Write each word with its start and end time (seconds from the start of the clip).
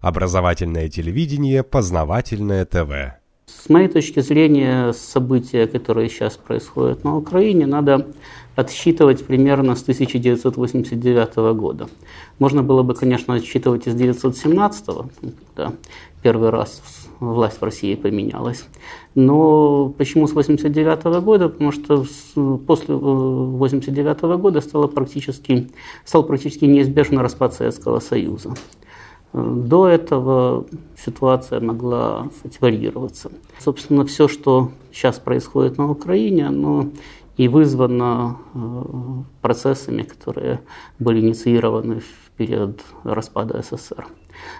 Образовательное 0.00 0.88
телевидение, 0.88 1.64
познавательное 1.64 2.64
ТВ. 2.64 3.18
С 3.46 3.68
моей 3.68 3.88
точки 3.88 4.20
зрения, 4.20 4.92
события, 4.92 5.66
которые 5.66 6.08
сейчас 6.08 6.36
происходят 6.36 7.02
на 7.02 7.16
Украине, 7.16 7.66
надо 7.66 8.06
отсчитывать 8.54 9.26
примерно 9.26 9.74
с 9.74 9.82
1989 9.82 11.36
года. 11.56 11.88
Можно 12.38 12.62
было 12.62 12.82
бы, 12.82 12.94
конечно, 12.94 13.34
отсчитывать 13.34 13.88
из 13.88 13.94
1917, 13.94 14.86
когда 15.54 15.72
первый 16.22 16.50
раз 16.50 16.82
власть 17.18 17.60
в 17.60 17.64
России 17.64 17.94
поменялась. 17.96 18.64
Но 19.16 19.88
почему 19.98 20.28
с 20.28 20.30
1989 20.30 21.24
года? 21.24 21.48
Потому 21.48 21.72
что 21.72 22.04
после 22.66 22.94
1989 22.94 24.18
э, 24.22 24.36
года 24.36 24.60
стало 24.60 24.86
практически, 24.86 25.70
стал 26.04 26.22
практически 26.22 26.66
неизбежен 26.66 27.18
распад 27.18 27.54
Советского 27.54 27.98
Союза. 28.00 28.54
До 29.32 29.86
этого 29.86 30.66
ситуация 30.96 31.60
могла 31.60 32.28
варьироваться. 32.60 33.30
Собственно, 33.58 34.04
все, 34.06 34.26
что 34.26 34.70
сейчас 34.92 35.18
происходит 35.18 35.78
на 35.78 35.90
Украине, 35.90 36.46
оно 36.46 36.88
и 37.36 37.46
вызвано 37.46 38.38
э, 38.54 38.82
процессами, 39.42 40.02
которые 40.02 40.60
были 40.98 41.20
инициированы 41.20 42.00
в 42.00 42.30
период 42.36 42.80
распада 43.04 43.62
СССР. 43.62 44.06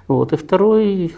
Вот. 0.06 0.32
И 0.32 0.36
второй 0.36 1.14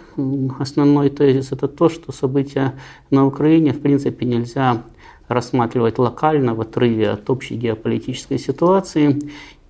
основной 0.58 1.10
тезис– 1.10 1.52
это 1.52 1.68
то, 1.68 1.88
что 1.88 2.12
события 2.12 2.74
на 3.10 3.26
Украине 3.26 3.72
в 3.72 3.80
принципе 3.80 4.26
нельзя 4.26 4.82
рассматривать 5.28 5.98
локально 5.98 6.54
в 6.54 6.60
отрыве 6.60 7.10
от 7.10 7.28
общей 7.30 7.56
геополитической 7.56 8.38
ситуации 8.38 9.18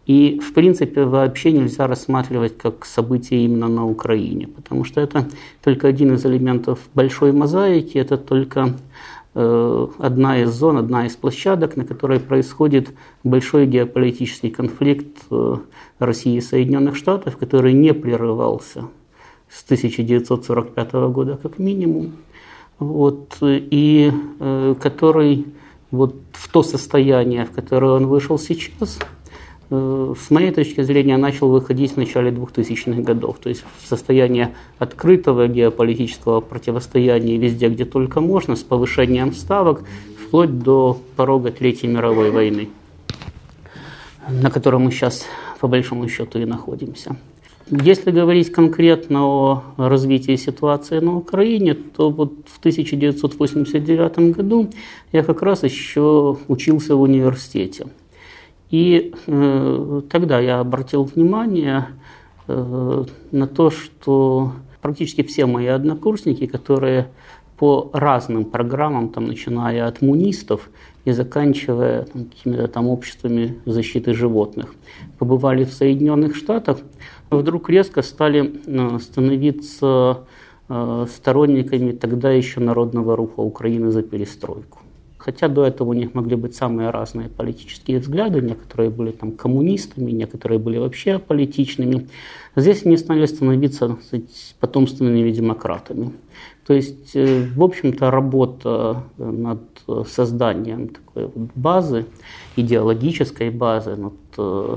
и, 0.07 0.41
в 0.41 0.55
принципе, 0.55 1.05
вообще 1.05 1.53
нельзя 1.53 1.87
рассматривать 1.87 2.59
как 2.59 2.85
событие 2.85 3.45
именно 3.45 3.69
на 3.69 3.87
Украине, 3.87 4.49
потому 4.49 4.85
что 4.85 5.01
это 5.01 5.29
только 5.63 5.89
один 5.89 6.15
из 6.15 6.25
элементов 6.25 6.79
большой 6.95 7.33
мозаики, 7.33 7.99
это 7.99 8.17
только 8.17 8.75
э, 9.35 9.87
одна 9.99 10.43
из 10.43 10.51
зон, 10.51 10.79
одна 10.79 11.07
из 11.07 11.17
площадок, 11.17 11.77
на 11.77 11.85
которой 11.85 12.19
происходит 12.19 12.89
большой 13.25 13.67
геополитический 13.67 14.51
конфликт 14.51 15.19
э, 15.31 15.57
России 15.99 16.37
и 16.37 16.41
Соединенных 16.41 16.97
Штатов, 16.97 17.37
который 17.37 17.75
не 17.75 17.93
прерывался 17.93 18.85
с 19.49 19.63
1945 19.65 20.93
года 20.93 21.39
как 21.41 21.59
минимум, 21.59 22.13
вот, 22.79 23.37
и 23.43 24.11
э, 24.41 24.75
который 24.81 25.47
вот 25.91 26.17
в 26.33 26.49
то 26.49 26.63
состояние, 26.63 27.45
в 27.45 27.51
которое 27.51 27.93
он 27.93 28.07
вышел 28.07 28.39
сейчас– 28.39 28.99
с 29.71 30.31
моей 30.31 30.51
точки 30.51 30.83
зрения, 30.83 31.17
начал 31.17 31.49
выходить 31.49 31.93
в 31.93 31.97
начале 31.97 32.33
2000-х 32.33 33.03
годов, 33.03 33.39
то 33.39 33.49
есть 33.49 33.65
в 33.81 33.87
состояние 33.87 34.53
открытого 34.79 35.47
геополитического 35.47 36.41
противостояния 36.41 37.37
везде, 37.37 37.69
где 37.69 37.85
только 37.85 38.21
можно, 38.21 38.57
с 38.57 38.65
повышением 38.65 39.33
ставок, 39.33 39.85
вплоть 40.27 40.59
до 40.59 40.99
порога 41.15 41.53
Третьей 41.53 41.89
мировой 41.89 42.33
войны, 42.33 42.69
на 44.29 44.51
котором 44.51 44.83
мы 44.83 44.91
сейчас, 44.91 45.25
по 45.61 45.69
большому 45.69 46.09
счету, 46.09 46.41
и 46.41 46.45
находимся. 46.45 47.17
Если 47.71 48.11
говорить 48.11 48.51
конкретно 48.51 49.25
о 49.25 49.63
развитии 49.77 50.35
ситуации 50.35 50.99
на 50.99 51.17
Украине, 51.17 51.75
то 51.75 52.11
вот 52.11 52.33
в 52.47 52.59
1989 52.59 54.35
году 54.35 54.69
я 55.13 55.23
как 55.23 55.43
раз 55.43 55.63
еще 55.63 56.37
учился 56.49 56.97
в 56.97 57.03
университете– 57.03 57.87
и 58.71 59.13
э, 59.27 60.03
тогда 60.09 60.39
я 60.39 60.61
обратил 60.61 61.05
внимание 61.05 61.89
э, 62.47 63.05
на 63.33 63.47
то, 63.47 63.71
что 63.71 64.53
практически 64.81 65.23
все 65.23 65.47
мои 65.47 65.67
однокурсники, 65.67 66.47
которые 66.47 67.09
по 67.59 67.91
разным 67.93 68.45
программам, 68.45 69.11
там, 69.11 69.27
начиная 69.27 69.87
от 69.87 70.01
мунистов 70.01 70.71
и 71.05 71.13
заканчивая 71.13 72.05
там, 72.05 72.25
какими-то 72.25 72.69
там 72.69 72.89
обществами 72.89 73.59
защиты 73.67 74.15
животных, 74.15 74.75
побывали 75.19 75.65
в 75.65 75.73
Соединенных 75.73 76.37
Штатах, 76.37 76.79
вдруг 77.31 77.69
резко 77.69 78.03
стали 78.03 78.61
э, 78.67 78.99
становиться 78.99 80.25
э, 80.69 81.07
сторонниками 81.13 81.93
тогда 81.93 82.31
еще 82.31 82.61
народного 82.61 83.17
руха 83.17 83.41
Украины 83.41 83.91
за 83.91 84.03
перестройку. 84.03 84.80
Хотя 85.21 85.49
до 85.49 85.67
этого 85.67 85.91
у 85.91 85.93
них 85.93 86.15
могли 86.15 86.35
быть 86.35 86.55
самые 86.55 86.89
разные 86.89 87.29
политические 87.29 87.99
взгляды, 87.99 88.41
некоторые 88.41 88.89
были 88.89 89.11
там 89.11 89.33
коммунистами, 89.33 90.11
некоторые 90.13 90.59
были 90.59 90.79
вообще 90.79 91.19
политичными. 91.19 92.09
Здесь 92.57 92.87
они 92.87 92.97
стали 92.97 93.27
становиться 93.27 93.99
сказать, 94.03 94.57
потомственными 94.61 95.31
демократами. 95.31 96.13
То 96.67 96.73
есть, 96.73 97.15
э, 97.15 97.47
в 97.55 97.63
общем-то, 97.63 98.11
работа 98.11 99.03
над 99.19 99.61
созданием 100.09 100.89
такой 100.89 101.27
вот 101.27 101.51
базы, 101.55 102.07
идеологической 102.57 103.51
базы, 103.51 103.97
над 103.97 104.15
э, 104.39 104.77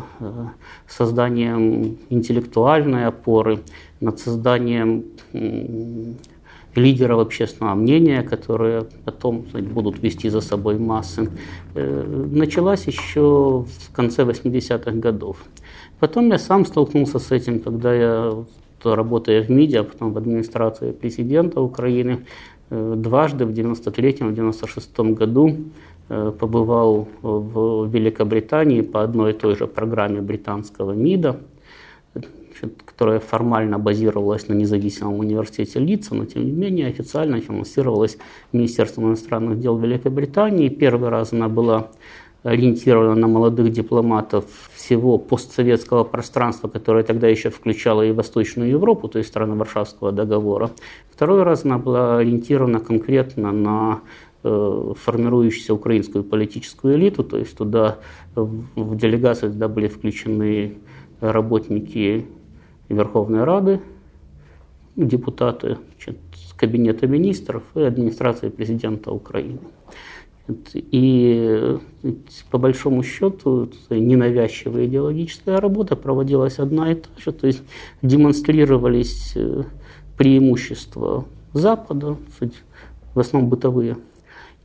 созданием 0.90 2.00
интеллектуальной 2.10 3.06
опоры, 3.06 3.60
над 4.02 4.20
созданием 4.20 5.06
лидеров 6.76 7.20
общественного 7.20 7.76
мнения, 7.76 8.24
которые 8.24 8.86
потом 9.06 9.46
сказать, 9.50 9.68
будут 9.68 10.02
вести 10.02 10.30
за 10.30 10.42
собой 10.42 10.78
массы, 10.78 11.30
э, 11.76 12.26
началась 12.32 12.88
еще 12.88 13.66
в 13.68 13.94
конце 13.94 14.24
80-х 14.24 14.92
годов. 14.92 15.38
Потом 16.00 16.32
я 16.32 16.40
сам 16.40 16.66
столкнулся 16.66 17.20
с 17.20 17.32
этим, 17.32 17.60
когда 17.60 17.94
я, 17.94 18.34
работая 18.84 19.44
в 19.44 19.50
МИДе, 19.50 19.80
а 19.80 19.84
потом 19.84 20.14
в 20.14 20.18
администрации 20.18 20.92
президента 20.92 21.62
Украины, 21.62 22.26
э, 22.70 22.94
дважды 22.98 23.46
в 23.46 23.52
93-м, 23.52 24.34
в 24.34 24.40
96-м 24.40 25.14
году 25.14 25.56
э, 26.10 26.32
побывал 26.38 27.08
в 27.22 27.88
Великобритании 27.88 28.82
по 28.82 29.04
одной 29.04 29.32
и 29.32 29.34
той 29.34 29.56
же 29.56 29.68
программе 29.68 30.22
британского 30.22 30.94
МИДа– 30.94 31.40
которая 32.86 33.20
формально 33.20 33.80
базировалась 33.80 34.48
на 34.48 34.54
независимом 34.54 35.20
университете 35.20 35.80
Лица, 35.80 36.16
но 36.16 36.26
тем 36.26 36.46
не 36.46 36.52
менее 36.52 36.88
официально 36.88 37.40
финансировалась 37.42 38.18
Министерством 38.52 39.08
иностранных 39.08 39.60
дел 39.60 39.78
Великобритании. 39.78 40.70
Первый 40.70 41.10
раз 41.10 41.34
она 41.34 41.50
была 41.50 41.90
ориентирована 42.44 43.16
на 43.16 43.28
молодых 43.28 43.72
дипломатов 43.72 44.46
всего 44.74 45.18
постсоветского 45.18 46.04
пространства, 46.04 46.68
которое 46.68 47.04
тогда 47.04 47.28
еще 47.28 47.50
включало 47.50 48.02
и 48.02 48.12
Восточную 48.12 48.70
Европу, 48.70 49.08
то 49.08 49.18
есть 49.18 49.30
страны 49.30 49.56
Варшавского 49.56 50.12
договора. 50.12 50.72
Второй 51.10 51.44
раз 51.44 51.64
она 51.64 51.78
была 51.78 52.18
ориентирована 52.18 52.80
конкретно 52.80 53.52
на 53.52 54.02
э, 54.44 54.94
формирующуюся 54.98 55.74
украинскую 55.74 56.24
политическую 56.26 56.96
элиту, 56.96 57.24
то 57.24 57.38
есть 57.38 57.58
туда 57.58 58.00
в 58.36 58.96
делегации 58.98 59.48
туда 59.48 59.70
были 59.70 59.88
включены 59.88 60.78
работники 61.22 62.26
Верховной 62.94 63.44
Рады, 63.44 63.82
депутаты 64.96 65.78
значит, 65.96 66.20
Кабинета 66.56 67.08
министров 67.08 67.64
и 67.76 67.82
администрации 67.82 68.48
президента 68.48 69.12
Украины. 69.12 69.60
И 70.74 71.78
по 72.52 72.58
большому 72.58 73.04
счету 73.04 73.70
ненавязчивая 73.90 74.86
идеологическая 74.86 75.58
работа 75.58 75.98
проводилась 75.98 76.60
одна 76.60 76.92
и 76.92 76.96
та 76.96 77.10
же, 77.18 77.34
то 77.34 77.48
есть 77.48 77.64
демонстрировались 78.02 79.34
э, 79.36 79.64
преимущества 80.18 81.26
Запада, 81.54 82.18
в 83.14 83.20
основном 83.20 83.50
бытовые. 83.50 83.98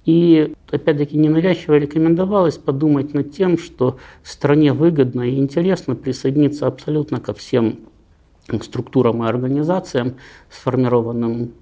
И 0.04 0.54
опять-таки 0.70 1.18
ненавязчиво 1.18 1.78
рекомендовалось 1.78 2.58
подумать 2.58 3.12
над 3.12 3.32
тем, 3.32 3.58
что 3.58 3.98
стране 4.22 4.72
выгодно 4.72 5.22
и 5.22 5.36
интересно 5.36 5.94
присоединиться 5.94 6.66
абсолютно 6.66 7.20
ко 7.20 7.34
всем 7.34 7.80
структурам 8.62 9.22
и 9.22 9.28
организациям, 9.28 10.14
сформированным 10.50 11.52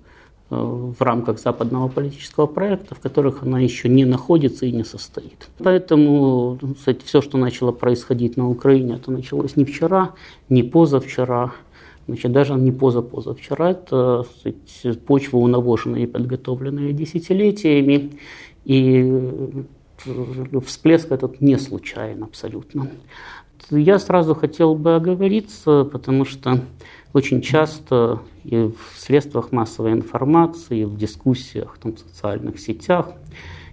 э, 0.51 0.57
в 0.57 1.01
рамках 1.01 1.39
западного 1.39 1.89
политического 1.89 2.47
проекта, 2.47 2.95
в 2.95 3.01
которых 3.01 3.43
она 3.43 3.61
еще 3.61 3.89
не 3.89 4.05
находится 4.05 4.67
и 4.67 4.73
не 4.73 4.85
состоит. 4.85 5.49
Поэтому 5.59 6.59
кстати, 6.77 7.05
все, 7.05 7.21
что 7.21 7.39
начало 7.39 7.73
происходить 7.73 8.37
на 8.37 8.49
Украине, 8.49 8.95
это 8.95 9.11
началось 9.11 9.57
не 9.57 9.65
вчера, 9.65 10.15
не 10.49 10.63
позавчера, 10.63 11.53
значит, 12.07 12.33
даже 12.33 12.55
не 12.55 12.73
позапозавчера. 12.73 13.71
Это 13.71 14.27
кстати, 14.37 14.99
почва, 14.99 15.39
унавоженная 15.39 16.03
и 16.03 16.07
подготовленная 16.07 16.93
десятилетиями. 16.93 18.13
И 18.65 19.03
э, 20.07 20.61
всплеск 20.65 21.11
этот 21.11 21.41
не 21.41 21.59
случайен 21.59 22.23
абсолютно. 22.23 22.91
Я 23.71 23.99
сразу 23.99 24.35
хотел 24.35 24.77
бы 24.77 24.95
оговориться, 24.95 25.83
потому 25.85 26.25
что 26.25 26.61
очень 27.13 27.41
часто 27.41 28.21
и 28.45 28.71
в 28.71 28.99
средствах 28.99 29.51
массовой 29.51 29.93
информации, 29.93 30.81
и 30.81 30.85
в 30.85 30.97
дискуссиях, 30.97 31.77
там, 31.83 31.97
в 31.97 31.99
социальных 31.99 32.61
сетях, 32.61 33.11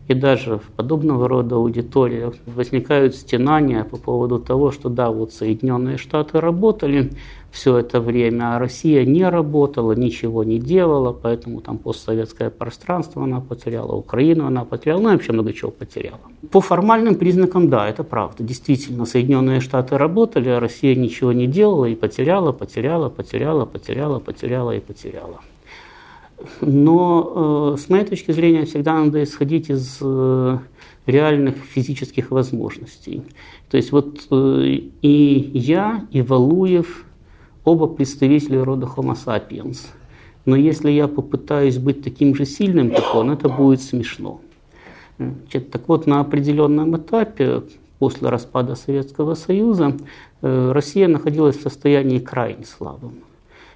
И 0.08 0.14
даже 0.14 0.58
в 0.58 0.64
подобного 0.76 1.30
рода 1.30 1.56
аудиториях 1.56 2.34
возникают 2.46 3.16
стенания 3.16 3.86
по 3.86 3.98
поводу 3.98 4.38
того, 4.38 4.72
что 4.72 4.90
да, 4.90 5.10
вот 5.10 5.32
Соединенные 5.32 5.98
Штаты 5.98 6.42
работали 6.42 7.12
все 7.52 7.78
это 7.78 8.02
время, 8.02 8.56
а 8.56 8.60
Россия 8.60 9.06
не 9.06 9.30
работала, 9.30 9.94
ничего 9.94 10.44
не 10.44 10.60
делала, 10.60 11.14
поэтому 11.14 11.62
там 11.62 11.78
постсоветское 11.78 12.50
пространство 12.50 13.24
она 13.24 13.40
потеряла, 13.40 13.94
Украину 13.94 14.46
она 14.46 14.66
потеряла, 14.66 15.02
ну 15.02 15.10
и 15.10 15.12
вообще 15.14 15.32
много 15.32 15.54
чего 15.54 15.72
потеряла. 15.72 16.20
По 16.52 16.60
формальным 16.60 17.16
признакам, 17.16 17.70
да, 17.70 17.88
это 17.88 18.04
правда. 18.04 18.44
Действительно, 18.44 19.06
Соединенные 19.06 19.62
Штаты 19.62 19.98
работали, 19.98 20.50
а 20.50 20.60
Россия 20.60 20.96
ничего 20.96 21.32
не 21.32 21.48
делала 21.48 21.86
и 21.86 21.96
потеряла, 21.96 22.52
потеряла, 22.52 23.10
потеряла, 23.10 23.66
потеряла, 23.66 24.20
потеряла 24.20 24.72
и 24.72 24.80
потеряла. 24.80 25.40
Но 26.62 27.74
э, 27.76 27.82
с 27.82 27.90
моей 27.90 28.06
точки 28.06 28.32
зрения 28.32 28.66
всегда 28.66 29.04
надо 29.04 29.24
исходить 29.24 29.70
из 29.70 29.98
э, 30.02 30.58
реальных 31.06 31.56
физических 31.56 32.32
возможностей. 32.32 33.24
То 33.70 33.78
есть 33.78 33.92
вот 33.92 34.28
э, 34.32 34.80
и 35.02 35.52
я, 35.54 36.06
и 36.12 36.22
Валуев, 36.22 37.06
оба 37.64 37.88
представители 37.88 38.58
рода 38.58 38.86
Homo 38.86 39.16
sapiens. 39.16 39.88
Но 40.46 40.56
если 40.56 40.92
я 40.92 41.08
попытаюсь 41.08 41.78
быть 41.78 42.04
таким 42.04 42.36
же 42.36 42.46
сильным, 42.46 42.92
как 42.92 43.16
он, 43.16 43.32
это 43.32 43.48
будет 43.48 43.82
смешно. 43.82 44.42
Значит, 45.18 45.72
так 45.72 45.88
вот, 45.88 46.06
на 46.06 46.20
определенном 46.20 46.98
этапе 46.98 47.64
после 48.00 48.28
распада 48.28 48.76
Советского 48.76 49.36
Союза 49.36 49.96
Россия 50.42 51.08
находилась 51.08 51.56
в 51.56 51.62
состоянии 51.62 52.20
крайне 52.20 52.66
слабым 52.66 53.14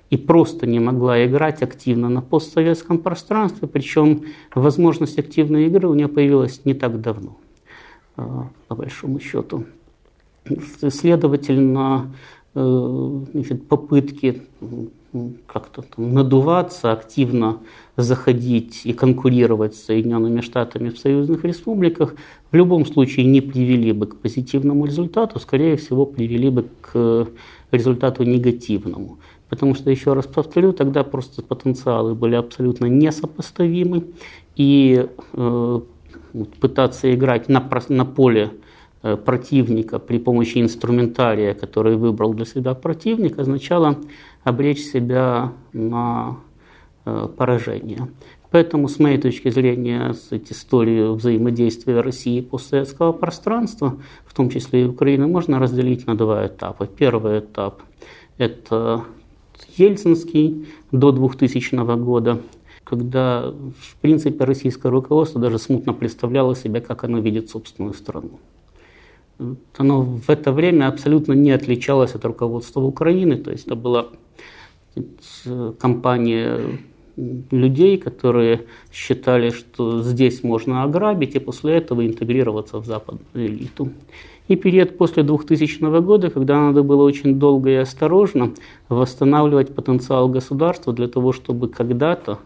и 0.09 0.17
просто 0.17 0.65
не 0.65 0.79
могла 0.79 1.25
играть 1.25 1.61
активно 1.61 2.09
на 2.09 2.21
постсоветском 2.21 2.99
пространстве, 2.99 3.67
причем 3.67 4.23
возможность 4.55 5.19
активной 5.19 5.67
игры 5.67 5.87
у 5.87 5.93
нее 5.93 6.07
появилась 6.07 6.65
не 6.65 6.73
так 6.73 7.01
давно, 7.01 7.37
э, 8.15 8.23
по 8.67 8.75
большому 8.75 9.19
счету. 9.19 9.65
Следовательно, 10.89 12.13
э, 12.55 13.21
значит, 13.33 13.67
попытки 13.67 14.43
как-то 15.45 15.81
там 15.81 16.13
надуваться, 16.13 16.91
активно 16.91 17.59
заходить 17.95 18.81
и 18.85 18.93
конкурировать 18.93 19.75
с 19.75 19.85
Соединенными 19.85 20.41
Штатами 20.41 20.89
в 20.89 20.99
союзных 20.99 21.43
республиках 21.43 22.15
в 22.51 22.55
любом 22.55 22.85
случае 22.85 23.25
не 23.25 23.41
привели 23.41 23.91
бы 23.93 24.07
к 24.07 24.17
позитивному 24.17 24.85
результату, 24.85 25.39
скорее 25.39 25.77
всего 25.77 26.05
привели 26.05 26.49
бы 26.49 26.65
к 26.81 27.27
результату 27.71 28.23
негативному. 28.23 29.17
Потому 29.49 29.75
что, 29.75 29.89
еще 29.89 30.13
раз 30.13 30.27
повторю, 30.27 30.73
тогда 30.73 31.03
просто 31.03 31.41
потенциалы 31.41 32.15
были 32.15 32.35
абсолютно 32.35 32.85
несопоставимы. 32.85 34.05
И 34.55 35.07
э, 35.33 35.79
пытаться 36.59 37.13
играть 37.13 37.49
на, 37.49 37.63
на 37.89 38.05
поле 38.05 38.51
э, 39.03 39.15
противника 39.15 39.99
при 39.99 40.19
помощи 40.19 40.59
инструментария, 40.59 41.53
который 41.53 41.95
выбрал 41.95 42.33
для 42.33 42.45
себя 42.45 42.73
противник, 42.73 43.39
означало 43.39 43.97
обречь 44.43 44.79
себя 44.79 45.53
на 45.73 46.37
э, 47.05 47.27
поражение. 47.37 48.07
Поэтому, 48.49 48.87
с 48.87 48.97
моей 48.99 49.17
точки 49.17 49.49
зрения, 49.49 50.13
с 50.13 50.31
историю 50.31 51.15
взаимодействия 51.15 51.99
России 51.99 52.39
и 52.39 52.41
постсоветского 52.41 53.11
пространства, 53.11 53.97
в 54.25 54.33
том 54.33 54.49
числе 54.49 54.83
и 54.83 54.87
Украины, 54.87 55.27
можно 55.27 55.59
разделить 55.59 56.07
на 56.07 56.15
два 56.15 56.47
этапа. 56.47 56.87
Первый 56.87 57.39
этап– 57.39 57.81
это 58.37 59.03
Ельцинский 59.77 60.67
до 60.91 61.11
2000 61.11 61.75
года, 61.97 62.41
когда, 62.83 63.53
в 63.79 63.95
принципе, 64.01 64.43
российское 64.45 64.89
руководство 64.89 65.41
даже 65.41 65.59
смутно 65.59 65.93
представляло 65.93 66.55
себе, 66.55 66.81
как 66.81 67.03
оно 67.03 67.19
видит 67.19 67.49
собственную 67.49 67.93
страну. 67.93 68.39
Оно 69.77 70.01
в 70.01 70.29
это 70.29 70.51
время 70.51 70.87
абсолютно 70.87 71.33
не 71.33 71.51
отличалось 71.51 72.15
от 72.15 72.25
руководства 72.25 72.81
Украины, 72.81 73.37
то 73.37 73.51
есть 73.51 73.67
это 73.67 73.75
была 73.75 74.07
компания 75.79 76.79
людей, 77.17 77.97
которые 77.97 78.65
считали, 78.93 79.49
что 79.49 80.01
здесь 80.01 80.43
можно 80.43 80.83
ограбить 80.83 81.35
и 81.35 81.39
после 81.39 81.75
этого 81.75 82.05
интегрироваться 82.05 82.77
в 82.77 82.85
западную 82.85 83.47
элиту. 83.47 83.91
И 84.47 84.55
период 84.55 84.97
после 84.97 85.23
2000 85.23 86.01
года, 86.01 86.29
когда 86.29 86.59
надо 86.61 86.83
было 86.83 87.03
очень 87.03 87.37
долго 87.37 87.69
и 87.69 87.75
осторожно 87.75 88.53
восстанавливать 88.87 89.75
потенциал 89.75 90.29
государства 90.29 90.93
для 90.93 91.07
того, 91.07 91.33
чтобы 91.33 91.67
когда-то, 91.67 92.39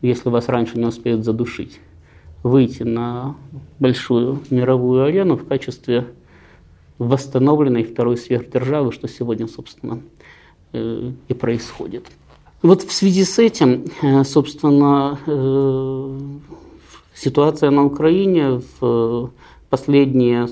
если 0.00 0.28
вас 0.28 0.48
раньше 0.48 0.78
не 0.78 0.84
успеют 0.84 1.24
задушить, 1.24 1.80
выйти 2.44 2.84
на 2.84 3.34
большую 3.80 4.40
мировую 4.50 5.04
арену 5.04 5.36
в 5.36 5.46
качестве 5.46 6.06
восстановленной 6.98 7.82
второй 7.82 8.16
сверхдержавы, 8.16 8.92
что 8.92 9.08
сегодня, 9.08 9.48
собственно, 9.48 10.00
э, 10.72 11.10
и 11.26 11.34
происходит. 11.34 12.06
Вот 12.62 12.82
в 12.82 12.92
связи 12.92 13.24
с 13.24 13.40
этим, 13.40 13.86
э, 14.02 14.22
собственно, 14.22 15.18
э, 15.26 16.18
ситуация 17.12 17.70
на 17.70 17.84
Украине 17.84 18.60
в 18.80 19.30
последние 19.68 20.46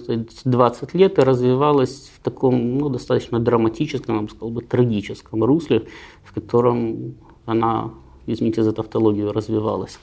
20 0.45 0.95
лет 0.95 1.19
развивалась 1.21 2.11
в 2.17 2.25
таком 2.25 2.79
ну, 2.79 2.89
достаточно 2.89 3.39
драматическом, 3.39 4.17
я 4.17 4.23
бы 4.23 4.29
сказал, 4.29 4.51
бы, 4.51 4.63
трагическом 4.63 5.45
русле, 5.45 5.87
в 6.25 6.33
котором 6.35 7.15
она, 7.47 7.91
извините 8.27 8.65
за 8.65 8.73
тавтологию, 8.73 9.33
развивалась. 9.33 10.01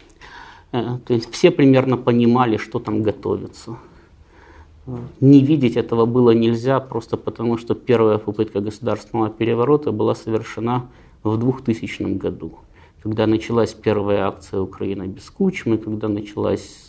Э, 0.71 0.99
то 1.05 1.13
есть 1.13 1.29
все 1.31 1.51
примерно 1.51 1.97
понимали, 1.97 2.55
что 2.55 2.79
там 2.79 3.03
готовится. 3.03 3.75
Не 5.19 5.41
видеть 5.41 5.75
этого 5.75 6.05
было 6.05 6.31
нельзя, 6.31 6.79
просто 6.79 7.17
потому 7.17 7.57
что 7.57 7.75
первая 7.75 8.17
попытка 8.17 8.61
государственного 8.61 9.29
переворота 9.29 9.91
была 9.91 10.15
совершена 10.15 10.85
в 11.31 11.37
2000 11.37 12.03
году, 12.17 12.55
когда 13.03 13.27
началась 13.27 13.73
первая 13.73 14.27
акция 14.27 14.61
«Украина 14.61 15.07
без 15.07 15.29
Кучмы», 15.29 15.77
когда 15.77 16.07
началась 16.07 16.83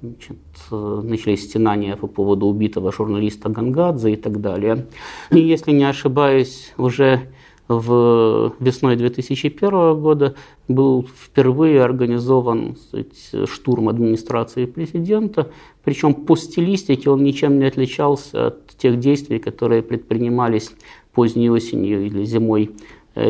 Значит, 0.00 0.38
начались 0.70 1.44
стенания 1.44 1.96
по 1.96 2.06
поводу 2.06 2.46
убитого 2.46 2.92
журналиста 2.92 3.48
Гангадзе 3.48 4.12
и 4.12 4.16
так 4.16 4.40
далее. 4.40 4.86
И 5.32 5.40
если 5.40 5.72
не 5.72 5.82
ошибаюсь, 5.82 6.72
уже 6.76 7.22
в 7.66 8.54
весной 8.60 8.96
2001 8.96 10.00
года 10.00 10.36
был 10.68 11.06
впервые 11.06 11.82
организован 11.82 12.76
сказать, 12.76 13.48
штурм 13.48 13.88
администрации 13.88 14.66
президента, 14.66 15.50
причем 15.84 16.14
по 16.14 16.36
стилистике 16.36 17.10
он 17.10 17.24
ничем 17.24 17.58
не 17.58 17.66
отличался 17.66 18.46
от 18.46 18.68
тех 18.78 18.98
действий, 19.00 19.38
которые 19.38 19.82
предпринимались 19.82 20.70
поздней 21.12 21.50
осенью 21.50 22.06
или 22.06 22.24
зимой 22.24 22.70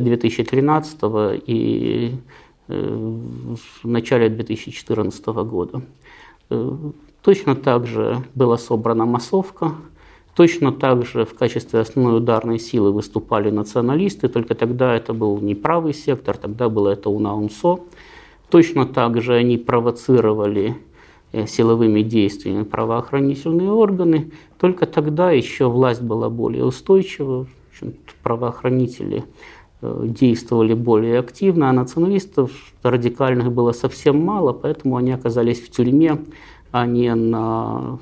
2013 0.00 0.98
э, 1.02 1.38
и 1.46 2.14
э, 2.68 3.18
в 3.82 3.88
начале 3.88 4.28
2014 4.28 5.26
года. 5.26 5.82
Э, 6.50 6.76
точно 7.22 7.56
так 7.56 7.86
же 7.86 8.22
была 8.34 8.58
собрана 8.58 9.06
массовка, 9.06 9.72
точно 10.34 10.72
так 10.72 11.04
же 11.06 11.24
в 11.24 11.34
качестве 11.34 11.80
основной 11.80 12.18
ударной 12.18 12.58
силы 12.58 12.92
выступали 12.92 13.50
националисты, 13.50 14.28
только 14.28 14.54
тогда 14.54 14.94
это 14.94 15.12
был 15.12 15.40
не 15.40 15.54
правый 15.54 15.94
сектор, 15.94 16.36
тогда 16.36 16.68
было 16.68 16.90
это 16.90 17.10
УНАУНСО. 17.10 17.80
Точно 18.50 18.86
так 18.86 19.20
же 19.20 19.34
они 19.34 19.58
провоцировали 19.58 20.76
силовыми 21.46 22.00
действиями 22.00 22.62
правоохранительные 22.62 23.70
органы, 23.70 24.30
только 24.58 24.86
тогда 24.86 25.30
еще 25.32 25.68
власть 25.68 26.00
была 26.00 26.30
более 26.30 26.64
устойчива, 26.64 27.46
правоохранители 28.22 29.24
действовали 29.80 30.74
более 30.74 31.20
активно, 31.20 31.70
а 31.70 31.72
националистов 31.72 32.50
радикальных 32.82 33.52
было 33.52 33.72
совсем 33.72 34.20
мало, 34.24 34.52
поэтому 34.52 34.96
они 34.96 35.12
оказались 35.12 35.60
в 35.60 35.70
тюрьме, 35.70 36.18
а 36.72 36.86
не 36.86 37.14
на, 37.14 37.98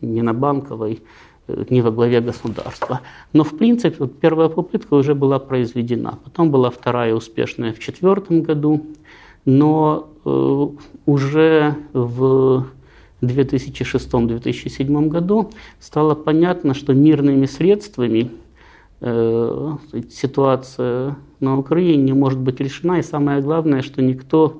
не 0.00 0.22
на 0.22 0.34
банковой, 0.34 1.02
э, 1.48 1.64
не 1.70 1.80
во 1.80 1.90
главе 1.90 2.20
государства. 2.20 3.00
Но, 3.32 3.44
в 3.44 3.56
принципе, 3.56 4.06
первая 4.06 4.48
попытка 4.48 4.94
уже 4.94 5.14
была 5.14 5.38
произведена. 5.38 6.18
Потом 6.24 6.50
была 6.50 6.70
вторая 6.70 7.14
успешная 7.14 7.72
в 7.72 7.78
четвертом 7.78 8.42
году. 8.42 8.86
Но 9.44 10.08
э, 10.24 10.66
уже 11.06 11.76
в 11.92 12.66
2006-2007 13.22 15.08
году 15.08 15.50
стало 15.80 16.14
понятно, 16.14 16.74
что 16.74 16.92
мирными 16.94 17.46
средствами 17.46 18.22
э, 18.22 18.45
ситуация 19.00 21.16
на 21.40 21.58
Украине 21.58 22.02
не 22.02 22.12
может 22.12 22.38
быть 22.38 22.60
решена. 22.60 22.98
И 22.98 23.02
самое 23.02 23.40
главное, 23.40 23.82
что 23.82 24.02
никто 24.02 24.58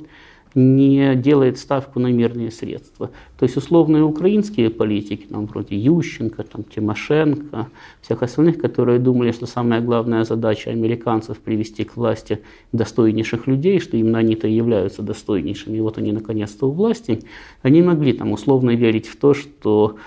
не 0.57 1.15
делает 1.17 1.59
ставку 1.59 2.01
на 2.01 2.07
мирные 2.07 2.51
средства. 2.51 3.11
То 3.39 3.45
есть 3.45 3.59
условные 3.59 4.03
украинские 4.03 4.71
политики, 4.71 5.27
там, 5.29 5.45
вроде 5.45 5.77
Ющенко, 5.77 6.43
там, 6.45 6.65
Тимошенко, 6.65 7.69
всех 8.01 8.23
остальных, 8.23 8.59
которые 8.59 8.99
думали, 8.99 9.33
что 9.33 9.45
самая 9.45 9.83
главная 9.83 10.25
задача 10.25 10.71
американцев 10.71 11.39
привести 11.41 11.85
к 11.85 11.97
власти 11.97 12.41
достойнейших 12.73 13.47
людей, 13.47 13.81
что 13.81 13.99
именно 13.99 14.19
они-то 14.19 14.49
являются 14.49 15.03
достойнейшими, 15.03 15.77
и 15.77 15.81
вот 15.81 15.99
они 15.99 16.13
наконец-то 16.13 16.71
у 16.71 16.73
власти, 16.73 17.23
они 17.61 17.83
могли 17.83 18.15
там 18.15 18.33
условно 18.33 18.71
верить 18.71 19.09
в 19.09 19.17
то, 19.17 19.35
что 19.35 19.97
э, 19.97 19.99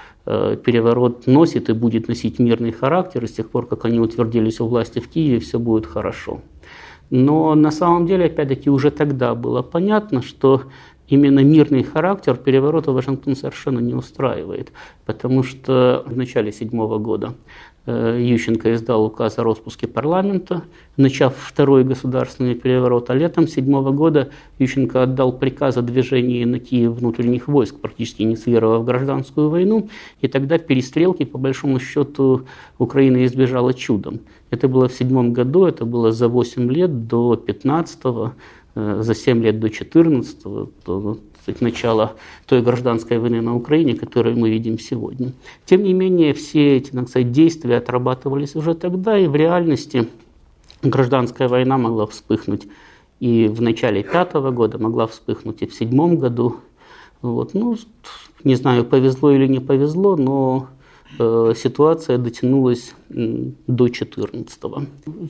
переворот 0.64 1.28
носит 1.28 1.70
и 1.70 1.74
будет 1.74 2.08
носить 2.08 2.40
мирный 2.40 2.72
характер, 2.72 3.24
и 3.24 3.28
с 3.28 3.32
тех 3.32 3.50
пор, 3.50 3.68
как 3.68 3.86
они 3.86 4.00
утвердились 4.00 4.60
у 4.60 4.68
власти 4.68 5.00
в 5.00 5.10
Киеве, 5.10 5.40
все 5.40 5.60
будет 5.60 5.86
хорошо. 5.86 6.42
Но 7.10 7.56
на 7.56 7.72
самом 7.72 8.06
деле, 8.06 8.26
опять-таки, 8.26 8.70
уже 8.70 8.92
тогда 8.92 9.34
было 9.34 9.62
понятно, 9.62 10.22
что 10.22 10.64
именно 11.08 11.44
мирный 11.44 11.84
характер 11.84 12.36
переворота 12.36 12.92
Вашингтон 12.92 13.36
совершенно 13.36 13.80
не 13.80 13.96
устраивает, 13.96 14.72
потому 15.06 15.44
что 15.44 16.04
в 16.06 16.16
начале 16.16 16.52
седьмого 16.52 17.00
года 17.00 17.28
э, 17.30 17.34
Ющенко 17.90 18.74
издал 18.74 19.06
указ 19.06 19.40
о 19.40 19.44
распуске 19.44 19.88
парламента, 19.88 20.64
начав 20.98 21.36
второй 21.36 21.84
государственный 21.84 22.54
переворот, 22.54 23.10
а 23.10 23.16
летом 23.16 23.48
седьмого 23.48 23.92
года 23.92 24.30
Ющенко 24.60 25.04
отдал 25.04 25.32
приказ 25.32 25.78
о 25.78 25.82
движении 25.82 26.44
на 26.46 26.60
Киев 26.60 26.92
внутренних 26.92 27.48
войск, 27.48 27.76
практически 27.80 28.22
инициировав 28.22 28.86
гражданскую 28.86 29.50
войну, 29.50 29.90
и 30.22 30.28
тогда 30.28 30.58
перестрелки, 30.58 31.26
по 31.26 31.38
большому 31.38 31.80
счету, 31.80 32.42
Украина 32.78 33.26
избежала 33.26 33.74
чудом. 33.74 34.20
Это 34.52 34.68
было 34.68 34.88
в 34.88 34.94
седьмом 34.94 35.34
году, 35.34 35.66
это 35.66 35.86
было 35.86 36.12
за 36.12 36.28
8 36.28 36.72
лет 36.72 37.08
до 37.08 37.36
15 37.36 38.00
э, 38.76 39.02
за 39.02 39.16
7 39.16 39.44
лет 39.44 39.60
до 39.60 39.70
14 39.70 40.38
до 41.46 41.64
начала 41.64 42.14
той 42.46 42.62
гражданской 42.62 43.20
войны 43.20 43.42
на 43.42 43.56
Украине, 43.56 43.96
которую 43.96 44.38
мы 44.38 44.50
видим 44.50 44.80
сегодня. 44.80 45.34
Тем 45.66 45.84
не 45.84 45.94
менее, 45.94 46.34
все 46.34 46.78
эти 46.78 46.92
так 46.92 47.10
сказать, 47.10 47.32
действия 47.32 47.78
отрабатывались 47.78 48.56
уже 48.56 48.74
тогда, 48.74 49.18
и 49.18 49.28
в 49.28 49.36
реальности 49.36 50.08
гражданская 50.82 51.48
война 51.48 51.78
могла 51.78 52.06
вспыхнуть 52.06 52.68
и 53.20 53.48
в 53.48 53.62
начале 53.62 54.04
пятого 54.04 54.52
года, 54.52 54.78
могла 54.78 55.08
вспыхнуть 55.08 55.62
и 55.62 55.68
в 55.68 55.74
седьмом 55.74 56.18
году. 56.18 56.58
Вот. 57.22 57.54
Ну, 57.54 57.78
не 58.44 58.56
знаю, 58.56 58.86
повезло 58.86 59.32
или 59.32 59.48
не 59.48 59.60
повезло, 59.60 60.16
но 60.16 60.70
ситуация 61.56 62.18
дотянулась 62.18 62.94
до 63.10 63.84
2014 63.86 64.64
-го. 64.64 64.86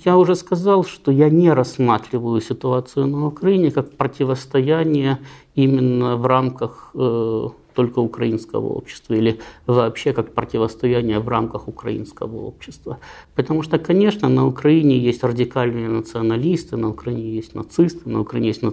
Я 0.05 0.17
уже 0.17 0.35
сказал, 0.35 0.83
что 0.83 1.11
я 1.11 1.29
не 1.29 1.53
рассматриваю 1.53 2.41
ситуацию 2.41 3.07
на 3.07 3.27
Украине 3.27 3.71
как 3.71 3.97
противостояние 3.97 5.17
именно 5.55 6.17
в 6.17 6.25
рамках 6.25 6.91
э, 6.95 7.49
только 7.79 7.99
украинского 7.99 8.67
общества 8.67 9.13
или 9.13 9.39
вообще 9.67 10.13
как 10.13 10.33
противостояние 10.33 11.19
в 11.19 11.29
рамках 11.29 11.67
украинского 11.67 12.37
общества. 12.47 12.97
Потому 13.35 13.63
что, 13.63 13.79
конечно, 13.79 14.29
на 14.29 14.45
Украине 14.45 14.97
есть 14.97 15.23
радикальные 15.23 15.87
националисты, 15.87 16.77
на 16.77 16.89
Украине 16.89 17.35
есть 17.35 17.55
нацисты, 17.55 18.09
на 18.09 18.19
Украине 18.19 18.49
есть 18.49 18.63
э, 18.63 18.71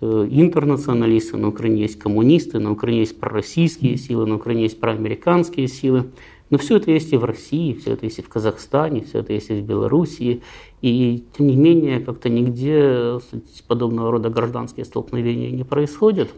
интернационалисты, 0.00 1.36
на 1.36 1.48
Украине 1.48 1.82
есть 1.82 1.98
коммунисты, 1.98 2.58
на 2.58 2.72
Украине 2.72 3.00
есть 3.00 3.18
пророссийские 3.18 3.96
силы, 3.96 4.26
на 4.26 4.36
Украине 4.36 4.64
есть 4.64 4.80
проамериканские 4.80 5.68
силы. 5.68 6.06
Но 6.48 6.58
все 6.58 6.76
это 6.76 6.92
есть 6.92 7.12
и 7.12 7.16
в 7.16 7.24
России, 7.24 7.72
все 7.72 7.92
это 7.92 8.06
есть 8.06 8.20
и 8.20 8.22
в 8.22 8.28
Казахстане, 8.28 9.00
все 9.00 9.18
это 9.18 9.32
есть 9.32 9.50
и 9.50 9.54
в 9.54 9.64
Белоруссии. 9.64 10.42
И 10.80 11.24
тем 11.36 11.48
не 11.48 11.56
менее, 11.56 11.98
как-то 11.98 12.28
нигде 12.28 13.18
подобного 13.66 14.12
рода 14.12 14.30
гражданские 14.30 14.84
столкновения 14.84 15.50
не 15.50 15.64
происходят. 15.64 16.28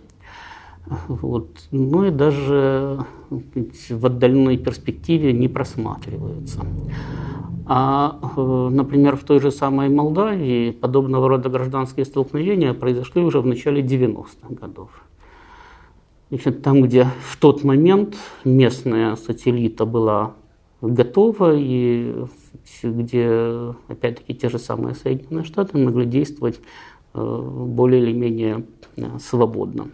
Вот. 1.08 1.48
Ну 1.70 2.06
и 2.06 2.10
даже 2.10 3.04
в 3.28 4.06
отдаленной 4.06 4.56
перспективе 4.56 5.34
не 5.34 5.48
просматриваются. 5.48 6.64
А, 7.70 8.18
э, 8.34 8.68
например, 8.72 9.16
в 9.16 9.24
той 9.24 9.40
же 9.40 9.50
самой 9.50 9.90
Молдавии 9.90 10.70
подобного 10.70 11.28
рода 11.28 11.50
гражданские 11.50 12.06
столкновения 12.06 12.72
произошли 12.72 13.20
уже 13.20 13.42
в 13.42 13.46
начале 13.46 13.82
90-х 13.82 14.54
годов. 14.54 14.88
Значит, 16.30 16.62
там, 16.62 16.80
где 16.80 17.08
в 17.30 17.36
тот 17.36 17.64
момент 17.64 18.16
местная 18.42 19.16
сателлита 19.16 19.84
была 19.84 20.32
готова, 20.80 21.54
и 21.54 22.24
где, 22.82 23.74
опять-таки, 23.88 24.34
те 24.34 24.48
же 24.48 24.58
самые 24.58 24.94
Соединенные 24.94 25.44
Штаты 25.44 25.76
могли 25.76 26.06
действовать 26.06 26.60
э, 27.12 27.64
более 27.66 28.02
или 28.02 28.14
менее 28.14 28.64
э, 28.96 29.18
свободно. 29.20 29.88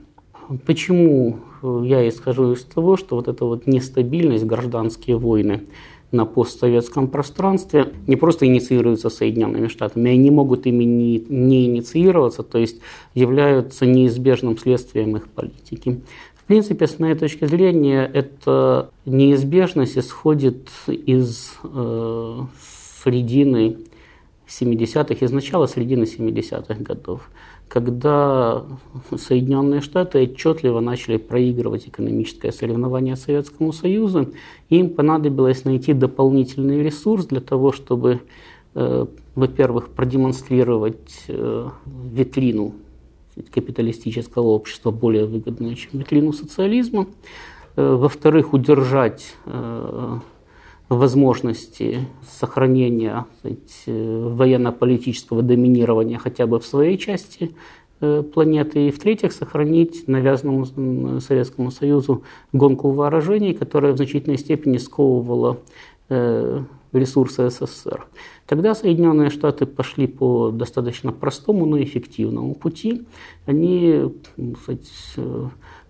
Почему 0.64 1.40
я 1.82 2.06
исхожу 2.08 2.52
из 2.52 2.62
того, 2.62 2.96
что 2.96 3.16
вот 3.16 3.26
эта 3.26 3.44
вот 3.44 3.66
нестабильность, 3.66 4.44
гражданские 4.44 5.16
войны 5.16 5.62
на 6.14 6.24
постсоветском 6.24 7.08
пространстве 7.08 7.92
не 8.06 8.16
просто 8.16 8.46
инициируются 8.46 9.10
Соединенными 9.10 9.68
Штатами, 9.68 10.10
они 10.10 10.30
могут 10.30 10.66
ими 10.66 10.84
не, 10.84 11.18
не 11.28 11.66
инициироваться, 11.66 12.42
то 12.42 12.58
есть 12.58 12.80
являются 13.14 13.84
неизбежным 13.84 14.56
следствием 14.56 15.16
их 15.16 15.28
политики. 15.28 16.00
В 16.34 16.46
принципе, 16.46 16.86
с 16.86 16.98
моей 16.98 17.14
точки 17.14 17.46
зрения, 17.46 18.10
эта 18.12 18.90
неизбежность 19.06 19.96
исходит 19.96 20.68
из 20.86 21.52
э, 21.62 22.40
середины 23.02 23.78
70-х, 24.46 25.24
из 25.24 25.32
начала 25.32 25.66
середины 25.66 26.04
70-х 26.04 26.74
годов, 26.80 27.30
когда 27.74 28.62
Соединенные 29.18 29.80
Штаты 29.80 30.22
отчетливо 30.22 30.78
начали 30.78 31.16
проигрывать 31.16 31.88
экономическое 31.88 32.52
соревнование 32.52 33.16
Советскому 33.16 33.72
Союзу, 33.72 34.28
им 34.68 34.90
понадобилось 34.90 35.64
найти 35.64 35.92
дополнительный 35.92 36.84
ресурс 36.84 37.26
для 37.26 37.40
того, 37.40 37.72
чтобы, 37.72 38.20
э, 38.76 39.06
во-первых, 39.34 39.88
продемонстрировать 39.88 41.24
э, 41.26 41.68
витрину 42.12 42.74
капиталистического 43.52 44.46
общества 44.46 44.92
более 44.92 45.26
выгодную, 45.26 45.74
чем 45.74 45.98
витрину 45.98 46.32
социализма. 46.32 47.08
Э, 47.74 47.96
во-вторых, 47.96 48.52
удержать 48.52 49.34
возможности 50.96 52.00
сохранения 52.28 53.26
э, 53.42 53.52
военно-политического 53.86 55.42
доминирования 55.42 56.18
хотя 56.18 56.46
бы 56.46 56.58
в 56.58 56.66
своей 56.66 56.98
части 56.98 57.54
планеты. 58.34 58.88
И 58.88 58.90
в-третьих, 58.90 59.32
сохранить 59.32 60.08
навязанному 60.08 61.20
Советскому 61.20 61.70
Союзу 61.70 62.22
гонку 62.52 62.90
вооружений, 62.90 63.54
которая 63.54 63.92
в 63.92 63.96
значительной 63.96 64.36
степени 64.36 64.76
сковывала 64.76 65.58
ресурсы 66.92 67.48
СССР. 67.48 68.06
Тогда 68.46 68.74
Соединенные 68.74 69.30
Штаты 69.30 69.64
пошли 69.64 70.06
по 70.06 70.50
достаточно 70.50 71.12
простому, 71.12 71.66
но 71.66 71.82
эффективному 71.82 72.54
пути. 72.54 73.02
Они 73.46 74.12
кстати, 74.54 74.90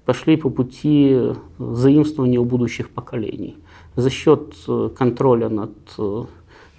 пошли 0.04 0.36
по 0.36 0.50
пути 0.50 1.32
заимствования 1.58 2.38
у 2.38 2.44
будущих 2.44 2.90
поколений. 2.90 3.56
За 3.96 4.10
счет 4.10 4.54
контроля 4.96 5.48
над 5.48 5.72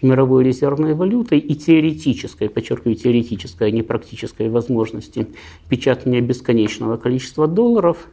мировой 0.02 0.44
резервной 0.44 0.94
валютой 0.94 1.40
и 1.40 1.56
теоретической, 1.56 2.50
подчеркиваю, 2.50 2.96
теоретической, 2.96 3.70
а 3.70 3.72
не 3.72 3.82
практической 3.82 4.50
возможности 4.50 5.28
печатания 5.70 6.22
бесконечного 6.22 6.98
количества 6.98 7.48
долларов. 7.48 8.08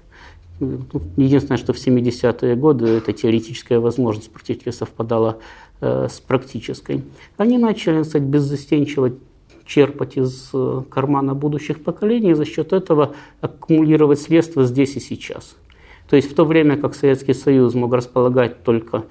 Единственное, 0.60 1.58
что 1.58 1.72
в 1.72 1.76
70-е 1.76 2.54
годы 2.54 2.86
эта 2.86 3.12
теоретическая 3.12 3.80
возможность 3.80 4.30
практически 4.30 4.70
совпадала 4.70 5.38
Э, 5.84 6.06
с 6.08 6.20
практической. 6.20 7.02
Они 7.36 7.58
начали, 7.58 8.04
кстати, 8.04 8.22
беззастенчиво 8.22 9.14
черпать 9.66 10.16
из 10.16 10.50
э, 10.54 10.82
кармана 10.88 11.34
будущих 11.34 11.82
поколений 11.82 12.30
и 12.30 12.34
за 12.34 12.44
счет 12.44 12.72
этого 12.72 13.16
аккумулировать 13.40 14.20
средства 14.20 14.64
здесь 14.64 14.94
и 14.94 15.00
сейчас. 15.00 15.56
То 16.12 16.16
есть 16.16 16.30
в 16.30 16.34
то 16.34 16.44
время 16.44 16.76
как 16.76 16.94
Советский 16.94 17.32
Союз 17.32 17.72
мог 17.72 17.94
располагать 17.94 18.64
только 18.64 19.04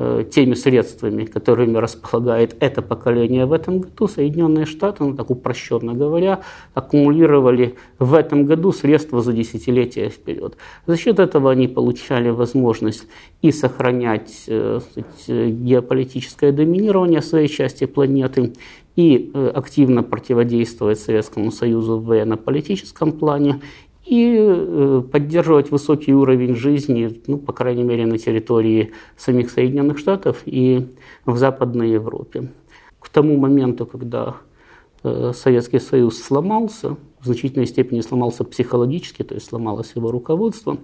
Э, 0.00 0.22
теми 0.30 0.54
средствами, 0.54 1.24
которыми 1.24 1.76
располагает 1.76 2.54
это 2.60 2.82
поколение 2.82 3.46
в 3.46 3.52
этом 3.52 3.80
году, 3.80 4.06
Соединенные 4.06 4.64
Штаты, 4.64 5.02
ну 5.02 5.16
так 5.16 5.28
упрощенно 5.28 5.92
говоря, 5.92 6.42
аккумулировали 6.72 7.74
в 7.98 8.14
этом 8.14 8.46
году 8.46 8.70
средства 8.70 9.22
за 9.22 9.32
десятилетия 9.32 10.08
вперед. 10.08 10.56
За 10.86 10.96
счет 10.96 11.18
этого 11.18 11.50
они 11.50 11.66
получали 11.66 12.30
возможность 12.30 13.08
и 13.42 13.50
сохранять 13.50 14.44
э, 14.46 14.78
сказать, 14.92 15.50
геополитическое 15.50 16.52
доминирование 16.52 17.20
своей 17.20 17.48
части 17.48 17.84
планеты, 17.86 18.52
и 18.98 19.30
э, 19.32 19.52
активно 19.54 20.02
противодействовать 20.02 20.98
Советскому 20.98 21.52
Союзу 21.52 21.98
в 21.98 22.06
военно-политическом 22.06 23.12
плане, 23.12 23.60
и 24.08 24.36
э, 24.40 25.02
поддерживать 25.12 25.70
высокий 25.70 26.14
уровень 26.14 26.56
жизни, 26.56 27.20
ну, 27.26 27.36
по 27.36 27.52
крайней 27.52 27.82
мере, 27.82 28.06
на 28.06 28.16
территории 28.16 28.92
самих 29.18 29.50
Соединенных 29.50 29.98
Штатов 29.98 30.42
и 30.46 30.86
в 31.26 31.36
Западной 31.36 31.90
Европе. 31.90 32.50
К 33.00 33.10
тому 33.10 33.36
моменту, 33.36 33.84
когда 33.84 34.36
э, 35.04 35.32
Советский 35.34 35.78
Союз 35.78 36.22
сломался, 36.22 36.96
в 37.20 37.26
значительной 37.26 37.66
степени 37.66 38.00
сломался 38.00 38.44
психологически, 38.44 39.24
то 39.24 39.34
есть 39.34 39.46
сломалось 39.46 39.92
его 39.94 40.10
руководство, 40.10 40.78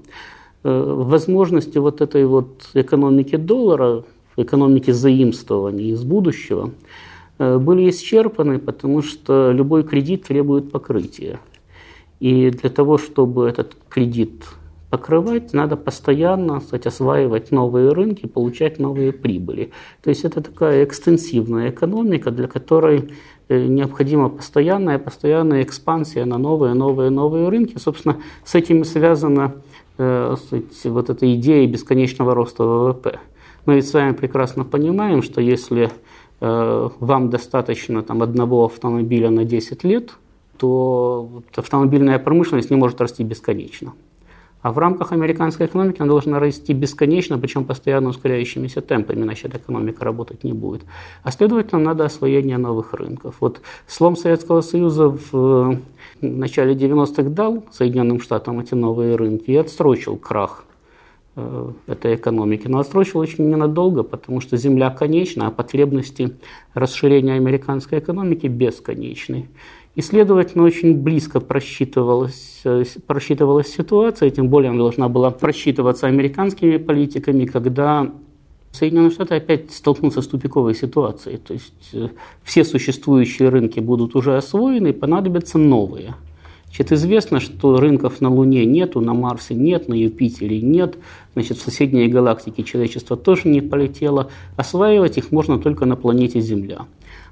возможности 0.63 1.79
вот 1.79 2.01
этой 2.01 2.25
вот 2.27 2.71
экономики 2.75 3.37
доллара, 3.37 4.03
экономики 4.37 4.91
заимствований 4.91 5.91
из 5.91 6.03
будущего 6.03 6.71
были 7.39 7.91
исчерпаны, 7.91 8.59
потому 8.59 9.03
что 9.03 9.53
любой 9.53 9.83
кредит 9.83 10.25
требует 10.25 10.73
покрытия. 10.73 11.39
И 12.21 12.51
для 12.51 12.71
того, 12.71 12.99
чтобы 12.99 13.49
этот 13.49 13.77
кредит 13.89 14.45
покрывать, 14.91 15.53
надо 15.53 15.77
постоянно 15.77 16.61
кстати, 16.61 16.87
осваивать 16.87 17.51
новые 17.51 17.91
рынки, 17.91 18.27
получать 18.27 18.79
новые 18.79 19.13
прибыли. 19.13 19.73
То 20.03 20.11
есть 20.11 20.25
это 20.25 20.41
такая 20.41 20.85
экстенсивная 20.85 21.71
экономика, 21.71 22.31
для 22.31 22.47
которой 22.47 23.11
э, 23.49 23.67
необходима 23.67 24.29
постоянная, 24.29 25.01
постоянная 25.01 25.63
экспансия 25.65 26.25
на 26.25 26.39
новые, 26.39 26.75
новые, 26.75 27.11
новые 27.11 27.49
рынки. 27.49 27.77
Собственно, 27.79 28.19
с 28.45 28.55
этим 28.55 28.85
связана 28.85 29.55
э, 29.99 30.37
сказать, 30.47 30.85
вот 30.85 31.11
эта 31.11 31.35
идея 31.35 31.67
бесконечного 31.67 32.35
роста 32.35 32.63
ВВП. 32.65 33.19
Мы 33.67 33.77
ведь 33.77 33.89
с 33.89 33.95
вами 33.95 34.13
прекрасно 34.13 34.65
понимаем, 34.65 35.23
что 35.23 35.41
если 35.41 35.91
э, 36.41 36.89
вам 37.01 37.31
достаточно 37.31 38.03
там, 38.03 38.23
одного 38.23 38.67
автомобиля 38.67 39.31
на 39.31 39.45
10 39.45 39.85
лет, 39.85 40.13
то 40.59 41.43
автомобильная 41.57 42.19
промышленность 42.19 42.71
не 42.71 42.77
может 42.77 43.01
расти 43.01 43.25
бесконечно. 43.25 43.93
А 44.65 44.73
в 44.73 44.79
рамках 44.79 45.13
американской 45.13 45.67
экономики 45.67 46.01
она 46.01 46.09
должна 46.09 46.41
расти 46.41 46.73
бесконечно, 46.73 47.39
причем 47.39 47.67
постоянно 47.67 48.09
ускоряющимися 48.09 48.81
темпами, 48.81 49.23
иначе 49.23 49.49
эта 49.49 49.59
экономика 49.59 50.07
работать 50.07 50.43
не 50.43 50.55
будет. 50.55 50.85
А 51.23 51.31
следовательно, 51.33 51.83
надо 51.83 52.07
освоение 52.07 52.57
новых 52.57 52.95
рынков. 52.95 53.35
Вот 53.41 53.61
слом 53.87 54.17
Советского 54.17 54.63
Союза 54.63 55.15
в 55.31 55.81
начале 56.23 56.73
90-х 56.75 57.25
дал 57.25 57.63
Соединенным 57.73 58.23
Штатам 58.23 58.59
эти 58.59 58.73
новые 58.73 59.17
рынки 59.17 59.51
и 59.51 59.57
отсрочил 59.57 60.17
крах 60.17 60.65
э, 61.37 61.73
этой 61.87 62.15
экономики. 62.15 62.67
Но 62.67 62.79
отсрочил 62.79 63.21
очень 63.21 63.51
ненадолго, 63.51 64.03
потому 64.03 64.41
что 64.41 64.57
Земля 64.57 64.89
конечна, 64.89 65.49
а 65.49 65.51
потребности 65.51 66.39
расширения 66.73 67.35
американской 67.35 67.99
экономики 67.99 68.47
бесконечны. 68.47 69.51
И, 69.95 70.03
следовательно, 70.03 70.65
очень 70.65 70.97
близко 70.97 71.39
просчитывалась, 71.39 72.61
э, 72.65 72.85
просчитывалась 73.07 73.69
ситуация, 73.69 74.31
тем 74.31 74.49
более 74.49 74.71
она 74.71 74.79
должна 74.79 75.09
была 75.09 75.31
просчитываться 75.31 76.09
американскими 76.09 76.79
политиками, 76.79 77.45
когда 77.45 78.11
Соединенные 78.73 79.13
Штаты 79.13 79.37
опять 79.37 79.71
столкнутся 79.71 80.21
с 80.21 80.27
тупиковой 80.27 80.75
ситуацией. 80.75 81.37
То 81.37 81.53
есть 81.53 81.91
э, 81.93 82.09
все 82.43 82.65
существующие 82.65 83.51
рынки 83.51 83.79
будут 83.79 84.17
уже 84.17 84.37
освоены, 84.37 84.93
понадобятся 84.93 85.59
новые. 85.59 86.17
Значит, 86.65 86.91
известно, 86.91 87.39
что 87.39 87.77
рынков 87.77 88.21
на 88.21 88.31
Луне 88.31 88.65
нету, 88.65 89.01
на 89.01 89.15
Марсе 89.15 89.55
нет, 89.55 89.87
на 89.87 89.95
Юпитере 89.95 90.61
нет, 90.61 90.99
значит, 91.35 91.59
в 91.59 91.63
соседние 91.63 92.09
галактики 92.09 92.63
человечество 92.63 93.17
тоже 93.17 93.47
не 93.47 93.61
полетело. 93.61 94.29
Осваивать 94.57 95.19
их 95.19 95.31
можно 95.31 95.61
только 95.61 95.87
на 95.87 95.95
планете 95.95 96.41
Земля 96.41 96.87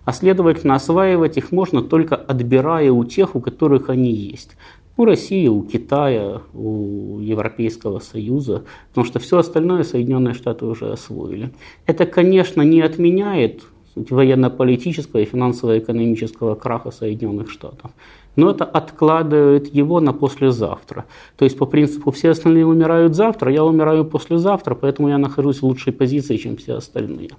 а 0.04 0.12
следовательно 0.12 0.75
осваивать 0.75 1.37
их 1.37 1.52
можно 1.52 1.82
только 1.82 2.16
отбирая 2.16 2.90
у 2.92 3.04
тех, 3.04 3.37
у 3.37 3.40
которых 3.40 3.88
они 3.90 4.12
есть. 4.12 4.56
У 4.97 5.04
России, 5.04 5.49
у 5.49 5.62
Китая, 5.62 6.42
у 6.52 7.18
Европейского 7.18 7.99
Союза, 7.99 8.64
потому 8.90 9.06
что 9.06 9.21
все 9.21 9.38
остальное 9.38 9.85
Соединенные 9.85 10.35
Штаты 10.35 10.66
уже 10.66 10.92
освоили. 10.92 11.50
Это, 11.87 12.04
конечно, 12.04 12.62
не 12.62 12.82
отменяет 12.82 13.62
военно-политического 13.94 15.21
и 15.21 15.25
финансово-экономического 15.25 16.54
краха 16.54 16.90
Соединенных 16.90 17.50
Штатов. 17.50 17.90
Но 18.37 18.50
это 18.50 18.64
откладывает 18.64 19.75
его 19.75 20.00
на 20.00 20.12
послезавтра. 20.12 21.04
То 21.37 21.44
есть 21.44 21.59
по 21.59 21.66
принципу 21.66 22.11
все 22.11 22.30
остальные 22.30 22.66
умирают 22.66 23.14
завтра, 23.14 23.52
я 23.52 23.64
умираю 23.64 24.04
послезавтра, 24.04 24.75
поэтому 24.75 25.09
я 25.09 25.18
нахожусь 25.18 25.61
в 25.61 25.64
лучшей 25.64 25.92
позиции, 25.92 26.37
чем 26.37 26.56
все 26.56 26.75
остальные. 26.75 27.30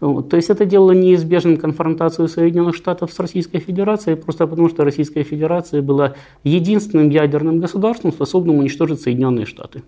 Вот. 0.00 0.30
То 0.30 0.36
есть 0.36 0.48
это 0.48 0.64
делало 0.64 0.92
неизбежным 0.92 1.58
конфронтацию 1.58 2.26
Соединенных 2.26 2.74
Штатов 2.74 3.12
с 3.12 3.20
Российской 3.20 3.58
Федерацией, 3.58 4.16
просто 4.16 4.46
потому 4.46 4.68
что 4.70 4.84
Российская 4.84 5.22
Федерация 5.22 5.82
была 5.82 6.14
единственным 6.42 7.10
ядерным 7.10 7.60
государством, 7.60 8.12
способным 8.12 8.56
уничтожить 8.56 9.00
Соединенные 9.00 9.44
Штаты. 9.44 9.82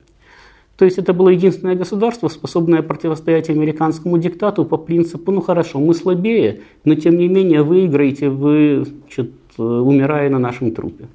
То 0.77 0.85
есть 0.85 0.99
это 0.99 1.13
было 1.13 1.29
единственное 1.29 1.77
государство, 1.77 2.29
способное 2.29 2.83
противостоять 2.83 3.49
американскому 3.49 4.19
диктату 4.19 4.65
по 4.65 4.77
принципу, 4.77 5.31
ну 5.33 5.41
хорошо, 5.41 5.79
мы 5.79 5.95
слабее, 5.95 6.61
но 6.85 6.95
тем 6.95 7.17
не 7.17 7.29
менее 7.29 7.63
выиграете 7.63 8.29
вы, 8.29 8.85
значит, 8.85 9.33
умирая 9.57 10.29
на 10.29 10.39
нашем 10.39 10.73
трупе. 10.73 11.09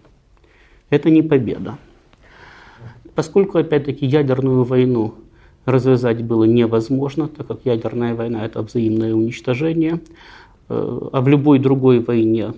Это 0.89 1.09
не 1.09 1.21
победа. 1.21 1.77
Поскольку, 3.13 3.57
опять-таки, 3.57 4.05
ядерную 4.05 4.63
войну 4.63 5.15
развязать 5.67 6.23
было 6.23 6.45
невозможно, 6.45 7.27
так 7.27 7.45
как 7.47 7.59
ядерная 7.65 8.15
война– 8.15 8.45
это 8.45 8.61
взаимное 8.61 9.13
уничтожение. 9.13 9.99
Э, 10.69 10.99
а 11.11 11.21
в 11.21 11.27
любой 11.27 11.59
другой 11.59 11.99
войне, 11.99 12.53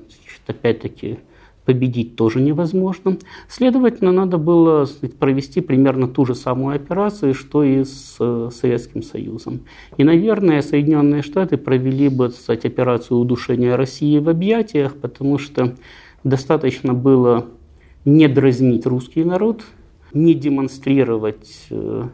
опять-таки, 0.45 1.17
победить 1.65 2.15
тоже 2.15 2.39
невозможно. 2.39 3.17
Следовательно, 3.47 4.11
надо 4.11 4.37
было 4.37 4.87
провести 5.19 5.61
примерно 5.61 6.07
ту 6.07 6.25
же 6.25 6.35
самую 6.35 6.75
операцию, 6.75 7.33
что 7.33 7.63
и 7.63 7.83
с 7.83 8.15
э, 8.19 8.49
Советским 8.53 9.01
Союзом. 9.01 9.61
И, 9.97 10.03
наверное, 10.03 10.61
Соединенные 10.61 11.23
Штаты 11.23 11.57
провели 11.57 12.09
бы 12.09 12.29
сказать, 12.29 12.65
операцию 12.65 13.17
удушения 13.17 13.75
России 13.75 14.19
в 14.19 14.29
объятиях, 14.29 14.95
потому 14.95 15.39
что 15.39 15.75
достаточно 16.23 16.93
было 16.93 17.47
не 18.05 18.27
дразнить 18.27 18.85
русский 18.85 19.23
народ, 19.23 19.63
не 20.13 20.35
демонстрировать 20.35 21.67
Э, 21.71 22.07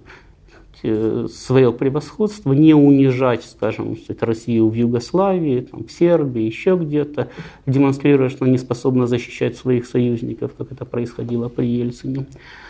свое 1.27 1.71
превосходство, 1.71 2.53
не 2.53 2.73
унижать, 2.73 3.43
скажем, 3.43 3.97
Россию 4.19 4.69
в 4.69 4.73
Югославии, 4.73 5.61
там, 5.61 5.85
в 5.85 5.91
Сербии, 5.91 6.43
еще 6.43 6.75
где-то, 6.75 7.29
демонстрируя, 7.65 8.29
что 8.29 8.45
не 8.45 8.57
способна 8.57 9.07
защищать 9.07 9.55
своих 9.55 9.85
союзников, 9.85 10.53
как 10.57 10.71
это 10.71 10.85
происходило 10.85 11.49
при 11.49 11.65
Ельцине. 11.65 12.25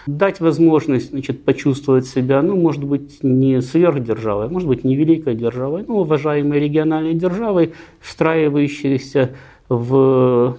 Дать 0.07 0.39
возможность 0.39 1.11
значит, 1.11 1.43
почувствовать 1.43 2.05
себя, 2.05 2.41
ну, 2.41 2.55
может 2.55 2.83
быть, 2.83 3.23
не 3.23 3.61
сверхдержавой, 3.61 4.49
может 4.49 4.67
быть, 4.67 4.83
не 4.83 4.95
великой 4.95 5.35
державой, 5.35 5.83
но 5.87 6.01
уважаемой 6.01 6.59
региональной 6.59 7.13
державой, 7.13 7.73
встраивающейся 7.99 9.31
в 9.69 10.57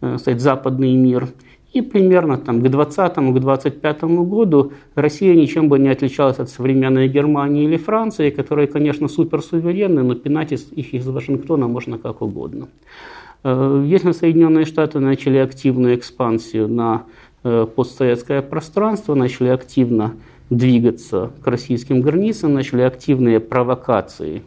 э, 0.00 0.18
сказать, 0.18 0.40
западный 0.40 0.94
мир– 0.94 1.28
и 1.72 1.80
примерно 1.80 2.36
там, 2.36 2.62
к 2.62 2.66
20-25 2.66 4.24
году 4.24 4.72
Россия 4.94 5.34
ничем 5.34 5.68
бы 5.68 5.78
не 5.78 5.88
отличалась 5.88 6.38
от 6.38 6.50
современной 6.50 7.08
Германии 7.08 7.64
или 7.64 7.76
Франции, 7.76 8.30
которые, 8.30 8.68
конечно, 8.68 9.08
суперсуверенны, 9.08 10.02
но 10.02 10.14
пинать 10.14 10.52
их 10.52 10.94
из 10.94 11.06
Вашингтона 11.06 11.68
можно 11.68 11.98
как 11.98 12.20
угодно. 12.20 12.68
Э, 13.42 13.84
если 13.86 14.12
Соединенные 14.12 14.66
Штаты 14.66 14.98
начали 14.98 15.38
активную 15.38 15.96
экспансию 15.96 16.68
на 16.68 17.04
э, 17.42 17.66
постсоветское 17.74 18.42
пространство, 18.42 19.14
начали 19.14 19.48
активно 19.48 20.12
двигаться 20.50 21.30
к 21.42 21.46
российским 21.46 22.02
границам, 22.02 22.52
начали 22.52 22.82
активные 22.82 23.40
провокации 23.40 24.42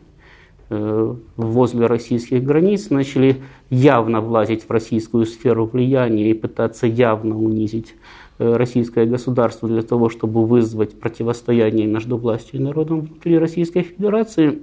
возле 0.69 1.85
российских 1.85 2.43
границ, 2.43 2.89
начали 2.89 3.37
явно 3.69 4.21
влазить 4.21 4.63
в 4.63 4.71
российскую 4.71 5.25
сферу 5.25 5.65
влияния 5.65 6.31
и 6.31 6.33
пытаться 6.33 6.87
явно 6.87 7.37
унизить 7.37 7.93
э, 8.39 8.55
российское 8.55 9.05
государство 9.05 9.69
для 9.69 9.83
того, 9.83 10.09
чтобы 10.09 10.45
вызвать 10.45 10.99
противостояние 10.99 11.85
между 11.85 12.17
властью 12.17 12.59
и 12.59 12.63
народом 12.63 13.01
внутри 13.01 13.37
Российской 13.37 13.83
Федерации, 13.83 14.59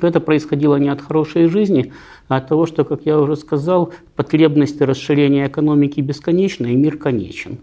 это 0.00 0.20
происходило 0.20 0.76
не 0.76 0.88
от 0.88 1.00
хорошей 1.00 1.46
жизни, 1.46 1.92
а 2.28 2.36
от 2.36 2.48
того, 2.48 2.66
что, 2.66 2.84
как 2.84 3.06
я 3.06 3.18
уже 3.18 3.36
сказал, 3.36 3.92
потребности 4.14 4.82
расширения 4.82 5.46
экономики 5.46 6.00
бесконечны, 6.00 6.68
и 6.68 6.76
мир 6.76 6.98
конечен. 6.98 7.58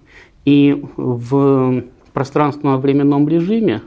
И 0.45 0.83
в 0.95 1.83
пространственно-временном 2.13 3.27
режиме 3.27 3.81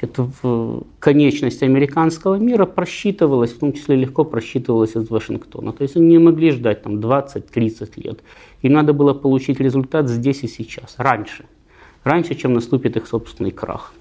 это 0.00 0.30
в 0.42 0.82
конечность 0.98 1.62
американского 1.62 2.34
мира 2.34 2.66
просчитывалась, 2.66 3.52
в 3.52 3.58
том 3.58 3.72
числе 3.72 3.96
легко 3.96 4.24
просчитывалась 4.24 4.94
из 4.94 5.08
Вашингтона. 5.08 5.72
То 5.72 5.82
есть 5.82 5.96
они 5.96 6.06
не 6.06 6.18
могли 6.18 6.50
ждать 6.50 6.82
там 6.82 6.98
20-30 6.98 7.92
лет. 7.96 8.20
Им 8.62 8.72
надо 8.72 8.92
было 8.92 9.14
получить 9.14 9.60
результат 9.60 10.08
здесь 10.08 10.42
и 10.42 10.48
сейчас, 10.48 10.94
раньше. 10.98 11.44
Раньше, 12.04 12.34
чем 12.34 12.52
наступит 12.52 12.96
их 12.96 13.06
собственный 13.06 13.50
крах. 13.50 13.92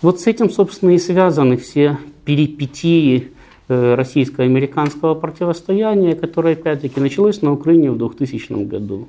Вот 0.00 0.20
с 0.20 0.26
этим, 0.26 0.48
собственно, 0.50 0.90
и 0.90 0.98
связаны 0.98 1.56
все 1.56 1.98
перипетии 2.24 3.32
э, 3.68 3.94
российско-американского 3.94 5.14
противостояния, 5.14 6.14
которое, 6.14 6.52
опять-таки, 6.52 7.00
началось 7.00 7.42
на 7.42 7.52
Украине 7.52 7.90
в 7.90 7.98
2000 7.98 8.64
году. 8.64 9.08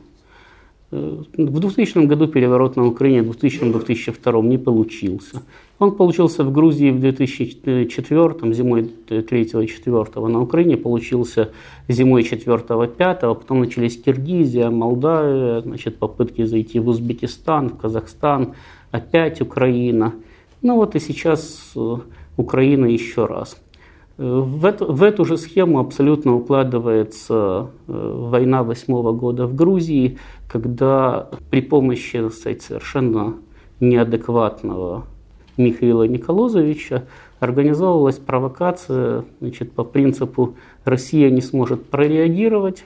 В 0.90 1.60
2000 1.60 2.06
году 2.06 2.28
переворот 2.28 2.78
на 2.78 2.86
Украине, 2.86 3.22
в 3.22 3.32
2000-2002 3.32 4.48
не 4.48 4.58
получился. 4.58 5.44
Он 5.80 5.92
получился 5.92 6.44
в 6.44 6.52
Грузии 6.52 6.90
в 6.90 7.00
2004, 7.00 8.54
зимой 8.54 8.92
3-4, 9.08 10.28
на 10.28 10.42
Украине 10.42 10.76
получился 10.76 11.52
зимой 11.88 12.24
4-5, 12.24 12.88
потом 13.36 13.60
начались 13.60 14.02
Киргизия, 14.02 14.72
Молдавия, 14.72 15.62
значит, 15.62 15.98
попытки 15.98 16.46
зайти 16.46 16.80
в 16.80 16.88
Узбекистан, 16.88 17.70
в 17.70 17.78
Казахстан, 17.78 18.56
опять 18.90 19.40
Украина. 19.42 20.14
Ну 20.64 20.78
вот 20.78 20.96
и 20.96 21.00
сейчас 21.00 21.72
э, 21.76 21.98
Украина 22.38 22.86
еще 22.86 23.26
раз. 23.26 23.62
В 24.18 24.66
эту, 24.66 24.92
в 24.92 25.04
эту 25.04 25.26
же 25.26 25.38
схему 25.38 25.78
абсолютно 25.78 26.36
укладывается 26.36 27.70
э, 27.88 28.28
война 28.32 28.64
восьмого 28.64 29.12
года 29.12 29.46
в 29.46 29.54
Грузии, 29.54 30.18
когда 30.48 31.30
при 31.52 31.62
помощи 31.62 32.28
сказать, 32.30 32.64
совершенно 32.64 33.36
неадекватного 33.80 35.06
Михаила 35.58 36.04
Николозовича 36.04 37.04
организовывалась 37.40 38.18
провокация 38.18 39.26
значит, 39.40 39.72
по 39.72 39.84
принципу 39.84 40.56
«Россия 40.86 41.30
не 41.30 41.42
сможет 41.42 41.86
прореагировать», 41.86 42.86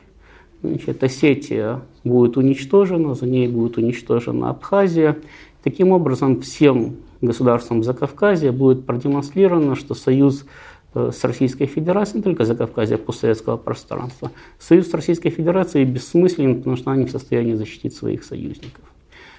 значит, 0.64 1.04
Осетия 1.04 1.82
будет 2.04 2.38
уничтожена, 2.38 3.14
за 3.14 3.26
ней 3.26 3.48
будет 3.48 3.78
уничтожена 3.78 4.50
Абхазия. 4.50 5.18
Таким 5.64 5.92
образом, 5.92 6.42
всем 6.42 6.96
государствам 7.22 7.84
Закавказья 7.84 8.52
будет 8.52 8.86
продемонстрировано, 8.86 9.76
что 9.76 9.94
союз 9.94 10.46
Э, 10.94 11.12
с 11.14 11.24
Российской 11.24 11.68
Федерацией, 11.68 12.18
не 12.18 12.24
только 12.24 12.44
Закавказья, 12.44 12.98
постсоветского 12.98 13.56
пространства. 13.56 14.32
Союз 14.60 14.90
с 14.90 14.94
Российской 14.94 15.30
Федерацией 15.30 15.86
бессмыслен, 15.86 16.58
потому 16.58 16.76
что 16.76 16.92
они 16.92 17.06
в 17.06 17.12
состоянии 17.12 17.54
защитить 17.54 17.96
своих 17.96 18.24
союзников. 18.24 18.84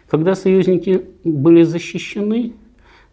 Когда 0.09 0.35
союзники 0.35 1.05
были 1.25 1.63
защищены, 1.63 2.55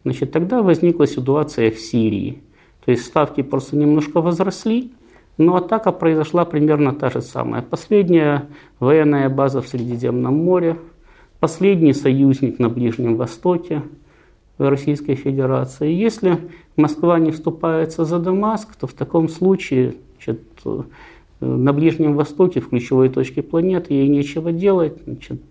значит, 0.04 0.32
тогда 0.32 0.62
возникла 0.62 1.08
ситуация 1.08 1.72
в 1.72 1.80
Сирии. 1.80 2.42
То 2.86 2.92
есть 2.92 3.06
ставки 3.06 3.42
просто 3.42 3.76
немножко 3.76 4.22
возросли, 4.22 4.92
но 5.38 5.56
атака 5.56 5.92
произошла 5.92 6.46
примерно 6.46 6.94
та 6.94 7.10
же 7.10 7.22
самая. 7.22 7.62
Последняя 7.62 8.48
военная 8.80 9.30
база 9.30 9.62
в 9.62 9.68
Средиземном 9.68 10.36
море, 10.36 10.78
последний 11.40 11.94
союзник 11.94 12.60
на 12.60 12.70
Ближнем 12.70 13.16
Востоке– 13.16 13.84
Российской 14.60 15.16
Федерации. 15.16 15.92
Если 15.92 16.38
Москва 16.76 17.18
не 17.18 17.32
вступается 17.32 18.04
за 18.04 18.20
Дамаск, 18.20 18.76
то 18.76 18.88
в 18.88 18.94
таком 18.94 19.30
случае 19.30 19.96
значит, 20.16 20.42
на 21.40 21.74
Ближнем 21.74 22.16
Востоке, 22.16 22.60
в 22.60 22.70
ключевой 22.70 23.10
точке 23.10 23.42
планеты, 23.42 23.94
ей 23.94 24.10
нечего 24.10 24.52
делать. 24.52 24.98
Значит, 25.06 25.42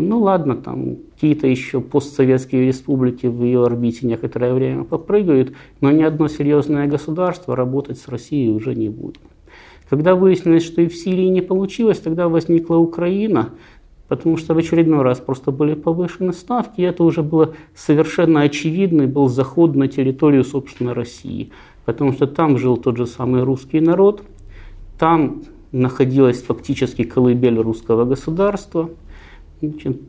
ну 0.00 0.20
ладно, 0.20 0.56
там 0.56 0.96
какие-то 1.14 1.46
еще 1.46 1.80
постсоветские 1.80 2.66
республики 2.66 3.26
в 3.26 3.42
ее 3.42 3.64
орбите 3.64 4.06
некоторое 4.06 4.54
время 4.54 4.84
попрыгают, 4.84 5.52
но 5.80 5.90
ни 5.90 6.02
одно 6.02 6.28
серьезное 6.28 6.86
государство 6.86 7.54
работать 7.54 7.98
с 7.98 8.08
Россией 8.08 8.50
уже 8.50 8.74
не 8.74 8.88
будет. 8.88 9.20
Когда 9.88 10.14
выяснилось, 10.14 10.64
что 10.64 10.80
и 10.82 10.88
в 10.88 10.96
Сирии 10.96 11.28
не 11.28 11.42
получилось, 11.42 12.00
тогда 12.00 12.28
возникла 12.28 12.76
Украина– 12.76 13.50
потому 14.08 14.36
что 14.36 14.54
в 14.54 14.58
очередной 14.58 15.02
раз 15.02 15.18
просто 15.18 15.50
были 15.50 15.74
повышены 15.74 16.32
ставки, 16.32 16.80
и 16.80 16.84
это 16.84 17.04
уже 17.04 17.22
было 17.22 17.54
совершенно 17.74 18.42
очевидный 18.42 19.06
был 19.06 19.28
заход 19.28 19.74
на 19.74 19.88
территорию, 19.88 20.44
собственно, 20.44 20.94
России, 20.94 21.50
потому 21.84 22.12
что 22.12 22.26
там 22.26 22.58
жил 22.58 22.76
тот 22.76 22.96
же 22.96 23.06
самый 23.06 23.42
русский 23.42 23.80
народ, 23.80 24.22
там 24.98 25.42
находилась 25.72 26.42
фактически 26.42 27.02
колыбель 27.02 27.58
русского 27.58 28.04
государства, 28.04 28.90
Значит, 29.70 30.00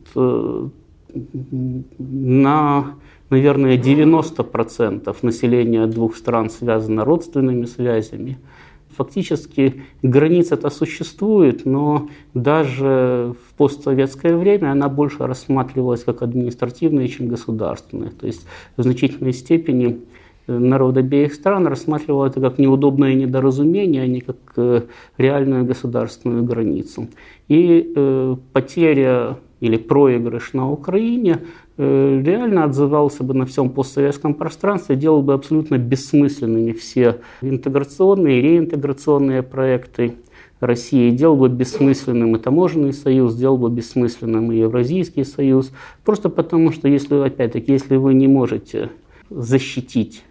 на, 1.98 2.94
наверное, 3.30 3.78
90% 3.78 5.16
населения 5.22 5.86
двух 5.86 6.16
стран 6.16 6.50
связано 6.50 7.04
родственными 7.04 7.66
связями– 7.66 8.38
фактически 8.96 9.82
граница-то 10.02 10.70
существует, 10.70 11.66
но 11.66 12.08
даже 12.34 13.34
в 13.46 13.54
постсоветское 13.54 14.36
время 14.36 14.72
она 14.72 14.88
больше 14.88 15.26
рассматривалась 15.26 16.04
как 16.04 16.22
административная, 16.22 17.08
чем 17.08 17.28
государственная. 17.28 18.10
То 18.10 18.26
есть 18.26 18.46
в 18.76 18.82
значительной 18.82 19.32
степени 19.32 20.00
э, 20.46 20.58
народ 20.58 20.96
обеих 20.96 21.34
стран 21.34 21.66
рассматривал 21.66 22.24
это 22.24 22.40
как 22.40 22.58
неудобное 22.58 23.14
недоразумение, 23.14 24.02
а 24.02 24.06
не 24.06 24.20
как 24.20 24.36
э, 24.56 24.82
реальную 25.18 25.64
государственную 25.64 26.44
границу. 26.44 27.08
И 27.48 27.92
э, 27.94 28.36
потеря 28.52 29.36
или 29.60 29.76
проигрыш 29.76 30.52
на 30.52 30.70
Украине 30.70 31.40
Э, 31.78 32.22
реально 32.24 32.64
отзывался 32.64 33.22
бы 33.22 33.34
на 33.34 33.44
всем 33.44 33.68
постсоветском 33.68 34.32
пространстве, 34.32 34.96
делал 34.96 35.20
бы 35.20 35.34
абсолютно 35.34 35.76
бессмысленными 35.76 36.72
все 36.72 37.20
интеграционные 37.42 38.38
и 38.38 38.42
реинтеграционные 38.42 39.42
проекты 39.42 40.14
России, 40.60 41.10
делал 41.10 41.36
бы 41.36 41.50
бессмысленным 41.50 42.34
и 42.34 42.38
таможенный 42.38 42.94
союз, 42.94 43.34
сделал 43.34 43.58
бы 43.58 43.68
бессмысленным 43.68 44.52
и 44.52 44.56
Евразийский 44.60 45.24
союз, 45.24 45.70
просто 46.02 46.30
потому 46.30 46.72
что, 46.72 46.88
если, 46.88 47.14
опять-таки, 47.16 47.72
если 47.72 47.96
вы 47.96 48.14
не 48.14 48.26
можете 48.26 48.88
защитить 49.28 50.24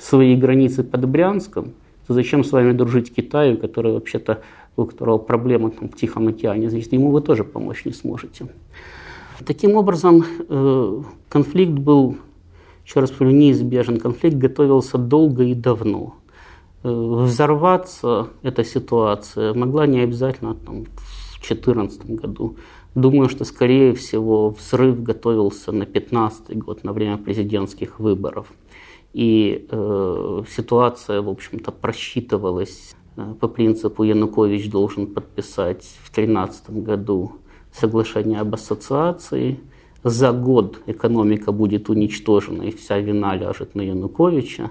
свои 0.00 0.34
границы 0.34 0.82
под 0.82 1.08
Брянском, 1.08 1.74
то 2.08 2.14
зачем 2.14 2.42
с 2.42 2.50
вами 2.50 2.72
дружить 2.72 3.14
Китаю, 3.14 3.56
который 3.56 3.92
вообще-то, 3.92 4.40
у 4.76 4.84
которого 4.86 5.18
проблемы 5.18 5.70
там, 5.70 5.88
в 5.88 5.96
Тихом 5.96 6.28
океане, 6.28 6.70
значит, 6.70 6.92
ему 6.92 7.10
вы 7.10 7.20
тоже 7.20 7.44
помочь 7.44 7.84
не 7.84 7.92
сможете. 7.92 8.48
Таким 9.44 9.76
образом, 9.76 10.24
э, 10.48 11.02
конфликт 11.28 11.72
был, 11.72 12.16
еще 12.84 13.00
раз 13.00 13.10
повторю, 13.10 13.32
неизбежен. 13.32 13.98
Конфликт 13.98 14.36
готовился 14.36 14.98
долго 14.98 15.42
и 15.44 15.54
давно. 15.54 16.14
Э, 16.84 17.22
взорваться 17.24 18.28
эта 18.42 18.64
ситуация 18.64 19.54
могла 19.54 19.86
не 19.86 20.00
обязательно 20.00 20.54
там, 20.54 20.84
в 20.84 21.40
2014 21.40 22.04
году. 22.10 22.56
Думаю, 22.94 23.28
что, 23.28 23.44
скорее 23.44 23.94
всего, 23.94 24.50
взрыв 24.50 25.02
готовился 25.02 25.72
на 25.72 25.86
2015 25.86 26.58
год, 26.58 26.84
на 26.84 26.92
время 26.92 27.16
президентских 27.16 27.98
выборов. 27.98 28.46
И 29.12 29.66
э, 29.70 30.42
ситуация, 30.48 31.20
в 31.22 31.28
общем-то, 31.28 31.72
просчитывалась 31.72 32.94
по 33.40 33.48
принципу 33.48 34.04
Янукович 34.04 34.70
должен 34.70 35.06
подписать 35.06 35.84
в 36.02 36.14
2013 36.14 36.70
году 36.70 37.32
соглашение 37.72 38.40
об 38.40 38.54
ассоциации. 38.54 39.60
За 40.04 40.32
год 40.32 40.80
экономика 40.86 41.52
будет 41.52 41.88
уничтожена, 41.88 42.62
и 42.62 42.70
вся 42.72 42.98
вина 42.98 43.36
ляжет 43.36 43.74
на 43.74 43.82
Януковича. 43.82 44.70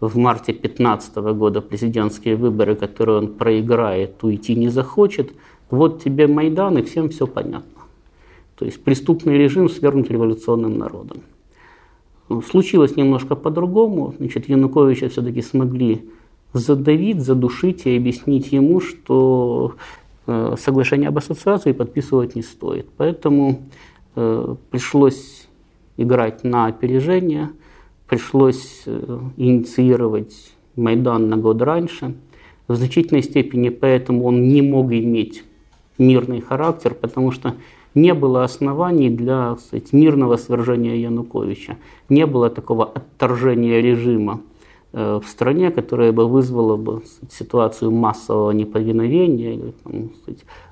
В 0.00 0.16
марте 0.16 0.52
2015 0.52 1.16
года 1.16 1.60
президентские 1.60 2.34
выборы, 2.34 2.74
которые 2.74 3.18
он 3.18 3.34
проиграет, 3.34 4.24
уйти 4.24 4.56
не 4.56 4.68
захочет. 4.68 5.32
Вот 5.70 6.02
тебе 6.02 6.26
Майдан, 6.26 6.78
и 6.78 6.82
всем 6.82 7.08
все 7.10 7.26
понятно. 7.26 7.82
То 8.56 8.64
есть 8.64 8.82
преступный 8.82 9.38
режим 9.38 9.68
свергнут 9.68 10.10
революционным 10.10 10.78
народом. 10.78 11.22
Случилось 12.50 12.96
немножко 12.96 13.36
по-другому. 13.36 14.14
Значит, 14.18 14.48
Януковича 14.48 15.08
все-таки 15.08 15.42
смогли 15.42 16.08
задавить, 16.52 17.20
задушить 17.20 17.86
и 17.86 17.96
объяснить 17.96 18.52
ему, 18.52 18.80
что 18.80 19.74
Э, 20.26 20.54
соглашение 20.56 21.08
об 21.08 21.18
ассоциации 21.18 21.72
подписывать 21.72 22.36
не 22.36 22.42
стоит. 22.42 22.86
Поэтому 22.96 23.62
э, 24.14 24.54
пришлось 24.70 25.48
играть 25.96 26.44
на 26.44 26.66
опережение, 26.66 27.50
пришлось 28.06 28.82
э, 28.86 29.18
инициировать 29.36 30.52
Майдан 30.76 31.28
на 31.28 31.36
год 31.36 31.60
раньше. 31.62 32.14
В 32.68 32.76
значительной 32.76 33.24
степени 33.24 33.68
поэтому 33.68 34.24
он 34.24 34.48
не 34.48 34.62
мог 34.62 34.92
иметь 34.92 35.42
мирный 35.98 36.40
характер, 36.40 36.94
потому 36.94 37.32
что 37.32 37.54
не 37.94 38.14
было 38.14 38.44
оснований 38.44 39.10
для 39.10 39.56
сказать, 39.56 39.92
мирного 39.92 40.36
свержения 40.36 40.94
Януковича. 40.94 41.78
Не 42.08 42.26
было 42.26 42.48
такого 42.48 42.84
отторжения 42.84 43.80
режима 43.80 44.40
в 44.92 45.22
стране, 45.26 45.70
которая 45.70 46.12
бы 46.12 46.28
вызвала 46.28 46.76
бы 46.76 47.02
ситуацию 47.30 47.90
массового 47.90 48.50
неповиновения 48.50 49.54
или 49.54 49.72
там, 49.82 50.10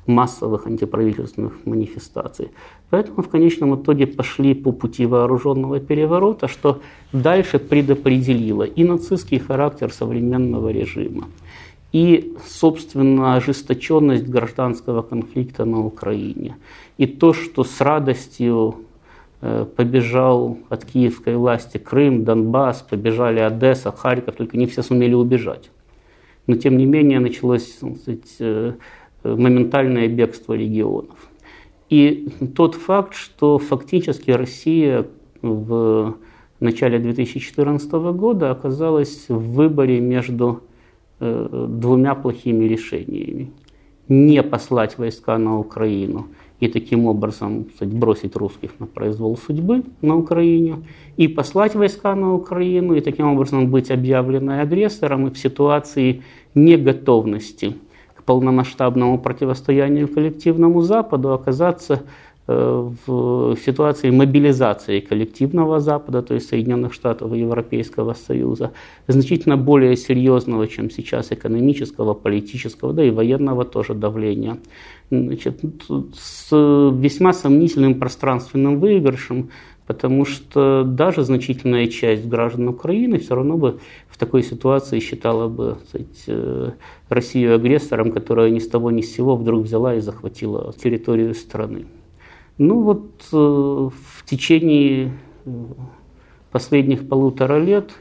массовых 0.06 0.66
антиправительственных 0.66 1.64
манифестаций. 1.64 2.48
Поэтому 2.90 3.22
в 3.22 3.28
конечном 3.28 3.80
итоге 3.80 4.06
пошли 4.06 4.54
по 4.54 4.72
пути 4.72 5.06
вооруженного 5.06 5.80
переворота, 5.80 6.48
что 6.48 6.80
дальше 7.12 7.58
предопределило 7.58 8.64
и 8.64 8.84
нацистский 8.84 9.38
характер 9.38 9.92
современного 9.92 10.68
режима, 10.68 11.24
и, 11.92 12.36
собственно, 12.46 13.36
ожесточенность 13.36 14.28
гражданского 14.28 15.02
конфликта 15.02 15.64
на 15.64 15.80
Украине, 15.80 16.56
и 16.98 17.06
то, 17.06 17.32
что 17.32 17.64
с 17.64 17.80
радостью 17.80 18.74
Э, 18.74 18.89
побежал 19.40 20.58
от 20.68 20.84
киевской 20.84 21.34
власти 21.36 21.78
Крым, 21.78 22.24
Донбасс, 22.24 22.82
побежали 22.82 23.40
Одесса, 23.40 23.90
Харьков, 23.90 24.36
только 24.36 24.58
не 24.58 24.66
все 24.66 24.82
сумели 24.82 25.14
убежать. 25.14 25.70
Но 26.46 26.56
тем 26.56 26.76
не 26.76 26.84
менее 26.84 27.20
началось 27.20 27.76
сказать, 27.76 28.36
э, 28.38 28.74
моментальное 29.22 30.08
бегство 30.08 30.54
регионов. 30.54 31.30
И 31.88 32.28
тот 32.56 32.74
факт, 32.74 33.14
что 33.14 33.58
фактически 33.58 34.30
Россия 34.30 35.06
в 35.42 36.16
начале 36.60 36.98
2014 36.98 38.12
года 38.12 38.50
оказалась 38.50 39.26
в 39.28 39.54
выборе 39.54 40.00
между 40.00 40.62
э, 41.18 41.66
двумя 41.68 42.14
плохими 42.14 42.64
решениями. 42.64 43.52
Не 44.08 44.42
послать 44.42 44.98
войска 44.98 45.38
на 45.38 45.58
Украину 45.58 46.26
и 46.60 46.68
таким 46.68 47.06
образом 47.06 47.64
кстати, 47.64 47.90
бросить 47.90 48.36
русских 48.36 48.78
на 48.78 48.86
произвол 48.86 49.36
судьбы 49.36 49.82
на 50.02 50.16
Украине, 50.16 50.76
и 51.16 51.26
послать 51.26 51.74
войска 51.74 52.14
на 52.14 52.34
Украину, 52.34 52.94
и 52.94 53.00
таким 53.00 53.26
образом 53.26 53.70
быть 53.70 53.90
объявленной 53.90 54.60
агрессором 54.60 55.26
и 55.26 55.30
в 55.30 55.38
ситуации 55.38 56.22
неготовности 56.54 57.76
к 58.14 58.22
полномасштабному 58.24 59.18
противостоянию 59.18 60.06
коллективному 60.06 60.82
Западу 60.82 61.32
оказаться 61.32 62.02
в 62.46 63.56
ситуации 63.64 64.10
мобилизации 64.10 65.00
коллективного 65.00 65.78
Запада, 65.78 66.22
то 66.22 66.34
есть 66.34 66.48
Соединенных 66.48 66.92
Штатов 66.92 67.32
и 67.32 67.38
Европейского 67.38 68.14
Союза, 68.14 68.72
значительно 69.06 69.56
более 69.56 69.96
серьезного, 69.96 70.66
чем 70.66 70.90
сейчас 70.90 71.30
экономического, 71.30 72.14
политического, 72.14 72.92
да 72.92 73.04
и 73.04 73.10
военного 73.10 73.64
тоже 73.64 73.94
давления. 73.94 74.58
Значит, 75.10 75.60
с 76.14 76.48
весьма 76.50 77.32
сомнительным 77.32 78.00
пространственным 78.00 78.80
выигрышем, 78.80 79.50
потому 79.86 80.24
что 80.24 80.84
даже 80.84 81.24
значительная 81.24 81.88
часть 81.88 82.26
граждан 82.26 82.68
Украины 82.68 83.18
все 83.18 83.34
равно 83.34 83.56
бы 83.56 83.80
в 84.08 84.18
такой 84.18 84.42
ситуации 84.42 85.00
считала 85.00 85.48
бы 85.48 85.78
сказать, 85.88 86.24
э, 86.28 86.70
Россию 87.08 87.56
агрессором, 87.56 88.12
которая 88.12 88.50
ни 88.50 88.60
с 88.60 88.68
того 88.68 88.90
ни 88.90 89.02
с 89.02 89.12
сего 89.12 89.36
вдруг 89.36 89.64
взяла 89.64 89.96
и 89.96 90.00
захватила 90.00 90.72
территорию 90.72 91.34
страны. 91.34 91.86
Ну 92.62 92.82
вот 92.82 93.24
э, 93.32 93.36
в 93.36 94.24
течение 94.26 95.12
э, 95.46 95.50
последних 96.50 97.08
полутора 97.08 97.58
лет 97.58 97.92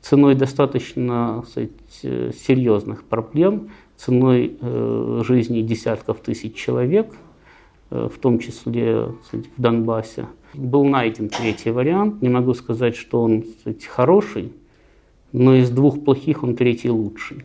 ценой 0.00 0.34
достаточно 0.34 1.44
сказать, 1.46 1.70
э, 2.02 2.32
серьезных 2.36 3.04
проблем, 3.04 3.70
ценой 3.96 4.58
жизни 5.24 5.62
десятков 5.62 6.18
тысяч 6.18 6.56
человек, 6.56 7.14
в 7.90 8.18
том 8.20 8.40
числе 8.40 9.12
сказать, 9.24 9.46
в 9.56 9.62
Донбассе, 9.62 10.26
был 10.52 10.84
найден 10.84 11.28
третий 11.28 11.70
вариант. 11.70 12.22
Не 12.22 12.28
могу 12.28 12.54
сказать, 12.54 12.96
что 12.96 13.22
он 13.22 13.44
сказать, 13.60 13.84
хороший, 13.84 14.52
но 15.30 15.54
из 15.54 15.70
двух 15.70 16.02
плохих 16.02 16.42
он 16.42 16.56
третий 16.56 16.90
лучший. 16.90 17.44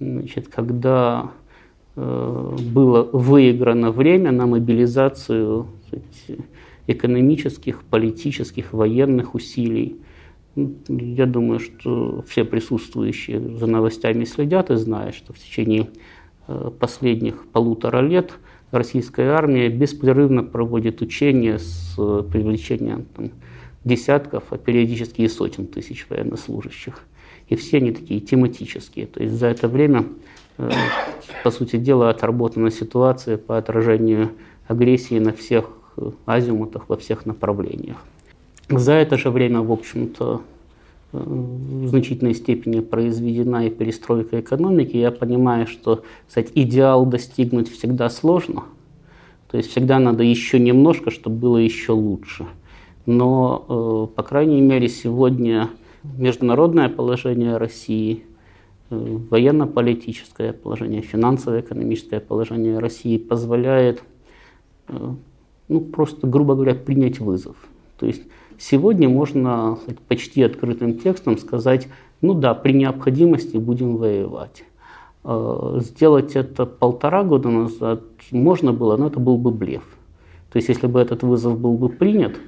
Значит, 0.00 0.48
когда 0.48 1.30
было 1.94 3.02
выиграно 3.12 3.90
время 3.90 4.32
на 4.32 4.46
мобилизацию 4.46 5.66
сказать, 5.92 6.40
экономических, 6.86 7.82
политических, 7.84 8.72
военных 8.72 9.34
усилий. 9.34 9.96
Ну, 10.54 10.76
я 10.88 11.26
думаю, 11.26 11.60
что 11.60 12.22
все 12.28 12.44
присутствующие 12.44 13.40
за 13.40 13.66
новостями 13.66 14.24
следят 14.24 14.70
и 14.70 14.76
знают, 14.76 15.14
что 15.14 15.32
в 15.32 15.38
течение 15.38 15.88
э, 16.46 16.70
последних 16.78 17.46
полутора 17.48 18.00
лет 18.00 18.34
российская 18.70 19.30
армия 19.30 19.68
беспрерывно 19.68 20.42
проводит 20.42 21.00
учения 21.00 21.58
с 21.58 21.94
э, 21.98 22.22
привлечением 22.30 23.06
там, 23.16 23.30
десятков, 23.84 24.44
а 24.50 24.58
периодически 24.58 25.22
и 25.22 25.28
сотен 25.28 25.66
тысяч 25.66 26.06
военнослужащих. 26.10 27.00
И 27.48 27.56
все 27.56 27.78
они 27.78 27.92
такие 27.92 28.20
тематические. 28.20 29.06
То 29.06 29.22
есть 29.22 29.34
за 29.34 29.46
это 29.46 29.68
время, 29.68 30.04
э, 30.58 30.70
по 31.44 31.50
сути 31.50 31.76
дела, 31.76 32.10
отработана 32.10 32.70
ситуация 32.70 33.38
по 33.38 33.56
отражению 33.56 34.32
агрессии 34.68 35.18
на 35.18 35.32
всех 35.32 35.70
азимутах 36.26 36.88
во 36.88 36.96
всех 36.96 37.26
направлениях. 37.26 37.96
За 38.68 38.92
это 38.92 39.18
же 39.18 39.30
время, 39.30 39.60
в 39.60 39.72
общем-то, 39.72 40.42
э, 41.12 41.18
в 41.18 41.88
значительной 41.88 42.34
степени 42.34 42.80
произведена 42.80 43.66
и 43.66 43.70
перестройка 43.70 44.40
экономики. 44.40 44.96
Я 44.96 45.10
понимаю, 45.10 45.66
что 45.66 46.02
кстати, 46.26 46.50
идеал 46.54 47.04
достигнуть 47.06 47.70
всегда 47.70 48.08
сложно. 48.08 48.64
То 49.50 49.58
есть 49.58 49.70
всегда 49.70 49.98
надо 49.98 50.22
еще 50.22 50.58
немножко, 50.58 51.10
чтобы 51.10 51.36
было 51.36 51.58
еще 51.58 51.92
лучше. 51.92 52.46
Но, 53.04 54.08
э, 54.10 54.16
по 54.16 54.22
крайней 54.22 54.60
мере, 54.60 54.88
сегодня 54.88 55.68
международное 56.02 56.88
положение 56.88 57.56
России, 57.58 58.24
э, 58.90 59.18
военно-политическое 59.30 60.52
положение, 60.52 61.02
финансово-экономическое 61.02 62.20
положение 62.20 62.78
России 62.78 63.18
позволяет 63.18 64.02
ну, 65.68 65.80
просто, 65.80 66.26
грубо 66.26 66.54
говоря, 66.54 66.74
принять 66.74 67.20
вызов. 67.20 67.56
То 67.98 68.06
есть 68.06 68.22
сегодня 68.58 69.08
можно 69.08 69.78
почти 70.08 70.42
открытым 70.42 70.98
текстом 70.98 71.38
сказать, 71.38 71.88
ну 72.20 72.34
да, 72.34 72.54
при 72.54 72.72
необходимости 72.72 73.56
будем 73.56 73.96
воевать. 73.96 74.64
А, 75.24 75.78
сделать 75.80 76.36
это 76.36 76.66
полтора 76.66 77.22
года 77.24 77.48
назад 77.48 78.02
можно 78.30 78.72
было, 78.72 78.96
но 78.96 79.06
это 79.06 79.20
был 79.20 79.38
бы 79.38 79.50
блеф. 79.50 79.84
То 80.52 80.58
есть 80.58 80.68
если 80.68 80.86
бы 80.86 81.00
этот 81.00 81.22
вызов 81.22 81.58
был 81.58 81.74
бы 81.74 81.88
принят, 81.88 82.38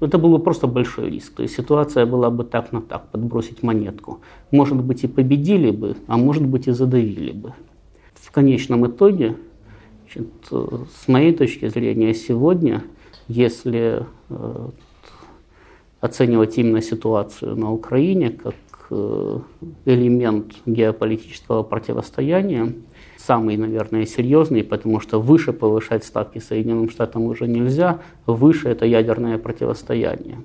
это 0.00 0.18
был 0.18 0.30
бы 0.30 0.38
просто 0.38 0.66
большой 0.66 1.10
риск. 1.10 1.34
То 1.34 1.42
есть 1.42 1.54
ситуация 1.54 2.04
была 2.04 2.30
бы 2.30 2.44
так 2.44 2.72
на 2.72 2.82
так, 2.82 3.08
подбросить 3.10 3.62
монетку. 3.62 4.20
Может 4.50 4.82
быть 4.82 5.04
и 5.04 5.06
победили 5.06 5.70
бы, 5.70 5.96
а 6.06 6.16
может 6.16 6.44
быть 6.44 6.66
и 6.66 6.72
задавили 6.72 7.32
бы. 7.32 7.52
В 8.14 8.30
конечном 8.32 8.86
итоге 8.86 9.36
Значит, 10.14 10.28
с 10.50 11.08
моей 11.08 11.32
точки 11.32 11.68
зрения, 11.68 12.14
сегодня, 12.14 12.84
если 13.26 14.06
э, 14.28 14.68
оценивать 16.00 16.56
именно 16.58 16.80
ситуацию 16.80 17.56
на 17.56 17.72
Украине 17.72 18.30
как 18.30 18.54
э, 18.90 19.38
элемент 19.86 20.54
геополитического 20.66 21.62
противостояния, 21.62 22.74
самый, 23.16 23.56
наверное, 23.56 24.06
серьезный, 24.06 24.62
потому 24.62 25.00
что 25.00 25.20
выше 25.20 25.52
повышать 25.52 26.04
ставки 26.04 26.38
Соединенным 26.38 26.90
Штатам 26.90 27.22
уже 27.24 27.48
нельзя, 27.48 28.00
выше 28.26 28.68
это 28.68 28.86
ядерное 28.86 29.38
противостояние. 29.38 30.40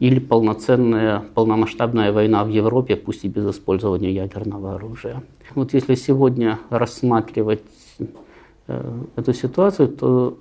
Или 0.00 0.18
полноценная, 0.18 1.22
полномасштабная 1.34 2.10
война 2.10 2.42
в 2.42 2.48
Европе, 2.48 2.96
пусть 2.96 3.24
и 3.24 3.28
без 3.28 3.50
использования 3.50 4.10
ядерного 4.10 4.74
оружия. 4.74 5.22
Вот 5.54 5.74
если 5.74 5.94
сегодня 5.94 6.58
рассматривать 6.70 7.60
Э, 8.00 8.04
эту 9.16 9.32
ситуацию, 9.32 9.88
то 9.88 10.38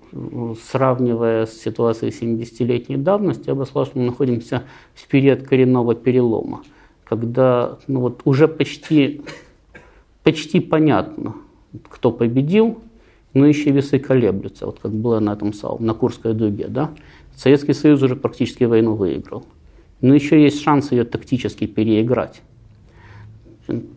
сравнивая 0.70 1.46
с 1.46 1.54
ситуацией 1.60 2.12
70-летней 2.12 2.98
давности, 2.98 3.48
я 3.48 3.56
бы 3.56 3.66
сказал, 3.66 3.86
что 3.86 4.00
мы 4.00 4.06
находимся 4.06 4.64
в 4.94 5.08
период 5.08 5.44
коренного 5.44 5.96
перелома, 5.96 6.64
когда 7.04 7.78
ну, 7.88 8.02
вот, 8.02 8.22
уже 8.26 8.48
почти, 8.48 9.22
почти 10.24 10.60
понятно, 10.60 11.36
кто 11.90 12.12
победил, 12.12 12.80
но 13.34 13.46
еще 13.46 13.72
весы 13.72 14.00
колеблются, 14.00 14.66
вот 14.66 14.80
как 14.80 14.92
было 14.92 15.20
на 15.20 15.34
этом 15.34 15.54
самом, 15.54 15.86
на 15.86 15.94
Курской 15.94 16.34
дуге. 16.34 16.68
Да? 16.68 16.92
Советский 17.36 17.74
Союз 17.74 18.02
уже 18.02 18.16
практически 18.16 18.64
войну 18.64 18.96
выиграл. 18.96 19.46
Но 20.02 20.14
еще 20.14 20.42
есть 20.42 20.62
шанс 20.62 20.92
ее 20.92 21.04
тактически 21.04 21.68
переиграть. 21.68 22.42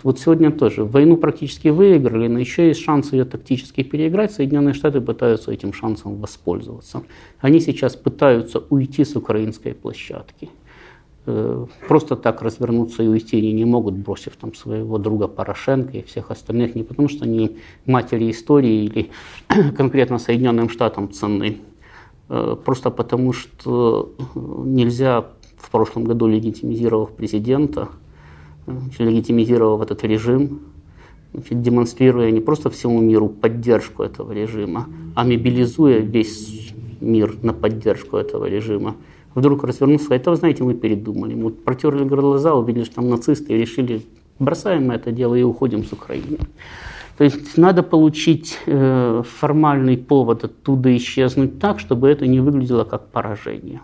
Вот 0.03 0.19
сегодня 0.19 0.51
тоже. 0.51 0.85
Войну 0.85 1.17
практически 1.17 1.69
выиграли, 1.69 2.29
но 2.29 2.39
еще 2.39 2.69
есть 2.69 2.81
шанс 2.81 3.13
ее 3.13 3.25
тактически 3.25 3.83
переиграть. 3.83 4.33
Соединенные 4.33 4.75
Штаты 4.75 5.01
пытаются 5.01 5.53
этим 5.53 5.73
шансом 5.73 6.17
воспользоваться. 6.17 7.03
Они 7.41 7.61
сейчас 7.61 7.97
пытаются 7.97 8.63
уйти 8.71 9.05
с 9.05 9.17
украинской 9.17 9.73
площадки. 9.75 10.51
Э, 11.25 11.67
просто 11.89 12.17
так 12.17 12.43
развернуться 12.43 13.03
и 13.03 13.09
уйти 13.09 13.39
они 13.39 13.53
не 13.53 13.65
могут, 13.65 13.95
бросив 13.95 14.37
там 14.37 14.55
своего 14.55 14.99
друга 14.99 15.29
Порошенко 15.29 15.99
и 15.99 16.03
всех 16.03 16.31
остальных, 16.31 16.75
не 16.75 16.83
потому 16.83 17.09
что 17.09 17.25
они 17.25 17.59
матери 17.87 18.31
истории 18.31 18.85
или 18.85 19.11
конкретно 19.77 20.19
Соединенным 20.19 20.69
Штатам 20.69 21.13
ценны, 21.13 21.59
э, 22.29 22.57
просто 22.65 22.91
потому 22.91 23.33
что 23.33 24.13
нельзя 24.35 25.27
в 25.57 25.71
прошлом 25.71 26.05
году 26.05 26.27
легитимизировав 26.27 27.13
президента– 27.13 27.89
легитимизировав 28.99 29.83
этот 29.83 30.05
режим, 30.05 30.61
значит, 31.33 31.63
демонстрируя 31.63 32.31
не 32.31 32.41
просто 32.41 32.71
всему 32.71 33.01
миру 33.01 33.29
поддержку 33.29 34.03
этого 34.03 34.33
режима, 34.33 34.87
а 35.15 35.25
мобилизуя 35.25 35.99
весь 35.99 36.73
мир 37.01 37.37
на 37.43 37.53
поддержку 37.53 38.17
этого 38.17 38.47
режима, 38.47 38.97
вдруг 39.35 39.65
развернулся, 39.65 40.15
это, 40.15 40.31
вы 40.31 40.37
знаете, 40.37 40.63
мы 40.63 40.75
передумали. 40.75 41.35
Мы 41.35 41.51
протерли 41.51 42.05
глаза, 42.05 42.55
увидели, 42.55 42.85
что 42.85 42.97
там 42.97 43.09
нацисты, 43.09 43.55
и 43.55 43.59
решили, 43.59 44.03
бросаем 44.39 44.91
это 44.91 45.11
дело 45.13 45.35
и 45.35 45.43
уходим 45.43 45.85
с 45.85 45.93
Украины. 45.93 46.39
То 47.19 47.25
есть 47.25 47.59
надо 47.59 47.83
получить 47.83 48.59
э, 48.67 49.23
формальный 49.39 49.99
повод 49.99 50.45
оттуда 50.45 50.97
исчезнуть 50.97 51.59
так, 51.59 51.79
чтобы 51.79 52.09
это 52.09 52.27
не 52.27 52.41
выглядело 52.41 52.85
как 52.85 53.09
поражение. 53.09 53.81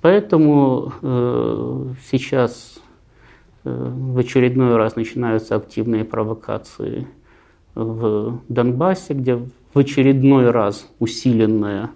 Поэтому 0.00 0.92
э, 1.02 1.86
сейчас 2.10 2.75
в 3.66 4.18
очередной 4.18 4.76
раз 4.76 4.96
начинаются 4.96 5.56
активные 5.56 6.04
провокации 6.04 7.06
в 7.74 8.40
Донбассе, 8.48 9.14
где 9.14 9.36
в 9.36 9.78
очередной 9.78 10.50
раз 10.50 10.88
усиленная 10.98 11.90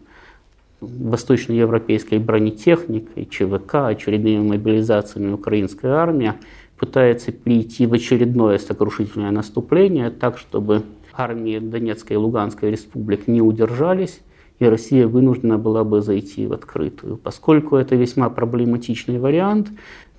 восточноевропейской 0.81 2.19
бронетехникой, 2.19 3.27
ЧВК, 3.27 3.87
очередными 3.87 4.49
мобилизациями 4.49 5.33
украинской 5.33 5.91
армии 5.91 6.35
пытается 6.79 7.33
перейти 7.33 7.87
в 7.87 7.93
очередное 7.93 8.59
сокрушительное 8.59 9.31
наступление 9.31 10.11
так, 10.11 10.39
чтобы 10.39 10.83
армии 11.13 11.59
Донецкой 11.59 12.15
и 12.15 12.19
Луганской 12.19 12.71
республик 12.71 13.29
не 13.29 13.43
удержались, 13.43 14.21
и 14.59 14.65
Россия 14.67 15.07
вынуждена 15.07 15.59
была 15.59 15.85
бы 15.85 16.03
зайти 16.03 16.47
в 16.47 16.53
открытую. 16.53 17.17
Поскольку 17.17 17.77
это 17.77 17.97
весьма 17.97 18.29
проблематичный 18.31 19.19
вариант, 19.19 19.69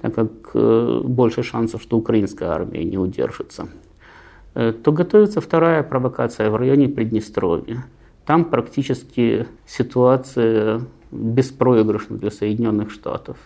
так 0.01 0.15
как 0.15 0.31
э, 0.55 1.01
больше 1.03 1.43
шансов, 1.43 1.81
что 1.81 1.97
украинская 1.97 2.49
армия 2.49 2.83
не 2.83 2.97
удержится, 2.97 3.67
э, 4.55 4.73
то 4.73 4.91
готовится 4.91 5.41
вторая 5.41 5.83
провокация 5.83 6.49
в 6.49 6.55
районе 6.55 6.89
Приднестровья. 6.89 7.85
Там 8.25 8.45
практически 8.45 9.47
ситуация 9.67 10.81
беспроигрышна 11.11 12.17
для 12.17 12.31
Соединенных 12.31 12.89
Штатов. 12.89 13.37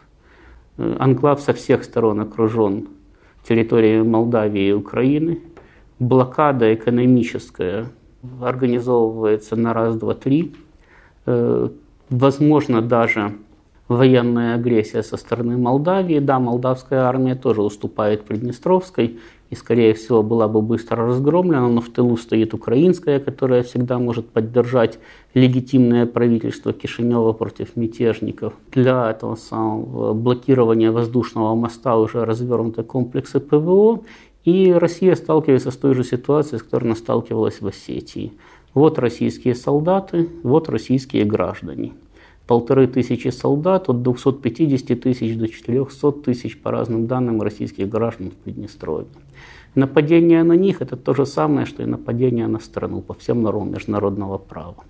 Э, 0.77 0.95
анклав 0.97 1.41
со 1.41 1.53
всех 1.53 1.83
сторон 1.83 2.21
окружен 2.21 2.87
территорией 3.47 4.01
Молдавии 4.01 4.69
и 4.69 4.73
Украины. 4.73 5.41
Блокада 5.99 6.73
экономическая 6.73 7.87
организовывается 8.41 9.55
на 9.55 9.73
раз, 9.73 9.95
два, 9.97 10.13
три. 10.13 10.53
Возможно, 12.09 12.81
даже 12.81 13.33
военная 13.87 14.55
агрессия 14.55 15.03
со 15.03 15.17
стороны 15.17 15.57
Молдавии. 15.57 16.19
Да, 16.19 16.39
молдавская 16.39 17.01
армия 17.01 17.35
тоже 17.35 17.61
уступает 17.61 18.23
Приднестровской 18.23 19.19
и, 19.49 19.55
скорее 19.55 19.93
всего, 19.93 20.23
была 20.23 20.47
бы 20.47 20.61
быстро 20.61 21.05
разгромлена, 21.05 21.67
но 21.69 21.81
в 21.81 21.89
тылу 21.89 22.17
стоит 22.17 22.53
украинская, 22.53 23.19
которая 23.19 23.61
всегда 23.63 23.99
может 23.99 24.27
поддержать 24.29 24.97
легитимное 25.33 26.05
правительство 26.07 26.73
Кишинева 26.73 27.33
против 27.33 27.75
мятежников. 27.75 28.53
Для 28.71 29.11
этого 29.11 29.35
самого 29.35 30.13
блокирования 30.13 30.91
воздушного 30.91 31.53
моста 31.55 31.97
уже 31.97 32.25
развернуты 32.25 32.83
комплексы 32.83 33.39
ПВО, 33.39 34.01
и 34.45 34.71
Россия 34.71 35.15
сталкивается 35.15 35.71
с 35.71 35.77
той 35.77 35.93
же 35.93 36.03
ситуацией, 36.03 36.59
с 36.59 36.63
которой 36.63 36.85
она 36.85 36.95
сталкивалась 36.95 37.61
в 37.61 37.67
Осетии. 37.67 38.33
Вот 38.73 38.99
российские 38.99 39.55
солдаты, 39.55 40.29
вот 40.43 40.69
российские 40.69 41.23
граждане 41.23 41.93
полторы 42.47 42.87
тысячи 42.87 43.29
солдат, 43.29 43.89
от 43.89 44.01
250 44.01 44.99
тысяч 44.99 45.37
до 45.37 45.47
400 45.47 46.11
тысяч, 46.11 46.59
по 46.59 46.71
разным 46.71 47.07
данным, 47.07 47.41
российских 47.41 47.89
граждан 47.89 48.31
в 48.31 48.35
Приднестровье. 48.35 49.07
Нападение 49.75 50.43
на 50.43 50.53
них– 50.53 50.77
это 50.81 50.95
то 50.95 51.13
же 51.13 51.25
самое, 51.25 51.65
что 51.65 51.83
и 51.83 51.85
нападение 51.85 52.47
на 52.47 52.59
страну 52.59 53.01
по 53.01 53.13
всем 53.13 53.41
нормам 53.41 53.71
международного 53.71 54.37
права. 54.37 54.83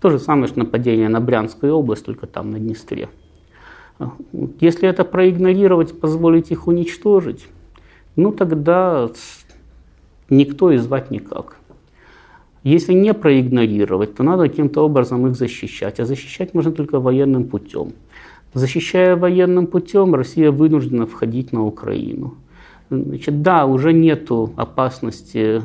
То 0.00 0.10
же 0.10 0.18
самое, 0.18 0.46
что 0.46 0.60
нападение 0.60 1.08
на 1.08 1.20
Брянскую 1.20 1.74
область, 1.74 2.04
только 2.04 2.26
там, 2.26 2.50
на 2.50 2.58
Днестре. 2.58 3.08
Если 4.60 4.88
это 4.88 5.04
проигнорировать, 5.04 5.98
позволить 5.98 6.50
их 6.50 6.66
уничтожить, 6.66 7.46
ну 8.16 8.32
тогда 8.32 9.10
никто 10.28 10.70
и 10.70 10.76
звать 10.76 11.10
никак. 11.10 11.56
Если 12.64 12.92
не 12.92 13.12
проигнорировать, 13.12 14.14
то 14.14 14.22
надо 14.22 14.48
каким-то 14.48 14.84
образом 14.84 15.26
их 15.26 15.34
защищать. 15.34 16.00
А 16.00 16.04
защищать 16.04 16.54
можно 16.54 16.72
только 16.72 17.00
военным 17.00 17.44
путем. 17.44 17.92
Защищая 18.54 19.16
военным 19.16 19.66
путем, 19.66 20.14
Россия 20.14 20.50
вынуждена 20.50 21.06
входить 21.06 21.52
на 21.52 21.64
Украину. 21.66 22.34
Значит, 22.90 23.40
да, 23.40 23.64
уже 23.64 23.94
нет 23.94 24.28
опасности, 24.30 25.62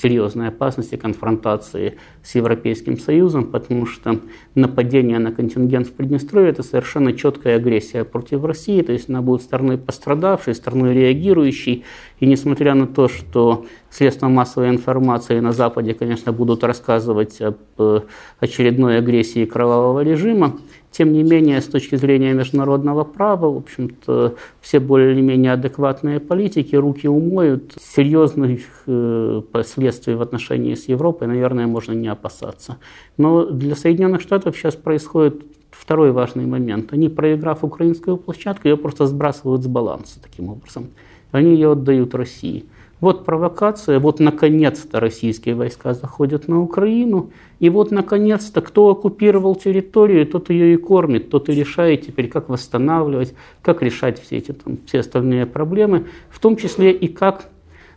серьезной 0.00 0.48
опасности 0.48 0.96
конфронтации 0.96 1.98
с 2.22 2.34
Европейским 2.34 2.98
Союзом, 2.98 3.44
потому 3.44 3.84
что 3.84 4.20
нападение 4.54 5.18
на 5.18 5.32
контингент 5.32 5.88
в 5.88 5.92
Приднестровье– 5.92 6.50
это 6.52 6.62
совершенно 6.62 7.12
четкая 7.12 7.56
агрессия 7.56 8.04
против 8.04 8.42
России, 8.44 8.80
то 8.80 8.92
есть 8.92 9.10
она 9.10 9.20
будет 9.20 9.42
стороной 9.42 9.76
пострадавшей, 9.76 10.54
стороной 10.54 10.94
реагирующей, 10.94 11.84
и 12.20 12.26
несмотря 12.26 12.74
на 12.74 12.86
то, 12.86 13.06
что 13.06 13.66
средства 13.92 14.28
массовой 14.28 14.70
информации 14.70 15.38
на 15.40 15.52
Западе, 15.52 15.92
конечно, 15.92 16.32
будут 16.32 16.64
рассказывать 16.64 17.40
об 17.42 17.58
э, 17.78 18.00
очередной 18.40 18.98
агрессии 18.98 19.44
кровавого 19.44 20.00
режима, 20.00 20.58
тем 20.90 21.12
не 21.12 21.22
менее, 21.22 21.60
с 21.60 21.66
точки 21.66 21.96
зрения 21.96 22.32
международного 22.32 23.04
права, 23.04 23.50
в 23.50 23.56
общем-то, 23.58 24.34
все 24.60 24.80
более-менее 24.80 25.52
адекватные 25.52 26.20
политики 26.20 26.74
руки 26.74 27.06
умоют. 27.06 27.74
Серьезных 27.80 28.60
э, 28.86 29.42
последствий 29.52 30.14
в 30.14 30.22
отношении 30.22 30.74
с 30.74 30.88
Европой, 30.88 31.28
наверное, 31.28 31.66
можно 31.66 31.92
не 31.92 32.08
опасаться. 32.08 32.78
Но 33.18 33.44
для 33.44 33.76
Соединенных 33.76 34.22
Штатов 34.22 34.56
сейчас 34.56 34.74
происходит 34.74 35.42
второй 35.70 36.12
важный 36.12 36.46
момент. 36.46 36.92
Они, 36.92 37.08
проиграв 37.08 37.64
украинскую 37.64 38.16
площадку, 38.16 38.68
ее 38.68 38.76
просто 38.76 39.06
сбрасывают 39.06 39.62
с 39.62 39.66
баланса 39.66 40.20
таким 40.22 40.48
образом. 40.48 40.88
Они 41.30 41.52
ее 41.52 41.72
отдают 41.72 42.14
России. 42.14 42.66
Вот 43.02 43.24
провокация, 43.24 43.98
вот 43.98 44.20
наконец-то 44.20 45.00
российские 45.00 45.56
войска 45.56 45.92
заходят 45.92 46.46
на 46.46 46.62
Украину, 46.62 47.30
и 47.58 47.68
вот 47.68 47.90
наконец-то 47.90 48.60
кто 48.60 48.90
оккупировал 48.90 49.56
территорию, 49.56 50.24
тот 50.24 50.50
ее 50.50 50.74
и 50.74 50.76
кормит, 50.76 51.28
тот 51.28 51.48
и 51.48 51.52
решает 51.52 52.06
теперь, 52.06 52.28
как 52.28 52.48
восстанавливать, 52.48 53.34
как 53.60 53.82
решать 53.82 54.22
все 54.22 54.36
эти 54.36 54.52
там, 54.52 54.78
все 54.86 55.00
остальные 55.00 55.46
проблемы, 55.46 56.06
в 56.30 56.38
том 56.38 56.54
числе 56.54 56.92
и 56.92 57.08
как 57.08 57.48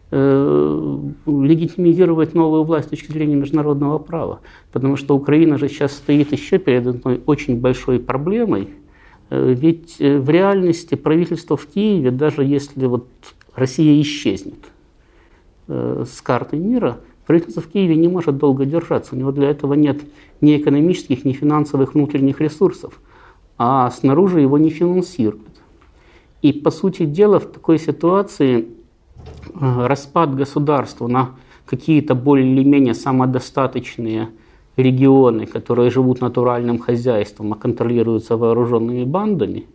э, 0.09 0.99
легитимизировать 1.27 2.33
новую 2.33 2.63
власть 2.63 2.87
с 2.87 2.89
точки 2.89 3.11
зрения 3.11 3.35
международного 3.35 3.99
права. 3.99 4.39
Потому 4.71 4.95
что 4.95 5.15
Украина 5.15 5.59
же 5.59 5.69
сейчас 5.69 5.91
стоит 5.91 6.31
еще 6.31 6.57
перед 6.57 6.87
одной 6.87 7.21
очень 7.27 7.59
большой 7.59 7.99
проблемой, 7.99 8.69
э, 9.29 9.53
ведь 9.53 9.97
э, 9.99 10.17
в 10.17 10.27
реальности 10.31 10.95
правительство 10.95 11.57
в 11.57 11.67
Киеве, 11.67 12.09
даже 12.09 12.43
если 12.43 12.87
вот 12.87 13.05
Россия 13.53 14.01
исчезнет, 14.01 14.55
с 15.67 16.21
карты 16.21 16.57
мира, 16.57 16.99
правительство 17.25 17.61
в 17.61 17.67
Киеве 17.67 17.95
не 17.95 18.07
может 18.07 18.37
долго 18.37 18.65
держаться. 18.65 19.15
У 19.15 19.17
него 19.17 19.31
для 19.31 19.49
этого 19.49 19.73
нет 19.73 20.01
ни 20.41 20.57
экономических, 20.57 21.25
ни 21.25 21.33
финансовых 21.33 21.93
внутренних 21.93 22.41
ресурсов, 22.41 22.99
а 23.57 23.89
снаружи 23.89 24.41
его 24.41 24.57
не 24.57 24.69
финансируют. 24.69 25.41
И, 26.41 26.53
по 26.53 26.69
сути 26.71 27.05
дела, 27.05 27.39
в 27.39 27.45
такой 27.45 27.79
ситуации 27.79 28.67
э, 29.59 29.87
распад 29.87 30.35
государства 30.35 31.07
на 31.07 31.31
какие-то 31.65 32.13
более 32.13 32.51
или 32.51 32.63
менее 32.63 32.93
самодостаточные 32.93 34.29
регионы, 34.77 35.47
которые 35.47 35.89
живут 35.89 36.21
натуральным 36.21 36.77
хозяйством, 36.77 37.53
а 37.53 37.55
контролируются 37.55 38.37
вооруженными 38.37 39.05
бандами, 39.05 39.65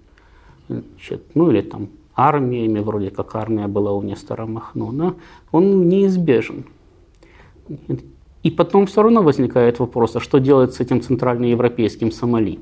значит, 0.68 1.24
ну 1.35 1.50
или 1.50 1.62
там 1.62 1.88
армиями, 2.28 2.80
вроде 2.80 3.11
как 3.11 3.35
армия 3.35 3.66
была 3.66 3.92
у 3.92 4.02
Нестора 4.02 4.46
Махно, 4.46 5.14
он 5.52 5.88
неизбежен. 5.88 6.64
И 8.42 8.50
потом 8.50 8.87
все 8.87 9.02
равно 9.02 9.22
возникает 9.22 9.78
вопрос, 9.78 10.16
а 10.16 10.20
что 10.20 10.38
делать 10.38 10.74
с 10.74 10.80
этим 10.80 11.02
центральноевропейским 11.02 12.11
Сомали? 12.11 12.59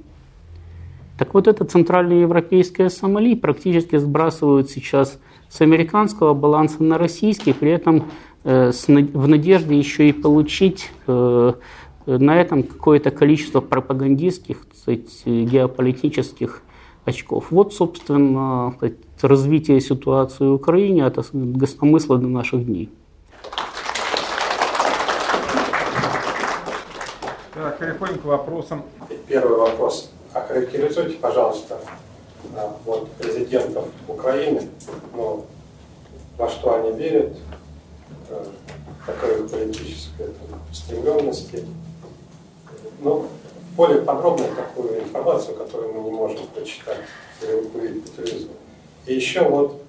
Так 1.18 1.34
вот, 1.34 1.48
это 1.48 1.64
центральноевропейское 1.64 2.88
Сомали 2.88 3.34
практически 3.34 3.96
сбрасывают 3.96 4.70
сейчас 4.70 5.18
с 5.48 5.60
американского 5.60 6.34
баланса 6.34 6.82
на 6.82 6.98
российский, 6.98 7.52
при 7.52 7.70
этом 7.70 8.04
э, 8.44 8.70
в 8.86 9.28
надежде 9.28 9.76
еще 9.76 10.08
и 10.08 10.12
получить 10.12 10.90
э, 11.06 11.52
на 12.06 12.40
этом 12.40 12.62
какое-то 12.62 13.10
количество 13.10 13.60
пропагандистских, 13.60 14.66
сказать, 14.74 15.24
геополитических 15.26 16.62
очков. 17.08 17.46
Вот, 17.50 17.74
собственно, 17.74 18.74
развитие 19.22 19.80
ситуации 19.80 20.46
в 20.46 20.54
Украине 20.54 21.06
от 21.06 21.18
гостомысла 21.32 22.18
до 22.18 22.28
наших 22.28 22.64
дней. 22.64 22.90
Так, 27.54 27.78
переходим 27.78 28.18
к 28.18 28.24
вопросам. 28.24 28.82
Первый 29.26 29.58
вопрос. 29.58 30.10
Охарактеризуйте, 30.32 31.16
пожалуйста, 31.16 31.78
вот 32.84 33.10
президентов 33.12 33.86
Украины, 34.06 34.68
ну, 35.14 35.44
во 36.36 36.48
что 36.48 36.76
они 36.76 36.92
верят, 36.92 37.36
э, 38.30 38.44
какой 39.04 39.48
политической 39.48 40.28
стремленности. 40.72 41.64
Ну, 43.00 43.26
более 43.78 44.02
подробно 44.02 44.44
такую 44.56 45.00
информацию, 45.00 45.56
которую 45.56 45.94
мы 45.94 46.10
не 46.10 46.10
можем 46.10 46.40
прочитать 46.52 46.98
или 47.40 47.52
увидеть 47.52 48.10
по 48.10 48.22
телевизору. 48.22 48.54
И 49.06 49.14
еще 49.14 49.48
вот 49.48 49.80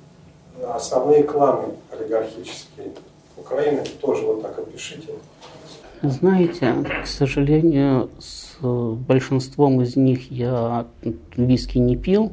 основные 0.63 1.23
кланы 1.23 1.73
олигархические 1.91 2.91
Украины 3.35 3.83
тоже 3.99 4.25
вот 4.25 4.43
так 4.43 4.59
опишите. 4.59 5.13
Знаете, 6.03 6.75
к 7.03 7.07
сожалению, 7.07 8.09
с 8.19 8.57
большинством 8.61 9.81
из 9.81 9.95
них 9.95 10.31
я 10.31 10.85
виски 11.35 11.79
не 11.79 11.97
пил, 11.97 12.31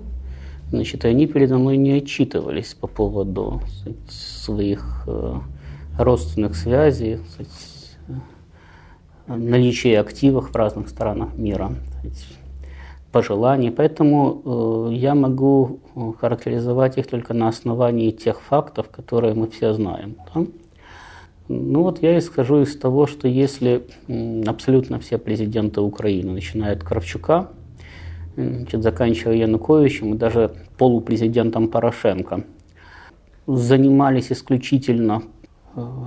значит, 0.71 1.07
они 1.07 1.27
передо 1.27 1.57
мной 1.57 1.79
не 1.79 1.93
отчитывались 1.93 2.75
по 2.75 2.87
поводу 2.87 3.63
сказать, 3.81 4.11
своих 4.11 5.05
э, 5.07 5.35
родственных 5.99 6.55
связей, 6.55 7.19
сказать, 7.33 7.53
наличие 9.27 10.01
активов 10.01 10.51
в 10.51 10.57
разных 10.57 10.89
странах 10.89 11.37
мира. 11.37 11.73
пожеланий. 13.17 13.71
Поэтому 13.71 14.43
э, 14.91 14.95
я 14.95 15.15
могу 15.15 15.81
э, 15.95 16.13
характеризовать 16.21 16.99
их 16.99 17.07
только 17.07 17.33
на 17.33 17.49
основании 17.49 18.11
тех 18.11 18.43
фактов, 18.43 18.91
которые 18.91 19.33
мы 19.33 19.47
все 19.47 19.73
знаем. 19.73 20.17
Ну 21.49 21.83
вот 21.83 22.03
я 22.03 22.19
исхожу 22.19 22.63
из 22.63 22.77
того, 22.77 23.07
что 23.07 23.27
если 23.27 23.87
абсолютно 24.47 24.99
все 24.99 25.17
президенты 25.17 25.81
Украины, 25.81 26.33
начиная 26.33 26.75
от 26.75 26.83
Кравчука, 26.83 27.49
значит, 28.37 28.83
заканчивая 28.83 29.37
Януковичем 29.37 30.15
и 30.15 30.19
даже 30.19 30.51
полупрезидентом 30.77 31.69
Порошенко, 31.69 32.45
занимались 33.47 34.33
исключительно 34.33 35.23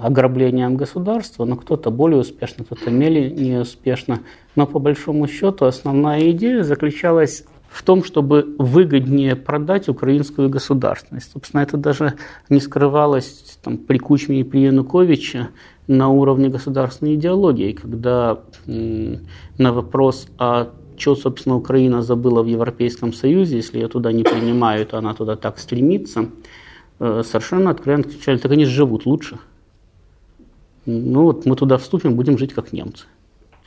ограблением 0.03 0.75
государства, 0.75 1.45
но 1.45 1.55
кто-то 1.55 1.91
более 1.91 2.19
успешно, 2.19 2.65
кто-то 2.65 2.89
менее 2.89 3.61
успешно. 3.61 4.19
Но 4.55 4.65
по 4.65 4.79
большому 4.79 5.27
счету 5.27 5.65
основная 5.65 6.31
идея 6.31 6.63
заключалась 6.63 7.45
в 7.69 7.83
том, 7.83 8.03
чтобы 8.03 8.55
выгоднее 8.57 9.35
продать 9.35 9.89
украинскую 9.89 10.49
государственность. 10.49 11.31
Собственно, 11.31 11.61
это 11.61 11.77
даже 11.77 12.15
не 12.49 12.59
скрывалось 12.59 13.59
там, 13.63 13.77
при 13.77 13.99
Кучме 13.99 14.41
и 14.41 14.43
при 14.43 14.61
Януковиче 14.61 15.49
на 15.87 16.09
уровне 16.09 16.49
государственной 16.49 17.15
идеологии, 17.15 17.73
когда 17.73 18.39
на 18.65 19.73
вопрос, 19.73 20.27
а 20.37 20.71
что, 20.97 21.15
собственно, 21.15 21.55
Украина 21.55 22.01
забыла 22.01 22.43
в 22.43 22.47
Европейском 22.47 23.13
Союзе, 23.13 23.57
если 23.57 23.79
ее 23.79 23.87
туда 23.87 24.11
не 24.11 24.23
принимают, 24.23 24.93
она 24.93 25.13
туда 25.13 25.35
так 25.35 25.57
стремится, 25.57 26.25
э, 26.99 27.23
совершенно 27.25 27.71
откровенно 27.71 28.03
кричали, 28.03 28.37
так 28.37 28.51
они 28.51 28.65
живут 28.65 29.05
лучше. 29.05 29.39
Ну 30.89 31.23
вот 31.23 31.45
мы 31.45 31.55
туда 31.55 31.77
вступим, 31.77 32.15
будем 32.15 32.37
жить 32.37 32.53
как 32.53 32.73
немцы. 32.73 33.05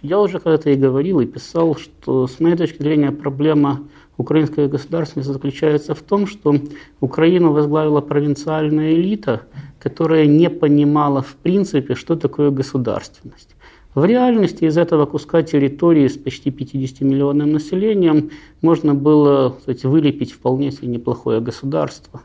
Я 0.03 0.21
уже 0.21 0.41
когда-то 0.41 0.71
и 0.71 0.75
говорил, 0.75 1.21
и 1.21 1.27
писал, 1.27 1.77
что 1.77 2.27
с 2.27 2.41
моей 2.41 2.57
точки 2.57 2.83
зрения 2.83 3.13
проблема 3.13 3.83
украинской 4.17 4.67
государственности 4.67 5.31
заключается 5.31 5.95
в 5.95 6.03
том, 6.03 6.27
что 6.27 6.57
Украину 7.01 7.53
возглавила 7.53 8.01
провинциальная 8.01 8.95
элита, 8.95 9.43
которая 9.79 10.27
не 10.27 10.51
понимала 10.51 11.23
в 11.23 11.37
принципе, 11.37 11.95
что 11.95 12.17
такое 12.17 12.51
государственность. 12.51 13.55
В 13.95 14.05
реальности 14.05 14.65
из 14.65 14.77
этого 14.77 15.07
куска 15.07 15.43
территории 15.43 16.09
с 16.09 16.17
почти 16.17 16.51
50-миллионным 16.51 17.53
населением 17.53 18.31
можно 18.63 18.95
было 18.95 19.51
кстати, 19.51 19.87
вылепить 19.87 20.33
вполне 20.33 20.73
себе 20.73 20.89
неплохое 20.89 21.41
государство. 21.41 22.23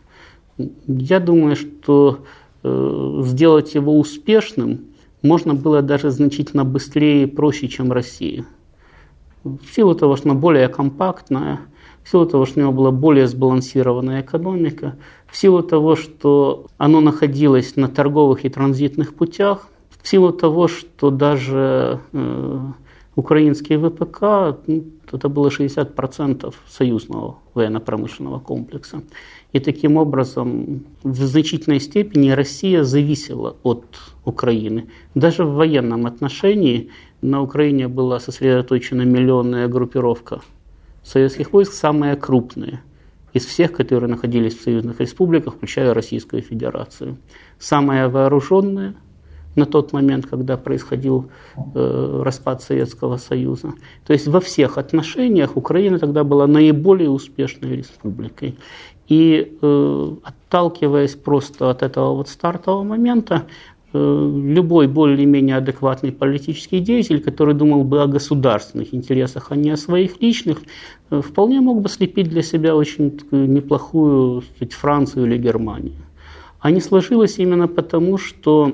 Я 0.88 1.20
думаю, 1.20 1.56
что 1.56 2.20
сделать 2.64 3.76
его 3.76 3.98
успешным– 4.00 4.82
можно 5.22 5.54
было 5.54 5.82
даже 5.82 6.12
значительно 6.12 6.64
быстрее 6.64 7.24
и 7.24 7.26
проще, 7.26 7.68
чем 7.68 7.92
Россия. 7.92 8.46
В 9.44 9.74
силу 9.74 9.96
того, 9.96 10.16
что 10.16 10.30
она 10.30 10.40
более 10.40 10.68
компактная, 10.68 11.62
в 12.04 12.10
силу 12.10 12.26
того, 12.26 12.46
что 12.46 12.60
у 12.60 12.64
него 12.64 12.72
была 12.72 12.92
более 12.92 13.28
сбалансированная 13.28 14.22
экономика, 14.22 14.96
в 15.28 15.36
силу 15.36 15.64
того, 15.64 15.96
что 15.96 16.68
оно 16.78 17.02
находилось 17.02 17.76
на 17.76 17.88
торговых 17.88 18.46
и 18.46 18.50
транзитных 18.50 19.16
путях, 19.16 19.68
в 20.02 20.08
силу 20.08 20.32
того, 20.32 20.68
что 20.68 21.10
даже 21.10 22.00
украинский 23.18 23.78
ВПК, 23.78 24.60
ну, 24.68 24.86
это 25.12 25.28
было 25.28 25.50
60% 25.50 26.54
союзного 26.70 27.40
военно-промышленного 27.56 28.40
комплекса. 28.40 29.02
И 29.54 29.60
таким 29.60 29.98
образом 29.98 30.84
в 31.02 31.16
значительной 31.26 31.80
степени 31.80 32.30
Россия 32.30 32.84
зависела 32.84 33.56
от 33.64 33.86
Украины. 34.24 34.86
Даже 35.16 35.46
в 35.46 35.56
военном 35.56 36.06
отношении 36.06 36.90
на 37.22 37.42
Украине 37.42 37.88
была 37.88 38.20
сосредоточена 38.20 39.02
миллионная 39.02 39.68
группировка 39.68 40.42
советских 41.04 41.54
войск, 41.54 41.74
самая 41.74 42.16
крупная 42.16 42.84
из 43.34 43.46
всех, 43.46 43.72
которые 43.72 44.12
находились 44.12 44.56
в 44.56 44.62
союзных 44.62 45.00
республиках, 45.00 45.56
включая 45.56 45.96
Российскую 45.96 46.44
Федерацию. 46.44 47.18
Самая 47.58 48.10
вооруженная 48.10 48.94
на 49.58 49.66
тот 49.66 49.94
момент, 49.94 50.26
когда 50.26 50.58
происходил 50.58 51.30
э, 51.76 52.22
распад 52.24 52.62
Советского 52.62 53.18
Союза. 53.18 53.74
То 54.06 54.14
есть 54.14 54.28
во 54.28 54.40
всех 54.40 54.78
отношениях 54.78 55.58
Украина 55.58 56.00
тогда 56.00 56.24
была 56.24 56.48
наиболее 56.48 57.10
успешной 57.10 57.76
республикой. 57.76 58.58
И 59.08 59.58
э, 59.62 60.16
отталкиваясь 60.24 61.16
просто 61.16 61.70
от 61.70 61.84
этого 61.84 62.14
вот 62.14 62.30
стартового 62.30 62.84
момента, 62.84 63.46
Э, 63.94 64.32
любой 64.36 64.88
более-менее 64.88 65.56
адекватный 65.56 66.12
политический 66.12 66.80
деятель, 66.80 67.22
который 67.22 67.54
думал 67.54 67.84
бы 67.84 68.04
о 68.04 68.08
государственных 68.08 68.94
интересах, 68.94 69.48
а 69.52 69.56
не 69.56 69.72
о 69.72 69.78
своих 69.78 70.22
личных, 70.22 70.58
э, 71.10 71.22
вполне 71.22 71.62
мог 71.62 71.82
бы 71.82 71.88
слепить 71.88 72.30
для 72.30 72.42
себя 72.42 72.76
очень 72.76 73.18
неплохую 73.32 74.42
сказать, 74.42 74.74
Францию 74.74 75.26
или 75.26 75.38
Германию. 75.38 75.96
А 76.60 76.70
не 76.72 76.82
сложилось 76.82 77.40
именно 77.40 77.68
потому, 77.68 78.18
что 78.18 78.74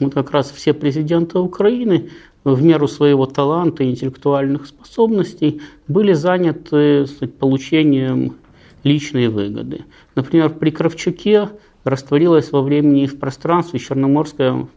вот 0.00 0.14
как 0.14 0.30
раз 0.30 0.50
все 0.50 0.74
президенты 0.74 1.38
Украины 1.38 2.10
в 2.44 2.62
меру 2.62 2.88
своего 2.88 3.26
таланта 3.26 3.84
и 3.84 3.90
интеллектуальных 3.90 4.66
способностей 4.66 5.62
были 5.88 6.12
заняты 6.12 7.06
сказать, 7.06 7.34
получением 7.34 8.36
личной 8.82 9.28
выгоды. 9.28 9.84
Например, 10.14 10.50
при 10.50 10.70
Кравчуке 10.70 11.50
растворилось 11.84 12.52
во 12.52 12.62
времени 12.62 13.04
и 13.04 13.06
в 13.06 13.18
пространстве 13.18 13.78
Черноморское 13.78 14.68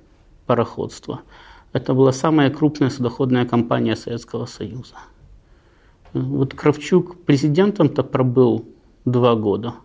пароходство. 0.45 1.21
Это 1.73 1.93
была 1.93 2.13
самая 2.13 2.49
крупная 2.49 2.89
судоходная 2.89 3.45
компания 3.45 3.95
Советского 3.95 4.45
Союза. 4.45 4.95
Вот 6.13 6.53
Кравчук 6.53 7.17
президентом-то 7.25 8.03
пробыл 8.03 8.65
два 9.03 9.35
года, 9.35 9.75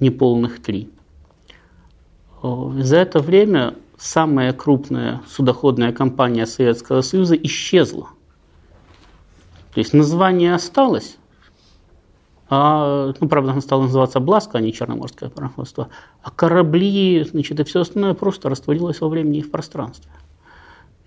неполных 0.00 0.62
три. 0.62 0.90
За 2.42 2.96
это 2.96 3.18
время 3.18 3.74
самая 3.96 4.52
крупная 4.52 5.22
судоходная 5.28 5.92
компания 5.92 6.46
Советского 6.46 7.00
Союза 7.00 7.34
исчезла. 7.36 8.10
То 9.74 9.80
есть 9.80 9.92
название 9.92 10.54
осталось, 10.54 11.16
а, 12.50 13.12
ну, 13.20 13.28
правда, 13.28 13.52
она 13.52 13.60
стала 13.60 13.82
называться 13.82 14.20
Бласка, 14.20 14.58
а 14.58 14.60
не 14.60 14.72
Черноморское 14.72 15.28
пароходство, 15.28 15.88
а 16.22 16.30
корабли, 16.30 17.24
значит, 17.24 17.60
и 17.60 17.64
все 17.64 17.80
остальное 17.80 18.14
просто 18.14 18.48
растворилось 18.48 19.00
во 19.00 19.08
времени 19.08 19.38
и 19.38 19.42
в 19.42 19.50
пространстве. 19.50 20.10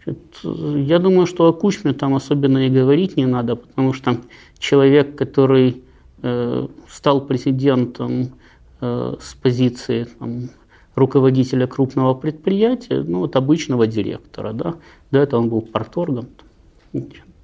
Значит, 0.03 0.39
я 0.43 0.99
думаю, 0.99 1.25
что 1.25 1.47
о 1.47 1.53
Кучме 1.53 1.93
там 1.93 2.13
особенно 2.15 2.67
и 2.67 2.69
говорить 2.69 3.17
не 3.17 3.25
надо, 3.25 3.55
потому 3.55 3.93
что 3.93 4.17
человек, 4.59 5.15
который 5.15 5.83
э, 6.21 6.67
стал 6.87 7.21
президентом 7.21 8.31
э, 8.79 9.15
с 9.19 9.33
позиции 9.33 10.07
там, 10.19 10.49
руководителя 10.95 11.67
крупного 11.67 12.13
предприятия, 12.13 13.01
ну, 13.01 13.19
вот 13.19 13.35
обычного 13.35 13.87
директора, 13.87 14.53
да, 14.53 14.75
до 15.11 15.19
этого 15.19 15.41
он 15.41 15.49
был 15.49 15.61
порторгом 15.61 16.27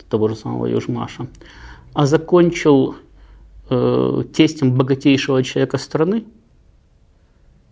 того 0.09 0.27
же 0.27 0.35
самого 0.35 0.65
Южмаша, 0.65 1.27
а 1.93 2.05
закончил 2.05 2.95
э, 3.69 4.23
тестем 4.33 4.73
богатейшего 4.73 5.43
человека 5.43 5.77
страны, 5.77 6.23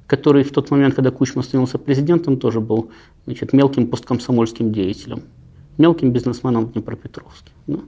который 0.07 0.43
в 0.43 0.51
тот 0.51 0.71
момент, 0.71 0.95
когда 0.95 1.11
Кучма 1.11 1.43
становился 1.43 1.77
президентом, 1.77 2.37
тоже 2.37 2.59
был 2.59 2.91
значит, 3.25 3.53
мелким 3.53 3.87
посткомсомольским 3.87 4.71
деятелем, 4.71 5.23
мелким 5.77 6.11
бизнесменом 6.11 6.65
в 6.65 6.73
Днепропетровске. 6.73 7.51
Да. 7.67 7.79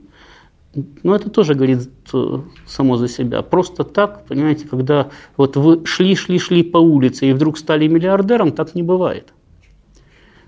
Но 1.02 1.14
это 1.14 1.30
тоже 1.30 1.54
говорит 1.54 1.90
э, 2.12 2.38
само 2.66 2.96
за 2.96 3.08
себя. 3.08 3.42
Просто 3.42 3.84
так, 3.84 4.26
понимаете, 4.26 4.66
когда 4.68 5.10
вот 5.36 5.56
вы 5.56 5.84
шли, 5.84 6.14
шли, 6.14 6.38
шли 6.38 6.62
по 6.62 6.78
улице 6.78 7.28
и 7.28 7.32
вдруг 7.32 7.58
стали 7.58 7.86
миллиардером, 7.86 8.52
так 8.52 8.74
не 8.74 8.82
бывает. 8.82 9.32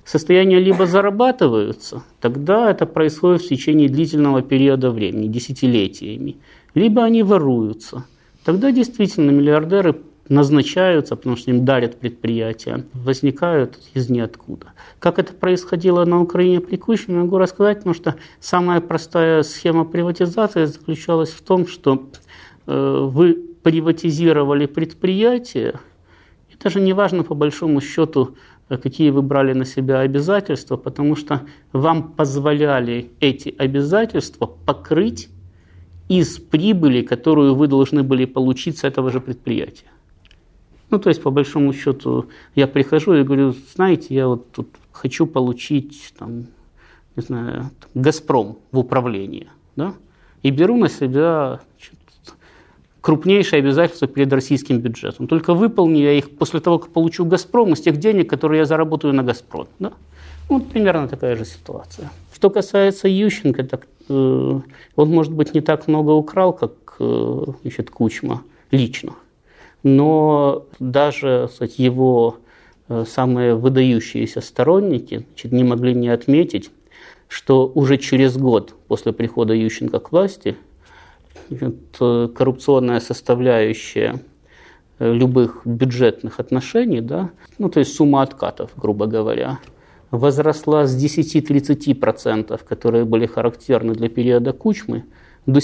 Состояния 0.04 0.58
либо 0.58 0.86
зарабатываются, 0.86 2.02
тогда 2.20 2.70
это 2.70 2.86
происходит 2.86 3.42
в 3.42 3.48
течение 3.48 3.88
длительного 3.88 4.42
периода 4.42 4.90
времени, 4.90 5.28
десятилетиями 5.28 6.38
либо 6.74 7.04
они 7.04 7.22
воруются. 7.22 8.04
Тогда 8.44 8.72
действительно 8.72 9.30
миллиардеры 9.30 10.00
назначаются, 10.30 11.16
потому 11.16 11.36
что 11.36 11.50
им 11.50 11.64
дарят 11.64 11.98
предприятия, 11.98 12.86
возникают 12.94 13.78
из 13.94 14.08
ниоткуда. 14.08 14.68
Как 15.00 15.18
это 15.18 15.34
происходило 15.34 16.04
на 16.04 16.22
Украине 16.22 16.60
при 16.60 16.76
Кучме, 16.76 17.16
могу 17.16 17.36
рассказать, 17.36 17.78
потому 17.78 17.94
что 17.94 18.14
самая 18.38 18.80
простая 18.80 19.42
схема 19.42 19.84
приватизации 19.84 20.64
заключалась 20.66 21.30
в 21.30 21.42
том, 21.42 21.66
что 21.66 22.08
э, 22.66 23.08
вы 23.10 23.34
приватизировали 23.62 24.66
предприятие, 24.66 25.80
и 26.48 26.56
даже 26.62 26.80
не 26.80 26.92
важно 26.92 27.24
по 27.24 27.34
большому 27.34 27.80
счету, 27.80 28.36
какие 28.68 29.10
вы 29.10 29.22
брали 29.22 29.52
на 29.52 29.64
себя 29.64 29.98
обязательства, 29.98 30.76
потому 30.76 31.16
что 31.16 31.42
вам 31.72 32.12
позволяли 32.12 33.10
эти 33.18 33.52
обязательства 33.58 34.46
покрыть 34.46 35.28
из 36.08 36.38
прибыли, 36.38 37.02
которую 37.02 37.56
вы 37.56 37.66
должны 37.66 38.04
были 38.04 38.26
получить 38.26 38.78
с 38.78 38.84
этого 38.84 39.10
же 39.10 39.20
предприятия. 39.20 39.86
Ну, 40.90 40.98
то 40.98 41.08
есть, 41.08 41.22
по 41.22 41.30
большому 41.30 41.72
счету, 41.72 42.26
я 42.54 42.66
прихожу 42.66 43.14
и 43.14 43.22
говорю, 43.22 43.54
знаете, 43.74 44.14
я 44.14 44.26
вот 44.26 44.50
тут 44.52 44.68
хочу 44.92 45.26
получить, 45.26 46.12
там, 46.18 46.46
не 47.16 47.22
знаю, 47.22 47.70
«Газпром» 47.94 48.58
в 48.72 48.78
управление, 48.78 49.48
да? 49.76 49.94
и 50.42 50.50
беру 50.50 50.76
на 50.76 50.88
себя 50.88 51.60
крупнейшие 53.00 53.60
обязательства 53.60 54.08
перед 54.08 54.32
российским 54.32 54.78
бюджетом. 54.78 55.26
Только 55.26 55.54
выполню 55.54 56.02
я 56.02 56.12
их 56.12 56.30
после 56.36 56.60
того, 56.60 56.78
как 56.78 56.92
получу 56.92 57.24
«Газпром» 57.24 57.72
из 57.72 57.80
тех 57.80 57.96
денег, 57.96 58.28
которые 58.28 58.58
я 58.58 58.64
заработаю 58.64 59.14
на 59.14 59.22
«Газпром». 59.22 59.68
Да? 59.78 59.92
Вот 60.48 60.68
примерно 60.68 61.08
такая 61.08 61.36
же 61.36 61.44
ситуация. 61.44 62.10
Что 62.34 62.50
касается 62.50 63.06
Ющенко, 63.08 63.64
так, 63.64 63.86
э, 64.08 64.60
он, 64.96 65.10
может 65.10 65.32
быть, 65.32 65.54
не 65.54 65.60
так 65.60 65.88
много 65.88 66.10
украл, 66.10 66.52
как 66.52 66.72
э, 66.98 67.44
значит, 67.62 67.90
Кучма 67.90 68.42
лично. 68.70 69.12
Но 69.82 70.66
даже 70.78 71.48
кстати, 71.50 71.80
его 71.80 72.36
э, 72.88 73.04
самые 73.06 73.54
выдающиеся 73.54 74.40
сторонники 74.40 75.26
значит, 75.28 75.52
не 75.52 75.64
могли 75.64 75.94
не 75.94 76.08
отметить, 76.08 76.70
что 77.28 77.70
уже 77.74 77.96
через 77.96 78.36
год 78.36 78.74
после 78.88 79.12
прихода 79.12 79.54
Ющенко 79.54 79.98
к 80.00 80.12
власти– 80.12 80.56
коррупционная 81.98 83.00
составляющая 83.00 84.20
э, 84.98 85.12
любых 85.12 85.62
бюджетных 85.64 86.40
отношений, 86.40 87.00
да, 87.00 87.30
ну, 87.58 87.68
то 87.68 87.80
есть 87.80 87.94
сумма 87.94 88.22
откатов, 88.22 88.70
грубо 88.76 89.06
говоря, 89.06 89.58
возросла 90.10 90.86
с 90.86 90.96
10-30%, 90.96 92.60
которые 92.68 93.04
были 93.04 93.26
характерны 93.26 93.94
для 93.94 94.08
периода 94.08 94.52
Кучмы, 94.52 95.04
до 95.46 95.60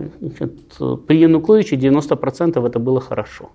70-90%. 0.00 0.96
При 0.98 1.18
Януковиче 1.18 1.76
90% 1.76 2.66
это 2.66 2.78
было 2.78 3.00
хорошо. 3.00 3.50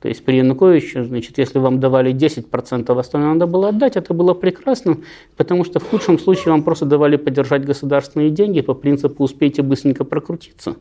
То 0.00 0.08
есть 0.08 0.24
при 0.24 0.36
Януковиче, 0.36 1.04
значит, 1.04 1.38
если 1.38 1.58
вам 1.58 1.80
давали 1.80 2.14
10%, 2.14 2.98
остальное 2.98 3.32
надо 3.32 3.46
было 3.46 3.70
отдать, 3.70 3.96
это 3.96 4.14
было 4.14 4.34
прекрасно, 4.34 4.98
потому 5.36 5.64
что 5.64 5.80
в 5.80 5.88
худшем 5.88 6.18
случае 6.18 6.52
вам 6.52 6.62
просто 6.62 6.84
давали 6.84 7.16
поддержать 7.16 7.64
государственные 7.64 8.30
деньги 8.30 8.60
по 8.60 8.74
принципу 8.74 9.24
«успейте 9.24 9.62
быстренько 9.62 10.04
прокрутиться». 10.04 10.76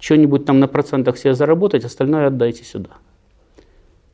Что-нибудь 0.00 0.44
там 0.44 0.58
на 0.58 0.68
процентах 0.68 1.18
себе 1.18 1.34
заработать, 1.34 1.84
остальное 1.84 2.28
отдайте 2.28 2.64
сюда. 2.64 2.90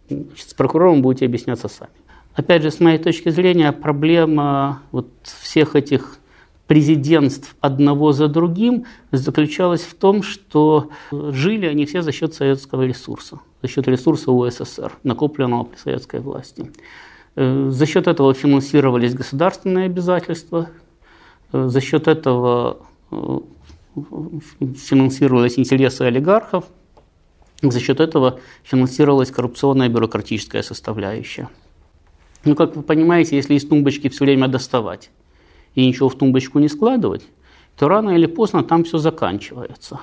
Значит, 0.08 0.50
с 0.50 0.54
прокурором 0.54 1.00
будете 1.00 1.26
объясняться 1.26 1.68
сами. 1.68 1.90
Опять 2.34 2.62
же, 2.62 2.70
с 2.70 2.80
моей 2.80 2.98
точки 2.98 3.28
зрения, 3.28 3.70
проблема 3.72 4.82
вот 4.90 5.08
всех 5.22 5.76
этих 5.76 6.18
президентств 6.66 7.56
одного 7.60 8.12
за 8.12 8.28
другим 8.28 8.86
заключалась 9.12 9.82
в 9.82 9.94
том, 9.94 10.22
что 10.22 10.90
жили 11.12 11.66
они 11.66 11.84
все 11.84 12.02
за 12.02 12.12
счет 12.12 12.34
советского 12.34 12.82
ресурса, 12.82 13.40
за 13.62 13.68
счет 13.68 13.86
ресурса 13.86 14.32
УССР, 14.32 14.92
накопленного 15.02 15.64
при 15.64 15.76
советской 15.76 16.20
власти. 16.20 16.70
Э, 17.36 17.68
за 17.70 17.86
счет 17.86 18.06
этого 18.06 18.32
финансировались 18.34 19.14
государственные 19.14 19.86
обязательства, 19.86 20.70
э, 21.52 21.68
за 21.68 21.80
счет 21.80 22.08
этого 22.08 22.78
э, 23.10 23.38
финансировались 24.76 25.58
интересы 25.58 26.02
олигархов, 26.02 26.64
за 27.62 27.80
счет 27.80 28.00
этого 28.00 28.40
финансировалась 28.62 29.30
коррупционная 29.30 29.88
бюрократическая 29.88 30.62
составляющая. 30.62 31.48
Ну, 32.44 32.54
как 32.54 32.76
вы 32.76 32.82
понимаете, 32.82 33.36
если 33.36 33.54
из 33.54 33.66
тумбочки 33.66 34.08
все 34.08 34.24
время 34.24 34.48
доставать, 34.48 35.10
и 35.74 35.86
ничего 35.86 36.08
в 36.08 36.16
тумбочку 36.16 36.58
не 36.58 36.68
складывать, 36.68 37.26
то 37.76 37.88
рано 37.88 38.10
или 38.10 38.26
поздно 38.26 38.62
там 38.62 38.84
все 38.84 38.98
заканчивается. 38.98 40.00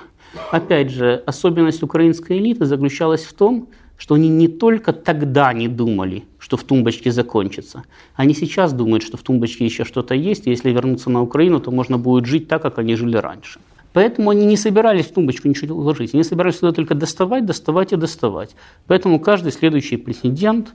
Опять 0.50 0.90
же, 0.90 1.22
особенность 1.26 1.82
украинской 1.82 2.38
элиты 2.38 2.64
заключалась 2.64 3.24
в 3.24 3.32
том, 3.32 3.68
что 3.96 4.14
они 4.14 4.28
не 4.28 4.48
только 4.48 4.92
тогда 4.92 5.52
не 5.52 5.68
думали, 5.68 6.24
что 6.38 6.56
в 6.56 6.64
тумбочке 6.64 7.12
закончится, 7.12 7.84
они 8.14 8.34
сейчас 8.34 8.72
думают, 8.72 9.02
что 9.02 9.16
в 9.16 9.22
тумбочке 9.22 9.64
еще 9.64 9.84
что-то 9.84 10.14
есть, 10.14 10.46
и 10.46 10.50
если 10.50 10.70
вернуться 10.70 11.10
на 11.10 11.22
Украину, 11.22 11.60
то 11.60 11.70
можно 11.70 11.98
будет 11.98 12.26
жить 12.26 12.48
так, 12.48 12.62
как 12.62 12.78
они 12.78 12.96
жили 12.96 13.16
раньше. 13.16 13.60
Поэтому 13.92 14.30
они 14.30 14.46
не 14.46 14.56
собирались 14.56 15.06
в 15.06 15.12
тумбочку 15.12 15.48
ничего 15.48 15.78
ложить, 15.78 16.14
они 16.14 16.24
собирались 16.24 16.56
сюда 16.56 16.72
только 16.72 16.94
доставать, 16.94 17.44
доставать 17.44 17.92
и 17.92 17.96
доставать. 17.96 18.56
Поэтому 18.86 19.20
каждый 19.20 19.52
следующий 19.52 19.98
президент, 19.98 20.72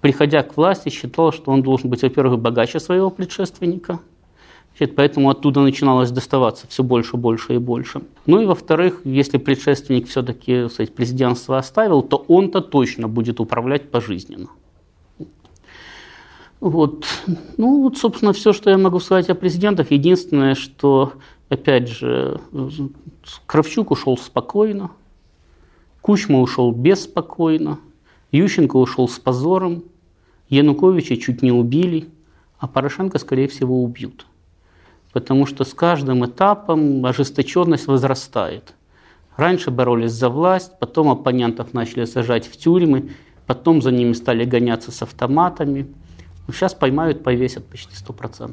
приходя 0.00 0.42
к 0.44 0.56
власти, 0.56 0.88
считал, 0.88 1.32
что 1.32 1.50
он 1.50 1.62
должен 1.62 1.90
быть, 1.90 2.02
во-первых, 2.02 2.40
богаче 2.40 2.78
своего 2.80 3.10
предшественника– 3.10 3.98
Значит, 4.76 4.96
поэтому 4.96 5.28
оттуда 5.28 5.60
начиналось 5.60 6.10
доставаться 6.10 6.66
все 6.66 6.82
больше, 6.82 7.16
больше 7.16 7.54
и 7.54 7.58
больше. 7.58 8.02
Ну 8.26 8.40
и 8.40 8.46
во-вторых, 8.46 9.02
если 9.04 9.36
предшественник 9.36 10.08
все-таки 10.08 10.68
сказать, 10.68 10.94
президентство 10.94 11.58
оставил, 11.58 12.02
то 12.02 12.24
он-то 12.28 12.60
точно 12.60 13.06
будет 13.06 13.38
управлять 13.38 13.90
пожизненно. 13.90 14.48
Вот. 16.60 17.04
Ну, 17.58 17.82
вот, 17.82 17.98
собственно, 17.98 18.32
все, 18.32 18.52
что 18.52 18.70
я 18.70 18.78
могу 18.78 18.98
сказать 19.00 19.28
о 19.28 19.34
президентах. 19.34 19.90
Единственное, 19.90 20.54
что, 20.54 21.12
опять 21.48 21.88
же, 21.88 22.40
Кравчук 23.46 23.90
ушел 23.90 24.16
спокойно, 24.16 24.90
Кучма 26.00 26.40
ушел 26.40 26.72
беспокойно, 26.72 27.78
Ющенко 28.30 28.76
ушел 28.76 29.08
с 29.08 29.18
позором, 29.18 29.84
Януковича 30.48 31.16
чуть 31.16 31.42
не 31.42 31.52
убили, 31.52 32.08
а 32.58 32.68
Порошенко, 32.68 33.18
скорее 33.18 33.48
всего, 33.48 33.82
убьют 33.82 34.26
потому 35.12 35.46
что 35.46 35.64
с 35.64 35.74
каждым 35.74 36.24
этапом 36.26 37.04
ожесточенность 37.04 37.86
возрастает. 37.86 38.74
Раньше 39.36 39.70
боролись 39.70 40.12
за 40.12 40.28
власть, 40.28 40.72
потом 40.78 41.08
оппонентов 41.08 41.74
начали 41.74 42.04
сажать 42.04 42.46
в 42.46 42.56
тюрьмы, 42.56 43.10
потом 43.46 43.82
за 43.82 43.90
ними 43.90 44.12
стали 44.12 44.44
гоняться 44.44 44.90
с 44.90 45.02
автоматами. 45.02 45.86
Сейчас 46.48 46.74
поймают, 46.74 47.22
повесят 47.22 47.66
почти 47.66 47.94
100%. 47.94 48.52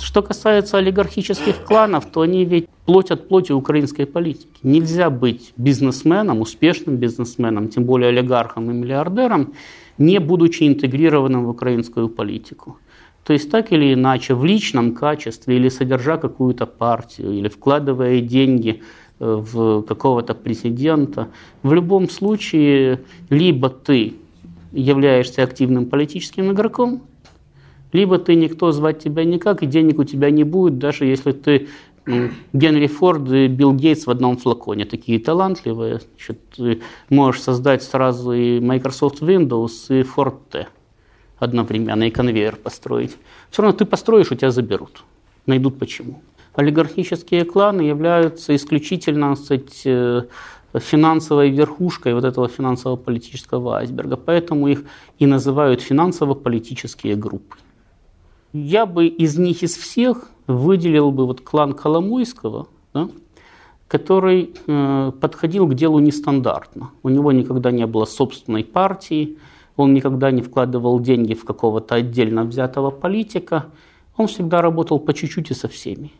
Что 0.00 0.22
касается 0.22 0.76
олигархических 0.76 1.64
кланов, 1.64 2.06
то 2.06 2.20
они 2.20 2.44
ведь 2.44 2.68
плоть 2.84 3.10
от 3.10 3.28
плоти 3.28 3.52
украинской 3.52 4.04
политики. 4.04 4.58
Нельзя 4.62 5.08
быть 5.08 5.52
бизнесменом, 5.56 6.40
успешным 6.40 6.96
бизнесменом, 6.96 7.68
тем 7.68 7.84
более 7.84 8.10
олигархом 8.10 8.70
и 8.70 8.74
миллиардером, 8.74 9.54
не 9.96 10.18
будучи 10.18 10.64
интегрированным 10.64 11.46
в 11.46 11.48
украинскую 11.48 12.08
политику. 12.08 12.78
То 13.24 13.32
есть 13.34 13.50
так 13.50 13.72
или 13.72 13.94
иначе, 13.94 14.34
в 14.34 14.44
личном 14.44 14.94
качестве 14.94 15.56
или 15.56 15.68
содержа 15.68 16.16
какую-то 16.16 16.66
партию, 16.66 17.32
или 17.32 17.48
вкладывая 17.48 18.20
деньги 18.20 18.82
э, 19.18 19.34
в 19.34 19.82
какого-то 19.82 20.34
президента, 20.34 21.28
в 21.62 21.72
любом 21.72 22.08
случае 22.08 23.00
либо 23.28 23.68
ты 23.68 24.14
являешься 24.72 25.42
активным 25.42 25.86
политическим 25.86 26.52
игроком, 26.52 27.02
либо 27.92 28.18
ты 28.18 28.36
никто 28.36 28.72
звать 28.72 29.02
тебя 29.02 29.24
никак, 29.24 29.62
и 29.62 29.66
денег 29.66 29.98
у 29.98 30.04
тебя 30.04 30.30
не 30.30 30.44
будет, 30.44 30.78
даже 30.78 31.04
если 31.04 31.32
ты 31.32 31.68
Генри 32.52 32.86
Форд 32.86 33.30
и 33.30 33.46
Билл 33.48 33.74
Гейтс 33.74 34.06
в 34.06 34.10
одном 34.10 34.36
флаконе, 34.36 34.84
такие 34.86 35.18
талантливые. 35.18 36.00
Значит, 36.00 36.40
ты 36.56 36.80
можешь 37.10 37.42
создать 37.42 37.82
сразу 37.82 38.32
и 38.32 38.58
Microsoft 38.60 39.20
Windows, 39.22 39.70
и 39.88 40.02
Ford 40.02 40.36
T 40.50 40.66
одновременно 41.40 42.04
и 42.04 42.10
конвейер 42.10 42.56
построить. 42.56 43.16
Все 43.50 43.62
равно 43.62 43.76
ты 43.76 43.84
построишь, 43.84 44.30
у 44.30 44.36
тебя 44.36 44.50
заберут. 44.50 45.02
Найдут 45.46 45.78
почему. 45.78 46.22
Олигархические 46.54 47.44
кланы 47.44 47.82
являются 47.82 48.54
исключительно 48.54 49.34
сказать, 49.36 49.82
э, 49.84 50.22
финансовой 50.74 51.50
верхушкой 51.50 52.14
вот 52.14 52.24
этого 52.24 52.48
финансово-политического 52.48 53.78
айсберга. 53.78 54.16
Поэтому 54.16 54.68
их 54.68 54.84
и 55.18 55.26
называют 55.26 55.80
финансово-политические 55.80 57.16
группы. 57.16 57.56
Я 58.52 58.86
бы 58.86 59.06
из 59.06 59.38
них, 59.38 59.62
из 59.62 59.76
всех, 59.76 60.28
выделил 60.46 61.10
бы 61.10 61.26
вот 61.26 61.40
клан 61.40 61.72
Коломойского, 61.72 62.66
да, 62.92 63.08
который 63.88 64.54
э, 64.66 65.12
подходил 65.20 65.66
к 65.66 65.74
делу 65.74 65.98
нестандартно. 65.98 66.90
У 67.02 67.08
него 67.08 67.32
никогда 67.32 67.70
не 67.70 67.86
было 67.86 68.04
собственной 68.04 68.64
партии, 68.64 69.38
он 69.80 69.94
никогда 69.94 70.30
не 70.30 70.42
вкладывал 70.42 71.00
деньги 71.00 71.34
в 71.34 71.44
какого-то 71.44 71.94
отдельно 71.94 72.44
взятого 72.44 72.90
политика. 72.90 73.66
Он 74.16 74.26
всегда 74.26 74.62
работал 74.62 74.98
по 74.98 75.14
чуть-чуть 75.14 75.50
и 75.50 75.54
со 75.54 75.68
всеми. 75.68 76.12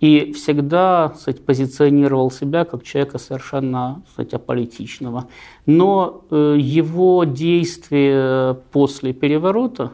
И 0.00 0.32
всегда 0.32 1.12
кстати, 1.14 1.40
позиционировал 1.40 2.30
себя 2.30 2.64
как 2.64 2.84
человека 2.84 3.18
совершенно 3.18 4.02
кстати, 4.08 4.34
аполитичного. 4.34 5.26
Но 5.66 6.22
э, 6.30 6.56
его 6.58 7.24
действия 7.24 8.54
после 8.70 9.12
переворота 9.12 9.92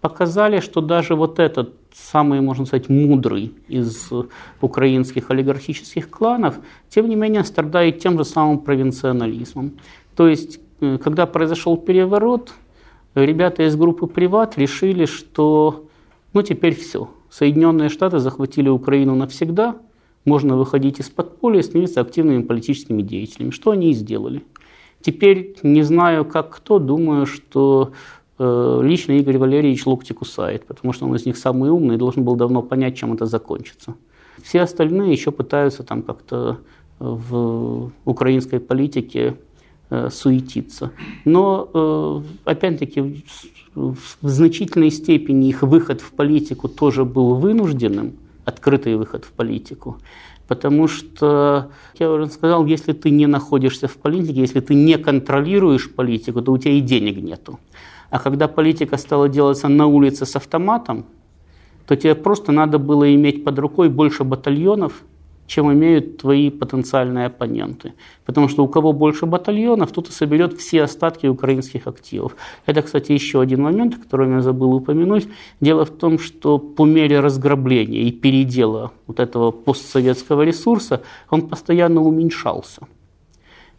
показали, 0.00 0.60
что 0.60 0.80
даже 0.80 1.16
вот 1.16 1.38
этот 1.38 1.74
самый, 1.92 2.40
можно 2.40 2.64
сказать, 2.64 2.88
мудрый 2.88 3.52
из 3.68 4.10
украинских 4.60 5.30
олигархических 5.30 6.08
кланов, 6.08 6.54
тем 6.88 7.08
не 7.08 7.16
менее 7.16 7.44
страдает 7.44 7.98
тем 7.98 8.16
же 8.16 8.24
самым 8.24 8.60
провинционализмом. 8.60 9.72
То 10.14 10.28
есть 10.28 10.60
когда 10.80 11.26
произошел 11.26 11.76
переворот, 11.76 12.52
ребята 13.14 13.64
из 13.64 13.76
группы 13.76 14.06
«Приват» 14.06 14.56
решили, 14.58 15.04
что 15.04 15.86
ну 16.32 16.42
теперь 16.42 16.74
все. 16.74 17.10
Соединенные 17.28 17.88
Штаты 17.88 18.18
захватили 18.18 18.68
Украину 18.68 19.14
навсегда, 19.14 19.76
можно 20.24 20.56
выходить 20.56 21.00
из 21.00 21.08
подполья 21.08 21.60
и 21.60 21.62
становиться 21.62 22.00
активными 22.00 22.42
политическими 22.42 23.02
деятелями. 23.02 23.50
Что 23.50 23.70
они 23.70 23.90
и 23.90 23.94
сделали. 23.94 24.42
Теперь 25.00 25.56
не 25.62 25.82
знаю, 25.82 26.24
как 26.24 26.50
кто, 26.50 26.78
думаю, 26.78 27.24
что 27.24 27.92
э, 28.38 28.80
лично 28.82 29.12
Игорь 29.12 29.38
Валерьевич 29.38 29.86
локти 29.86 30.12
кусает, 30.12 30.66
потому 30.66 30.92
что 30.92 31.06
он 31.06 31.14
из 31.14 31.24
них 31.24 31.38
самый 31.38 31.70
умный 31.70 31.94
и 31.94 31.98
должен 31.98 32.24
был 32.24 32.36
давно 32.36 32.62
понять, 32.62 32.96
чем 32.96 33.14
это 33.14 33.24
закончится. 33.24 33.94
Все 34.42 34.60
остальные 34.60 35.12
еще 35.12 35.30
пытаются 35.30 35.82
там 35.84 36.02
как-то 36.02 36.58
в 36.98 37.90
украинской 38.04 38.60
политике 38.60 39.36
э, 39.36 39.49
суетиться. 40.10 40.92
Но, 41.24 41.68
э, 41.74 42.50
опять-таки, 42.50 43.24
в 43.74 44.28
значительной 44.28 44.90
степени 44.90 45.48
их 45.48 45.62
выход 45.62 46.00
в 46.00 46.12
политику 46.12 46.68
тоже 46.68 47.04
был 47.04 47.34
вынужденным, 47.34 48.14
открытый 48.44 48.96
выход 48.96 49.24
в 49.24 49.32
политику. 49.32 49.98
Потому 50.48 50.88
что, 50.88 51.70
я 51.98 52.10
уже 52.10 52.26
сказал, 52.26 52.66
если 52.66 52.92
ты 52.92 53.10
не 53.10 53.26
находишься 53.26 53.86
в 53.86 53.96
политике, 53.96 54.40
если 54.40 54.60
ты 54.60 54.74
не 54.74 54.98
контролируешь 54.98 55.90
политику, 55.90 56.42
то 56.42 56.52
у 56.52 56.58
тебя 56.58 56.72
и 56.72 56.80
денег 56.80 57.18
нету. 57.18 57.60
А 58.10 58.18
когда 58.18 58.48
политика 58.48 58.96
стала 58.96 59.28
делаться 59.28 59.68
на 59.68 59.86
улице 59.86 60.26
с 60.26 60.34
автоматом, 60.34 61.04
то 61.86 61.96
тебе 61.96 62.16
просто 62.16 62.52
надо 62.52 62.78
было 62.78 63.14
иметь 63.14 63.44
под 63.44 63.58
рукой 63.60 63.88
больше 63.88 64.24
батальонов, 64.24 65.04
чем 65.50 65.72
имеют 65.72 66.18
твои 66.18 66.48
потенциальные 66.48 67.26
оппоненты. 67.26 67.92
Потому 68.24 68.48
что 68.48 68.62
у 68.62 68.68
кого 68.68 68.92
больше 68.92 69.26
батальонов, 69.26 69.90
тот 69.90 70.08
и 70.08 70.12
соберет 70.12 70.56
все 70.60 70.82
остатки 70.84 71.26
украинских 71.26 71.88
активов. 71.88 72.36
Это, 72.66 72.82
кстати, 72.82 73.10
еще 73.10 73.40
один 73.40 73.62
момент, 73.62 73.96
который 73.96 74.30
я 74.30 74.42
забыл 74.42 74.74
упомянуть. 74.74 75.26
Дело 75.60 75.84
в 75.84 75.90
том, 75.90 76.20
что 76.20 76.58
по 76.58 76.86
мере 76.86 77.18
разграбления 77.18 78.02
и 78.02 78.12
передела 78.12 78.92
вот 79.08 79.18
этого 79.18 79.50
постсоветского 79.50 80.42
ресурса, 80.42 81.02
он 81.30 81.48
постоянно 81.48 82.00
уменьшался. 82.00 82.86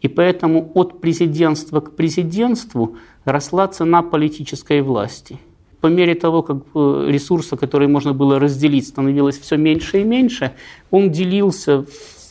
И 0.02 0.08
поэтому 0.08 0.70
от 0.74 1.00
президентства 1.00 1.80
к 1.80 1.96
президентству 1.96 2.96
росла 3.24 3.66
цена 3.68 4.02
политической 4.02 4.82
власти– 4.82 5.38
по 5.82 5.88
мере 5.88 6.14
того, 6.14 6.42
как 6.42 6.58
э, 6.74 7.08
ресурса, 7.08 7.56
который 7.56 7.88
можно 7.88 8.12
было 8.14 8.38
разделить, 8.38 8.86
становилось 8.86 9.38
все 9.38 9.56
меньше 9.56 10.00
и 10.00 10.04
меньше, 10.04 10.52
он 10.92 11.10
делился 11.10 11.84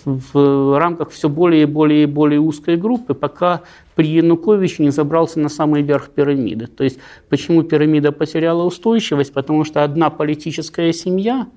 в 0.06 0.80
рамках 0.80 1.10
все 1.10 1.28
более 1.28 1.64
и 1.64 1.66
более 1.66 2.04
и 2.04 2.06
более 2.06 2.39
узкой 2.39 2.78
группы, 2.78 3.14
пока 3.14 3.62
при 3.95 4.08
Януковиче 4.08 4.84
не 4.84 4.89
забрался 4.89 5.39
на 5.39 5.49
самый 5.49 5.82
верх 5.82 6.10
пирамиды. 6.10 6.68
То 6.68 6.86
есть 6.86 6.99
почему 7.30 7.64
пирамида 7.64 8.14
потеряла 8.14 8.64
устойчивость? 8.64 9.34
Потому 9.34 9.66
что 9.66 9.84
одна 9.84 10.10
политическая 10.10 10.93
семья 10.93 11.47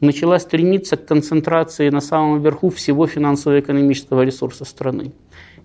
начала 0.00 0.40
стремиться 0.40 0.96
к 0.96 1.06
концентрации 1.06 1.90
на 1.90 2.00
самом 2.00 2.42
верху 2.42 2.70
всего 2.70 3.06
финансово-экономического 3.06 4.22
ресурса 4.22 4.64
страны. 4.64 5.12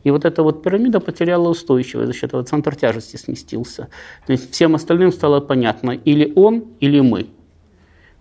И 0.03 0.11
вот 0.11 0.25
эта 0.25 0.43
вот 0.43 0.63
пирамида 0.63 0.99
потеряла 0.99 1.49
устойчивость, 1.49 2.07
за 2.07 2.13
счет 2.13 2.29
этого 2.29 2.43
центр 2.43 2.75
тяжести 2.75 3.17
сместился. 3.17 3.89
То 4.25 4.31
есть 4.33 4.51
всем 4.51 4.75
остальным 4.75 5.11
стало 5.11 5.39
понятно, 5.39 5.91
или 5.91 6.31
он, 6.35 6.65
или 6.79 6.99
мы. 6.99 7.27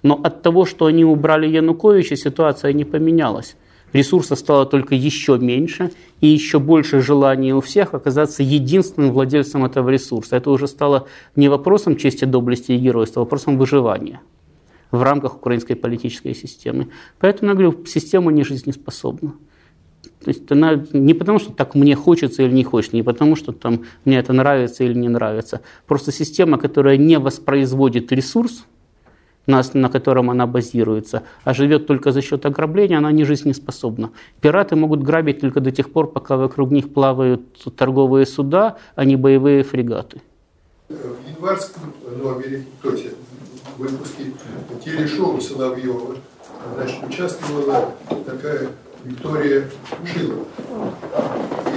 Но 0.03 0.15
от 0.23 0.43
того, 0.43 0.65
что 0.67 0.87
они 0.87 1.05
убрали 1.05 1.47
Януковича, 1.47 2.17
ситуация 2.17 2.73
не 2.73 2.85
поменялась. 2.85 3.57
Ресурса 3.93 4.37
стало 4.37 4.67
только 4.67 4.95
еще 4.95 5.37
меньше, 5.39 5.91
и 6.21 6.29
еще 6.29 6.59
больше 6.61 7.01
желания 7.01 7.55
у 7.55 7.61
всех 7.61 7.93
оказаться 7.93 8.43
единственным 8.43 9.13
владельцем 9.13 9.65
этого 9.65 9.89
ресурса. 9.91 10.37
Это 10.37 10.51
уже 10.51 10.69
стало 10.69 11.09
не 11.35 11.49
вопросом 11.49 11.97
чести, 11.97 12.25
доблести 12.25 12.73
и 12.73 12.79
геройства, 12.79 13.23
а 13.23 13.25
вопросом 13.25 13.59
выживания 13.59 14.21
в 14.93 15.03
рамках 15.03 15.37
украинской 15.37 15.75
политической 15.75 16.35
системы. 16.35 16.89
Поэтому 17.19 17.51
я 17.51 17.55
говорю, 17.55 17.85
система 17.87 18.33
не 18.33 18.45
жизнеспособна. 18.45 19.35
То 20.25 20.29
есть 20.29 20.51
она 20.53 20.85
не 20.93 21.15
потому, 21.15 21.39
что 21.39 21.53
так 21.53 21.75
мне 21.75 21.95
хочется 21.97 22.43
или 22.43 22.53
не 22.53 22.65
хочется, 22.65 22.97
не 22.97 23.03
потому, 23.03 23.37
что 23.37 23.53
там 23.53 23.85
мне 24.05 24.19
это 24.19 24.35
нравится 24.35 24.85
или 24.85 24.93
не 24.93 25.09
нравится. 25.09 25.63
Просто 25.87 26.13
система, 26.13 26.59
которая 26.59 26.99
не 26.99 27.19
воспроизводит 27.19 28.13
ресурс, 28.13 28.67
на, 29.47 29.63
на 29.73 29.89
котором 29.89 30.29
она 30.29 30.47
базируется, 30.47 31.23
а 31.45 31.55
живет 31.55 31.87
только 31.87 32.13
за 32.13 32.21
счет 32.21 32.45
ограбления, 32.45 32.99
она 32.99 33.11
не 33.13 33.25
жизнеспособна. 33.25 34.11
Пираты 34.43 34.77
могут 34.77 35.03
грабить 35.03 35.41
только 35.41 35.61
до 35.61 35.71
тех 35.71 35.91
пор, 35.91 36.13
пока 36.13 36.37
вокруг 36.37 36.71
них 36.71 36.93
плавают 36.93 37.43
торговые 37.77 38.27
суда, 38.27 38.77
а 38.95 39.07
не 39.07 39.17
боевые 39.17 39.63
фрегаты. 39.63 40.21
В 40.89 40.95
январском 41.35 41.95
номере, 42.23 42.67
то 42.83 42.91
есть 42.91 43.07
в 43.77 43.81
выпуске 43.81 44.33
телешоу 44.85 45.41
Соловьева, 45.41 46.17
значит, 46.75 47.09
участвовала 47.09 47.95
такая 48.27 48.69
Виктория 49.05 49.65
Шилова. 50.05 50.45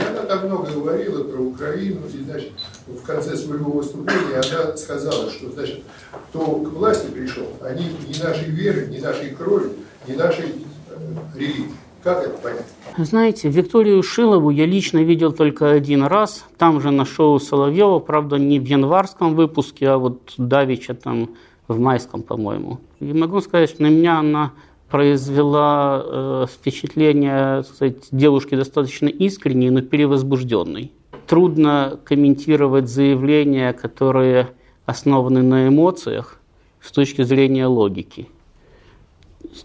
Она 0.09 0.23
там 0.23 0.47
много 0.47 0.71
говорила 0.71 1.23
про 1.23 1.41
Украину, 1.41 2.01
и, 2.13 2.23
значит, 2.23 2.51
в 2.87 3.05
конце 3.05 3.35
своего 3.35 3.71
выступления 3.71 4.35
она 4.35 4.75
сказала, 4.77 5.29
что, 5.29 5.51
значит, 5.51 5.81
кто 6.29 6.39
к 6.39 6.69
власти 6.69 7.07
пришел, 7.07 7.47
они 7.61 7.85
не 8.07 8.21
нашей 8.21 8.49
веры, 8.49 8.87
не 8.87 8.99
нашей 8.99 9.29
крови, 9.29 9.69
не 10.07 10.15
нашей 10.15 10.45
э, 10.45 11.37
религии. 11.37 11.71
Как 12.03 12.27
это 12.27 12.37
понять? 12.37 12.65
Знаете, 12.97 13.47
Викторию 13.47 14.03
Шилову 14.03 14.49
я 14.49 14.65
лично 14.65 15.01
видел 15.01 15.31
только 15.31 15.71
один 15.71 16.03
раз, 16.03 16.43
там 16.57 16.81
же 16.81 16.91
на 16.91 17.05
шоу 17.05 17.39
Соловьева, 17.39 17.99
правда, 17.99 18.37
не 18.37 18.59
в 18.59 18.65
январском 18.65 19.35
выпуске, 19.35 19.87
а 19.87 19.97
вот 19.97 20.33
Давича 20.37 20.93
там 20.93 21.29
в 21.69 21.79
майском, 21.79 22.21
по-моему. 22.21 22.79
И 22.99 23.13
могу 23.13 23.39
сказать, 23.39 23.69
что 23.69 23.83
на 23.83 23.87
меня 23.87 24.19
она 24.19 24.51
произвела 24.93 26.03
э, 26.05 26.45
впечатление 26.47 27.63
сказать, 27.63 28.09
девушки 28.11 28.53
достаточно 28.53 29.07
искренней, 29.07 29.71
но 29.71 29.81
перевозбужденной. 29.81 30.91
Трудно 31.25 31.99
комментировать 32.05 32.87
заявления, 32.87 33.73
которые 33.73 34.49
основаны 34.85 35.41
на 35.41 35.67
эмоциях 35.67 36.39
с 36.79 36.91
точки 36.91 37.23
зрения 37.23 37.65
логики. 37.65 38.27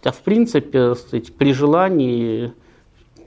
А 0.03 0.13
в 0.13 0.21
принципе, 0.21 0.95
сказать, 0.95 1.35
при 1.35 1.53
желании 1.53 2.55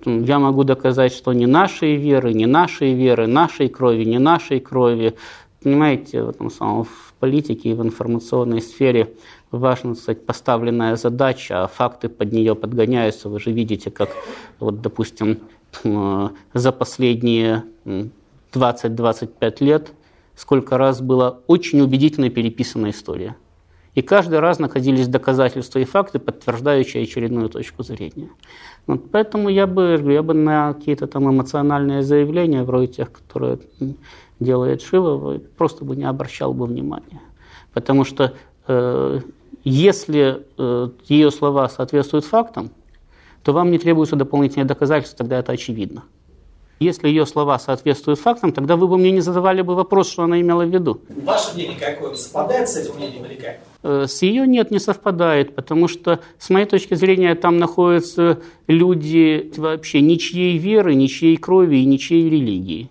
я 0.03 0.39
могу 0.39 0.63
доказать, 0.63 1.13
что 1.13 1.33
не 1.33 1.45
нашей 1.45 1.97
веры, 1.97 2.33
не 2.33 2.47
нашей 2.47 2.95
веры, 2.95 3.27
нашей 3.27 3.69
крови, 3.69 4.05
не 4.05 4.17
нашей 4.17 4.59
крови. 4.59 5.13
Понимаете, 5.61 6.23
в 6.23 6.29
этом 6.29 6.49
самом 6.49 6.85
в 6.85 7.13
политике 7.19 7.69
и 7.69 7.73
в 7.75 7.83
информационной 7.83 8.63
сфере 8.63 9.13
важна, 9.51 9.95
сказать, 9.95 10.25
поставленная 10.25 10.95
задача, 10.95 11.63
а 11.63 11.67
факты 11.67 12.09
под 12.09 12.31
нее 12.31 12.55
подгоняются. 12.55 13.29
Вы 13.29 13.39
же 13.39 13.51
видите, 13.51 13.91
как, 13.91 14.09
вот, 14.59 14.81
допустим, 14.81 15.39
за 15.83 16.71
последние 16.71 17.63
20-25 18.53 19.63
лет 19.63 19.91
сколько 20.35 20.77
раз 20.77 21.01
была 21.01 21.39
очень 21.47 21.81
убедительно 21.81 22.29
переписана 22.29 22.89
история. 22.89 23.35
И 23.93 24.01
каждый 24.01 24.39
раз 24.39 24.57
находились 24.57 25.07
доказательства 25.07 25.79
и 25.79 25.83
факты, 25.83 26.17
подтверждающие 26.17 27.03
очередную 27.03 27.49
точку 27.49 27.83
зрения. 27.83 28.29
Вот 28.87 29.11
поэтому 29.11 29.49
я 29.49 29.67
бы, 29.67 30.01
я 30.07 30.23
бы 30.23 30.33
на 30.33 30.73
какие-то 30.73 31.07
там 31.07 31.29
эмоциональные 31.29 32.01
заявления, 32.01 32.63
вроде 32.63 32.87
тех, 32.87 33.11
которые 33.11 33.59
делает 34.39 34.81
Шилова, 34.81 35.39
просто 35.57 35.83
бы 35.83 35.95
не 35.95 36.05
обращал 36.05 36.53
бы 36.53 36.65
внимания. 36.65 37.21
Потому 37.73 38.05
что 38.05 38.33
э, 38.67 39.19
если 39.63 40.45
э, 40.57 40.89
ее 41.05 41.31
слова 41.31 41.69
соответствуют 41.69 42.25
фактам, 42.25 42.71
то 43.43 43.53
вам 43.53 43.71
не 43.71 43.79
требуется 43.79 44.15
дополнительные 44.15 44.65
доказательства, 44.65 45.19
тогда 45.19 45.39
это 45.39 45.51
очевидно. 45.51 46.03
Если 46.79 47.07
ее 47.07 47.27
слова 47.27 47.59
соответствуют 47.59 48.19
фактам, 48.19 48.53
тогда 48.53 48.75
вы 48.75 48.87
бы 48.87 48.97
мне 48.97 49.11
не 49.11 49.21
задавали 49.21 49.61
бы 49.61 49.75
вопрос, 49.75 50.09
что 50.09 50.23
она 50.23 50.41
имела 50.41 50.63
в 50.63 50.69
виду. 50.69 50.99
Ваше 51.09 51.53
мнение 51.53 51.77
какое? 51.79 52.15
Совпадает 52.15 52.69
с 52.69 52.75
этим 52.75 52.95
мнением 52.95 53.23
или 53.25 53.35
как? 53.35 53.59
Э, 53.83 54.05
с 54.07 54.23
ее 54.23 54.47
нет, 54.47 54.71
не 54.71 54.79
совпадает, 54.79 55.53
потому 55.55 55.87
что, 55.87 56.21
с 56.39 56.49
моей 56.49 56.65
точки 56.65 56.95
зрения, 56.95 57.35
там 57.35 57.57
находятся 57.57 58.41
люди 58.67 59.51
вообще 59.57 60.01
ничьей 60.01 60.57
веры, 60.57 60.95
ничьей 60.95 61.37
крови 61.37 61.77
и 61.77 61.85
ничьей 61.85 62.27
религии. 62.27 62.89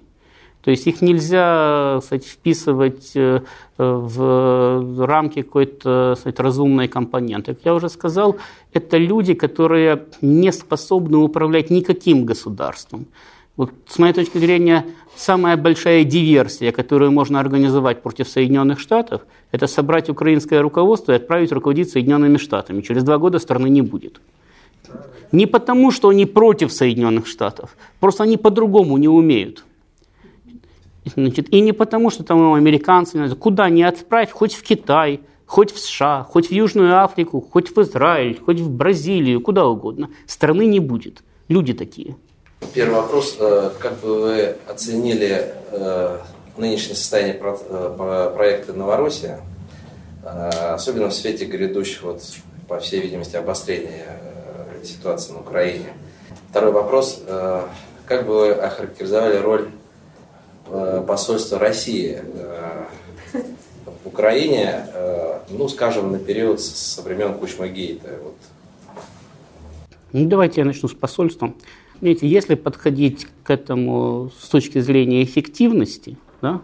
То 0.62 0.70
есть 0.70 0.86
их 0.86 1.00
нельзя 1.00 1.98
кстати, 2.00 2.26
вписывать 2.26 3.12
э, 3.14 3.40
в 3.78 5.06
рамки 5.06 5.42
какой-то 5.42 6.14
кстати, 6.16 6.40
разумной 6.40 6.88
компоненты. 6.88 7.54
Как 7.54 7.64
я 7.64 7.74
уже 7.74 7.88
сказал, 7.88 8.36
это 8.72 8.98
люди, 8.98 9.34
которые 9.34 10.04
не 10.20 10.52
способны 10.52 11.18
управлять 11.18 11.70
никаким 11.70 12.26
государством. 12.26 13.06
Вот, 13.56 13.72
с 13.86 13.98
моей 13.98 14.14
точки 14.14 14.38
зрения, 14.38 14.86
самая 15.16 15.56
большая 15.56 16.04
диверсия, 16.04 16.72
которую 16.72 17.12
можно 17.12 17.40
организовать 17.40 18.02
против 18.02 18.28
Соединенных 18.28 18.80
Штатов, 18.80 19.22
это 19.52 19.66
собрать 19.66 20.08
украинское 20.08 20.62
руководство 20.62 21.12
и 21.12 21.16
отправить 21.16 21.52
руководить 21.52 21.90
Соединенными 21.90 22.38
Штатами. 22.38 22.80
Через 22.80 23.02
два 23.02 23.18
года 23.18 23.38
страны 23.38 23.68
не 23.68 23.82
будет. 23.82 24.20
Не 25.32 25.46
потому, 25.46 25.90
что 25.90 26.08
они 26.08 26.26
против 26.26 26.72
Соединенных 26.72 27.26
Штатов, 27.26 27.76
просто 27.98 28.24
они 28.24 28.36
по-другому 28.36 28.96
не 28.96 29.08
умеют. 29.08 29.64
Значит, 31.04 31.52
и 31.52 31.60
не 31.60 31.72
потому, 31.72 32.10
что 32.10 32.24
там 32.24 32.54
американцы, 32.54 33.34
куда 33.36 33.68
ни 33.68 33.82
отправь, 33.82 34.30
хоть 34.30 34.54
в 34.54 34.62
Китай, 34.62 35.20
хоть 35.46 35.72
в 35.72 35.78
США, 35.78 36.24
хоть 36.28 36.48
в 36.48 36.52
Южную 36.52 37.02
Африку, 37.02 37.40
хоть 37.40 37.74
в 37.74 37.80
Израиль, 37.80 38.38
хоть 38.44 38.60
в 38.60 38.70
Бразилию, 38.70 39.40
куда 39.40 39.66
угодно. 39.66 40.10
Страны 40.26 40.66
не 40.66 40.78
будет. 40.78 41.22
Люди 41.48 41.72
такие. 41.72 42.16
Первый 42.74 42.96
вопрос. 42.96 43.36
Э, 43.40 43.70
как 43.78 43.98
бы 44.00 44.20
вы 44.20 44.56
оценили 44.68 45.52
э, 45.72 46.18
нынешнее 46.56 46.94
состояние 46.94 47.40
э, 47.42 48.32
проекта 48.36 48.74
«Новороссия», 48.74 49.40
особенно 50.22 51.08
в 51.08 51.14
свете 51.14 51.46
грядущего, 51.46 52.12
вот, 52.12 52.22
по 52.68 52.78
всей 52.78 53.00
видимости, 53.00 53.36
обострения 53.36 54.20
ситуации 54.84 55.32
на 55.32 55.40
Украине. 55.40 55.86
Второй 56.50 56.72
вопрос. 56.72 57.22
Как 58.04 58.26
бы 58.26 58.34
вы 58.34 58.50
охарактеризовали 58.52 59.38
роль 59.38 59.70
посольства 61.06 61.58
России 61.58 62.22
в 64.04 64.06
Украине, 64.06 64.86
ну, 65.50 65.68
скажем, 65.68 66.12
на 66.12 66.18
период 66.18 66.60
со 66.60 67.02
времен 67.02 67.34
Кучма-Гейта? 67.34 68.18
Вот. 68.22 68.36
Ну, 70.12 70.26
давайте 70.26 70.60
я 70.60 70.64
начну 70.64 70.88
с 70.88 70.94
посольства. 70.94 71.52
Видите, 72.00 72.26
если 72.28 72.54
подходить 72.54 73.26
к 73.44 73.50
этому 73.50 74.30
с 74.40 74.48
точки 74.48 74.80
зрения 74.80 75.22
эффективности, 75.22 76.16
да, 76.40 76.62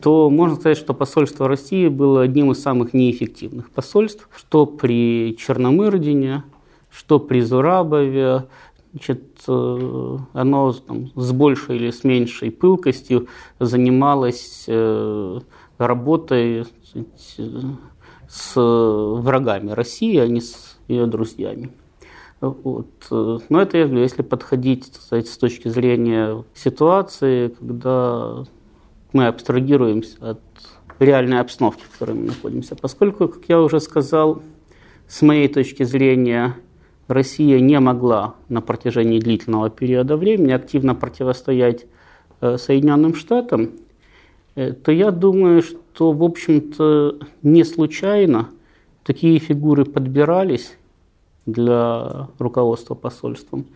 то 0.00 0.30
можно 0.30 0.56
сказать, 0.56 0.78
что 0.78 0.94
посольство 0.94 1.48
России 1.48 1.88
было 1.88 2.22
одним 2.22 2.52
из 2.52 2.62
самых 2.62 2.94
неэффективных 2.94 3.70
посольств, 3.70 4.28
что 4.36 4.66
при 4.66 5.36
Черномырдине, 5.38 6.44
что 6.90 7.18
при 7.18 7.40
Зурабове, 7.40 8.46
значит, 8.92 9.22
э, 9.48 10.16
оно 10.32 10.72
там, 10.72 11.10
с 11.14 11.32
большей 11.32 11.76
или 11.76 11.90
с 11.90 12.04
меньшей 12.04 12.50
пылкостью 12.50 13.28
занималось 13.58 14.64
э, 14.66 15.40
работой 15.78 16.64
сказать, 16.84 17.36
с 18.28 18.52
врагами 18.56 19.70
России, 19.70 20.16
а 20.18 20.26
не 20.26 20.40
с 20.40 20.78
ее 20.88 21.06
друзьями. 21.06 21.72
Вот. 22.40 22.88
Но 23.10 23.60
это, 23.60 23.78
если 23.78 24.22
подходить 24.22 24.94
сказать, 24.94 25.28
с 25.28 25.36
точки 25.36 25.68
зрения 25.68 26.42
ситуации, 26.54 27.48
когда 27.48 28.44
мы 29.12 29.26
абстрагируемся 29.26 30.16
от 30.30 30.40
реальной 30.98 31.40
обстановки, 31.40 31.82
в 31.82 31.92
которой 31.92 32.12
мы 32.12 32.26
находимся. 32.26 32.76
Поскольку, 32.76 33.28
как 33.28 33.44
я 33.48 33.60
уже 33.60 33.80
сказал, 33.80 34.42
с 35.08 35.22
моей 35.22 35.48
точки 35.48 35.82
зрения, 35.82 36.54
Россия 37.10 37.60
не 37.60 37.78
могла 37.80 38.34
на 38.48 38.60
протяжении 38.60 39.18
длительного 39.18 39.70
периода 39.70 40.16
времени 40.16 40.52
активно 40.52 40.94
противостоять 40.94 41.86
э, 42.40 42.56
Соединенным 42.56 43.14
Штатам, 43.14 43.70
э, 44.54 44.72
то 44.72 44.92
я 44.92 45.10
думаю, 45.10 45.62
что, 45.62 46.12
в 46.12 46.22
общем-то, 46.22 47.18
не 47.42 47.64
случайно 47.64 48.48
такие 49.04 49.38
фигуры 49.38 49.84
подбирались 49.84 50.76
для 51.46 52.28
руководства 52.38 52.94
посольством. 52.94 53.66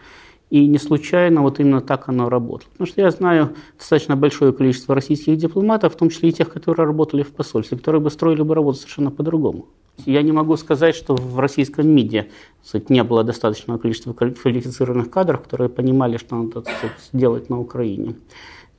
И 0.54 0.68
не 0.68 0.78
случайно 0.78 1.42
вот 1.42 1.58
именно 1.58 1.80
так 1.80 2.08
оно 2.08 2.28
работало. 2.28 2.70
Потому 2.70 2.86
что 2.86 3.00
я 3.00 3.10
знаю 3.10 3.56
достаточно 3.76 4.14
большое 4.14 4.52
количество 4.52 4.94
российских 4.94 5.36
дипломатов, 5.36 5.92
в 5.92 5.96
том 5.96 6.10
числе 6.10 6.28
и 6.28 6.32
тех, 6.32 6.48
которые 6.48 6.86
работали 6.86 7.24
в 7.24 7.32
посольстве, 7.32 7.76
которые 7.76 8.00
бы 8.00 8.08
строили 8.08 8.42
бы 8.42 8.54
работу 8.54 8.78
совершенно 8.78 9.10
по-другому. 9.10 9.66
Я 10.06 10.22
не 10.22 10.30
могу 10.30 10.56
сказать, 10.56 10.94
что 10.94 11.16
в 11.16 11.40
российском 11.40 11.88
МИДе 11.88 12.28
сказать, 12.62 12.88
не 12.88 13.02
было 13.02 13.24
достаточного 13.24 13.78
количества 13.78 14.12
квалифицированных 14.12 15.10
кадров, 15.10 15.42
которые 15.42 15.70
понимали, 15.70 16.18
что 16.18 16.36
надо 16.36 16.60
сказать, 16.60 17.10
делать 17.12 17.50
на 17.50 17.58
Украине. 17.58 18.14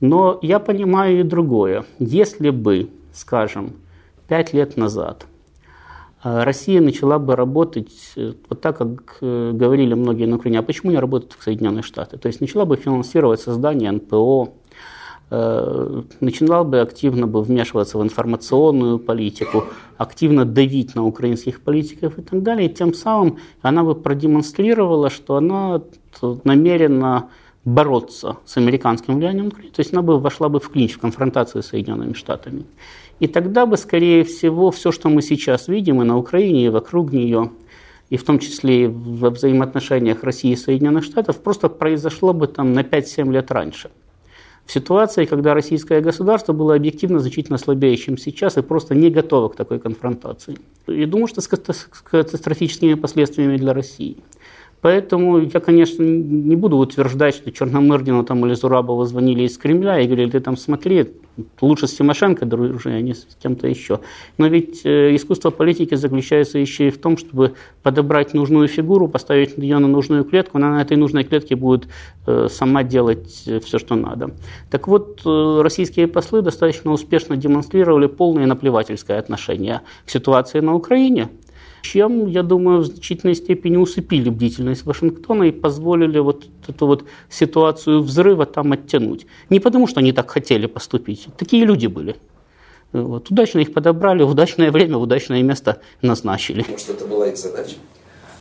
Но 0.00 0.38
я 0.40 0.60
понимаю 0.60 1.20
и 1.20 1.24
другое. 1.24 1.84
Если 1.98 2.48
бы, 2.48 2.88
скажем, 3.12 3.74
пять 4.28 4.54
лет 4.54 4.78
назад– 4.78 5.26
Россия 6.22 6.80
начала 6.80 7.18
бы 7.18 7.36
работать 7.36 7.92
э, 8.16 8.32
вот 8.48 8.60
так, 8.60 8.78
как 8.78 9.18
э, 9.20 9.52
говорили 9.52 9.94
многие 9.94 10.26
на 10.26 10.36
Украине. 10.36 10.58
А 10.58 10.62
почему 10.62 10.90
не 10.90 10.98
работают 10.98 11.36
в 11.38 11.42
Соединенные 11.42 11.82
Штаты? 11.82 12.16
То 12.16 12.26
есть 12.28 12.40
начала 12.40 12.64
бы 12.64 12.76
финансировать 12.76 13.40
создание 13.40 13.92
НПО, 13.92 14.48
э, 15.30 16.02
начинала 16.20 16.64
бы 16.64 16.80
активно 16.80 17.26
бы 17.26 17.42
вмешиваться 17.42 17.98
в 17.98 18.02
информационную 18.02 18.98
политику, 18.98 19.64
активно 19.98 20.44
давить 20.44 20.94
на 20.94 21.04
украинских 21.04 21.60
политиков 21.60 22.18
и 22.18 22.22
так 22.22 22.42
далее. 22.42 22.70
И 22.70 22.74
тем 22.74 22.94
самым 22.94 23.38
она 23.60 23.84
бы 23.84 23.94
продемонстрировала, 23.94 25.10
что 25.10 25.36
она 25.36 25.82
намерена 26.44 27.28
бороться 27.66 28.38
с 28.46 28.56
американским 28.56 29.16
влиянием. 29.16 29.50
То 29.50 29.80
есть 29.80 29.92
она 29.92 30.00
бы 30.00 30.18
вошла 30.18 30.48
бы 30.48 30.60
в 30.60 30.70
клинч, 30.70 30.94
в 30.94 31.00
конфронтацию 31.00 31.62
с 31.62 31.66
Соединенными 31.66 32.14
Штатами. 32.14 32.64
И 33.18 33.26
тогда 33.26 33.64
бы, 33.64 33.76
скорее 33.76 34.24
всего, 34.24 34.70
все, 34.70 34.92
что 34.92 35.08
мы 35.08 35.22
сейчас 35.22 35.68
видим 35.68 36.02
и 36.02 36.04
на 36.04 36.18
Украине, 36.18 36.66
и 36.66 36.68
вокруг 36.68 37.12
нее, 37.12 37.50
и 38.10 38.16
в 38.16 38.24
том 38.24 38.38
числе 38.38 38.84
и 38.84 38.86
во 38.86 39.30
взаимоотношениях 39.30 40.22
России 40.22 40.52
и 40.52 40.56
Соединенных 40.56 41.04
Штатов, 41.04 41.40
просто 41.42 41.68
произошло 41.68 42.32
бы 42.32 42.46
там 42.46 42.72
на 42.72 42.80
5-7 42.80 43.32
лет 43.32 43.50
раньше. 43.50 43.90
В 44.66 44.72
ситуации, 44.72 45.26
когда 45.26 45.54
российское 45.54 46.00
государство 46.00 46.52
было 46.52 46.74
объективно 46.74 47.20
значительно 47.20 47.56
слабее, 47.56 47.96
чем 47.96 48.18
сейчас, 48.18 48.56
и 48.58 48.62
просто 48.62 48.96
не 48.96 49.10
готово 49.10 49.48
к 49.48 49.56
такой 49.56 49.78
конфронтации. 49.78 50.58
И 50.88 51.06
думаю, 51.06 51.28
что 51.28 51.40
с 51.40 51.48
катастрофическими 51.48 52.94
последствиями 52.94 53.56
для 53.56 53.72
России. 53.72 54.16
Поэтому 54.80 55.38
я, 55.38 55.60
конечно, 55.60 56.02
не 56.02 56.56
буду 56.56 56.76
утверждать, 56.76 57.36
что 57.36 57.50
Черномырдину 57.50 58.24
там 58.24 58.44
или 58.44 58.54
Зурабову 58.54 59.04
звонили 59.04 59.44
из 59.44 59.56
Кремля 59.56 60.00
и 60.00 60.06
говорили, 60.06 60.30
ты 60.30 60.40
там 60.40 60.56
смотри, 60.56 61.12
лучше 61.60 61.86
с 61.86 61.94
Тимошенко 61.94 62.46
дружи, 62.46 62.90
а 62.90 63.00
не 63.00 63.14
с 63.14 63.26
кем-то 63.42 63.68
еще. 63.68 64.00
Но 64.38 64.46
ведь 64.46 64.84
э, 64.84 65.14
искусство 65.14 65.50
политики 65.50 65.94
заключается 65.94 66.58
еще 66.58 66.88
и 66.88 66.90
в 66.90 66.98
том, 66.98 67.16
чтобы 67.16 67.54
подобрать 67.82 68.34
нужную 68.34 68.68
фигуру, 68.68 69.08
поставить 69.08 69.56
ее 69.58 69.78
на 69.78 69.88
нужную 69.88 70.24
клетку, 70.24 70.58
она 70.58 70.70
на 70.70 70.82
этой 70.82 70.96
нужной 70.96 71.24
клетке 71.24 71.56
будет 71.56 71.88
э, 72.26 72.48
сама 72.50 72.82
делать 72.82 73.42
э, 73.46 73.60
все, 73.60 73.78
что 73.78 73.94
надо. 73.94 74.30
Так 74.70 74.88
вот, 74.88 75.22
российские 75.24 76.06
послы 76.06 76.42
достаточно 76.42 76.92
успешно 76.92 77.36
демонстрировали 77.36 78.06
полное 78.06 78.46
наплевательское 78.46 79.18
отношение 79.18 79.82
к 80.04 80.10
ситуации 80.10 80.60
на 80.60 80.74
Украине– 80.74 81.28
чем, 81.86 82.26
я 82.26 82.42
думаю, 82.42 82.80
в 82.80 82.86
значительной 82.86 83.34
степени 83.34 83.76
усыпили 83.76 84.28
бдительность 84.30 84.84
Вашингтона 84.84 85.44
и 85.44 85.52
позволили 85.52 86.18
вот 86.18 86.46
эту 86.68 86.86
вот 86.86 87.04
ситуацию 87.30 88.02
взрыва 88.02 88.46
там 88.46 88.72
оттянуть. 88.72 89.26
Не 89.50 89.60
потому, 89.60 89.86
что 89.86 90.00
они 90.00 90.12
так 90.12 90.30
хотели 90.30 90.66
поступить, 90.66 91.28
такие 91.38 91.64
люди 91.64 91.86
были. 91.86 92.16
Вот. 92.92 93.30
Удачно 93.30 93.60
их 93.60 93.72
подобрали, 93.72 94.22
в 94.22 94.30
удачное 94.30 94.70
время, 94.70 94.96
в 94.98 95.02
удачное 95.02 95.42
место 95.42 95.80
назначили. 96.02 96.64
Может, 96.68 96.90
это 96.90 97.06
была 97.06 97.28
их 97.28 97.36
задача? 97.36 97.76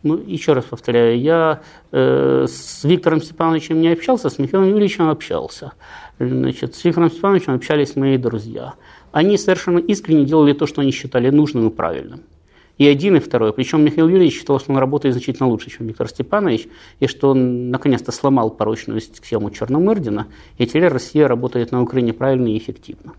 Ну, 0.04 0.18
еще 0.18 0.54
раз 0.54 0.66
повторяю, 0.66 1.20
я 1.20 1.62
э, 1.92 2.46
с 2.48 2.84
Виктором 2.84 3.22
Степановичем 3.22 3.82
не 3.82 3.90
общался, 3.90 4.30
с 4.30 4.38
Михаилом 4.38 4.70
Юрьевичем 4.70 5.10
общался. 5.10 5.74
Значит, 6.20 6.76
с 6.76 6.84
Виктором 6.84 7.12
Степановичем 7.12 7.54
общались 7.54 7.96
мои 7.96 8.18
друзья. 8.18 8.74
Они 9.12 9.38
совершенно 9.38 9.80
искренне 9.80 10.26
делали 10.26 10.54
то, 10.54 10.68
что 10.68 10.82
они 10.82 10.92
считали 10.92 11.30
нужным 11.30 11.68
и 11.68 11.72
правильным. 11.72 12.22
И 12.78 12.88
один, 12.88 13.16
и 13.16 13.20
второй. 13.20 13.54
Причем 13.54 13.84
Михаил 13.84 14.10
Юрьевич 14.10 14.38
считал, 14.38 14.60
что 14.60 14.72
он 14.72 14.78
работает 14.78 15.14
значительно 15.14 15.48
лучше, 15.48 15.70
чем 15.70 15.88
Виктор 15.88 16.10
Степанович, 16.10 16.68
и 17.00 17.08
что 17.08 17.30
он 17.30 17.70
наконец-то 17.70 18.12
сломал 18.12 18.50
порочную 18.50 19.00
схему 19.02 19.50
Черномырдина, 19.50 20.28
и 20.58 20.66
теперь 20.66 20.88
Россия 20.88 21.28
работает 21.28 21.72
на 21.72 21.82
Украине 21.82 22.14
правильно 22.14 22.48
и 22.48 22.58
эффективно. 22.58 23.14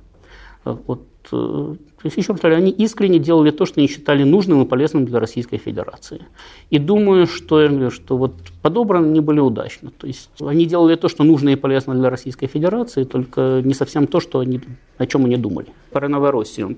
Вот, 0.64 1.07
э, 1.30 1.76
то 1.96 2.02
есть, 2.02 2.16
еще 2.16 2.32
повторяю, 2.32 2.59
они 2.59 2.72
искренне 2.72 3.20
делали 3.20 3.52
то, 3.52 3.66
что 3.66 3.80
они 3.80 3.88
считали 3.88 4.24
нужным 4.24 4.62
и 4.62 4.66
полезным 4.66 5.04
для 5.07 5.20
Российской 5.20 5.59
Федерации. 5.59 6.22
И 6.70 6.78
думаю, 6.78 7.28
что, 7.28 7.90
что 7.90 8.16
вот 8.16 8.34
подобраны 8.62 9.07
они 9.07 9.20
были 9.20 9.38
удачно. 9.38 9.92
То 9.96 10.09
есть 10.09 10.30
они 10.40 10.66
делали 10.66 10.96
то, 10.96 11.09
что 11.09 11.22
нужно 11.22 11.50
и 11.50 11.57
полезно 11.57 11.94
для 11.94 12.11
Российской 12.11 12.48
Федерации, 12.48 13.04
только 13.04 13.62
не 13.64 13.74
совсем 13.74 14.09
то, 14.09 14.18
что 14.18 14.40
они, 14.40 14.61
о 14.98 15.07
чем 15.07 15.24
они 15.24 15.36
думали. 15.36 15.68
Про 15.92 16.09
Новороссию 16.09 16.76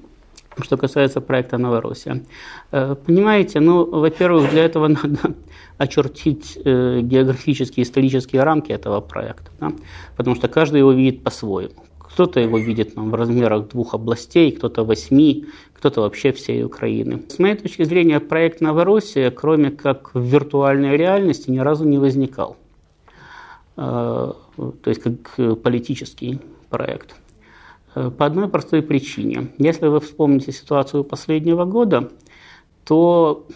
что 0.65 0.77
касается 0.77 1.21
проекта 1.21 1.59
«Новороссия». 1.59 2.23
Э, 2.71 2.95
понимаете, 2.95 3.61
ну, 3.61 3.85
во-первых, 3.85 4.51
для 4.51 4.65
этого 4.65 4.89
надо 5.03 5.35
очертить 5.79 6.59
э, 6.65 7.01
географические, 7.03 7.85
исторические 7.85 8.43
рамки 8.43 8.73
этого 8.73 9.01
проекта, 9.01 9.51
да? 9.61 9.73
потому 10.17 10.37
что 10.37 10.49
каждый 10.49 10.79
его 10.79 10.93
видит 10.93 11.23
по-своему. 11.23 11.85
Кто-то 11.99 12.41
его 12.41 12.59
видит 12.59 12.95
там, 12.95 13.11
в 13.11 13.15
размерах 13.15 13.69
двух 13.69 13.95
областей, 13.95 14.51
кто-то 14.51 14.85
восьми, 14.85 15.47
кто-то 15.75 16.01
вообще 16.01 16.33
всей 16.33 16.65
Украины. 16.65 17.23
С 17.29 17.39
моей 17.39 17.55
точки 17.55 17.85
зрения, 17.85 18.19
проект 18.19 18.61
«Новороссия», 18.61 19.31
кроме 19.31 19.71
как 19.71 20.15
в 20.15 20.21
виртуальной 20.21 20.97
реальности, 20.97 21.51
ни 21.51 21.59
разу 21.59 21.85
не 21.85 21.99
возникал. 21.99 22.57
Э, 23.77 24.33
то 24.57 24.91
есть 24.91 25.03
как 25.03 25.61
политический 25.63 26.41
проект. 26.71 27.15
Э, 27.95 28.11
по 28.11 28.26
одной 28.26 28.49
простой 28.49 28.82
причине. 28.82 29.49
Если 29.59 29.86
вы 29.86 30.01
вспомните 30.01 30.53
ситуацию 30.53 31.05
последнего 31.05 31.64
года, 31.64 32.11
то 32.84 33.47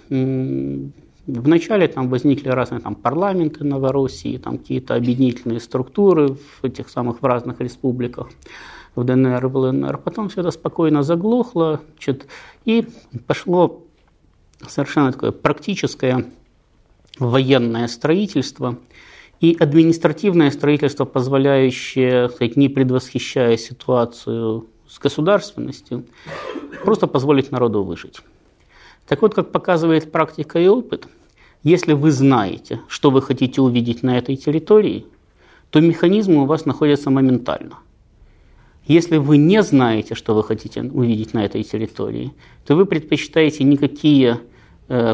Вначале 1.26 1.86
там 1.86 2.08
возникли 2.08 2.48
разные 2.48 2.80
там, 2.80 2.96
парламенты 2.96 3.62
Новороссии, 3.62 4.38
там 4.38 4.58
какие-то 4.58 4.96
объединительные 4.96 5.60
структуры 5.60 6.34
в 6.34 6.64
этих 6.64 6.88
самых 6.88 7.22
в 7.22 7.24
разных 7.24 7.60
республиках, 7.60 8.28
в 8.96 9.04
ДНР, 9.04 9.46
в 9.46 9.56
ЛНР. 9.56 9.98
Потом 9.98 10.28
все 10.28 10.40
это 10.40 10.50
спокойно 10.50 11.04
заглохло, 11.04 11.80
значит, 11.92 12.26
и 12.64 12.88
пошло 13.28 13.84
совершенно 14.66 15.12
такое 15.12 15.30
практическое 15.30 16.26
военное 17.20 17.86
строительство– 17.86 18.78
и 19.42 19.56
административное 19.58 20.52
строительство, 20.52 21.04
позволяющее, 21.04 22.28
сказать, 22.28 22.56
не 22.56 22.68
предвосхищая 22.68 23.56
ситуацию 23.56 24.68
с 24.88 25.00
государственностью, 25.00 26.04
просто 26.84 27.08
позволить 27.08 27.50
народу 27.50 27.82
выжить. 27.82 28.20
Так 29.08 29.20
вот, 29.20 29.34
как 29.34 29.50
показывает 29.50 30.12
практика 30.12 30.60
и 30.60 30.68
опыт, 30.68 31.08
если 31.64 31.92
вы 31.92 32.12
знаете, 32.12 32.80
что 32.86 33.10
вы 33.10 33.20
хотите 33.20 33.60
увидеть 33.60 34.04
на 34.04 34.16
этой 34.16 34.36
территории, 34.36 35.06
то 35.70 35.80
механизмы 35.80 36.42
у 36.42 36.46
вас 36.46 36.64
находятся 36.64 37.10
моментально. 37.10 37.78
Если 38.86 39.16
вы 39.16 39.38
не 39.38 39.62
знаете, 39.64 40.14
что 40.14 40.36
вы 40.36 40.44
хотите 40.44 40.82
увидеть 40.82 41.34
на 41.34 41.44
этой 41.44 41.64
территории, 41.64 42.32
то 42.64 42.76
вы 42.76 42.86
предпочитаете 42.86 43.64
никакие 43.64 44.38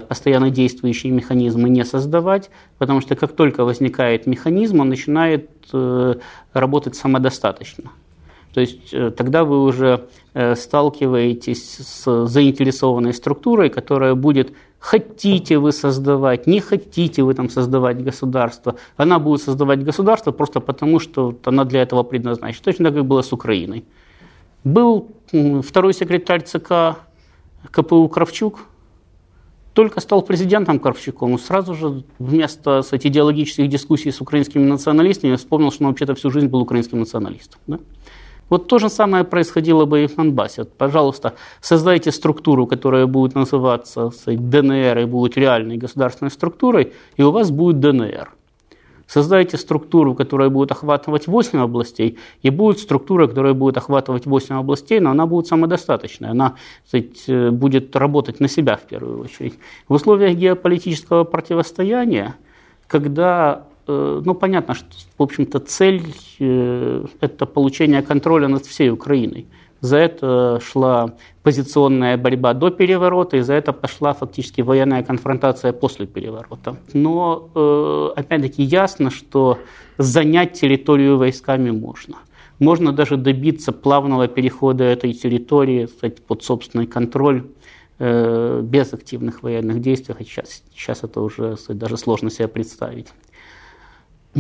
постоянно 0.08 0.50
действующие 0.50 1.12
механизмы 1.12 1.68
не 1.68 1.84
создавать, 1.84 2.50
потому 2.78 3.00
что 3.00 3.14
как 3.16 3.32
только 3.32 3.64
возникает 3.64 4.26
механизм, 4.26 4.80
он 4.80 4.88
начинает 4.88 5.50
э, 5.72 6.14
работать 6.52 6.96
самодостаточно. 6.96 7.90
То 8.54 8.60
есть 8.60 8.92
э, 8.92 9.10
тогда 9.10 9.44
вы 9.44 9.62
уже 9.62 10.08
э, 10.34 10.56
сталкиваетесь 10.56 11.78
с 11.78 12.26
заинтересованной 12.26 13.14
структурой, 13.14 13.68
которая 13.70 14.14
будет 14.14 14.52
хотите 14.80 15.58
вы 15.58 15.72
создавать, 15.72 16.46
не 16.46 16.60
хотите 16.60 17.22
вы 17.22 17.34
там 17.34 17.50
создавать 17.50 18.02
государство. 18.02 18.74
Она 18.96 19.18
будет 19.18 19.42
создавать 19.42 19.84
государство 19.84 20.32
просто 20.32 20.60
потому, 20.60 20.98
что 21.00 21.36
она 21.44 21.64
для 21.64 21.82
этого 21.82 22.02
предназначена. 22.02 22.64
Точно 22.64 22.84
так, 22.86 22.94
как 22.94 23.04
было 23.04 23.22
с 23.22 23.32
Украиной. 23.32 23.84
Был 24.64 25.08
второй 25.62 25.94
секретарь 25.94 26.42
ЦК 26.42 26.98
КПУ 27.70 28.08
Кравчук, 28.08 28.60
только 29.78 30.00
стал 30.00 30.22
президентом 30.22 30.80
Кравчуком, 30.80 31.38
сразу 31.38 31.72
же 31.72 32.02
вместо 32.18 32.80
кстати, 32.82 33.06
идеологических 33.06 33.68
дискуссий 33.68 34.10
с 34.10 34.20
украинскими 34.20 34.64
националистами 34.64 35.36
вспомнил, 35.36 35.70
что 35.70 35.84
он 35.84 35.90
вообще-то 35.90 36.16
всю 36.16 36.32
жизнь 36.32 36.48
был 36.48 36.62
украинским 36.62 36.98
националистом. 36.98 37.60
Да? 37.68 37.78
Вот 38.48 38.66
то 38.66 38.78
же 38.80 38.88
самое 38.88 39.22
происходило 39.22 39.84
бы 39.84 40.02
и 40.02 40.08
в 40.08 40.16
Донбассе. 40.16 40.64
Пожалуйста, 40.64 41.34
создайте 41.60 42.10
структуру, 42.10 42.66
которая 42.66 43.06
будет 43.06 43.36
называться 43.36 44.10
сказать, 44.10 44.50
ДНР 44.50 44.98
и 44.98 45.04
будет 45.04 45.36
реальной 45.36 45.76
государственной 45.76 46.32
структурой, 46.32 46.92
и 47.16 47.22
у 47.22 47.30
вас 47.30 47.52
будет 47.52 47.78
ДНР. 47.78 48.32
Создайте 49.08 49.56
структуру, 49.56 50.14
которая 50.14 50.50
будет 50.50 50.70
охватывать 50.70 51.26
8 51.26 51.58
областей, 51.58 52.18
и 52.42 52.50
будет 52.50 52.78
структура, 52.78 53.26
которая 53.26 53.54
будет 53.54 53.76
охватывать 53.78 54.26
8 54.26 54.54
областей, 54.54 55.00
но 55.00 55.10
она 55.10 55.26
будет 55.26 55.46
самодостаточной, 55.46 56.28
она 56.28 56.54
сказать, 56.86 57.52
будет 57.52 57.96
работать 57.96 58.38
на 58.38 58.48
себя 58.48 58.76
в 58.76 58.82
первую 58.82 59.22
очередь. 59.22 59.54
В 59.88 59.94
условиях 59.94 60.36
геополитического 60.36 61.24
противостояния, 61.24 62.36
когда 62.86 63.64
Э, 63.88 64.20
ну, 64.24 64.34
понятно, 64.34 64.74
что, 64.74 64.86
в 65.16 65.22
общем-то, 65.22 65.60
цель 65.60 66.02
э,– 66.38 67.04
это 67.20 67.46
получение 67.46 68.02
контроля 68.02 68.46
над 68.46 68.66
всей 68.66 68.90
Украиной. 68.90 69.46
За 69.80 69.96
это 69.96 70.60
шла 70.60 71.14
позиционная 71.42 72.16
борьба 72.16 72.52
до 72.52 72.70
переворота, 72.70 73.36
и 73.36 73.40
за 73.40 73.54
это 73.54 73.72
пошла 73.72 74.12
фактически 74.12 74.60
военная 74.60 75.02
конфронтация 75.02 75.72
после 75.72 76.06
переворота. 76.06 76.76
Но, 76.92 77.48
э, 77.54 78.10
опять-таки, 78.20 78.62
ясно, 78.62 79.10
что 79.10 79.58
занять 79.98 80.54
территорию 80.54 81.16
войсками 81.16 81.70
можно. 81.70 82.16
Можно 82.58 82.92
даже 82.92 83.16
добиться 83.16 83.70
плавного 83.72 84.26
перехода 84.26 84.82
этой 84.82 85.12
территории 85.12 85.86
кстати, 85.86 86.20
под 86.26 86.42
собственный 86.42 86.86
контроль 86.86 87.44
без 88.00 88.92
активных 88.92 89.42
военных 89.42 89.80
действий, 89.80 90.14
сейчас, 90.20 90.62
сейчас 90.72 91.02
это 91.02 91.20
уже 91.20 91.56
даже 91.68 91.96
сложно 91.96 92.30
себе 92.30 92.46
представить. 92.46 93.08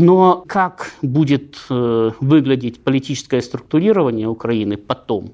Но 0.00 0.44
как 0.46 0.92
будет 1.02 1.58
э, 1.70 2.10
выглядеть 2.20 2.84
политическое 2.84 3.42
структурирование 3.42 4.28
Украины 4.28 4.76
потом, 4.76 5.32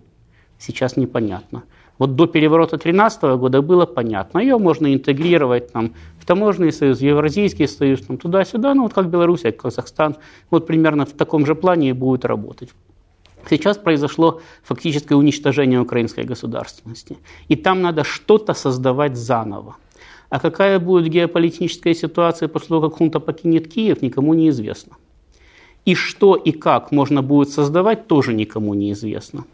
сейчас 0.59 0.97
непонятно. 0.97 1.65
Вот 1.99 2.17
до 2.17 2.27
переворота 2.27 2.77
2013 2.77 3.23
года 3.39 3.61
было 3.61 3.85
понятно. 3.85 4.39
Ее 4.39 4.57
можно 4.57 4.93
интегрировать 4.93 5.71
там, 5.71 5.93
в 6.19 6.25
таможенный 6.25 6.73
союз, 6.73 6.99
в 6.99 7.03
Евразийский 7.03 7.67
союз, 7.67 8.01
там, 8.01 8.17
туда-сюда, 8.17 8.75
ну 8.75 8.85
вот 8.85 8.95
как 8.95 9.11
Белоруссия, 9.11 9.53
как 9.53 9.63
Казахстан. 9.63 10.17
Вот 10.51 10.67
примерно 10.67 11.05
в 11.05 11.13
таком 11.13 11.45
же 11.45 11.55
плане 11.55 11.91
и 11.91 11.93
будет 11.93 12.25
работать. 12.25 12.71
Сейчас 13.51 13.77
произошло 13.77 14.41
фактическое 14.63 15.19
уничтожение 15.19 15.79
украинской 15.79 16.25
государственности. 16.25 17.19
И 17.49 17.57
там 17.57 17.83
надо 17.83 18.03
что-то 18.03 18.55
создавать 18.55 19.17
заново. 19.17 19.77
А 20.35 20.41
какая 20.41 20.81
будет 20.81 21.07
геополитическая 21.07 21.95
ситуация 21.95 22.49
после 22.49 22.67
того, 22.67 22.89
как 22.89 22.99
хунта 22.99 23.21
покинет 23.21 23.73
Киев, 23.73 24.03
никому 24.03 24.35
не 24.35 24.49
известно. 24.49 24.97
И 25.85 25.95
что 25.95 26.35
и 26.35 26.51
как 26.51 26.91
можно 26.91 27.23
будет 27.23 27.51
создавать, 27.51 28.09
тоже 28.09 28.35
никому 28.35 28.75
не 28.75 28.91
известно. 28.91 29.45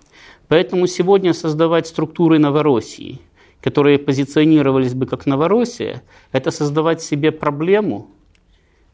Поэтому 0.49 0.87
сегодня 0.87 1.35
создавать 1.35 1.87
структуры 1.87 2.39
Новороссии, 2.39 3.21
которые 3.61 3.99
позиционировались 3.99 4.95
бы 4.95 5.05
как 5.05 5.27
Новороссия, 5.27 6.03
это 6.33 6.51
создавать 6.51 7.03
себе 7.03 7.31
проблему 7.31 8.09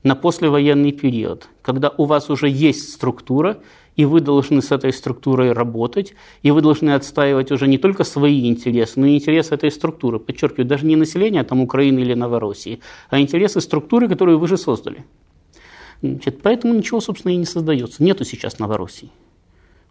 на 0.03 0.17
послевоенный 0.17 0.91
период, 0.91 1.49
когда 1.63 1.91
у 1.97 2.07
вас 2.07 2.31
уже 2.31 2.49
есть 2.49 2.95
структура, 2.95 3.59
и 3.97 4.05
вы 4.05 4.21
должны 4.21 4.61
с 4.63 4.71
этой 4.71 4.93
структурой 4.93 5.53
работать, 5.53 6.15
и 6.43 6.51
вы 6.51 6.61
должны 6.61 6.91
отстаивать 6.91 7.51
уже 7.51 7.67
не 7.67 7.79
только 7.79 8.05
свои 8.05 8.49
интересы, 8.49 9.01
но 9.01 9.07
и 9.07 9.17
интересы 9.17 9.55
этой 9.55 9.71
структуры. 9.71 10.19
Подчеркиваю, 10.19 10.67
даже 10.67 10.87
не 10.87 10.97
населения 10.97 11.43
там, 11.45 11.61
Украины 11.61 12.01
или 12.01 12.15
Новороссии, 12.15 12.81
а 13.11 13.19
интересы 13.19 13.61
структуры, 13.61 14.09
которую 14.09 14.39
вы 14.39 14.49
же 14.49 14.57
создали. 14.57 15.05
Значит, 16.03 16.43
поэтому 16.43 16.75
ничего, 16.75 17.01
собственно, 17.01 17.33
и 17.33 17.37
не 17.37 17.47
создается. 17.47 18.03
Нету 18.05 18.25
сейчас 18.25 18.59
Новороссии. 18.59 19.11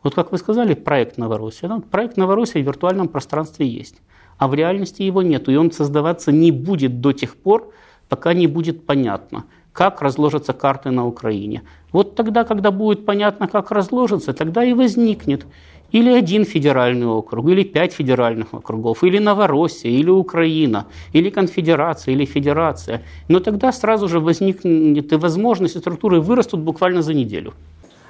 Вот 0.03 0.13
как 0.13 0.31
вы 0.31 0.37
сказали, 0.37 0.75
проект 0.75 1.17
Новороссия. 1.17 1.67
Да? 1.67 1.81
Проект 1.89 2.15
Новороссия 2.15 2.61
в 2.61 2.65
виртуальном 2.65 3.07
пространстве 3.07 3.67
есть, 3.67 3.95
а 4.37 4.47
в 4.47 4.53
реальности 4.53 5.01
его 5.01 5.23
нету, 5.23 5.51
и 5.51 5.55
он 5.55 5.71
создаваться 5.71 6.31
не 6.31 6.51
будет 6.51 7.01
до 7.01 7.11
тех 7.11 7.35
пор, 7.35 7.73
пока 8.07 8.35
не 8.35 8.45
будет 8.45 8.85
понятно, 8.85 9.45
как 9.76 10.01
разложатся 10.01 10.53
карты 10.53 10.89
на 10.89 11.05
Украине. 11.05 11.61
Вот 11.91 12.15
тогда, 12.15 12.45
когда 12.45 12.71
будет 12.71 13.05
понятно, 13.05 13.47
как 13.47 13.71
разложится, 13.71 14.34
тогда 14.34 14.63
и 14.63 14.73
возникнет 14.73 15.45
или 15.91 16.09
один 16.09 16.45
федеральный 16.45 17.07
округ, 17.07 17.47
или 17.49 17.63
пять 17.63 17.93
федеральных 17.93 18.53
округов, 18.53 19.03
или 19.03 19.19
Новороссия, 19.19 19.91
или 19.91 20.09
Украина, 20.09 20.86
или 21.13 21.30
конфедерация, 21.30 22.13
или 22.13 22.26
федерация. 22.26 23.01
Но 23.28 23.39
тогда 23.39 23.71
сразу 23.71 24.07
же 24.07 24.19
возникнет 24.19 25.11
и 25.11 25.15
возможности 25.15 25.78
структуры 25.78 26.21
вырастут 26.21 26.61
буквально 26.61 27.01
за 27.01 27.13
неделю. 27.13 27.53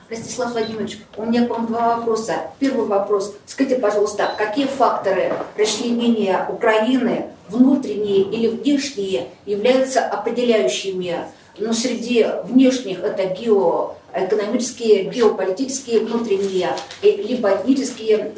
Ростислав 0.10 0.52
Владимирович, 0.52 1.00
у 1.18 1.26
меня 1.26 1.48
к 1.48 1.50
вам 1.50 1.66
два 1.66 1.98
вопроса. 1.98 2.34
Первый 2.60 2.86
вопрос. 2.86 3.36
Скажите, 3.48 3.80
пожалуйста, 3.80 4.32
какие 4.38 4.68
факторы 4.68 5.34
расчленения 5.58 6.48
Украины, 6.48 7.26
внутренние 7.50 8.22
или 8.22 8.48
внешние, 8.50 9.30
являются 9.48 10.02
определяющими 10.02 11.26
но 11.58 11.74
среди 11.74 12.26
внешних 12.44 13.04
это 13.04 13.26
геоэкономические, 13.26 15.06
геополитические, 15.06 16.02
внутренние, 16.02 16.72
либо 17.02 17.52
этнические, 17.52 18.34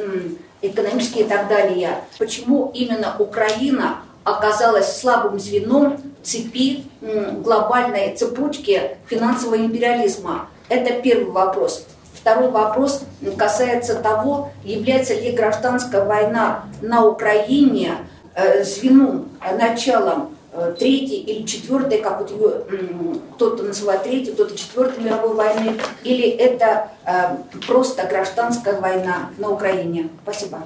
экономические 0.61 1.25
и 1.25 1.27
так 1.27 1.47
далее. 1.47 1.99
Почему 2.17 2.71
именно 2.73 3.15
Украина 3.19 4.01
оказалась 4.23 4.99
слабым 4.99 5.39
звеном 5.39 6.01
цепи 6.23 6.83
глобальной 7.01 8.15
цепочки 8.15 8.97
финансового 9.07 9.57
империализма? 9.57 10.49
Это 10.69 11.01
первый 11.01 11.31
вопрос. 11.31 11.85
Второй 12.13 12.49
вопрос 12.49 13.03
касается 13.37 13.95
того, 13.95 14.49
является 14.65 15.13
ли 15.13 15.31
гражданская 15.31 16.03
война 16.03 16.65
на 16.81 17.05
Украине 17.05 17.93
э, 18.35 18.65
звеном, 18.65 19.29
началом 19.57 20.31
Э, 20.31 20.36
третьей 20.77 21.21
или 21.21 21.45
четвертой, 21.45 21.99
как 21.99 22.21
вот 22.21 22.31
ее 22.31 23.19
кто-то 23.35 23.63
называет 23.63 24.03
третьей, 24.03 24.33
кто-то 24.33 24.57
четвертой 24.57 25.03
мировой 25.03 25.35
войны, 25.35 25.73
или 26.03 26.27
это 26.27 26.91
э, 27.05 27.37
просто 27.67 28.07
гражданская 28.07 28.79
война 28.79 29.29
на 29.37 29.49
Украине? 29.49 30.09
Спасибо. 30.23 30.59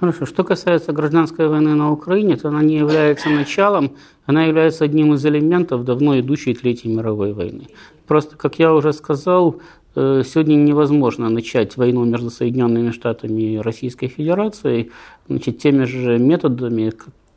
Хорошо. 0.00 0.26
Что 0.26 0.44
касается 0.44 0.92
гражданской 0.92 1.48
войны 1.48 1.74
на 1.74 1.90
Украине, 1.92 2.36
то 2.36 2.48
она 2.48 2.62
не 2.62 2.76
является 2.76 3.30
началом, 3.30 3.96
она 4.26 4.44
является 4.44 4.84
одним 4.84 5.14
из 5.14 5.24
элементов 5.24 5.84
давно 5.84 6.18
идущей 6.18 6.54
Третьей 6.54 6.92
мировой 6.92 7.32
войны. 7.32 7.68
Просто, 8.06 8.36
как 8.36 8.58
я 8.58 8.74
уже 8.74 8.92
сказал, 8.92 9.60
э, 9.94 10.22
сегодня 10.26 10.56
невозможно 10.56 11.30
начать 11.30 11.76
войну 11.76 12.04
между 12.04 12.30
Соединенными 12.30 12.90
Штатами 12.90 13.54
и 13.54 13.58
Российской 13.58 14.08
Федерацией 14.08 14.90
значит, 15.28 15.58
теми 15.58 15.84
же 15.84 16.18
методами, 16.18 16.92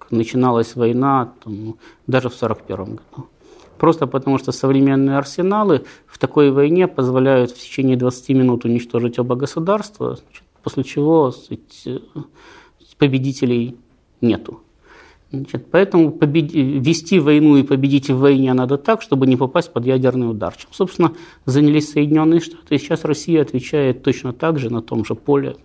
начиналась 0.09 0.75
война 0.75 1.33
там, 1.43 1.75
даже 2.07 2.29
в 2.29 2.35
1941 2.35 2.95
году. 2.95 3.27
Просто 3.77 4.07
потому, 4.07 4.37
что 4.39 4.51
современные 4.51 5.17
арсеналы 5.17 5.85
в 6.07 6.17
такой 6.17 6.51
войне 6.51 6.87
позволяют 6.87 7.51
в 7.51 7.59
течение 7.59 7.95
20 7.95 8.29
минут 8.29 8.65
уничтожить 8.65 9.19
оба 9.19 9.35
государства, 9.35 10.17
после 10.63 10.83
чего 10.83 11.31
сказать, 11.31 12.01
победителей 12.97 13.77
нету. 14.21 14.61
Значит, 15.29 15.67
поэтому 15.69 16.11
побед... 16.11 16.53
вести 16.53 17.19
войну 17.19 17.57
и 17.57 17.63
победить 17.63 18.09
в 18.09 18.17
войне 18.17 18.53
надо 18.53 18.77
так, 18.77 19.01
чтобы 19.01 19.27
не 19.27 19.35
попасть 19.35 19.73
под 19.73 19.85
ядерный 19.85 20.29
удар. 20.29 20.55
Чем, 20.55 20.69
собственно, 20.71 21.13
занялись 21.45 21.91
Соединенные 21.91 22.39
Штаты. 22.39 22.75
И 22.75 22.77
сейчас 22.77 23.03
Россия 23.03 23.41
отвечает 23.41 24.03
точно 24.03 24.31
так 24.31 24.57
же 24.57 24.69
на 24.71 24.81
том 24.81 25.03
же 25.03 25.15
поле, 25.15 25.57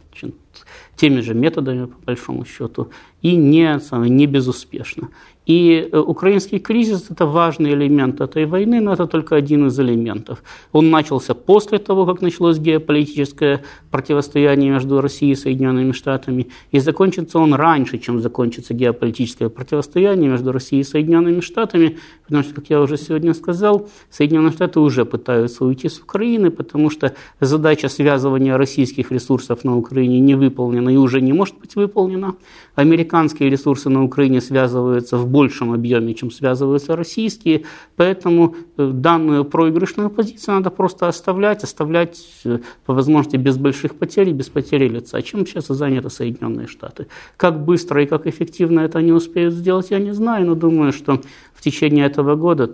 теми 0.97 1.21
же 1.21 1.35
методами, 1.35 1.87
по 1.87 1.97
большому 2.07 2.45
счету, 2.45 2.89
и 3.23 3.37
не, 3.37 3.81
не 4.09 4.27
безуспешно. 4.27 5.09
И 5.47 5.89
э, 5.91 5.99
украинский 5.99 6.61
кризис– 6.61 7.07
это 7.11 7.27
важный 7.27 7.73
элемент 7.73 8.21
этой 8.21 8.47
войны, 8.47 8.81
но 8.81 8.93
это 8.93 9.07
только 9.07 9.35
один 9.35 9.67
из 9.67 9.81
элементов. 9.81 10.43
Он 10.71 10.91
начался 10.91 11.35
после 11.35 11.79
того, 11.79 12.07
как 12.07 12.23
началось 12.23 12.59
геополитическое 12.59 13.65
противостояние 13.91 14.71
между 14.71 15.01
Россией 15.01 15.33
и 15.33 15.37
Соединенными 15.37 15.93
Штатами, 15.93 16.47
и 16.71 16.79
закончится 16.79 17.41
он 17.41 17.55
раньше, 17.55 17.99
чем 17.99 18.21
закончится 18.21 18.73
геополитическое 18.73 19.49
противостояние 19.49 20.31
между 20.31 20.53
Россией 20.53 20.83
и 20.83 20.85
Соединенными 20.85 21.41
Штатами, 21.41 21.99
потому 22.25 22.45
что, 22.45 22.55
как 22.55 22.71
я 22.71 22.81
уже 22.81 22.97
сегодня 22.97 23.35
сказал, 23.35 23.89
Соединенные 24.11 24.53
Штаты 24.53 24.79
уже 24.79 25.05
пытаются 25.05 25.65
уйти 25.65 25.89
с 25.89 25.99
Украины, 25.99 26.51
потому 26.53 26.89
что 26.89 27.15
задача 27.41 27.89
связывания 27.89 28.57
российских 28.57 29.11
ресурсов 29.11 29.65
на 29.65 29.77
Украине 29.77 30.02
не 30.07 30.35
выполнена 30.35 30.91
и 30.91 30.97
уже 30.97 31.21
не 31.21 31.33
может 31.33 31.59
быть 31.59 31.77
выполнена. 31.77 32.35
Американские 32.75 33.51
ресурсы 33.51 33.91
на 33.91 34.03
Украине 34.03 34.41
связываются 34.41 35.17
в 35.17 35.27
большем 35.27 35.73
объеме, 35.73 36.15
чем 36.15 36.31
связываются 36.31 36.97
российские, 36.97 37.65
поэтому 37.97 38.55
э, 38.77 38.91
данную 38.93 39.45
проигрышную 39.45 40.11
позицию 40.11 40.55
надо 40.55 40.71
просто 40.71 41.09
оставлять, 41.09 41.65
оставлять 41.65 42.25
э, 42.45 42.59
по 42.87 42.95
возможности 42.95 43.37
без 43.37 43.59
больших 43.59 43.95
потерь 43.95 44.31
и 44.31 44.33
без 44.33 44.49
потери 44.49 44.89
лица. 44.89 45.21
Чем 45.23 45.47
сейчас 45.47 45.67
заняты 45.67 46.11
Соединенные 46.11 46.67
Штаты? 46.67 47.09
Как 47.37 47.65
быстро 47.65 48.03
и 48.03 48.07
как 48.07 48.27
эффективно 48.27 48.81
это 48.81 48.99
они 48.99 49.13
успеют 49.13 49.55
сделать, 49.55 49.91
я 49.91 49.99
не 49.99 50.13
знаю, 50.13 50.47
но 50.47 50.55
думаю, 50.55 50.93
что 50.93 51.21
течение 51.63 52.07
этого 52.07 52.37
года 52.37 52.73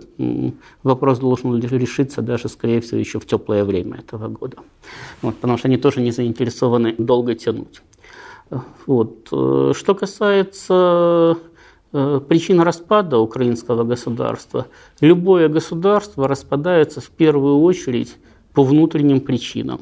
вопрос 0.83 1.19
должен 1.19 1.59
решиться 1.59 2.21
даже, 2.21 2.49
скорее 2.49 2.81
всего, 2.81 2.99
еще 2.99 3.19
в 3.19 3.25
теплое 3.25 3.63
время 3.63 3.97
этого 3.97 4.27
года. 4.27 4.57
Вот, 5.21 5.35
потому 5.35 5.57
что 5.57 5.67
они 5.67 5.77
тоже 5.77 6.01
не 6.01 6.11
заинтересованы 6.11 6.95
долго 6.97 7.35
тянуть. 7.35 7.81
Вот. 8.87 9.29
Э, 9.31 9.73
что 9.75 9.95
касается 9.95 11.37
Э, 11.91 12.21
причина 12.27 12.63
распада 12.63 13.17
украинского 13.17 13.83
государства. 13.83 14.67
Любое 15.01 15.49
государство 15.49 16.27
распадается 16.27 17.01
в 17.01 17.09
первую 17.09 17.61
очередь 17.61 18.15
по 18.53 18.63
внутренним 18.63 19.21
причинам. 19.21 19.81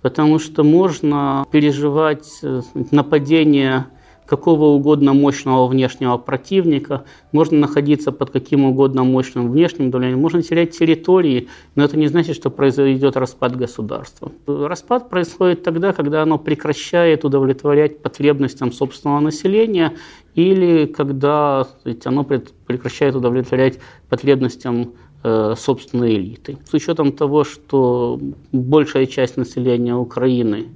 Потому 0.00 0.38
что 0.38 0.62
можно 0.62 1.44
переживать 1.50 2.28
э, 2.42 2.62
нападение 2.92 3.86
какого 4.26 4.66
угодно 4.66 5.12
мощного 5.12 5.66
внешнего 5.66 6.16
противника, 6.16 7.04
можно 7.32 7.58
находиться 7.58 8.10
под 8.12 8.30
каким 8.30 8.64
угодно 8.64 9.04
мощным 9.04 9.50
внешним 9.50 9.90
давлением, 9.90 10.20
можно 10.20 10.42
терять 10.42 10.76
территории, 10.76 11.48
но 11.74 11.84
это 11.84 11.96
не 11.96 12.06
значит, 12.06 12.36
что 12.36 12.50
произойдет 12.50 13.16
распад 13.16 13.56
государства. 13.56 14.32
Распад 14.46 15.10
происходит 15.10 15.62
тогда, 15.62 15.92
когда 15.92 16.22
оно 16.22 16.38
прекращает 16.38 17.24
удовлетворять 17.24 18.00
потребностям 18.00 18.72
собственного 18.72 19.20
населения 19.20 19.92
или 20.34 20.86
когда 20.86 21.66
оно 22.04 22.24
прекращает 22.24 23.14
удовлетворять 23.14 23.78
потребностям 24.08 24.94
э, 25.22 25.54
собственной 25.56 26.14
элиты. 26.14 26.58
С 26.68 26.74
учетом 26.74 27.12
того, 27.12 27.44
что 27.44 28.18
большая 28.52 29.06
часть 29.06 29.36
населения 29.36 29.94
Украины 29.94 30.68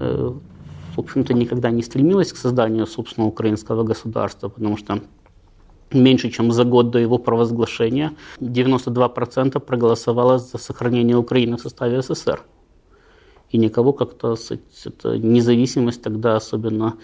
э, 0.00 0.32
в 0.94 0.98
общем-то, 0.98 1.34
никогда 1.34 1.70
не 1.70 1.82
стремилась 1.82 2.32
к 2.32 2.36
созданию 2.36 2.86
собственного 2.86 3.30
украинского 3.30 3.82
государства, 3.82 4.48
потому 4.48 4.76
что 4.76 5.00
меньше 5.92 6.30
чем 6.30 6.52
за 6.52 6.64
год 6.64 6.90
до 6.90 6.98
его 6.98 7.18
провозглашения 7.18 8.12
92% 8.40 9.58
проголосовало 9.60 10.38
за 10.38 10.58
сохранение 10.58 11.16
Украины 11.16 11.56
в 11.56 11.60
составе 11.60 12.02
СССР. 12.02 12.42
И 13.50 13.58
никого 13.58 13.92
как-то 13.92 14.36
эта 14.84 15.18
независимость 15.18 16.02
тогда 16.02 16.36
особенно 16.36 16.94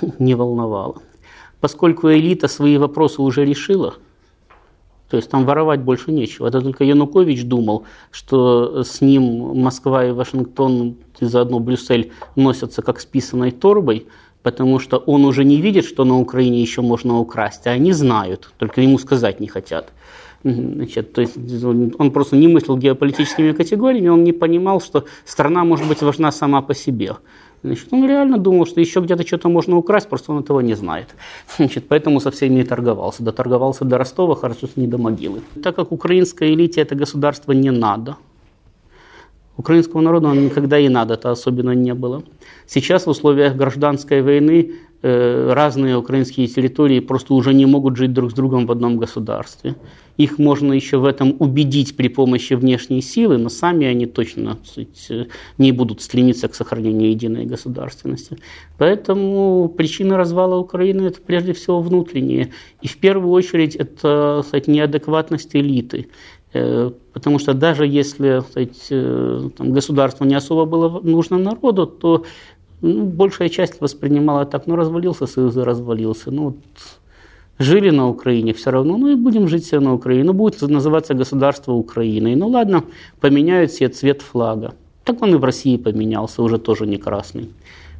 не 0.18 0.34
волновала. 0.34 0.96
Поскольку 1.60 2.12
элита 2.12 2.46
свои 2.46 2.76
вопросы 2.76 3.22
уже 3.22 3.44
решила, 3.44 3.94
то 5.08 5.16
есть 5.16 5.30
там 5.30 5.44
воровать 5.44 5.80
больше 5.80 6.12
нечего. 6.12 6.48
Это 6.48 6.60
только 6.60 6.84
Янукович 6.84 7.44
думал, 7.44 7.84
что 8.10 8.82
с 8.82 9.00
ним 9.00 9.56
Москва 9.60 10.06
и 10.06 10.12
Вашингтон, 10.12 10.96
и 11.20 11.24
заодно 11.26 11.60
Брюссель 11.60 12.12
носятся 12.36 12.82
как 12.82 13.00
с 13.00 13.06
торбой, 13.60 14.06
потому 14.42 14.78
что 14.78 14.98
он 14.98 15.24
уже 15.24 15.44
не 15.44 15.60
видит, 15.60 15.84
что 15.84 16.04
на 16.04 16.20
Украине 16.20 16.60
еще 16.60 16.82
можно 16.82 17.18
украсть, 17.18 17.66
а 17.66 17.70
они 17.70 17.92
знают, 17.92 18.52
только 18.58 18.80
ему 18.80 18.98
сказать 18.98 19.40
не 19.40 19.46
хотят. 19.46 19.92
Значит, 20.42 21.14
то 21.14 21.22
есть 21.22 21.36
он 21.98 22.10
просто 22.10 22.36
не 22.36 22.48
мыслил 22.48 22.76
геополитическими 22.76 23.52
категориями, 23.52 24.08
он 24.08 24.24
не 24.24 24.32
понимал, 24.32 24.80
что 24.80 25.04
страна 25.24 25.64
может 25.64 25.88
быть 25.88 26.02
важна 26.02 26.32
сама 26.32 26.60
по 26.60 26.74
себе. 26.74 27.16
Значит, 27.62 27.88
он 27.92 28.06
реально 28.06 28.36
думал, 28.36 28.66
что 28.66 28.80
еще 28.80 29.00
где-то 29.00 29.26
что-то 29.26 29.48
можно 29.48 29.78
украсть, 29.78 30.06
просто 30.08 30.32
он 30.32 30.40
этого 30.40 30.60
не 30.60 30.74
знает. 30.74 31.14
Значит, 31.56 31.88
поэтому 31.88 32.20
со 32.20 32.30
всеми 32.30 32.60
и 32.60 32.64
торговался. 32.64 33.22
Доторговался 33.22 33.86
до 33.86 33.96
Ростова, 33.96 34.34
хорошо, 34.34 34.68
не 34.76 34.86
до 34.86 34.98
могилы. 34.98 35.40
Так 35.62 35.76
как 35.76 35.90
украинской 35.90 36.52
элите 36.52 36.82
это 36.82 36.94
государство 36.94 37.52
не 37.52 37.70
надо, 37.70 38.18
Украинскому 39.56 40.02
народу 40.02 40.28
оно 40.28 40.40
никогда 40.40 40.78
и 40.78 40.88
надо-то 40.88 41.30
особенно 41.30 41.72
не 41.72 41.94
было. 41.94 42.22
Сейчас 42.66 43.06
в 43.06 43.10
условиях 43.10 43.56
гражданской 43.56 44.20
войны 44.22 44.72
э, 45.02 45.52
разные 45.52 45.96
украинские 45.96 46.46
территории 46.48 47.00
просто 47.00 47.34
уже 47.34 47.54
не 47.54 47.66
могут 47.66 47.96
жить 47.96 48.12
друг 48.12 48.30
с 48.30 48.34
другом 48.34 48.66
в 48.66 48.72
одном 48.72 48.98
государстве. 48.98 49.76
Их 50.16 50.38
можно 50.38 50.72
еще 50.72 50.98
в 50.98 51.04
этом 51.04 51.36
убедить 51.40 51.96
при 51.96 52.08
помощи 52.08 52.54
внешней 52.54 53.02
силы, 53.02 53.36
но 53.36 53.48
сами 53.48 53.86
они 53.86 54.06
точно 54.06 54.58
сказать, 54.64 55.06
э, 55.10 55.26
не 55.58 55.72
будут 55.72 56.02
стремиться 56.02 56.48
к 56.48 56.54
сохранению 56.54 57.10
единой 57.10 57.46
государственности. 57.46 58.38
Поэтому 58.78 59.68
причина 59.76 60.16
развала 60.16 60.56
Украины– 60.56 61.02
это 61.08 61.20
прежде 61.20 61.52
всего 61.52 61.80
внутренние. 61.80 62.52
И 62.80 62.88
в 62.88 62.96
первую 62.98 63.30
очередь 63.30 63.76
это 63.76 64.42
сказать, 64.46 64.68
неадекватность 64.68 65.54
элиты. 65.54 66.08
Э, 66.54 66.90
потому 67.12 67.38
что 67.38 67.52
даже 67.52 67.86
если 67.86 68.40
сказать, 68.48 68.86
э, 68.90 69.50
там, 69.56 69.72
государство 69.72 70.24
не 70.24 70.36
особо 70.36 70.64
было 70.64 71.00
нужно 71.00 71.38
народу, 71.38 71.86
то 71.86 72.24
ну, 72.80 73.04
большая 73.04 73.48
часть 73.48 73.80
воспринимала 73.80 74.44
так, 74.44 74.66
ну 74.66 74.76
развалился 74.76 75.26
Союз 75.26 75.56
и 75.56 75.60
развалился. 75.60 76.30
Ну, 76.30 76.44
вот, 76.44 76.56
жили 77.58 77.90
на 77.90 78.08
Украине 78.08 78.52
все 78.52 78.70
равно, 78.70 78.96
ну 78.96 79.08
и 79.08 79.16
будем 79.16 79.48
жить 79.48 79.64
все 79.64 79.80
на 79.80 79.94
Украине. 79.94 80.24
Ну, 80.24 80.32
будет 80.32 80.62
называться 80.62 81.14
государство 81.14 81.72
Украины. 81.72 82.36
Ну 82.36 82.48
ладно, 82.48 82.84
поменяют 83.20 83.72
себе 83.72 83.88
цвет 83.88 84.22
флага. 84.22 84.74
Так 85.04 85.22
он 85.22 85.34
и 85.34 85.38
в 85.38 85.44
России 85.44 85.76
поменялся, 85.76 86.42
уже 86.42 86.58
тоже 86.58 86.86
не 86.86 86.98
красный. 86.98 87.48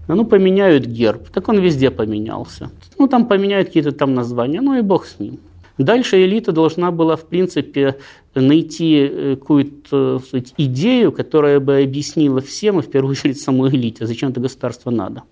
Ну, 0.06 0.24
поменяют 0.24 0.86
герб, 0.86 1.28
так 1.30 1.48
он 1.48 1.58
везде 1.58 1.90
поменялся. 1.90 2.70
Ну, 2.98 3.08
там 3.08 3.26
поменяют 3.26 3.68
какие-то 3.68 3.92
там 3.92 4.14
названия, 4.14 4.60
ну 4.60 4.78
и 4.78 4.82
бог 4.82 5.06
с 5.06 5.18
ним. 5.18 5.38
Дальше 5.78 6.24
элита 6.24 6.52
должна 6.52 6.92
была, 6.92 7.16
в 7.16 7.26
принципе, 7.26 7.96
найти 8.34 9.08
э, 9.10 9.36
какую-то 9.36 10.20
сказать, 10.20 10.54
идею, 10.56 11.10
которая 11.10 11.58
бы 11.58 11.80
объяснила 11.80 12.40
всем, 12.40 12.78
и 12.78 12.82
в 12.82 12.90
первую 12.90 13.12
очередь 13.18 13.40
самой 13.40 13.70
элите, 13.70 14.06
зачем 14.06 14.30
это 14.30 14.40
государство 14.40 14.90
надо. 14.90 15.24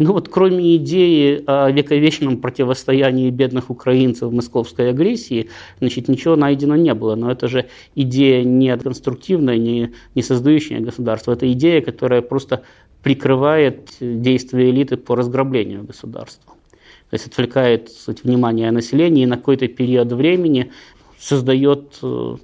Ну 0.00 0.14
вот 0.14 0.30
кроме 0.30 0.76
идеи 0.76 1.44
о 1.46 1.70
вековечном 1.70 2.38
противостоянии 2.38 3.28
бедных 3.28 3.68
украинцев 3.68 4.32
московской 4.32 4.88
агрессии, 4.88 5.50
значит, 5.78 6.08
ничего 6.08 6.36
найдено 6.36 6.74
не 6.74 6.94
было. 6.94 7.16
Но 7.16 7.30
это 7.30 7.48
же 7.48 7.66
идея 7.94 8.42
не 8.42 8.74
конструктивная, 8.78 9.58
не, 9.58 9.92
не 10.14 10.22
создающая 10.22 10.80
государство. 10.80 11.32
Это 11.32 11.52
идея, 11.52 11.82
которая 11.82 12.22
просто 12.22 12.62
прикрывает 13.02 13.90
действия 14.00 14.70
элиты 14.70 14.96
по 14.96 15.16
разграблению 15.16 15.84
государства. 15.84 16.54
То 17.10 17.14
есть 17.14 17.26
отвлекает 17.26 17.90
сказать, 17.90 18.24
внимание 18.24 18.70
населения 18.70 19.24
и 19.24 19.26
на 19.26 19.36
какой-то 19.36 19.66
период 19.68 20.12
времени 20.12 20.70
создает 21.18 21.98
э, 22.02 22.36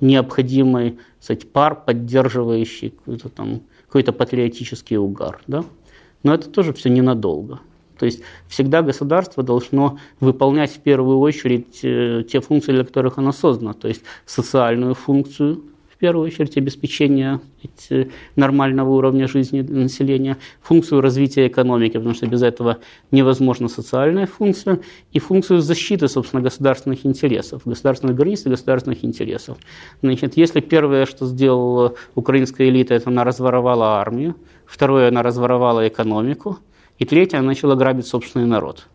необходимый 0.00 0.98
сказать, 1.20 1.50
пар, 1.52 1.84
поддерживающий 1.84 2.90
какой-то 2.90 3.28
там 3.28 3.62
какой-то 3.86 4.12
патриотический 4.12 4.96
угар. 4.96 5.40
Да? 5.46 5.64
Но 6.22 6.34
это 6.34 6.50
тоже 6.50 6.72
все 6.72 6.88
ненадолго. 6.90 7.60
То 7.98 8.06
есть 8.06 8.22
всегда 8.48 8.82
государство 8.82 9.42
должно 9.42 9.98
выполнять 10.20 10.70
в 10.70 10.78
первую 10.78 11.18
очередь 11.18 11.80
э, 11.82 12.24
те 12.30 12.40
функции, 12.40 12.72
для 12.72 12.84
которых 12.84 13.18
оно 13.18 13.32
создано. 13.32 13.72
То 13.72 13.88
есть 13.88 14.02
социальную 14.24 14.94
функцию, 14.94 15.62
первую 15.98 16.26
очередь 16.26 16.56
обеспечение 16.56 17.40
нормального 18.36 18.90
уровня 18.90 19.28
жизни 19.28 19.60
населения, 19.60 20.36
функцию 20.60 21.00
развития 21.00 21.46
экономики, 21.48 21.94
потому 21.94 22.14
что 22.14 22.26
без 22.26 22.42
этого 22.42 22.78
невозможна 23.10 23.68
социальная 23.68 24.26
функция, 24.26 24.80
и 25.12 25.18
функцию 25.18 25.60
защиты, 25.60 26.08
собственно, 26.08 26.42
государственных 26.42 27.04
интересов, 27.04 27.62
государственных 27.64 28.16
границ 28.16 28.46
и 28.46 28.48
государственных 28.48 29.04
интересов. 29.04 29.58
Значит, 30.02 30.36
если 30.36 30.60
первое, 30.60 31.06
что 31.06 31.26
сделала 31.26 31.94
украинская 32.14 32.68
элита, 32.68 32.94
это 32.94 33.10
она 33.10 33.24
разворовала 33.24 34.00
армию, 34.00 34.36
Второе, 34.68 35.08
она 35.08 35.22
разворовала 35.22 35.88
экономику. 35.88 36.58
И 36.98 37.06
третье, 37.06 37.38
она 37.38 37.48
начала 37.48 37.74
грабить 37.74 38.06
собственный 38.06 38.46
народ. 38.46 38.86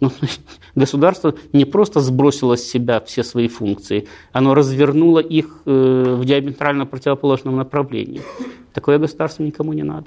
Ну, 0.00 0.10
государство 0.74 1.34
не 1.52 1.64
просто 1.64 2.00
сбросило 2.00 2.56
с 2.56 2.62
себя 2.62 3.00
все 3.00 3.22
свои 3.24 3.48
функции, 3.48 4.08
оно 4.32 4.54
развернуло 4.54 5.18
их 5.18 5.62
э, 5.66 6.16
в 6.18 6.24
диаметрально 6.24 6.86
противоположном 6.86 7.56
направлении. 7.56 8.22
Такое 8.72 8.98
государство 8.98 9.42
никому 9.42 9.72
не 9.72 9.82
надо. 9.82 10.06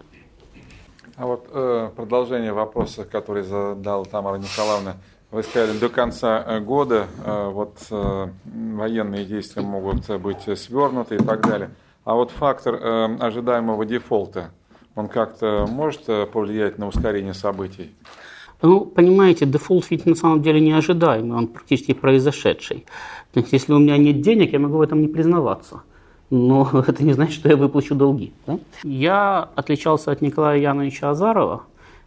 А 1.15 1.25
вот 1.25 1.47
э, 1.51 1.89
продолжение 1.95 2.53
вопроса, 2.53 3.03
который 3.03 3.43
задала 3.43 4.05
Тамара 4.05 4.37
Николаевна. 4.37 4.97
Вы 5.29 5.43
сказали, 5.43 5.77
до 5.77 5.89
конца 5.89 6.43
э, 6.45 6.59
года 6.59 7.07
э, 7.23 7.49
вот, 7.51 7.77
э, 7.91 8.27
военные 8.43 9.25
действия 9.25 9.61
могут 9.61 10.09
быть 10.21 10.43
свернуты 10.57 11.15
и 11.15 11.19
так 11.19 11.45
далее. 11.47 11.69
А 12.05 12.15
вот 12.15 12.31
фактор 12.31 12.75
э, 12.75 13.17
ожидаемого 13.19 13.85
дефолта, 13.85 14.49
он 14.95 15.07
как-то 15.07 15.67
может 15.69 16.01
э, 16.07 16.25
повлиять 16.25 16.79
на 16.79 16.87
ускорение 16.87 17.33
событий? 17.33 17.93
Ну, 18.61 18.85
понимаете, 18.85 19.45
дефолт 19.45 19.89
ведь 19.89 20.05
на 20.05 20.15
самом 20.15 20.41
деле 20.41 20.59
неожидаемый, 20.59 21.37
он 21.37 21.47
практически 21.47 21.93
произошедший. 21.93 22.85
То 23.33 23.39
есть, 23.39 23.53
если 23.53 23.73
у 23.73 23.79
меня 23.79 23.97
нет 23.97 24.21
денег, 24.21 24.53
я 24.53 24.59
могу 24.59 24.77
в 24.77 24.81
этом 24.81 25.01
не 25.01 25.07
признаваться. 25.07 25.81
Но 26.29 26.69
это 26.87 27.03
не 27.03 27.13
значит, 27.13 27.35
что 27.35 27.49
я 27.49 27.57
выплачу 27.57 27.95
долги. 27.95 28.31
Да? 28.45 28.59
Я 28.83 29.49
отличался 29.55 30.11
от 30.11 30.21
Николая 30.21 30.59
Яновича 30.59 31.09
Азарова 31.09 31.63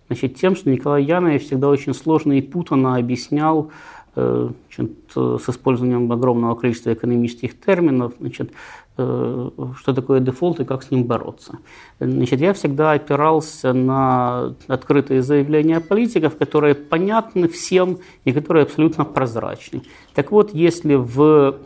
значит, 0.06 0.36
тем, 0.36 0.54
что 0.54 0.70
Николай 0.70 1.02
Янович 1.02 1.46
всегда 1.46 1.68
очень 1.68 1.94
сложно 1.94 2.34
и 2.34 2.42
путанно 2.42 2.96
объяснял 2.96 3.70
э, 4.16 4.50
значит, 4.74 4.92
с 5.14 5.48
использованием 5.48 6.12
огромного 6.12 6.54
количества 6.54 6.92
экономических 6.92 7.58
терминов, 7.58 8.12
значит, 8.20 8.50
Э, 8.50 8.83
что 8.96 9.92
такое 9.92 10.20
дефолт 10.20 10.60
и 10.60 10.64
как 10.64 10.84
с 10.84 10.90
ним 10.90 11.04
бороться. 11.04 11.58
Значит, 11.98 12.40
я 12.40 12.52
всегда 12.52 12.92
опирался 12.92 13.72
на 13.72 14.54
открытые 14.68 15.22
заявления 15.22 15.80
политиков, 15.80 16.36
которые 16.36 16.76
понятны 16.76 17.48
всем 17.48 17.98
и 18.24 18.32
которые 18.32 18.62
абсолютно 18.62 19.04
прозрачны. 19.04 19.82
Так 20.14 20.30
вот, 20.30 20.54
если 20.54 20.94
в 20.94 21.56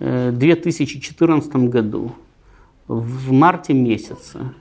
2014 0.00 1.54
э, 1.54 1.58
году, 1.58 2.12
в 2.86 3.32
марте 3.32 3.72
месяце, 3.72 4.54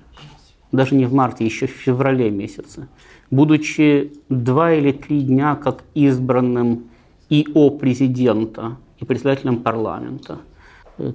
даже 0.72 0.96
не 0.96 1.06
в 1.06 1.14
марте, 1.14 1.46
еще 1.46 1.68
в 1.68 1.72
феврале 1.72 2.32
месяце, 2.32 2.88
будучи 3.30 4.14
два 4.30 4.74
или 4.74 4.92
три 4.92 5.22
дня 5.22 5.56
как 5.56 5.84
избранным 5.94 6.86
ИО 7.30 7.70
президента 7.70 8.78
и 9.00 9.06
председателем 9.06 9.62
парламента– 9.62 10.40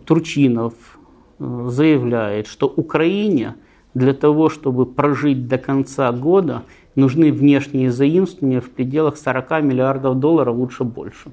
Турчинов 0.05 0.75
э, 1.39 1.67
заявляет, 1.69 2.47
что 2.47 2.67
Украине 2.67 3.55
для 3.95 4.13
того, 4.13 4.49
чтобы 4.49 4.87
прожить 4.87 5.47
до 5.47 5.59
конца 5.59 6.11
года, 6.13 6.63
нужны 6.95 7.33
внешние 7.33 7.91
заимствования 7.91 8.61
в 8.61 8.71
пределах 8.71 9.17
40 9.17 9.63
миллиардов 9.63 10.19
долларов, 10.19 10.57
лучше 10.57 10.85
больше. 10.85 11.31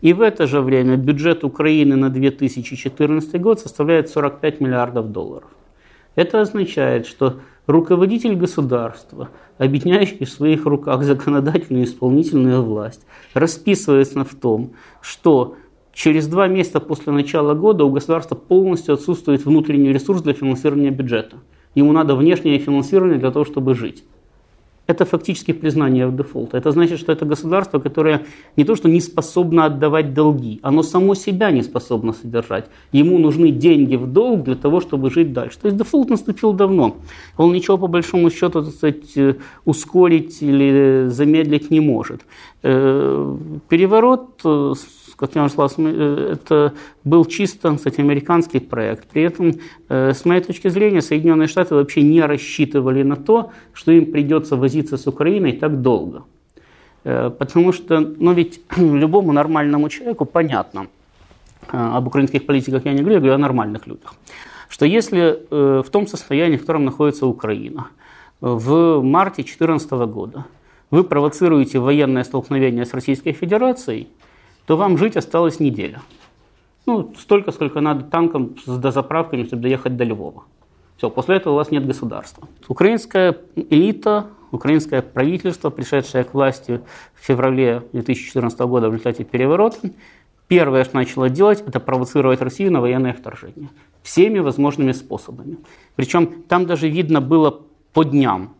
И 0.00 0.12
в 0.12 0.20
это 0.20 0.46
же 0.46 0.60
время 0.60 0.96
бюджет 0.96 1.44
Украины 1.44 1.94
на 1.94 2.10
2014 2.10 3.40
год 3.40 3.60
составляет 3.60 4.08
45 4.08 4.60
миллиардов 4.60 5.12
долларов. 5.12 5.48
Это 6.16 6.40
означает, 6.40 7.06
что 7.06 7.40
руководитель 7.66 8.34
государства, 8.34 9.28
объединяющий 9.58 10.26
в 10.26 10.30
своих 10.30 10.66
руках 10.66 11.04
законодательную 11.04 11.84
и 11.84 11.86
исполнительную 11.86 12.62
власть, 12.62 13.06
расписывается 13.32 14.24
в 14.24 14.34
том, 14.34 14.72
что 15.00 15.56
Через 15.92 16.26
два 16.26 16.48
месяца 16.48 16.80
после 16.80 17.12
начала 17.12 17.54
года 17.54 17.84
у 17.84 17.90
государства 17.90 18.34
полностью 18.34 18.94
отсутствует 18.94 19.44
внутренний 19.44 19.92
ресурс 19.92 20.22
для 20.22 20.32
финансирования 20.32 20.90
бюджета. 20.90 21.36
Ему 21.74 21.92
надо 21.92 22.14
внешнее 22.14 22.58
финансирование 22.58 23.18
для 23.18 23.30
того, 23.30 23.44
чтобы 23.44 23.74
жить. 23.74 24.04
Это 24.88 25.04
фактически 25.04 25.52
признание 25.52 26.10
дефолта. 26.10 26.58
Это 26.58 26.72
значит, 26.72 26.98
что 26.98 27.12
это 27.12 27.24
государство, 27.24 27.78
которое 27.78 28.26
не 28.56 28.64
то 28.64 28.74
что 28.74 28.88
не 28.88 29.00
способно 29.00 29.66
отдавать 29.66 30.12
долги, 30.12 30.58
оно 30.62 30.82
само 30.82 31.14
себя 31.14 31.52
не 31.52 31.62
способно 31.62 32.12
содержать. 32.12 32.66
Ему 32.90 33.18
нужны 33.18 33.52
деньги 33.52 33.94
в 33.94 34.06
долг 34.06 34.42
для 34.42 34.56
того, 34.56 34.80
чтобы 34.80 35.10
жить 35.10 35.32
дальше. 35.32 35.58
То 35.60 35.68
есть 35.68 35.78
дефолт 35.78 36.10
наступил 36.10 36.52
давно. 36.52 36.96
Он 37.36 37.52
ничего 37.52 37.78
по 37.78 37.86
большому 37.86 38.30
счету 38.30 38.64
так 38.64 38.74
сказать, 38.74 39.16
э, 39.16 39.36
ускорить 39.64 40.42
или 40.42 41.06
замедлить 41.08 41.70
не 41.70 41.80
может. 41.80 42.22
Э, 42.64 43.36
переворот 43.68 44.40
э, 44.44 44.74
как 45.22 45.36
я 45.36 45.44
уже 45.44 45.52
сказал, 45.52 45.70
э, 45.86 46.32
это 46.32 46.72
был 47.04 47.24
чисто, 47.26 47.76
кстати, 47.76 48.00
американский 48.00 48.58
проект. 48.58 49.06
При 49.06 49.22
этом, 49.22 49.52
э, 49.88 50.12
с 50.12 50.24
моей 50.24 50.40
точки 50.42 50.70
зрения, 50.70 51.00
Соединенные 51.00 51.46
Штаты 51.46 51.76
вообще 51.76 52.02
не 52.02 52.22
рассчитывали 52.22 53.04
на 53.04 53.14
то, 53.14 53.52
что 53.72 53.92
им 53.92 54.10
придется 54.10 54.56
возиться 54.56 54.96
с 54.96 55.06
Украиной 55.06 55.52
так 55.52 55.80
долго. 55.80 56.24
Э, 57.04 57.30
потому 57.30 57.72
что, 57.72 58.00
ну 58.00 58.32
ведь 58.32 58.60
любому 58.76 59.32
нормальному 59.32 59.88
человеку 59.88 60.24
понятно, 60.24 60.86
об 61.68 62.06
украинских 62.08 62.44
политиках 62.44 62.84
я 62.84 62.92
не 62.92 62.98
говорю, 62.98 63.14
я 63.14 63.20
говорю 63.20 63.34
о 63.34 63.38
нормальных 63.38 63.86
людях, 63.86 64.14
что 64.68 64.84
если 64.84 65.38
в 65.50 65.88
том 65.90 66.08
состоянии, 66.08 66.56
в 66.56 66.60
котором 66.60 66.84
находится 66.84 67.26
Украина, 67.26 67.86
в 68.40 69.00
марте 69.00 69.42
2014 69.42 69.90
года 69.92 70.44
вы 70.90 71.04
провоцируете 71.04 71.78
военное 71.78 72.24
столкновение 72.24 72.84
с 72.84 72.92
Российской 72.94 73.32
Федерацией, 73.32 74.08
то 74.66 74.76
вам 74.76 74.98
жить 74.98 75.16
осталось 75.16 75.60
неделя. 75.60 76.02
Ну, 76.86 77.14
столько, 77.18 77.52
сколько 77.52 77.80
надо 77.80 78.04
танком 78.04 78.56
с 78.64 78.78
дозаправками, 78.78 79.44
чтобы 79.44 79.62
доехать 79.62 79.96
до 79.96 80.04
Львова. 80.04 80.44
Все, 80.96 81.10
после 81.10 81.36
этого 81.36 81.54
у 81.54 81.56
вас 81.56 81.70
нет 81.70 81.86
государства. 81.86 82.48
Украинская 82.68 83.36
элита, 83.56 84.26
украинское 84.50 85.02
правительство, 85.02 85.70
пришедшее 85.70 86.24
к 86.24 86.34
власти 86.34 86.80
в 87.14 87.24
феврале 87.24 87.82
2014 87.92 88.58
года 88.60 88.88
в 88.88 88.92
результате 88.92 89.24
переворота, 89.24 89.78
первое, 90.48 90.84
что 90.84 90.96
начало 90.96 91.28
делать, 91.28 91.62
это 91.66 91.80
провоцировать 91.80 92.40
Россию 92.40 92.72
на 92.72 92.80
военное 92.80 93.12
вторжение. 93.14 93.68
Всеми 94.02 94.38
возможными 94.38 94.92
способами. 94.92 95.58
Причем 95.96 96.42
там 96.42 96.66
даже 96.66 96.88
видно 96.88 97.20
было 97.20 97.62
по 97.92 98.04
дням. 98.04 98.54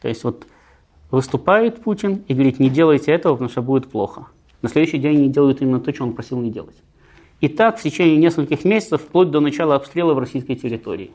То 0.00 0.08
есть 0.08 0.24
вот 0.24 0.46
выступает 1.10 1.82
Путин 1.82 2.24
и 2.28 2.34
говорит, 2.34 2.58
не 2.58 2.70
делайте 2.70 3.12
этого, 3.12 3.34
потому 3.34 3.50
что 3.50 3.62
будет 3.62 3.90
плохо. 3.90 4.26
На 4.62 4.68
следующий 4.68 4.98
день 4.98 5.18
они 5.18 5.28
делают 5.28 5.60
именно 5.62 5.80
то, 5.80 5.92
что 5.92 6.04
он 6.04 6.14
просил 6.14 6.40
не 6.40 6.50
делать. 6.50 6.76
И 7.40 7.48
так 7.48 7.78
в 7.78 7.82
течение 7.82 8.16
нескольких 8.16 8.64
месяцев, 8.64 9.00
вплоть 9.02 9.30
до 9.30 9.40
начала 9.40 9.76
обстрела 9.76 10.14
в 10.14 10.18
российской 10.18 10.56
территории. 10.56 11.12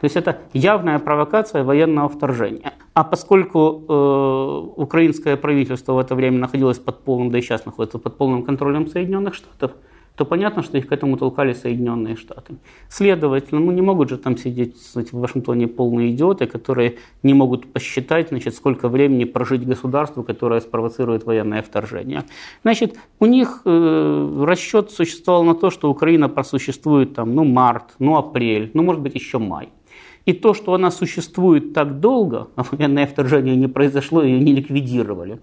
То 0.00 0.04
есть 0.04 0.16
это 0.16 0.38
явная 0.52 0.98
провокация 0.98 1.64
военного 1.64 2.08
вторжения. 2.08 2.74
А 2.92 3.02
поскольку 3.02 3.82
э, 3.88 4.80
украинское 4.80 5.36
правительство 5.36 5.94
в 5.94 5.98
это 5.98 6.14
время 6.14 6.38
находилось 6.38 6.78
под 6.78 7.02
полным, 7.02 7.30
да 7.30 7.38
и 7.38 7.40
сейчас 7.40 7.64
находится 7.64 7.98
под 7.98 8.16
полным 8.16 8.42
контролем 8.42 8.88
Соединенных 8.88 9.34
Штатов, 9.34 9.72
то 10.16 10.24
понятно, 10.24 10.62
что 10.62 10.78
их 10.78 10.88
к 10.88 10.92
этому 10.92 11.16
толкали 11.16 11.52
Соединенные 11.52 12.16
Штаты. 12.16 12.54
Следовательно, 12.88 13.60
ну 13.60 13.72
не 13.72 13.82
могут 13.82 14.08
же 14.08 14.16
там 14.16 14.36
сидеть 14.36 14.74
кстати, 14.74 15.10
в 15.14 15.18
Вашингтоне 15.18 15.68
полные 15.68 16.10
идиоты, 16.10 16.46
которые 16.46 16.96
не 17.22 17.34
могут 17.34 17.72
посчитать, 17.72 18.28
значит, 18.28 18.54
сколько 18.54 18.88
времени 18.88 19.24
прожить 19.24 19.66
государству, 19.66 20.22
которое 20.22 20.60
спровоцирует 20.60 21.24
военное 21.24 21.62
вторжение. 21.62 22.24
Значит, 22.62 22.96
у 23.20 23.26
них 23.26 23.60
э, 23.64 24.44
расчет 24.46 24.90
существовал 24.90 25.44
на 25.44 25.54
то, 25.54 25.70
что 25.70 25.90
Украина 25.90 26.28
просуществует 26.28 27.14
там, 27.14 27.34
ну, 27.34 27.44
март, 27.44 27.94
ну, 27.98 28.16
апрель, 28.16 28.70
ну, 28.74 28.82
может 28.82 29.02
быть, 29.02 29.14
еще 29.14 29.38
май. 29.38 29.68
И 30.26 30.32
то, 30.32 30.54
что 30.54 30.74
она 30.74 30.90
существует 30.90 31.72
так 31.72 32.00
долго, 32.00 32.48
а 32.56 32.64
военное 32.70 33.06
вторжение 33.06 33.56
не 33.56 33.68
произошло, 33.68 34.22
ее 34.22 34.40
не 34.40 34.54
ликвидировали, 34.54 35.38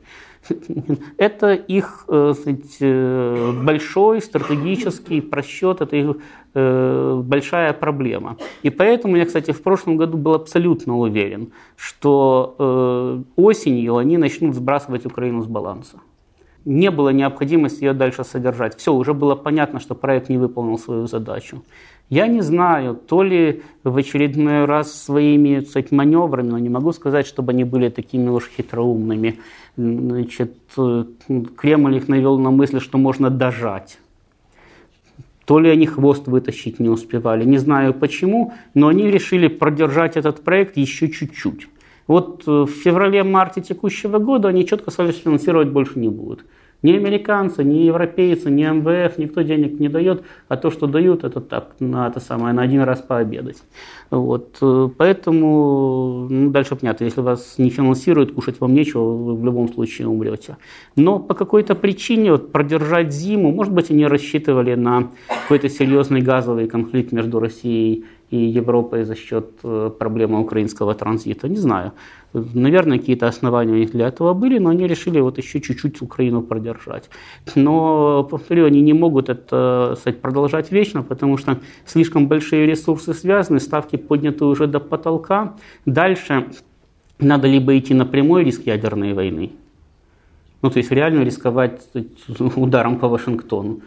это 1.17 1.53
их 1.53 2.05
э, 2.09 2.33
сказать, 2.33 2.77
э, 2.81 3.51
большой 3.63 4.21
стратегический 4.21 5.21
просчет, 5.21 5.79
это 5.79 5.95
их 5.95 6.17
э, 6.53 7.21
большая 7.23 7.71
проблема. 7.71 8.35
И 8.61 8.69
поэтому 8.69 9.15
я, 9.15 9.25
кстати, 9.25 9.51
в 9.51 9.61
прошлом 9.63 9.95
году 9.95 10.17
был 10.17 10.33
абсолютно 10.33 10.97
уверен, 10.97 11.53
что 11.77 13.23
осенью 13.37 13.95
они 13.95 14.17
начнут 14.17 14.53
сбрасывать 14.53 15.05
Украину 15.05 15.41
с 15.41 15.47
баланса 15.47 15.97
не 16.65 16.91
было 16.91 17.09
необходимости 17.09 17.83
ее 17.83 17.93
дальше 17.93 18.23
содержать. 18.23 18.77
Все, 18.77 18.93
уже 18.93 19.13
было 19.13 19.35
понятно, 19.35 19.79
что 19.79 19.95
проект 19.95 20.29
не 20.29 20.37
выполнил 20.37 20.77
свою 20.77 21.07
задачу. 21.07 21.61
Я 22.09 22.27
не 22.27 22.41
знаю, 22.41 22.95
то 22.95 23.23
ли 23.23 23.63
в 23.83 23.97
очередной 23.97 24.65
раз 24.65 24.93
своими 24.93 25.61
кстати, 25.61 25.93
маневрами, 25.93 26.49
но 26.49 26.59
не 26.59 26.69
могу 26.69 26.93
сказать, 26.93 27.25
чтобы 27.25 27.53
они 27.53 27.63
были 27.63 27.89
такими 27.89 28.29
уж 28.29 28.49
хитроумными. 28.55 29.39
Значит, 29.77 30.55
Кремль 31.57 31.95
их 31.97 32.07
навел 32.07 32.37
на 32.37 32.51
мысль, 32.51 32.79
что 32.79 32.97
можно 32.97 33.29
дожать. 33.29 33.97
То 35.45 35.59
ли 35.59 35.69
они 35.69 35.85
хвост 35.85 36.27
вытащить 36.27 36.79
не 36.79 36.89
успевали, 36.89 37.43
не 37.43 37.57
знаю 37.57 37.93
почему, 37.93 38.53
но 38.73 38.87
они 38.87 39.09
решили 39.09 39.47
продержать 39.47 40.15
этот 40.15 40.41
проект 40.41 40.77
еще 40.77 41.09
чуть-чуть. 41.09 41.67
Вот 42.07 42.45
в 42.45 42.67
феврале-марте 42.67 43.61
текущего 43.61 44.19
года 44.19 44.49
они 44.49 44.65
четко 44.65 44.91
сказали, 44.91 45.13
что 45.13 45.23
финансировать 45.23 45.69
больше 45.69 45.99
не 45.99 46.09
будут. 46.09 46.45
Ни 46.83 46.91
американцы, 46.91 47.63
ни 47.63 47.85
европейцы, 47.85 48.51
ни 48.51 48.63
МВФ, 48.63 49.17
никто 49.17 49.41
денег 49.41 49.79
не 49.79 49.87
дает, 49.87 50.23
а 50.49 50.57
то, 50.57 50.69
что 50.69 50.85
дают, 50.85 51.23
это 51.23 51.39
так, 51.39 51.75
на 51.79 52.07
это 52.07 52.19
самое, 52.19 52.53
на 52.53 52.61
один 52.61 52.81
раз 52.81 53.01
пообедать. 53.01 53.63
Вот. 54.11 54.57
Э, 54.61 54.89
поэтому 54.97 56.27
ну, 56.29 56.51
дальше 56.51 56.75
понятно, 56.75 57.05
если 57.05 57.21
вас 57.21 57.57
не 57.57 57.69
финансируют, 57.69 58.33
кушать 58.33 58.59
вам 58.59 58.73
нечего, 58.73 59.15
вы 59.15 59.35
в 59.35 59.45
любом 59.45 59.71
случае 59.73 60.09
умрете. 60.09 60.57
Но 60.97 61.19
по 61.19 61.33
какой-то 61.33 61.73
причине 61.73 62.31
вот, 62.31 62.51
продержать 62.51 63.13
зиму, 63.13 63.53
может 63.53 63.73
быть, 63.73 63.89
они 63.89 64.05
рассчитывали 64.05 64.75
на 64.75 65.09
какой-то 65.43 65.69
серьезный 65.69 66.21
газовый 66.21 66.67
конфликт 66.67 67.13
между 67.13 67.39
Россией 67.39 68.05
и 68.33 68.57
Европой 68.59 69.03
за 69.03 69.15
счет 69.15 69.45
э, 69.63 69.91
проблемы 69.99 70.39
украинского 70.39 70.95
транзита, 70.95 71.47
не 71.47 71.57
знаю. 71.57 71.91
Наверное, 72.33 72.97
какие-то 72.97 73.27
основания 73.27 73.73
у 73.73 73.77
них 73.77 73.91
для 73.91 74.07
этого 74.07 74.33
были, 74.33 74.57
но 74.57 74.69
они 74.69 74.87
решили 74.87 75.21
вот 75.21 75.37
еще 75.37 75.61
чуть-чуть 75.61 76.01
Украину 76.01 76.41
продержать. 76.41 77.09
Но, 77.55 78.23
повторю, 78.23 78.65
они 78.65 78.81
не 78.81 78.93
могут 78.93 79.29
это 79.29 79.95
сказать, 79.99 80.19
продолжать 80.19 80.71
вечно, 80.71 81.03
потому 81.03 81.37
что 81.37 81.57
слишком 81.85 82.27
большие 82.27 82.65
ресурсы 82.65 83.13
связаны, 83.13 83.59
ставки 83.59 83.97
подняты 83.97 84.45
уже 84.45 84.65
до 84.65 84.79
потолка. 84.79 85.53
Дальше 85.85 86.47
надо 87.19 87.47
либо 87.47 87.77
идти 87.77 87.93
на 87.93 88.05
прямой 88.05 88.43
риск 88.43 88.65
ядерной 88.65 89.13
войны, 89.13 89.51
ну, 90.63 90.69
то 90.71 90.79
есть 90.79 90.91
реально 90.91 91.23
рисковать 91.23 91.81
ударом 92.55 92.97
по 92.97 93.07
Вашингтону, 93.07 93.81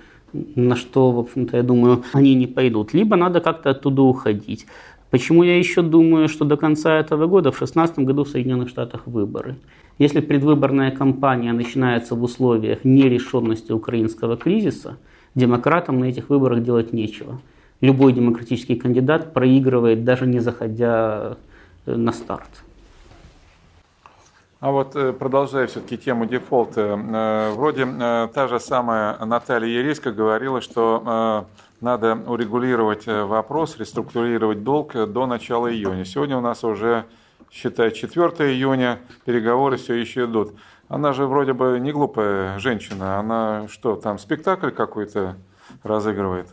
на 0.54 0.76
что, 0.76 1.10
в 1.10 1.18
общем-то, 1.18 1.56
я 1.56 1.62
думаю, 1.62 2.02
они 2.12 2.34
не 2.34 2.46
пойдут. 2.46 2.94
Либо 2.94 3.16
надо 3.16 3.40
как-то 3.40 3.70
оттуда 3.70 4.02
уходить. 4.02 4.66
Почему 5.10 5.44
я 5.44 5.56
еще 5.58 5.82
думаю, 5.82 6.28
что 6.28 6.44
до 6.44 6.56
конца 6.56 6.98
этого 6.98 7.26
года, 7.26 7.50
в 7.50 7.58
2016 7.58 8.00
году 8.00 8.24
в 8.24 8.28
Соединенных 8.28 8.68
Штатах 8.68 9.06
выборы? 9.06 9.56
Если 9.98 10.20
предвыборная 10.20 10.90
кампания 10.90 11.52
начинается 11.52 12.14
в 12.14 12.22
условиях 12.22 12.84
нерешенности 12.84 13.72
украинского 13.72 14.36
кризиса, 14.36 14.98
демократам 15.34 16.00
на 16.00 16.06
этих 16.06 16.28
выборах 16.28 16.62
делать 16.62 16.92
нечего. 16.92 17.40
Любой 17.80 18.12
демократический 18.12 18.74
кандидат 18.74 19.32
проигрывает, 19.32 20.04
даже 20.04 20.26
не 20.26 20.40
заходя 20.40 21.36
э, 21.84 21.94
на 21.94 22.12
старт. 22.12 22.48
А 24.61 24.70
вот 24.70 24.97
э, 24.97 25.12
продолжая 25.12 25.66
все-таки 25.66 25.99
тему 25.99 26.27
дефолта, 26.27 26.81
э, 26.81 27.51
вроде 27.55 27.87
та 28.33 28.49
же 28.49 28.59
самая 28.59 29.24
Наталья 29.24 29.69
Ереська 29.69 30.12
говорила, 30.12 30.61
что 30.61 31.47
надо 31.81 32.15
урегулировать 32.27 33.07
э, 33.07 33.24
вопрос, 33.24 33.77
реструктурировать 33.78 34.62
долг 34.62 34.97
э, 34.97 35.07
до 35.07 35.27
начала 35.27 35.70
июня. 35.70 36.05
Сегодня 36.05 36.39
у 36.39 36.41
нас 36.41 36.65
уже, 36.65 37.05
считай, 37.51 37.91
4 37.91 38.27
июня, 38.53 38.99
переговоры 39.24 39.77
все 39.77 39.95
еще 39.95 40.24
идут. 40.24 40.55
Она 40.89 41.12
же 41.12 41.27
вроде 41.27 41.53
бы 41.53 41.78
не 41.81 41.93
глупая 41.93 42.59
женщина, 42.59 43.19
она 43.19 43.66
что, 43.69 43.97
там 43.97 44.19
спектакль 44.19 44.70
какой-то 44.70 45.37
разыгрывает? 45.83 46.49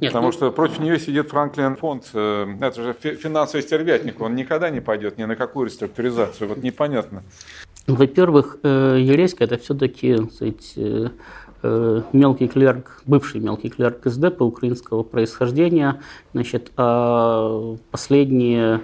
Нет, 0.00 0.12
Потому 0.12 0.26
ну... 0.28 0.32
что 0.32 0.50
против 0.50 0.80
нее 0.80 0.98
сидит 0.98 1.28
Франклин 1.28 1.76
фонд, 1.76 2.10
э, 2.14 2.46
это 2.60 2.82
же 2.82 2.92
финансовый 2.92 3.62
стервятник, 3.62 4.20
он 4.20 4.34
никогда 4.34 4.70
не 4.70 4.80
пойдет 4.80 5.18
ни 5.18 5.24
на 5.24 5.36
какую 5.36 5.66
реструктуризацию, 5.66 6.48
вот 6.48 6.58
непонятно. 6.62 7.22
Во-первых, 7.86 8.58
Юрейска 8.64 9.44
это 9.44 9.58
все-таки 9.58 10.16
Э, 11.68 12.02
мелкий 12.12 12.48
клерк, 12.48 13.02
бывший 13.06 13.40
мелкий 13.40 13.70
клерк 13.70 14.02
СДП 14.04 14.42
украинского 14.42 15.02
происхождения, 15.02 16.00
значит, 16.32 16.70
а 16.76 17.76
последние 17.90 18.82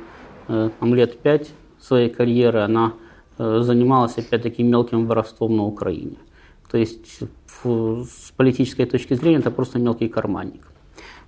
э, 0.49 0.71
там, 0.81 0.95
лет 0.95 1.19
пять 1.19 1.51
своей 1.81 2.09
карьеры 2.09 2.61
она 2.61 2.95
э, 3.39 3.61
занималась 3.61 4.19
опять-таки 4.19 4.63
мелким 4.63 5.07
воровством 5.07 5.57
на 5.57 5.65
Украине. 5.65 6.17
То 6.71 6.79
есть 6.79 7.21
с 7.63 8.33
политической 8.37 8.87
точки 8.87 9.15
зрения 9.15 9.39
это 9.39 9.53
просто 9.53 9.79
мелкий 9.79 10.09
карманник. 10.09 10.72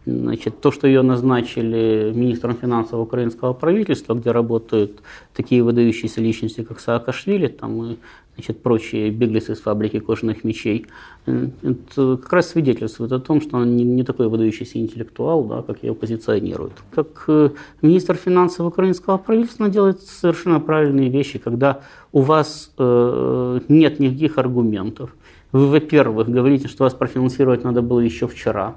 Значит, 0.07 0.61
то, 0.61 0.71
что 0.71 0.87
ее 0.87 1.01
назначили 1.01 2.13
министром 2.15 2.55
финансов 2.57 3.01
украинского 3.01 3.55
правительства, 3.55 4.15
где 4.15 4.33
работают 4.33 5.01
такие 5.35 5.63
выдающиеся 5.63 6.21
личности, 6.21 6.63
как 6.63 6.79
Саакашвили, 6.81 7.49
там 7.49 7.83
и 7.83 7.97
значит, 8.35 8.63
прочие 8.63 9.11
беглецы 9.11 9.55
с 9.55 9.61
фабрики 9.61 10.01
кожаных 10.01 10.45
мечей, 10.45 10.87
э, 11.27 11.49
это 11.63 12.17
как 12.17 12.33
раз 12.33 12.49
свидетельствует 12.49 13.13
о 13.13 13.21
том, 13.21 13.41
что 13.41 13.57
он 13.57 13.77
не, 13.77 13.85
не 13.85 14.03
такой 14.03 14.29
выдающийся 14.29 14.79
интеллектуал, 14.79 15.45
да, 15.45 15.63
как 15.63 15.83
ее 15.83 15.95
позиционируют. 15.95 16.73
Как 16.95 17.25
э, 17.29 17.51
министр 17.81 18.17
финансов 18.17 18.67
украинского 18.67 19.19
правительства 19.19 19.69
делает 19.69 20.03
совершенно 20.03 20.61
правильные 20.61 21.09
вещи, 21.09 21.39
когда 21.39 21.81
у 22.13 22.21
вас 22.21 22.73
э, 22.77 23.61
нет 23.69 24.01
никаких 24.01 24.39
аргументов. 24.39 25.15
Вы, 25.53 25.69
во-первых, 25.69 26.29
говорите, 26.29 26.69
что 26.69 26.85
вас 26.85 26.95
профинансировать 26.95 27.65
надо 27.65 27.81
было 27.81 28.01
еще 28.01 28.27
вчера, 28.27 28.75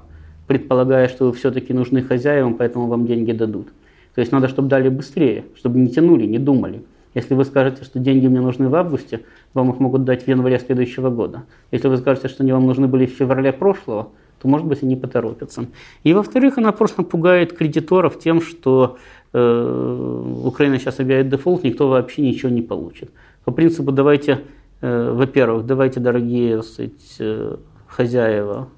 предполагая, 0.48 1.08
что 1.08 1.26
вы 1.26 1.32
все-таки 1.34 1.72
нужны 1.72 2.02
хозяевам, 2.02 2.54
поэтому 2.54 2.88
вам 2.88 3.06
деньги 3.06 3.32
дадут. 3.32 3.68
То 4.14 4.20
есть 4.20 4.32
надо, 4.32 4.48
чтобы 4.48 4.68
дали 4.68 4.88
быстрее, 4.88 5.44
чтобы 5.54 5.78
не 5.78 5.88
тянули, 5.88 6.26
не 6.26 6.38
думали. 6.40 6.82
Если 7.14 7.34
вы 7.34 7.44
скажете, 7.44 7.84
что 7.84 7.98
деньги 7.98 8.26
мне 8.26 8.40
нужны 8.40 8.68
в 8.68 8.74
августе, 8.74 9.20
вам 9.54 9.70
их 9.70 9.78
могут 9.78 10.04
дать 10.04 10.24
в 10.24 10.28
январе 10.28 10.58
следующего 10.58 11.10
года. 11.10 11.44
Если 11.70 11.88
вы 11.88 11.96
скажете, 11.98 12.28
что 12.28 12.42
они 12.42 12.52
вам 12.52 12.66
нужны 12.66 12.88
были 12.88 13.06
в 13.06 13.10
феврале 13.10 13.52
прошлого, 13.52 14.10
то, 14.40 14.48
может 14.48 14.66
быть, 14.66 14.82
они 14.82 14.96
поторопятся. 14.96 15.66
И, 16.04 16.12
во-вторых, 16.14 16.58
она 16.58 16.72
просто 16.72 17.02
пугает 17.02 17.52
кредиторов 17.52 18.18
тем, 18.18 18.40
что 18.40 18.98
э, 19.32 20.40
Украина 20.44 20.78
сейчас 20.78 21.00
объявит 21.00 21.28
дефолт, 21.28 21.64
никто 21.64 21.88
вообще 21.88 22.22
ничего 22.22 22.50
не 22.50 22.62
получит. 22.62 23.10
По 23.44 23.52
принципу, 23.52 23.90
давайте, 23.90 24.40
э, 24.80 25.12
во-первых, 25.12 25.66
давайте, 25.66 26.00
дорогие 26.00 26.62
сказать, 26.62 27.16
э, 27.18 27.56
хозяева 27.88 28.68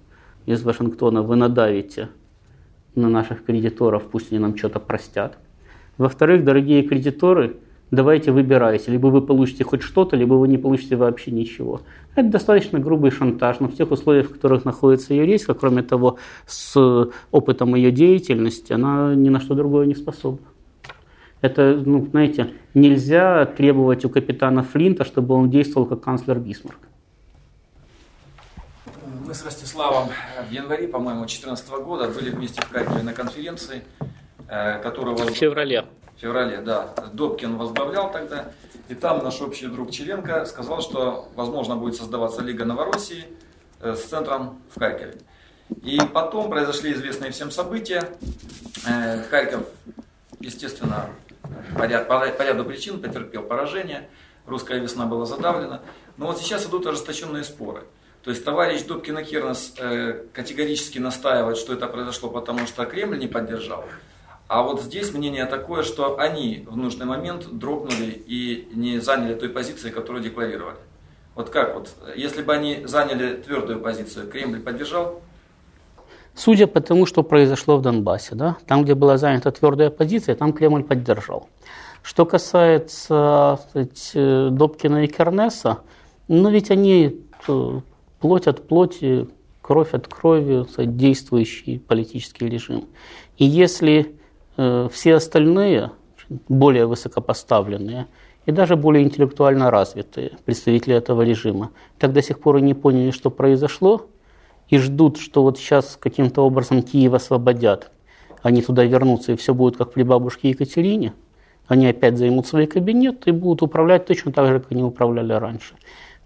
из 0.46 0.62
Вашингтона, 0.62 1.22
вы 1.22 1.36
надавите 1.36 2.08
на 2.94 3.08
наших 3.08 3.44
кредиторов, 3.44 4.04
пусть 4.10 4.32
они 4.32 4.40
нам 4.40 4.56
что-то 4.56 4.80
простят. 4.80 5.38
Во-вторых, 5.98 6.44
дорогие 6.44 6.82
кредиторы– 6.82 7.56
давайте 7.90 8.32
выбирайте. 8.32 8.90
Либо 8.90 9.08
вы 9.08 9.22
получите 9.22 9.64
хоть 9.64 9.82
что-то, 9.82 10.16
либо 10.16 10.34
вы 10.34 10.48
не 10.48 10.58
получите 10.58 10.96
вообще 10.96 11.30
ничего. 11.30 11.82
Это 12.14 12.28
достаточно 12.28 12.78
грубый 12.78 13.10
шантаж, 13.10 13.60
но 13.60 13.68
в 13.68 13.74
тех 13.74 13.90
условиях, 13.90 14.28
в 14.28 14.32
которых 14.32 14.64
находится 14.64 15.14
юристка, 15.14 15.54
кроме 15.54 15.82
того, 15.82 16.18
с 16.46 17.10
опытом 17.30 17.74
ее 17.74 17.90
деятельности, 17.90 18.72
она 18.72 19.14
ни 19.14 19.28
на 19.28 19.40
что 19.40 19.54
другое 19.54 19.86
не 19.86 19.94
способна. 19.94 20.46
Это, 21.40 21.80
ну, 21.84 22.06
знаете, 22.10 22.50
нельзя 22.74 23.46
требовать 23.46 24.04
у 24.04 24.10
капитана 24.10 24.62
Флинта, 24.62 25.04
чтобы 25.04 25.34
он 25.34 25.48
действовал 25.48 25.86
как 25.86 26.02
канцлер 26.02 26.38
Бисмарк. 26.38 26.78
Мы 29.30 29.34
с 29.34 29.44
Ростиславом 29.44 30.08
в 30.48 30.50
январе, 30.50 30.88
по-моему, 30.88 31.20
2014 31.20 31.68
года 31.84 32.08
были 32.08 32.30
вместе 32.30 32.60
в 32.62 32.68
Харькове 32.68 33.04
на 33.04 33.12
конференции, 33.12 33.84
э, 34.48 34.82
которую... 34.82 35.14
В 35.14 35.30
феврале 35.30 35.86
феврале, 36.16 36.60
да, 36.60 36.92
Добкин 37.12 37.56
возглавлял 37.56 38.10
тогда. 38.10 38.50
И 38.88 38.96
там 38.96 39.22
наш 39.22 39.40
общий 39.40 39.68
друг 39.68 39.92
Челенко 39.92 40.46
сказал, 40.46 40.82
что, 40.82 41.28
возможно, 41.36 41.76
будет 41.76 41.94
создаваться 41.94 42.42
Лига 42.42 42.64
Новороссии 42.64 43.24
э, 43.80 43.94
с 43.94 44.02
центром 44.02 44.60
в 44.74 44.80
Харькове. 44.80 45.14
И 45.80 46.00
потом 46.12 46.50
произошли 46.50 46.92
известные 46.92 47.30
всем 47.30 47.52
события. 47.52 48.02
Э, 48.84 49.22
Харьков, 49.30 49.62
естественно, 50.40 51.08
по 51.78 51.84
ряду, 51.86 52.06
по 52.08 52.42
ряду 52.42 52.64
причин 52.64 53.00
потерпел 53.00 53.44
поражение. 53.44 54.10
Русская 54.46 54.80
весна 54.80 55.06
была 55.06 55.24
задавлена. 55.24 55.82
Но 56.16 56.26
вот 56.26 56.38
сейчас 56.40 56.66
идут 56.66 56.84
ожесточенные 56.88 57.44
споры. 57.44 57.84
То 58.22 58.30
есть 58.30 58.44
товарищ 58.44 58.82
Добкин 58.82 59.18
и 59.18 59.24
Кернес 59.24 59.74
э, 59.78 60.24
категорически 60.32 60.98
настаивает, 60.98 61.56
что 61.56 61.72
это 61.72 61.86
произошло 61.86 62.28
потому, 62.28 62.66
что 62.66 62.84
Кремль 62.84 63.18
не 63.18 63.26
поддержал. 63.26 63.84
А 64.46 64.62
вот 64.62 64.82
здесь 64.82 65.14
мнение 65.14 65.46
такое, 65.46 65.82
что 65.82 66.18
они 66.18 66.66
в 66.68 66.76
нужный 66.76 67.06
момент 67.06 67.46
дрогнули 67.50 68.22
и 68.26 68.68
не 68.74 68.98
заняли 68.98 69.34
той 69.34 69.48
позиции, 69.48 69.90
которую 69.90 70.22
декларировали. 70.22 70.76
Вот 71.34 71.50
как 71.50 71.74
вот, 71.74 71.94
если 72.16 72.42
бы 72.42 72.52
они 72.52 72.82
заняли 72.84 73.36
твердую 73.36 73.80
позицию, 73.80 74.28
Кремль 74.28 74.60
поддержал? 74.60 75.22
Судя 76.34 76.66
по 76.66 76.80
тому, 76.80 77.06
что 77.06 77.22
произошло 77.22 77.76
в 77.76 77.82
Донбассе, 77.82 78.34
да, 78.34 78.56
там, 78.66 78.84
где 78.84 78.94
была 78.94 79.18
занята 79.18 79.50
твердая 79.50 79.90
позиция, 79.90 80.34
там 80.34 80.52
Кремль 80.52 80.82
поддержал. 80.82 81.48
Что 82.02 82.26
касается 82.26 83.60
сказать, 83.70 84.10
Добкина 84.14 85.04
и 85.04 85.06
Кернеса, 85.06 85.78
ну 86.28 86.50
ведь 86.50 86.70
они 86.70 87.24
э, 87.46 87.80
плоть 88.20 88.46
от 88.46 88.68
плоти, 88.68 89.26
кровь 89.60 89.94
от 89.94 90.06
крови, 90.06 90.64
действующий 90.86 91.78
политический 91.78 92.48
режим. 92.48 92.84
И 93.36 93.44
если 93.44 94.14
Э, 94.62 94.88
все 94.92 95.14
остальные, 95.14 95.92
более 96.48 96.84
высокопоставленные 96.84 98.08
и 98.44 98.52
даже 98.52 98.76
более 98.76 99.04
интеллектуально 99.04 99.70
развитые 99.70 100.32
представители 100.44 100.94
этого 100.94 101.22
режима, 101.22 101.70
так 101.98 102.12
до 102.12 102.20
сих 102.20 102.40
пор 102.40 102.58
и 102.58 102.60
не 102.60 102.74
поняли, 102.74 103.10
что 103.10 103.30
произошло, 103.30 104.06
и 104.68 104.76
ждут, 104.76 105.16
что 105.16 105.42
вот 105.42 105.56
сейчас 105.58 105.96
каким-то 105.98 106.42
образом 106.42 106.82
Киев 106.82 107.14
освободят, 107.14 107.90
они 108.42 108.60
туда 108.60 108.84
вернутся, 108.84 109.32
и 109.32 109.36
все 109.36 109.54
будет 109.54 109.78
как 109.78 109.94
при 109.94 110.02
бабушке 110.02 110.50
Екатерине, 110.50 111.14
они 111.66 111.86
опять 111.86 112.18
займут 112.18 112.46
свои 112.46 112.66
кабинеты 112.66 113.30
и 113.30 113.32
будут 113.32 113.62
управлять 113.62 114.04
точно 114.04 114.30
так 114.30 114.46
же, 114.46 114.60
как 114.60 114.72
они 114.72 114.82
управляли 114.82 115.32
раньше, 115.32 115.74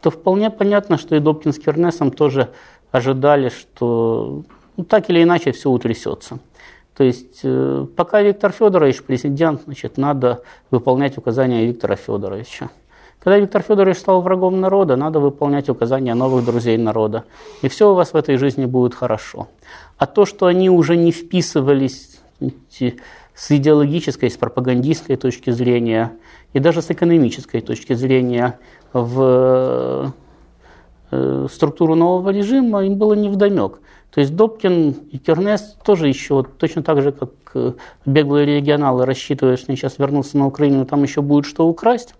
то 0.04 0.10
вполне 0.10 0.50
понятно, 0.50 0.98
что 0.98 1.16
и 1.16 1.18
Добкин 1.18 1.54
с 1.54 1.58
Кернесом 1.58 2.10
тоже 2.10 2.50
ожидали, 2.92 3.48
что 3.48 4.42
ну, 4.76 4.84
так 4.84 5.08
или 5.08 5.22
иначе 5.22 5.50
все 5.52 5.70
утрясется. 5.70 6.40
То 6.94 7.04
есть 7.04 7.40
э, 7.42 7.86
пока 7.96 8.20
Виктор 8.20 8.52
Федорович 8.52 9.02
президент, 9.02 9.62
значит, 9.64 9.96
надо 9.96 10.42
выполнять 10.70 11.16
указания 11.16 11.64
Виктора 11.64 11.96
Федоровича. 11.96 12.68
Когда 13.18 13.38
Виктор 13.38 13.62
Федорович 13.62 13.96
стал 13.96 14.20
врагом 14.20 14.60
народа, 14.60 14.96
надо 14.96 15.20
выполнять 15.20 15.70
указания 15.70 16.12
новых 16.12 16.44
друзей 16.44 16.76
народа. 16.76 17.24
И 17.62 17.68
все 17.68 17.90
у 17.90 17.94
вас 17.94 18.12
в 18.12 18.16
этой 18.16 18.36
жизни 18.36 18.66
будет 18.66 18.94
хорошо. 18.94 19.48
А 19.96 20.04
то, 20.04 20.26
что 20.26 20.44
они 20.44 20.68
уже 20.68 20.98
не 20.98 21.12
вписывались 21.12 22.20
с 23.34 23.50
идеологической, 23.50 24.30
с 24.30 24.36
пропагандистской 24.36 25.16
точки 25.16 25.48
зрения 25.48 26.12
и 26.52 26.58
даже 26.58 26.82
с 26.82 26.90
экономической 26.90 27.62
точки 27.62 27.94
зрения 27.94 28.58
в 28.94 30.14
э, 31.10 31.46
структуру 31.50 31.94
нового 31.94 32.30
режима, 32.30 32.84
им 32.84 32.96
было 32.96 33.14
невдомек. 33.14 33.80
То 34.10 34.20
есть 34.20 34.36
Добкин 34.36 34.90
и 35.10 35.18
Кернес 35.18 35.76
тоже 35.84 36.08
еще 36.08 36.44
точно 36.44 36.84
так 36.84 37.02
же, 37.02 37.10
как 37.10 37.30
э, 37.54 37.72
беглые 38.06 38.46
регионалы 38.46 39.04
рассчитывают, 39.04 39.58
что 39.58 39.72
они 39.72 39.76
сейчас 39.76 39.98
вернутся 39.98 40.38
на 40.38 40.46
Украину, 40.46 40.86
там 40.86 41.02
еще 41.02 41.20
будет 41.20 41.44
что 41.44 41.66
украсть. 41.66 42.14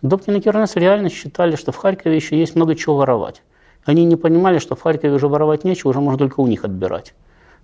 Добкин 0.00 0.36
и 0.36 0.40
Кернес 0.40 0.74
реально 0.74 1.10
считали, 1.10 1.54
что 1.54 1.70
в 1.70 1.76
Харькове 1.76 2.16
еще 2.16 2.38
есть 2.38 2.56
много 2.56 2.74
чего 2.74 2.96
воровать. 2.96 3.42
Они 3.84 4.04
не 4.04 4.16
понимали, 4.16 4.58
что 4.58 4.74
в 4.74 4.82
Харькове 4.82 5.14
уже 5.14 5.28
воровать 5.28 5.64
нечего, 5.64 5.90
уже 5.90 6.00
можно 6.00 6.18
только 6.18 6.40
у 6.40 6.46
них 6.46 6.64
отбирать. 6.64 7.14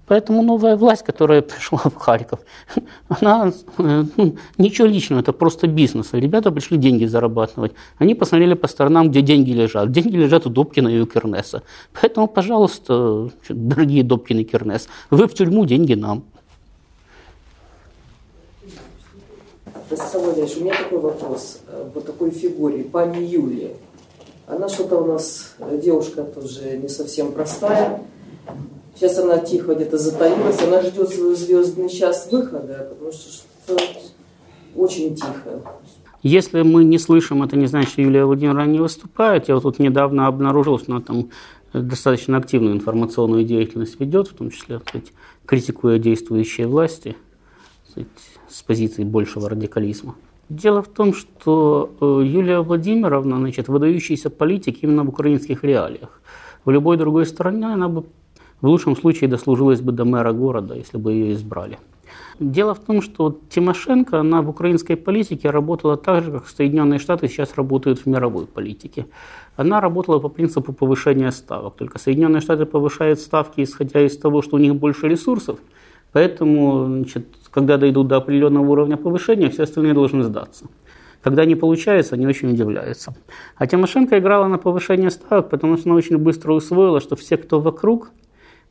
Поэтому 0.09 0.43
новая 0.43 0.77
власть, 0.77 1.05
которая 1.05 1.43
пришла 1.43 1.79
в 1.79 1.95
Харьков, 1.95 2.41
она 3.09 3.53
э, 3.79 4.05
ничего 4.59 4.89
личного, 4.89 5.21
это 5.21 5.33
просто 5.33 5.67
бизнес. 5.67 6.09
Ребята 6.13 6.51
пришли 6.51 6.79
деньги 6.79 7.05
зарабатывать. 7.05 7.73
Они 7.99 8.15
посмотрели 8.15 8.55
по 8.55 8.69
сторонам, 8.69 9.11
где 9.11 9.23
деньги 9.23 9.53
лежат. 9.53 9.93
Деньги 9.93 10.17
лежат 10.17 10.47
у 10.47 10.51
Добкина 10.51 10.89
и 10.89 11.01
у 11.01 11.07
Кернеса. 11.07 11.63
Поэтому, 12.01 12.27
пожалуйста, 12.27 13.31
дорогие 13.49 14.03
Добкин 14.03 14.39
и 14.39 14.45
Кернес, 14.45 14.89
вы 15.11 15.27
в 15.27 15.35
тюрьму, 15.35 15.67
деньги 15.67 15.95
нам. 15.95 16.25
Ростислав 19.91 20.37
у 20.37 20.61
меня 20.61 20.75
такой 20.75 20.99
вопрос 20.99 21.61
по 21.95 22.01
такой 22.01 22.31
фигуре, 22.31 22.85
пани 22.85 23.23
Юлия. 23.23 23.75
Она 24.47 24.69
что-то 24.69 24.97
у 24.97 25.07
нас, 25.07 25.55
девушка 25.83 26.25
тоже 26.25 26.79
не 26.79 26.89
совсем 26.89 27.33
простая. 27.33 28.03
Сейчас 28.99 29.17
она 29.19 29.39
тихо 29.39 29.77
где-то 29.77 29.97
затаилась, 29.97 30.61
она 30.61 30.83
ждет 30.83 31.11
свой 31.11 31.37
звездный 31.37 31.89
час 31.89 32.29
выхода, 32.33 32.89
потому 32.91 33.13
что 33.13 33.31
что-то 33.31 33.81
очень 34.75 35.15
тихо. 35.15 35.63
Если 36.25 36.63
мы 36.63 36.83
не 36.83 36.99
слышим, 36.99 37.45
это 37.45 37.57
не 37.57 37.67
значит, 37.67 37.93
что 37.93 38.03
Юлия 38.03 38.25
Владимировна 38.25 38.67
не 38.67 38.81
выступает. 38.81 39.47
Я 39.47 39.55
вот 39.55 39.63
тут 39.63 39.79
недавно 39.79 40.27
обнаружил, 40.27 40.81
что 40.81 40.91
она 40.91 41.01
там 41.01 41.31
достаточно 41.73 42.39
активную 42.39 42.75
информационную 42.75 43.45
деятельность 43.45 44.01
ведет, 44.01 44.27
в 44.27 44.35
том 44.35 44.51
числе 44.51 44.81
сказать, 44.81 45.13
критикуя 45.47 46.01
действующие 46.01 46.67
власти 46.67 47.17
сказать, 47.89 48.09
с 48.49 48.63
позиции 48.63 49.05
большего 49.05 49.49
радикализма. 49.49 50.17
Дело 50.49 50.83
в 50.83 50.89
том, 50.89 51.15
что 51.15 51.95
э, 52.01 52.23
Юлия 52.25 52.63
Владимировна, 52.63 53.37
значит, 53.37 53.69
выдающийся 53.69 54.29
политик 54.29 54.83
именно 54.83 55.05
в 55.05 55.11
украинских 55.11 55.63
реалиях. 55.63 56.21
В 56.65 56.71
любой 56.71 56.97
другой 56.97 57.27
стране 57.27 57.67
она 57.67 57.89
бы 57.89 58.07
в 58.61 58.67
лучшем 58.67 58.97
случае 58.97 59.29
дослужилась 59.29 59.81
бы 59.81 59.93
до 59.93 60.05
мэра 60.05 60.33
города, 60.33 60.75
если 60.75 60.99
бы 60.99 61.13
ее 61.13 61.33
избрали. 61.33 61.79
Дело 62.41 62.75
в 62.75 62.79
том, 62.79 63.03
что 63.03 63.41
Тимошенко, 63.51 64.21
она 64.21 64.43
в 64.43 64.49
украинской 64.49 64.95
политике 64.95 65.51
работала 65.51 65.97
так 65.97 66.25
же, 66.25 66.33
как 66.33 66.49
Соединенные 66.49 67.01
Штаты 67.01 67.29
сейчас 67.29 67.57
работают 67.57 67.99
в 67.99 68.07
мировой 68.07 68.47
политике. 68.47 69.07
Она 69.57 69.81
работала 69.81 70.21
по 70.21 70.29
принципу 70.29 70.73
повышения 70.73 71.33
ставок. 71.33 71.75
Только 71.75 71.99
Соединенные 71.99 72.41
Штаты 72.41 72.65
повышают 72.65 73.19
ставки, 73.19 73.63
исходя 73.63 74.01
из 74.01 74.17
того, 74.17 74.43
что 74.43 74.57
у 74.57 74.61
них 74.61 74.77
больше 74.77 75.09
ресурсов. 75.09 75.59
Поэтому, 76.13 76.87
значит, 76.87 77.27
когда 77.51 77.77
дойдут 77.77 78.07
до 78.07 78.17
определенного 78.17 78.71
уровня 78.71 78.97
повышения, 78.97 79.51
все 79.51 79.65
остальные 79.65 79.95
должны 79.95 80.23
сдаться. 80.23 80.67
Когда 81.23 81.45
не 81.45 81.57
получается, 81.57 82.15
они 82.15 82.27
очень 82.27 82.51
удивляются. 82.51 83.15
А 83.57 83.67
Тимошенко 83.67 84.17
играла 84.19 84.47
на 84.47 84.59
повышение 84.59 85.11
ставок, 85.11 85.51
потому 85.51 85.77
что 85.77 85.89
она 85.89 85.97
очень 85.97 86.19
быстро 86.19 86.53
усвоила, 86.53 87.01
что 87.01 87.17
все, 87.17 87.37
кто 87.37 87.61
вокруг, 87.61 88.13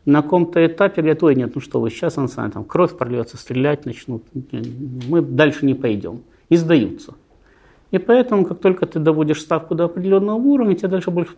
на 0.07 0.21
каком-то 0.21 0.65
этапе 0.65 1.01
говорят, 1.01 1.21
ой, 1.21 1.35
нет, 1.35 1.51
ну 1.53 1.61
что 1.61 1.81
вы, 1.81 1.89
сейчас 1.89 2.17
он 2.17 2.29
сам, 2.29 2.49
там 2.49 2.63
кровь 2.63 2.97
прольется, 2.97 3.35
стрелять 3.35 3.85
начнут, 3.85 4.23
мы 5.09 5.21
дальше 5.21 5.65
не 5.65 5.73
пойдем. 5.73 6.21
И 6.47 6.55
сдаются. 6.55 7.13
И 7.91 7.97
поэтому, 7.97 8.45
как 8.45 8.59
только 8.59 8.85
ты 8.85 8.99
доводишь 8.99 9.41
ставку 9.41 9.75
до 9.75 9.85
определенного 9.85 10.37
уровня, 10.37 10.75
тебе 10.75 10.87
дальше 10.87 11.11
больше 11.11 11.33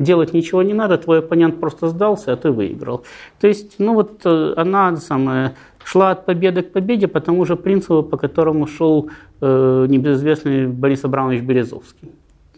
делать 0.00 0.34
ничего 0.34 0.62
не 0.62 0.74
надо, 0.74 0.98
твой 0.98 1.20
оппонент 1.20 1.60
просто 1.60 1.88
сдался, 1.88 2.32
а 2.32 2.36
ты 2.36 2.50
выиграл. 2.50 3.04
То 3.40 3.46
есть, 3.46 3.76
ну 3.78 3.94
вот 3.94 4.22
э, 4.24 4.54
она 4.56 4.96
самая, 4.96 5.54
шла 5.84 6.10
от 6.10 6.26
победы 6.26 6.62
к 6.62 6.72
победе 6.72 7.06
по 7.06 7.20
тому 7.20 7.44
же 7.44 7.54
принципу, 7.54 8.02
по 8.02 8.16
которому 8.16 8.66
шел 8.66 9.08
э, 9.40 9.86
небезызвестный 9.88 10.66
Борис 10.66 11.04
Абрамович 11.04 11.42
Березовский. 11.42 12.10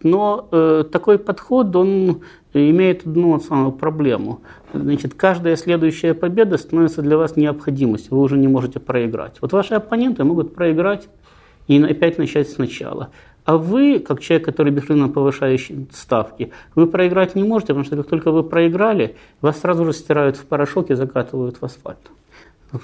Но 0.03 0.49
э, 0.51 0.85
такой 0.91 1.19
подход, 1.19 1.77
он 1.77 2.23
имеет 2.55 3.07
одну 3.07 3.39
самую 3.41 3.73
проблему. 3.73 4.41
Значит, 4.73 5.15
каждая 5.15 5.57
следующая 5.57 6.15
победа 6.15 6.59
становится 6.59 7.03
для 7.03 7.17
вас 7.17 7.37
необходимостью, 7.37 8.17
вы 8.17 8.23
уже 8.23 8.37
не 8.37 8.49
можете 8.49 8.81
проиграть. 8.81 9.37
Вот 9.41 9.53
ваши 9.53 9.75
оппоненты 9.75 10.25
могут 10.25 10.55
проиграть 10.55 11.09
и 11.67 11.83
опять 11.83 12.19
начать 12.19 12.49
сначала. 12.51 13.11
А 13.45 13.57
вы, 13.57 13.99
как 13.99 14.21
человек, 14.21 14.47
который 14.47 14.71
бесшумно 14.73 15.09
повышающий 15.09 15.89
ставки, 15.93 16.53
вы 16.77 16.87
проиграть 16.87 17.35
не 17.35 17.43
можете, 17.43 17.69
потому 17.69 17.85
что 17.85 17.97
как 17.97 18.07
только 18.07 18.31
вы 18.31 18.45
проиграли, 18.45 19.17
вас 19.41 19.61
сразу 19.61 19.85
же 19.85 19.93
стирают 19.93 20.37
в 20.37 20.45
порошок 20.45 20.91
и 20.91 20.95
закатывают 20.95 21.61
в 21.61 21.65
асфальт. 21.65 21.99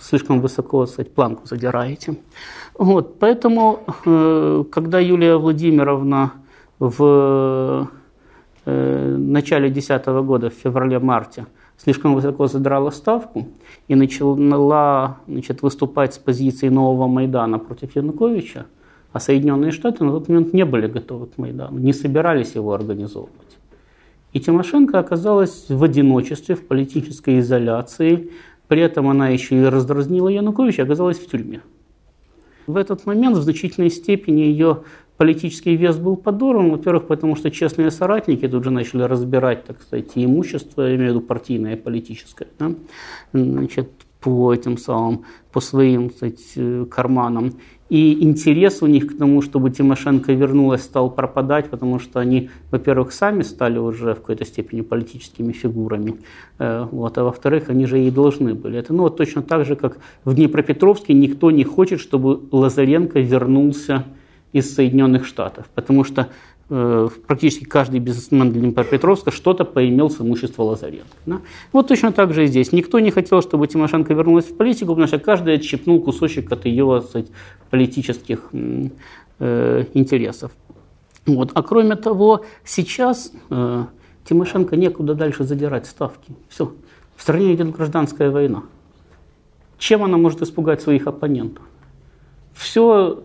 Слишком 0.01 0.41
высоко, 0.41 0.87
сказать, 0.87 1.15
планку 1.15 1.47
задираете. 1.47 2.17
Вот, 2.75 3.19
поэтому, 3.19 3.81
э, 4.05 4.65
когда 4.71 4.99
Юлия 4.99 5.37
Владимировна 5.37 6.33
в 6.79 7.89
э, 8.69 9.17
начале 9.17 9.69
2010 9.71 10.07
года, 10.25 10.51
в 10.51 10.55
феврале-марте, 10.55 11.47
слишком 11.77 12.15
высоко 12.15 12.47
задрала 12.47 12.91
ставку 12.91 13.49
и 13.89 13.95
начала 13.95 15.19
значит, 15.27 15.63
выступать 15.63 16.15
с 16.15 16.19
позиции 16.19 16.69
нового 16.69 17.07
Майдана 17.07 17.59
против 17.59 17.97
Януковича, 17.97 18.67
а 19.13 19.21
Соединенные 19.21 19.73
Штаты 19.73 20.05
на 20.05 20.13
тот 20.13 20.29
момент 20.29 20.53
не 20.53 20.65
были 20.65 20.87
готовы 20.87 21.27
к 21.27 21.39
Майдану, 21.39 21.79
не 21.79 21.93
собирались 21.93 22.55
его 22.55 22.73
организовывать. 22.75 23.59
И 24.33 24.41
Тимошенко 24.41 24.99
оказалась 24.99 25.67
в 25.69 25.83
одиночестве, 25.83 26.55
в 26.55 26.67
политической 26.67 27.41
изоляции, 27.41 28.31
при 28.67 28.83
этом 28.83 29.09
она 29.09 29.29
еще 29.29 29.57
и 29.57 29.65
раздразнила 29.65 30.29
Януковича, 30.29 30.83
оказалась 30.83 31.19
в 31.19 31.27
тюрьме. 31.31 31.63
В 32.67 32.77
этот 32.77 33.07
момент 33.07 33.39
в 33.39 33.43
значительной 33.43 33.89
степени 33.89 34.43
ее 34.43 34.83
политический 35.19 35.77
вес 35.77 35.99
был 35.99 36.17
подорван, 36.17 36.71
во-первых, 36.71 37.09
потому 37.09 37.37
что 37.37 37.51
честные 37.51 37.91
соратники 37.91 38.49
тут 38.49 38.65
же 38.65 38.71
начали 38.71 39.03
разбирать, 39.03 39.65
так 39.65 39.83
сказать, 39.83 40.13
имущество, 40.15 40.83
я 40.83 40.95
имею 40.95 41.13
в 41.13 41.17
виду 41.17 41.21
партийное, 41.21 41.77
политическое, 41.77 42.47
да? 42.59 42.73
Значит, 43.33 43.91
по 44.21 44.55
этим 44.55 44.79
самым, 44.79 45.25
по 45.53 45.61
своим 45.61 46.11
сказать, 46.11 46.53
э, 46.57 46.87
карманам. 46.91 47.53
И 47.89 48.23
интерес 48.23 48.83
у 48.83 48.87
них 48.87 49.07
к 49.07 49.19
тому, 49.19 49.43
чтобы 49.43 49.71
Тимошенко 49.71 50.33
вернулась, 50.33 50.83
стал 50.83 51.11
пропадать, 51.11 51.71
потому 51.71 51.99
что 51.99 52.21
они, 52.21 52.51
во-первых, 52.71 53.13
сами 53.13 53.43
стали 53.43 53.79
уже 53.79 54.15
в 54.15 54.21
какой-то 54.21 54.45
степени 54.45 54.83
политическими 54.83 55.53
фигурами, 55.53 56.15
э, 56.59 56.87
вот, 56.91 57.19
а 57.19 57.25
во-вторых, 57.25 57.71
они 57.71 57.87
же 57.87 58.01
и 58.01 58.11
должны 58.11 58.55
были. 58.55 58.79
Это 58.79 58.93
ну, 58.93 59.05
вот 59.05 59.17
точно 59.17 59.43
так 59.43 59.65
же, 59.65 59.75
как 59.75 59.99
в 60.25 60.35
Днепропетровске 60.35 61.15
никто 61.15 61.51
не 61.51 61.65
хочет, 61.65 62.01
чтобы 62.01 62.41
Лазаренко 62.53 63.21
вернулся 63.21 64.05
из 64.53 64.75
Соединенных 64.75 65.27
Штатов, 65.27 65.67
потому 65.75 66.05
что 66.05 66.29
э, 66.71 67.09
практически 67.27 67.65
каждый 67.65 68.01
бизнесмен 68.01 68.53
Днепропетровска 68.53 69.31
что-то 69.31 69.65
поимел 69.65 70.11
с 70.11 70.21
имущества 70.21 70.63
Лазаренко. 70.63 71.07
Да? 71.27 71.41
Вот 71.73 71.89
точно 71.89 72.13
так 72.13 72.33
же 72.33 72.45
и 72.45 72.47
здесь. 72.47 72.73
Никто 72.73 72.99
не 73.01 73.11
хотел, 73.11 73.43
чтобы 73.43 73.67
Тимошенко 73.67 74.15
вернулась 74.15 74.47
в 74.47 74.57
политику, 74.57 74.93
потому 74.93 75.07
что 75.07 75.19
каждый 75.19 75.55
отщипнул 75.55 76.01
кусочек 76.01 76.51
от 76.53 76.65
ее 76.65 77.03
сказать, 77.07 77.29
политических 77.71 78.49
э, 78.53 79.85
интересов. 79.95 80.53
Вот. 81.27 81.51
А 81.55 81.63
кроме 81.63 81.97
того, 81.97 82.45
сейчас 82.65 83.33
э, 83.51 83.85
Тимошенко 84.25 84.77
некуда 84.77 85.15
дальше 85.15 85.45
задирать 85.45 85.87
ставки. 85.87 86.33
Все. 86.49 86.73
В 87.17 87.23
стране 87.23 87.55
идет 87.55 87.71
гражданская 87.71 88.31
война. 88.31 88.63
Чем 89.79 90.03
она 90.03 90.17
может 90.17 90.43
испугать 90.43 90.81
своих 90.81 91.07
оппонентов? 91.07 91.65
Все, 92.59 93.23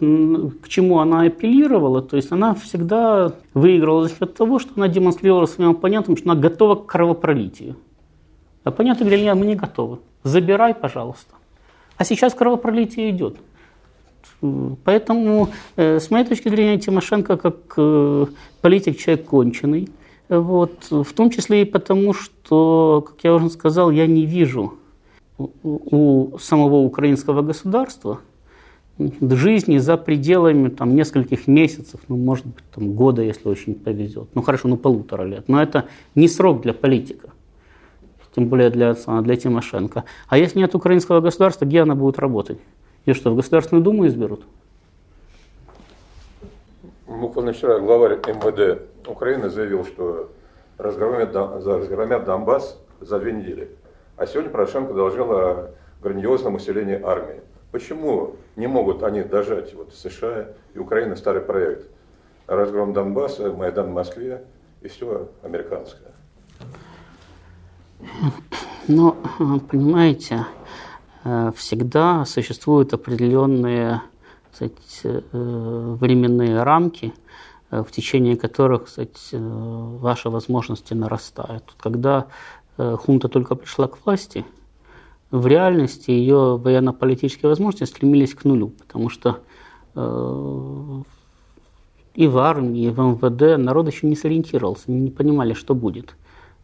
к 0.61 0.69
чему 0.69 0.99
она 0.99 1.22
апеллировала, 1.22 2.03
то 2.03 2.15
есть 2.18 2.31
она 2.31 2.53
всегда 2.53 3.34
выиграла 3.55 4.07
за 4.07 4.15
счет 4.15 4.35
того, 4.35 4.60
что 4.60 4.73
она 4.76 4.88
демонстрировала 4.88 5.47
своим 5.47 5.72
оппонентам, 5.72 6.15
что 6.15 6.30
она 6.30 6.39
готова 6.39 6.76
к 6.76 6.85
кровопролитию. 6.85 7.76
Оппоненты 8.64 9.03
говорили, 9.03 9.23
нет, 9.23 9.35
мы 9.35 9.47
не 9.47 9.55
готовы. 9.55 9.97
Забирай, 10.23 10.76
пожалуйста. 10.76 11.34
А 11.97 12.05
сейчас 12.05 12.35
кровопролитие 12.35 13.10
идет. 13.10 13.38
Поэтому, 14.84 15.49
э, 15.77 15.99
с 15.99 16.11
моей 16.11 16.26
точки 16.26 16.49
зрения, 16.49 16.77
Тимошенко 16.77 17.38
как 17.38 17.55
э, 17.77 18.26
политик 18.61 18.99
человек 18.99 19.26
конченый. 19.26 19.89
Вот, 20.30 20.91
в 20.91 21.11
том 21.14 21.31
числе 21.31 21.64
и 21.64 21.65
потому, 21.65 22.14
что, 22.14 23.03
как 23.07 23.23
я 23.23 23.34
уже 23.34 23.49
сказал, 23.49 23.89
я 23.89 24.05
не 24.05 24.26
вижу 24.26 24.76
у 25.38 26.38
самого 26.39 26.76
украинского 26.77 27.41
государства 27.41 28.19
жизни 28.99 29.78
за 29.78 29.98
пределами 29.98 30.70
там, 30.70 30.95
нескольких 30.95 31.48
месяцев, 31.48 31.99
ну, 32.07 32.15
может 32.15 32.45
быть, 32.45 32.64
там, 32.74 32.94
года, 32.94 33.22
если 33.22 33.49
очень 33.49 33.76
повезет. 33.76 34.30
Ну, 34.34 34.41
хорошо, 34.41 34.68
ну, 34.68 34.78
полутора 34.78 35.24
лет. 35.24 35.49
Но 35.49 35.61
это 35.61 35.86
не 36.15 36.28
срок 36.28 36.61
для 36.61 36.74
политика, 36.74 37.30
тем 38.36 38.48
более 38.48 38.70
для, 38.70 38.94
для 38.94 39.36
Тимошенко. 39.36 40.03
А 40.28 40.38
если 40.38 40.60
нет 40.60 40.76
украинского 40.76 41.22
государства, 41.22 41.65
где 41.65 41.82
она 41.82 41.95
будет 41.95 42.20
работать? 42.20 42.60
Ее 43.06 43.14
что, 43.15 43.32
в 43.32 43.36
Государственную 43.36 43.84
Думу 43.84 44.07
изберут? 44.07 44.44
Буквально 47.07 47.53
вчера 47.53 47.80
главарь 47.80 48.20
МВД 48.28 48.82
Украины 49.07 49.49
заявил, 49.49 49.86
что 49.86 50.32
разгромят, 50.78 51.36
разгромят 51.36 52.26
Донбасс 52.26 52.80
за 53.02 53.20
две 53.20 53.34
недели. 53.34 53.70
А 54.18 54.26
сегодня 54.26 54.52
Порошенко 54.52 54.94
доложил 54.94 55.32
о 55.32 55.72
грандиозном 56.02 56.56
усилении 56.56 56.99
армии. 57.02 57.41
Почему 57.74 58.36
не 58.56 58.68
могут 58.68 59.02
они 59.02 59.24
дожать 59.24 59.74
вот 59.74 59.95
США 59.95 60.50
и 60.76 60.78
Украина 60.78 61.16
старый 61.16 61.41
проект? 61.41 61.90
Разгром 62.45 62.94
Донбасса, 62.94 63.52
Майдан 63.52 63.88
в 63.88 63.94
Москве 63.94 64.44
и 64.82 64.88
все 64.88 65.28
американское. 65.41 66.12
Ну, 68.88 69.16
понимаете, 69.72 70.45
э, 71.24 71.52
всегда 71.56 72.26
существуют 72.26 72.94
определенные 72.94 74.04
кстати, 74.52 74.76
э, 75.04 75.22
временные 75.32 76.62
рамки, 76.62 77.12
э, 77.72 77.82
в 77.82 77.90
течение 77.90 78.38
которых 78.38 78.86
кстати, 78.86 79.36
ваши 79.36 80.30
возможности 80.30 80.94
нарастают. 80.94 81.74
Когда 81.80 82.28
хунта 82.78 83.30
только 83.30 83.56
пришла 83.56 83.88
к 83.88 84.06
власти, 84.06 84.45
в 85.34 85.47
реальности 85.47 86.11
ее 86.11 86.57
военно-политические 86.57 87.49
возможности 87.49 87.85
стремились 87.85 88.35
к 88.35 88.45
нулю, 88.45 88.68
потому 88.69 89.10
что 89.10 89.39
и 92.14 92.27
в 92.27 92.38
армии, 92.38 92.84
и 92.85 92.89
в 92.89 92.99
МВД 92.99 93.57
народ 93.57 93.88
еще 93.88 94.05
не 94.05 94.15
сориентировался, 94.15 94.91
не 94.91 95.10
понимали, 95.10 95.53
что 95.53 95.73
будет. 95.73 96.15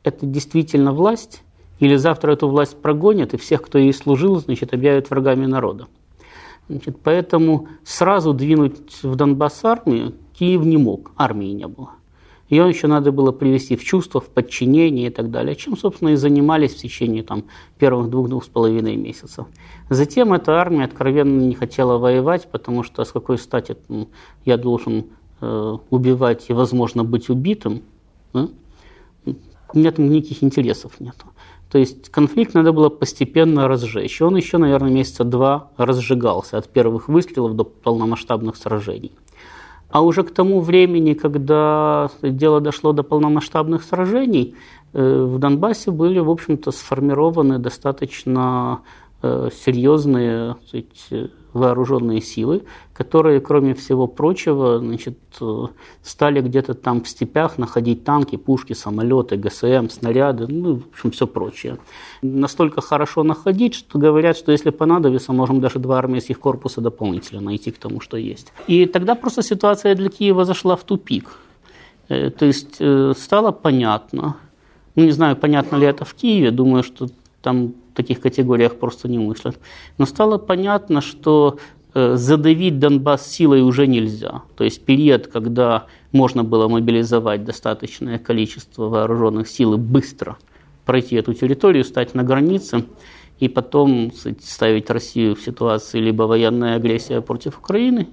Это 0.03 0.27
действительно 0.27 0.93
власть, 0.93 1.41
или 1.79 1.95
завтра 1.95 2.33
эту 2.33 2.47
власть 2.47 2.79
прогонят, 2.79 3.33
и 3.33 3.37
всех, 3.37 3.63
кто 3.63 3.79
ей 3.79 3.91
служил, 3.91 4.39
значит, 4.39 4.71
объявят 4.71 5.09
врагами 5.09 5.47
народа. 5.47 5.87
Значит, 6.67 6.99
поэтому 7.03 7.69
сразу 7.83 8.33
двинуть 8.33 9.01
в 9.01 9.15
Донбасс 9.15 9.65
армию 9.65 10.13
Киев 10.33 10.63
не 10.63 10.77
мог, 10.77 11.11
армии 11.17 11.53
не 11.53 11.67
было. 11.67 11.95
Ее 12.49 12.67
еще 12.67 12.87
надо 12.87 13.11
было 13.11 13.31
привести 13.31 13.75
в 13.75 13.83
чувство, 13.83 14.19
в 14.19 14.27
подчинение 14.29 15.07
и 15.07 15.09
так 15.11 15.29
далее, 15.29 15.55
чем, 15.55 15.77
собственно, 15.77 16.09
и 16.09 16.15
занимались 16.15 16.73
в 16.73 16.77
течение 16.77 17.21
там, 17.21 17.43
первых 17.77 18.09
двух-двух 18.09 18.43
с 18.43 18.47
половиной 18.47 18.95
месяцев. 18.95 19.45
Затем 19.89 20.33
эта 20.33 20.59
армия 20.59 20.85
откровенно 20.85 21.41
не 21.41 21.53
хотела 21.53 21.97
воевать, 21.97 22.49
потому 22.51 22.83
что 22.83 23.03
с 23.03 23.11
какой 23.11 23.37
стати 23.37 23.77
ну, 23.87 24.09
я 24.45 24.57
должен 24.57 25.05
э, 25.41 25.77
убивать 25.89 26.49
и, 26.49 26.53
возможно, 26.53 27.03
быть 27.03 27.29
убитым, 27.29 27.83
да? 28.33 28.49
у 29.25 29.77
меня 29.77 29.91
там 29.91 30.09
никаких 30.09 30.43
интересов 30.43 30.99
нет. 30.99 31.15
То 31.71 31.77
есть 31.77 32.09
конфликт 32.09 32.55
надо 32.55 32.71
было 32.71 32.89
постепенно 32.89 33.67
разжечь. 33.67 34.21
Он 34.21 34.35
еще, 34.35 34.57
наверное, 34.57 34.89
месяца 34.89 35.23
два 35.23 35.69
разжигался 35.77 36.57
от 36.57 36.67
первых 36.67 37.07
выстрелов 37.07 37.55
до 37.55 37.63
полномасштабных 37.63 38.55
сражений. 38.55 39.11
А 39.89 40.01
уже 40.01 40.23
к 40.23 40.31
тому 40.31 40.61
времени, 40.61 41.13
когда 41.13 42.09
дело 42.21 42.61
дошло 42.61 42.93
до 42.93 43.03
полномасштабных 43.03 43.83
сражений, 43.83 44.55
э, 44.93 45.23
в 45.23 45.39
Донбассе 45.39 45.91
были, 45.91 46.19
в 46.19 46.29
общем-то, 46.29 46.71
сформированы 46.71 47.57
достаточно 47.57 48.81
э, 49.23 49.49
серьезные 49.51 50.57
сказать, 50.67 51.31
вооруженные 51.53 52.21
силы, 52.21 52.63
которые, 52.93 53.39
кроме 53.39 53.73
всего 53.73 54.07
прочего, 54.07 54.79
значит, 54.79 55.17
э, 55.41 55.65
стали 56.03 56.41
где-то 56.41 56.73
там 56.73 57.01
в 57.01 57.07
степях 57.07 57.57
находить 57.57 58.03
танки, 58.03 58.37
пушки, 58.37 58.73
самолеты, 58.73 59.35
ГСМ, 59.35 59.89
снаряды, 59.89 60.47
ну, 60.47 60.75
в 60.75 60.87
общем, 60.93 61.11
все 61.11 61.27
прочее. 61.27 61.77
Настолько 62.21 62.81
хорошо 62.81 63.23
находить, 63.23 63.73
что 63.75 63.99
говорят, 63.99 64.37
что 64.37 64.51
если 64.51 64.69
понадобится, 64.69 65.33
можем 65.33 65.61
даже 65.61 65.79
два 65.79 65.97
армейских 65.99 66.39
корпуса 66.39 66.81
дополнительно 66.81 67.41
найти 67.41 67.71
к 67.71 67.77
тому, 67.77 68.01
что 68.01 68.17
есть. 68.17 68.53
И 68.67 68.85
тогда 68.85 69.15
просто 69.15 69.41
ситуация 69.41 69.95
для 69.95 70.09
Киева 70.09 70.45
зашла 70.45 70.75
в 70.75 70.83
тупик. 70.83 71.29
Э, 72.09 72.29
то 72.29 72.45
есть 72.45 72.77
э, 72.79 73.13
стало 73.17 73.51
понятно, 73.51 74.35
ну, 74.95 75.05
не 75.05 75.11
знаю, 75.11 75.35
понятно 75.35 75.77
ли 75.77 75.87
это 75.87 76.05
в 76.05 76.13
Киеве, 76.13 76.51
думаю, 76.51 76.83
что 76.83 77.07
там 77.41 77.73
таких 77.93 78.21
категориях 78.21 78.75
просто 78.75 79.07
не 79.07 79.17
мыслят. 79.17 79.59
Но 79.97 80.05
стало 80.05 80.37
понятно, 80.37 81.01
что 81.01 81.59
э, 81.93 82.15
задавить 82.15 82.79
Донбасс 82.79 83.27
силой 83.27 83.61
уже 83.61 83.87
нельзя. 83.87 84.43
То 84.55 84.63
есть 84.63 84.85
период, 84.85 85.27
когда 85.27 85.85
можно 86.11 86.43
было 86.43 86.67
мобилизовать 86.67 87.43
достаточное 87.43 88.17
количество 88.17 88.87
вооруженных 88.89 89.47
сил 89.47 89.73
и 89.73 89.77
быстро 89.77 90.37
пройти 90.85 91.15
эту 91.17 91.33
территорию, 91.33 91.83
стать 91.83 92.15
на 92.15 92.23
границе 92.23 92.85
и 93.39 93.47
потом 93.47 94.11
ставить 94.41 94.89
Россию 94.89 95.35
в 95.35 95.41
ситуации 95.41 95.99
либо 95.99 96.23
военная 96.23 96.75
агрессия 96.75 97.21
против 97.21 97.59
Украины, 97.59 98.07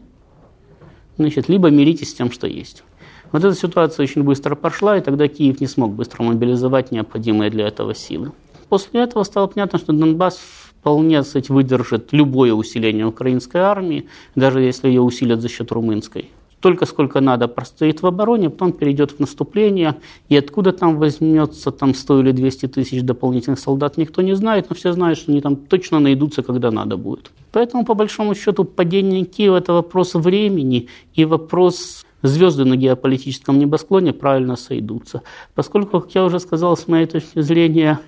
значит, 1.16 1.48
либо 1.48 1.70
миритесь 1.70 2.10
с 2.10 2.14
тем, 2.14 2.30
что 2.30 2.46
есть. 2.46 2.84
Вот 3.32 3.44
эта 3.44 3.54
ситуация 3.56 4.04
очень 4.04 4.22
быстро 4.22 4.54
прошла, 4.54 4.96
и 4.96 5.00
тогда 5.00 5.26
Киев 5.26 5.60
не 5.60 5.66
смог 5.66 5.92
быстро 5.92 6.22
мобилизовать 6.22 6.92
необходимые 6.92 7.50
для 7.50 7.66
этого 7.66 7.94
силы. 7.94 8.32
После 8.68 9.00
этого 9.00 9.22
стало 9.24 9.46
понятно, 9.46 9.78
что 9.78 9.92
Донбасс 9.92 10.38
вполне 10.86 11.22
кстати, 11.22 11.50
выдержит 11.50 12.12
любое 12.12 12.52
усиление 12.52 13.06
украинской 13.06 13.58
армии, 13.58 14.06
даже 14.34 14.60
если 14.60 14.88
ее 14.88 15.00
усилят 15.00 15.40
за 15.40 15.48
счет 15.48 15.72
румынской. 15.72 16.30
Только 16.60 16.86
сколько 16.86 17.20
надо 17.20 17.48
простоит 17.48 18.02
в 18.02 18.06
обороне, 18.06 18.50
потом 18.50 18.72
перейдет 18.72 19.12
в 19.12 19.20
наступление, 19.20 19.96
и 20.28 20.36
откуда 20.36 20.72
там 20.72 20.96
возьмется 20.98 21.70
там 21.70 21.94
100 21.94 22.20
или 22.20 22.32
200 22.32 22.68
тысяч 22.68 23.02
дополнительных 23.02 23.58
солдат, 23.58 23.98
никто 23.98 24.22
не 24.22 24.34
знает, 24.34 24.70
но 24.70 24.76
все 24.76 24.92
знают, 24.92 25.18
что 25.18 25.32
они 25.32 25.40
там 25.40 25.56
точно 25.56 26.00
найдутся, 26.00 26.42
когда 26.42 26.70
надо 26.70 26.96
будет. 26.96 27.30
Поэтому, 27.52 27.84
по 27.84 27.94
большому 27.94 28.34
счету, 28.34 28.64
падение 28.64 29.24
Киева– 29.24 29.56
это 29.58 29.72
вопрос 29.74 30.14
времени 30.14 30.88
и 31.14 31.24
вопрос 31.24 32.06
звезды 32.22 32.64
на 32.64 32.76
геополитическом 32.76 33.58
небосклоне 33.58 34.12
правильно 34.12 34.56
сойдутся. 34.56 35.22
Поскольку, 35.54 36.00
как 36.00 36.14
я 36.14 36.24
уже 36.24 36.40
сказал, 36.40 36.76
с 36.76 36.88
моей 36.88 37.06
точки 37.06 37.40
зрения, 37.40 38.00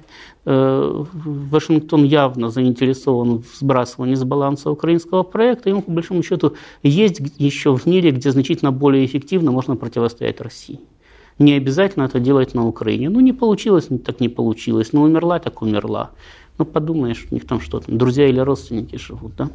Вашингтон 0.48 2.04
явно 2.04 2.48
заинтересован 2.48 3.42
в 3.42 3.54
сбрасывании 3.58 4.14
с 4.14 4.24
баланса 4.24 4.70
украинского 4.70 5.22
проекта, 5.22 5.68
ему, 5.68 5.82
по 5.82 5.90
большому 5.90 6.22
счету, 6.22 6.54
есть 6.82 7.20
еще 7.36 7.76
в 7.76 7.84
мире, 7.84 8.12
где 8.12 8.30
значительно 8.30 8.72
более 8.72 9.04
эффективно 9.04 9.52
можно 9.52 9.76
противостоять 9.76 10.40
России. 10.40 10.80
Не 11.38 11.52
обязательно 11.52 12.04
это 12.04 12.18
делать 12.18 12.54
на 12.54 12.66
Украине. 12.66 13.10
Ну, 13.10 13.20
не 13.20 13.34
получилось, 13.34 13.88
так 14.04 14.20
не 14.20 14.30
получилось. 14.30 14.92
Ну, 14.92 15.02
умерла, 15.02 15.38
так 15.38 15.60
умерла. 15.60 16.10
Ну, 16.56 16.64
подумаешь, 16.64 17.26
у 17.30 17.34
них 17.34 17.46
там 17.46 17.60
что 17.60 17.80
то 17.80 17.92
друзья 17.92 18.26
или 18.26 18.40
родственники 18.40 18.96
живут, 18.96 19.32
да? 19.36 19.50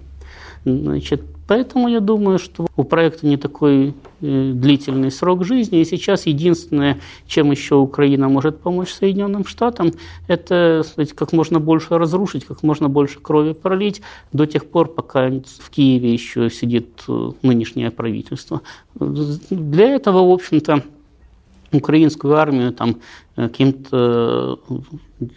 Значит, 0.66 1.22
поэтому 1.48 1.90
я 1.90 2.00
думаю, 2.00 2.40
что 2.40 2.68
у 2.78 2.84
проекта 2.84 3.28
не 3.28 3.36
такой 3.36 3.94
э, 4.22 4.52
длительный 4.54 5.12
срок 5.12 5.44
жизни. 5.44 5.82
И 5.82 5.86
сейчас 5.86 6.26
единственное, 6.26 7.02
чем 7.28 7.52
еще 7.52 7.76
Украина 7.76 8.30
может 8.30 8.60
помочь 8.60 8.94
Соединенным 8.94 9.46
Штатам, 9.46 9.92
это 10.28 10.84
сказать, 10.86 11.12
как 11.14 11.34
можно 11.34 11.60
больше 11.60 11.98
разрушить, 11.98 12.46
как 12.46 12.64
можно 12.64 12.88
больше 12.88 13.20
крови 13.20 13.54
пролить 13.54 14.02
до 14.32 14.46
тех 14.46 14.66
пор, 14.66 14.88
пока 14.88 15.30
в 15.30 15.70
Киеве 15.70 16.14
еще 16.14 16.50
сидит 16.50 17.04
э, 17.10 17.32
нынешнее 17.42 17.92
правительство. 17.92 18.62
Для 18.96 19.90
этого, 19.90 20.30
в 20.30 20.32
общем-то, 20.32 20.84
украинскую 21.74 22.36
армию 22.36 22.72
там 22.72 23.02
э, 23.36 23.50
каким-то 23.50 24.60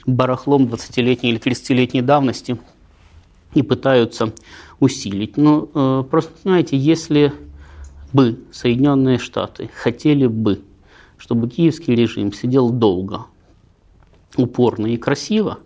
барахлом 0.07 0.67
20-летней 0.67 1.31
или 1.31 1.41
30-летней 1.41 2.03
давности 2.03 2.59
и 3.57 3.63
пытаются 3.63 4.33
усилить. 4.81 5.37
Но 5.37 5.69
э, 5.73 6.05
просто, 6.11 6.33
знаете, 6.43 6.77
если 6.77 7.33
бы 8.13 8.39
Соединенные 8.53 9.19
Штаты 9.19 9.71
хотели 9.75 10.27
бы, 10.27 10.61
чтобы 11.17 11.49
киевский 11.49 11.95
режим 11.95 12.33
сидел 12.33 12.69
долго, 12.71 13.27
упорно 14.37 14.87
и 14.87 14.99
красиво, 14.99 15.59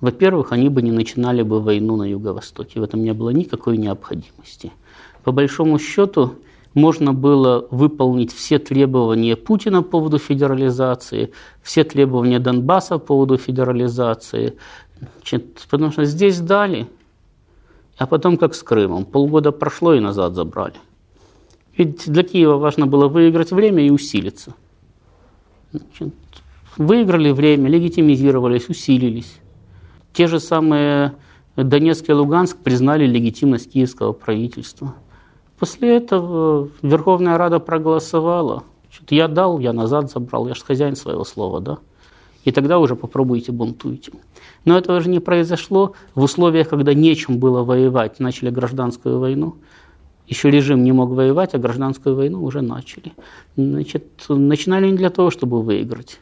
во-первых, 0.00 0.52
они 0.52 0.68
бы 0.68 0.82
не 0.82 0.92
начинали 0.92 1.42
бы 1.42 1.60
войну 1.60 1.96
на 1.96 2.04
Юго-Востоке. 2.04 2.78
В 2.78 2.82
этом 2.82 3.02
не 3.02 3.14
было 3.14 3.30
никакой 3.30 3.78
необходимости. 3.78 4.72
По 5.24 5.32
большому 5.32 5.78
счету, 5.78 6.34
можно 6.74 7.12
было 7.14 7.66
выполнить 7.70 8.32
все 8.34 8.58
требования 8.58 9.34
Путина 9.36 9.82
по 9.82 9.90
поводу 9.92 10.18
федерализации, 10.18 11.32
все 11.62 11.84
требования 11.84 12.38
Донбасса 12.38 12.98
по 12.98 13.06
поводу 13.06 13.38
федерализации. 13.38 14.56
Потому 15.70 15.90
что 15.90 16.04
здесь 16.04 16.38
дали, 16.40 16.86
А 18.00 18.06
потом 18.06 18.38
как 18.38 18.54
с 18.54 18.62
Крымом. 18.62 19.04
Полгода 19.04 19.52
прошло 19.52 19.92
и 19.92 20.00
назад 20.00 20.34
забрали. 20.34 20.76
Ведь 21.76 22.10
для 22.10 22.22
Киева 22.22 22.56
важно 22.56 22.86
было 22.86 23.08
выиграть 23.08 23.52
время 23.52 23.86
и 23.86 23.90
усилиться. 23.90 24.54
Значит, 25.70 26.14
выиграли 26.78 27.30
время, 27.30 27.68
легитимизировались, 27.68 28.70
усилились. 28.70 29.38
Те 30.14 30.28
же 30.28 30.40
самые 30.40 31.12
Донецк 31.56 32.08
и 32.08 32.14
Луганск 32.14 32.56
признали 32.56 33.04
легитимность 33.04 33.70
киевского 33.70 34.14
правительства. 34.14 34.94
После 35.58 35.94
этого 35.98 36.70
Верховная 36.80 37.36
Рада 37.36 37.58
проголосовала. 37.58 38.64
Я 39.10 39.28
дал, 39.28 39.58
я 39.58 39.74
назад 39.74 40.10
забрал, 40.10 40.48
я 40.48 40.54
же 40.54 40.64
хозяин 40.64 40.96
своего 40.96 41.24
слова, 41.24 41.60
да? 41.60 41.78
И 42.44 42.52
тогда 42.52 42.78
уже 42.78 42.96
попробуйте 42.96 43.52
бунтуйте. 43.52 44.12
Но 44.64 44.78
этого 44.78 45.00
же 45.00 45.08
не 45.10 45.20
произошло 45.20 45.94
в 46.14 46.22
условиях, 46.22 46.68
когда 46.68 46.94
нечем 46.94 47.38
было 47.38 47.62
воевать. 47.62 48.20
Начали 48.20 48.50
гражданскую 48.50 49.18
войну. 49.18 49.56
Еще 50.26 50.50
режим 50.50 50.84
не 50.84 50.92
мог 50.92 51.10
воевать, 51.10 51.54
а 51.54 51.58
гражданскую 51.58 52.14
войну 52.14 52.42
уже 52.42 52.62
начали. 52.62 53.12
Значит, 53.56 54.04
начинали 54.28 54.90
не 54.90 54.96
для 54.96 55.10
того, 55.10 55.30
чтобы 55.30 55.60
выиграть. 55.62 56.20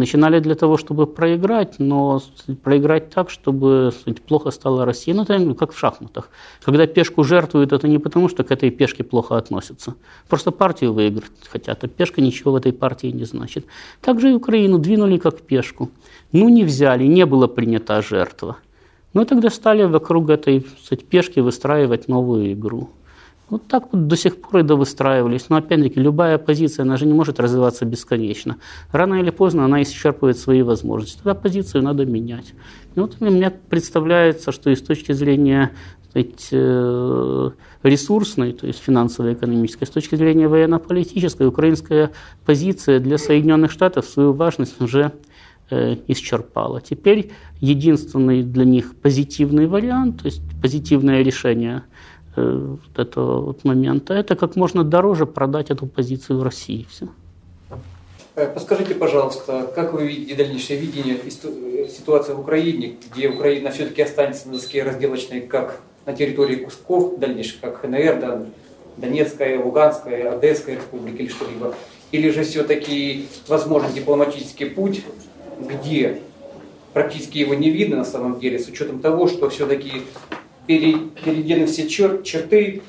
Начинали 0.00 0.40
для 0.40 0.54
того, 0.54 0.78
чтобы 0.78 1.06
проиграть, 1.06 1.78
но 1.78 2.22
проиграть 2.62 3.10
так, 3.10 3.28
чтобы 3.28 3.92
плохо 4.26 4.50
стало 4.50 4.86
России. 4.86 5.12
Ну, 5.12 5.24
это 5.24 5.54
как 5.54 5.72
в 5.72 5.78
шахматах. 5.78 6.30
Когда 6.64 6.86
пешку 6.86 7.22
жертвуют, 7.22 7.72
это 7.74 7.86
не 7.86 7.98
потому, 7.98 8.30
что 8.30 8.42
к 8.42 8.50
этой 8.50 8.70
пешке 8.70 9.04
плохо 9.04 9.36
относятся. 9.36 9.94
Просто 10.26 10.52
партию 10.52 10.94
выиграть 10.94 11.30
хотят, 11.50 11.84
а 11.84 11.88
пешка 11.88 12.22
ничего 12.22 12.52
в 12.52 12.56
этой 12.56 12.72
партии 12.72 13.08
не 13.08 13.24
значит. 13.24 13.66
Также 14.00 14.30
и 14.30 14.32
Украину 14.32 14.78
двинули 14.78 15.18
как 15.18 15.42
пешку. 15.42 15.90
Ну, 16.32 16.48
не 16.48 16.64
взяли, 16.64 17.04
не 17.04 17.26
была 17.26 17.46
принята 17.46 18.00
жертва. 18.00 18.56
Ну, 19.12 19.26
тогда 19.26 19.50
стали 19.50 19.82
вокруг 19.82 20.30
этой 20.30 20.66
сказать, 20.82 21.04
пешки 21.04 21.40
выстраивать 21.40 22.08
новую 22.08 22.54
игру. 22.54 22.88
Вот 23.50 23.66
так 23.66 23.92
вот 23.92 24.06
до 24.06 24.16
сих 24.16 24.40
пор 24.40 24.60
и 24.60 24.62
довыстраивались. 24.62 25.48
Но 25.48 25.56
опять-таки 25.56 26.00
любая 26.00 26.38
позиция, 26.38 26.84
она 26.84 26.96
же 26.96 27.06
не 27.06 27.12
может 27.12 27.40
развиваться 27.40 27.84
бесконечно. 27.84 28.56
Рано 28.92 29.14
или 29.14 29.30
поздно 29.30 29.64
она 29.64 29.82
исчерпывает 29.82 30.38
свои 30.38 30.62
возможности. 30.62 31.16
Тогда 31.16 31.34
позицию 31.34 31.82
надо 31.82 32.06
менять. 32.06 32.54
И 32.94 33.00
вот 33.00 33.20
мне 33.20 33.50
представляется, 33.50 34.52
что 34.52 34.70
и 34.70 34.76
с 34.76 34.82
точки 34.82 35.12
зрения 35.12 35.72
э, 36.14 37.50
ресурсной, 37.82 38.52
то 38.52 38.66
есть 38.68 38.78
финансово-экономической, 38.78 39.84
с 39.84 39.90
точки 39.90 40.14
зрения 40.14 40.46
военно-политической, 40.46 41.48
украинская 41.48 42.12
позиция 42.46 43.00
для 43.00 43.18
Соединенных 43.18 43.72
Штатов 43.72 44.06
свою 44.06 44.32
важность 44.32 44.80
уже 44.80 45.12
э, 45.70 45.96
исчерпала. 46.06 46.80
Теперь 46.80 47.32
единственный 47.60 48.44
для 48.44 48.64
них 48.64 48.94
позитивный 48.94 49.66
вариант, 49.66 50.22
то 50.22 50.26
есть 50.26 50.40
позитивное 50.62 51.22
решение– 51.22 51.82
вот 52.36 52.98
этого 52.98 53.40
вот 53.40 53.64
момента, 53.64 54.14
это 54.14 54.36
как 54.36 54.56
можно 54.56 54.84
дороже 54.84 55.26
продать 55.26 55.70
эту 55.70 55.86
позицию 55.86 56.38
в 56.38 56.42
России. 56.42 56.86
Все. 56.88 57.08
Э, 58.36 58.46
подскажите, 58.46 58.94
пожалуйста, 58.94 59.70
как 59.74 59.92
вы 59.92 60.06
видите 60.06 60.34
дальнейшее 60.34 60.78
видение 60.78 61.16
э, 61.16 61.88
ситуации 61.88 62.32
в 62.32 62.40
Украине, 62.40 62.96
где 63.12 63.28
Украина 63.28 63.70
все-таки 63.70 64.02
останется 64.02 64.48
на 64.48 64.54
доске 64.54 64.82
разделочной 64.82 65.40
как 65.42 65.80
на 66.06 66.14
территории 66.14 66.56
кусков 66.56 67.18
дальнейших, 67.18 67.60
как 67.60 67.80
ХНР, 67.82 68.20
да, 68.20 68.46
Донецкая, 68.96 69.62
Луганская, 69.62 70.32
Одесская 70.32 70.76
республика 70.76 71.22
или 71.22 71.28
что-либо, 71.28 71.74
или 72.12 72.30
же 72.30 72.44
все-таки 72.44 73.26
возможен 73.48 73.92
дипломатический 73.92 74.66
путь, 74.66 75.04
где 75.58 76.20
практически 76.92 77.38
его 77.38 77.54
не 77.54 77.70
видно 77.70 77.98
на 77.98 78.04
самом 78.04 78.40
деле, 78.40 78.58
с 78.58 78.68
учетом 78.68 79.00
того, 79.00 79.28
что 79.28 79.48
все-таки 79.50 80.02
перейдены 80.78 81.66
все 81.66 81.88
чер 81.88 82.22
черты 82.22 82.82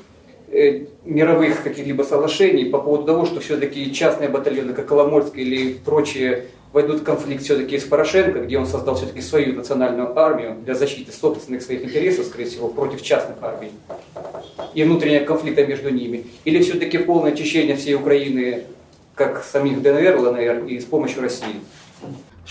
э, 0.48 0.86
мировых 1.04 1.62
каких-либо 1.62 2.02
соглашений 2.02 2.66
по 2.66 2.78
поводу 2.78 3.04
того, 3.04 3.26
что 3.26 3.40
все-таки 3.40 3.92
частные 3.92 4.28
батальоны, 4.28 4.72
как 4.72 4.86
Коломольская 4.86 5.42
или 5.42 5.74
прочие, 5.74 6.46
войдут 6.72 7.00
в 7.00 7.04
конфликт 7.04 7.42
все-таки 7.42 7.78
с 7.78 7.84
Порошенко, 7.84 8.40
где 8.40 8.58
он 8.58 8.66
создал 8.66 8.94
все-таки 8.94 9.20
свою 9.20 9.54
национальную 9.54 10.18
армию 10.18 10.56
для 10.64 10.74
защиты 10.74 11.12
собственных 11.12 11.62
своих 11.62 11.84
интересов, 11.84 12.26
скорее 12.26 12.46
всего, 12.46 12.68
против 12.68 13.02
частных 13.02 13.36
армий 13.42 13.70
и 14.74 14.82
внутреннего 14.84 15.24
конфликта 15.24 15.66
между 15.66 15.90
ними. 15.90 16.24
Или 16.44 16.62
все-таки 16.62 16.98
полное 16.98 17.32
очищение 17.32 17.76
всей 17.76 17.94
Украины, 17.94 18.64
как 19.14 19.44
самих 19.44 19.82
ДНР, 19.82 20.16
ЛНР, 20.18 20.66
и 20.66 20.80
с 20.80 20.84
помощью 20.84 21.22
России. 21.22 21.60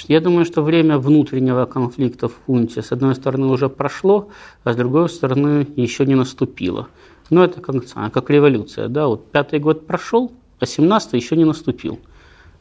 Я 0.07 0.21
думаю, 0.21 0.45
что 0.45 0.61
время 0.61 0.97
внутреннего 0.97 1.65
конфликта 1.65 2.27
в 2.27 2.33
хунте, 2.45 2.81
с 2.81 2.91
одной 2.91 3.15
стороны, 3.15 3.47
уже 3.47 3.69
прошло, 3.69 4.29
а 4.63 4.73
с 4.73 4.75
другой 4.75 5.09
стороны, 5.09 5.67
еще 5.75 6.05
не 6.05 6.15
наступило. 6.15 6.87
Но 7.29 7.43
это 7.43 7.61
как, 7.61 7.75
как 8.11 8.29
революция. 8.29 8.87
Да? 8.87 9.07
Вот 9.07 9.31
пятый 9.31 9.59
год 9.59 9.87
прошел, 9.87 10.31
а 10.59 10.65
семнадцатый 10.65 11.19
еще 11.19 11.35
не 11.35 11.45
наступил. 11.45 11.99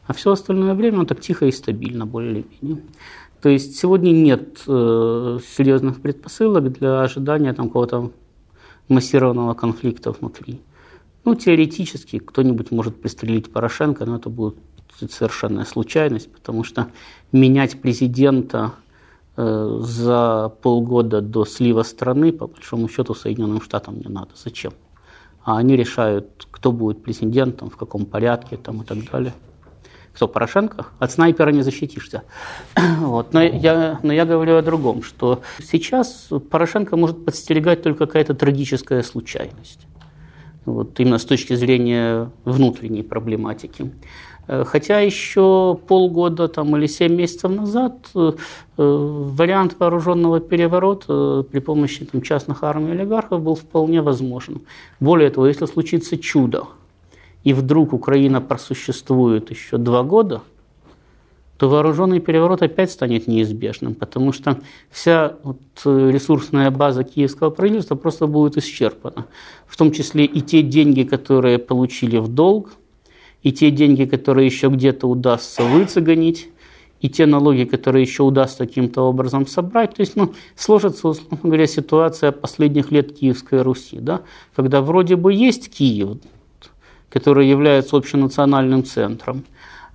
А 0.07 0.13
все 0.13 0.31
остальное 0.31 0.73
время 0.73 0.99
он 0.99 1.05
так 1.05 1.21
тихо 1.21 1.45
и 1.45 1.51
стабильно, 1.51 2.05
более-менее. 2.05 2.81
То 3.41 3.49
есть 3.49 3.77
сегодня 3.77 4.11
нет 4.11 4.61
э, 4.67 5.39
серьезных 5.57 6.01
предпосылок 6.01 6.71
для 6.71 7.01
ожидания 7.01 7.53
там, 7.53 7.67
какого-то 7.67 8.11
массированного 8.87 9.53
конфликта 9.53 10.11
внутри. 10.11 10.61
Ну, 11.23 11.35
теоретически 11.35 12.19
кто-нибудь 12.19 12.71
может 12.71 12.99
пристрелить 13.01 13.51
Порошенко, 13.51 14.05
но 14.05 14.17
это 14.17 14.29
будет 14.29 14.55
совершенная 15.09 15.65
случайность, 15.65 16.31
потому 16.31 16.63
что 16.63 16.87
менять 17.31 17.81
президента 17.81 18.73
э, 19.37 19.79
за 19.81 20.51
полгода 20.61 21.21
до 21.21 21.45
слива 21.45 21.83
страны, 21.83 22.31
по 22.31 22.47
большому 22.47 22.87
счету, 22.89 23.15
Соединенным 23.15 23.61
Штатам 23.61 23.97
не 23.97 24.09
надо. 24.09 24.31
Зачем? 24.35 24.73
А 25.43 25.57
они 25.57 25.75
решают, 25.75 26.47
кто 26.51 26.71
будет 26.71 27.01
президентом, 27.01 27.69
в 27.69 27.77
каком 27.77 28.05
порядке 28.05 28.57
там, 28.57 28.81
и 28.81 28.85
так 28.85 29.09
далее. 29.09 29.33
Кто, 30.13 30.27
Порошенко? 30.27 30.87
От 30.99 31.11
снайпера 31.11 31.51
не 31.51 31.63
защитишься. 31.63 32.23
Вот. 32.99 33.33
Но, 33.33 33.41
я, 33.41 33.99
но 34.03 34.13
я 34.13 34.25
говорю 34.25 34.57
о 34.57 34.61
другом, 34.61 35.03
что 35.03 35.41
сейчас 35.59 36.29
Порошенко 36.49 36.97
может 36.97 37.25
подстерегать 37.25 37.81
только 37.81 38.05
какая-то 38.05 38.33
трагическая 38.33 39.03
случайность. 39.03 39.87
Вот, 40.65 40.99
именно 40.99 41.17
с 41.17 41.25
точки 41.25 41.55
зрения 41.55 42.29
внутренней 42.45 43.01
проблематики. 43.01 43.91
Э, 44.51 44.65
хотя 44.65 44.99
еще 44.99 45.79
полгода 45.87 46.47
там, 46.47 46.75
или 46.75 46.85
семь 46.85 47.15
месяцев 47.15 47.49
назад 47.51 47.93
э, 48.13 48.33
э, 48.77 48.83
вариант 48.83 49.77
вооруженного 49.79 50.41
переворота 50.41 51.43
при 51.49 51.59
помощи 51.59 52.05
там, 52.05 52.21
частных 52.21 52.63
армий 52.63 52.91
олигархов 52.91 53.41
был 53.41 53.55
вполне 53.55 54.01
возможен. 54.01 54.61
Более 54.99 55.29
того, 55.29 55.47
если 55.47 55.65
случится 55.65 56.17
чудо, 56.17 56.65
и 57.45 57.53
вдруг 57.53 57.93
Украина 57.93 58.41
просуществует 58.41 59.49
еще 59.51 59.77
два 59.77 60.03
года, 60.03 60.41
то 61.57 61.69
вооруженный 61.69 62.19
переворот 62.19 62.61
опять 62.61 62.91
станет 62.91 63.27
неизбежным, 63.27 63.93
потому 63.93 64.33
что 64.33 64.59
вся 64.89 65.35
вот 65.43 65.59
ресурсная 65.85 66.71
база 66.71 67.03
киевского 67.03 67.51
правительства 67.51 67.95
просто 67.95 68.27
будет 68.27 68.57
исчерпана. 68.57 69.27
В 69.67 69.77
том 69.77 69.91
числе 69.91 70.25
и 70.25 70.41
те 70.41 70.63
деньги, 70.63 71.03
которые 71.03 71.57
получили 71.59 72.17
в 72.17 72.27
долг, 72.27 72.71
и 73.43 73.51
те 73.51 73.71
деньги, 73.71 74.05
которые 74.05 74.45
еще 74.45 74.67
где-то 74.67 75.07
удастся 75.07 75.63
выцегонить, 75.63 76.49
и 76.99 77.09
те 77.09 77.25
налоги, 77.25 77.63
которые 77.63 78.03
еще 78.03 78.23
удастся 78.23 78.65
каким-то 78.67 79.01
образом 79.01 79.47
собрать. 79.47 79.95
То 79.95 80.01
есть 80.01 80.15
ну, 80.15 80.33
сложится, 80.55 81.07
условно 81.07 81.39
говоря, 81.41 81.65
ситуация 81.65 82.31
последних 82.31 82.91
лет 82.91 83.17
Киевской 83.17 83.63
Руси, 83.63 83.97
да, 83.99 84.21
когда 84.55 84.81
вроде 84.81 85.15
бы 85.15 85.33
есть 85.33 85.71
Киев, 85.75 86.17
который 87.09 87.49
является 87.49 87.97
общенациональным 87.97 88.85
центром, 88.85 89.43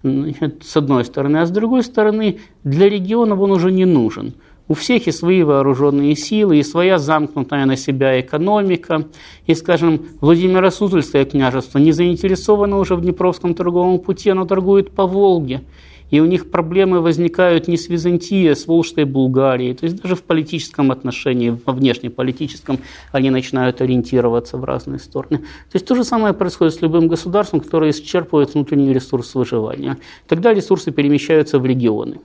с 0.02 0.76
одной 0.76 1.04
стороны, 1.04 1.38
а 1.38 1.46
с 1.46 1.50
другой 1.50 1.82
стороны, 1.82 2.40
для 2.64 2.88
регионов 2.88 3.38
он 3.40 3.52
уже 3.52 3.70
не 3.70 3.84
нужен– 3.84 4.34
у 4.68 4.74
всех 4.74 5.06
и 5.06 5.12
свои 5.12 5.42
вооруженные 5.42 6.16
силы, 6.16 6.58
и 6.58 6.62
своя 6.62 6.98
замкнутая 6.98 7.66
на 7.66 7.76
себя 7.76 8.20
экономика. 8.20 9.06
И, 9.46 9.54
скажем, 9.54 10.06
Владимиро 10.20 10.70
Суздальское 10.70 11.24
княжество 11.24 11.78
не 11.78 11.92
заинтересовано 11.92 12.78
уже 12.78 12.96
в 12.96 13.00
Днепровском 13.00 13.54
торговом 13.54 13.98
пути, 13.98 14.30
оно 14.30 14.44
торгует 14.44 14.90
по 14.90 15.06
Волге. 15.06 15.62
И 16.10 16.20
у 16.20 16.24
них 16.24 16.52
проблемы 16.52 17.00
возникают 17.00 17.66
не 17.66 17.76
с 17.76 17.88
Византией, 17.88 18.52
а 18.52 18.54
с 18.54 18.68
Волжской 18.68 19.04
Булгарией. 19.04 19.74
То 19.74 19.86
есть 19.86 20.00
даже 20.00 20.14
в 20.14 20.22
политическом 20.22 20.92
отношении, 20.92 21.58
во 21.64 21.72
внешнеполитическом, 21.72 22.78
они 23.10 23.30
начинают 23.30 23.80
ориентироваться 23.80 24.56
в 24.56 24.64
разные 24.64 25.00
стороны. 25.00 25.38
То 25.38 25.74
есть 25.74 25.86
то 25.86 25.96
же 25.96 26.04
самое 26.04 26.32
происходит 26.32 26.74
с 26.74 26.80
любым 26.80 27.08
государством, 27.08 27.58
которое 27.58 27.90
исчерпывает 27.90 28.54
внутренний 28.54 28.92
ресурс 28.92 29.34
выживания. 29.34 29.98
Тогда 30.28 30.54
ресурсы 30.54 30.92
перемещаются 30.92 31.58
в 31.58 31.66
регионы 31.66 32.18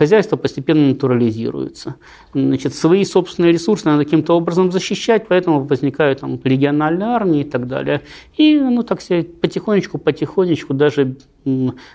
хозяйство 0.00 0.38
постепенно 0.38 0.88
натурализируется. 0.88 1.96
Значит, 2.32 2.74
свои 2.74 3.04
собственные 3.04 3.52
ресурсы 3.52 3.84
надо 3.84 4.04
каким-то 4.04 4.32
образом 4.32 4.72
защищать, 4.72 5.28
поэтому 5.28 5.62
возникают 5.62 6.20
там 6.20 6.40
региональные 6.42 7.10
армии 7.10 7.42
и 7.42 7.44
так 7.44 7.66
далее. 7.66 8.00
И 8.38 8.58
ну, 8.58 8.82
так 8.82 9.02
сказать, 9.02 9.38
потихонечку, 9.42 9.98
потихонечку, 9.98 10.72
даже 10.72 11.16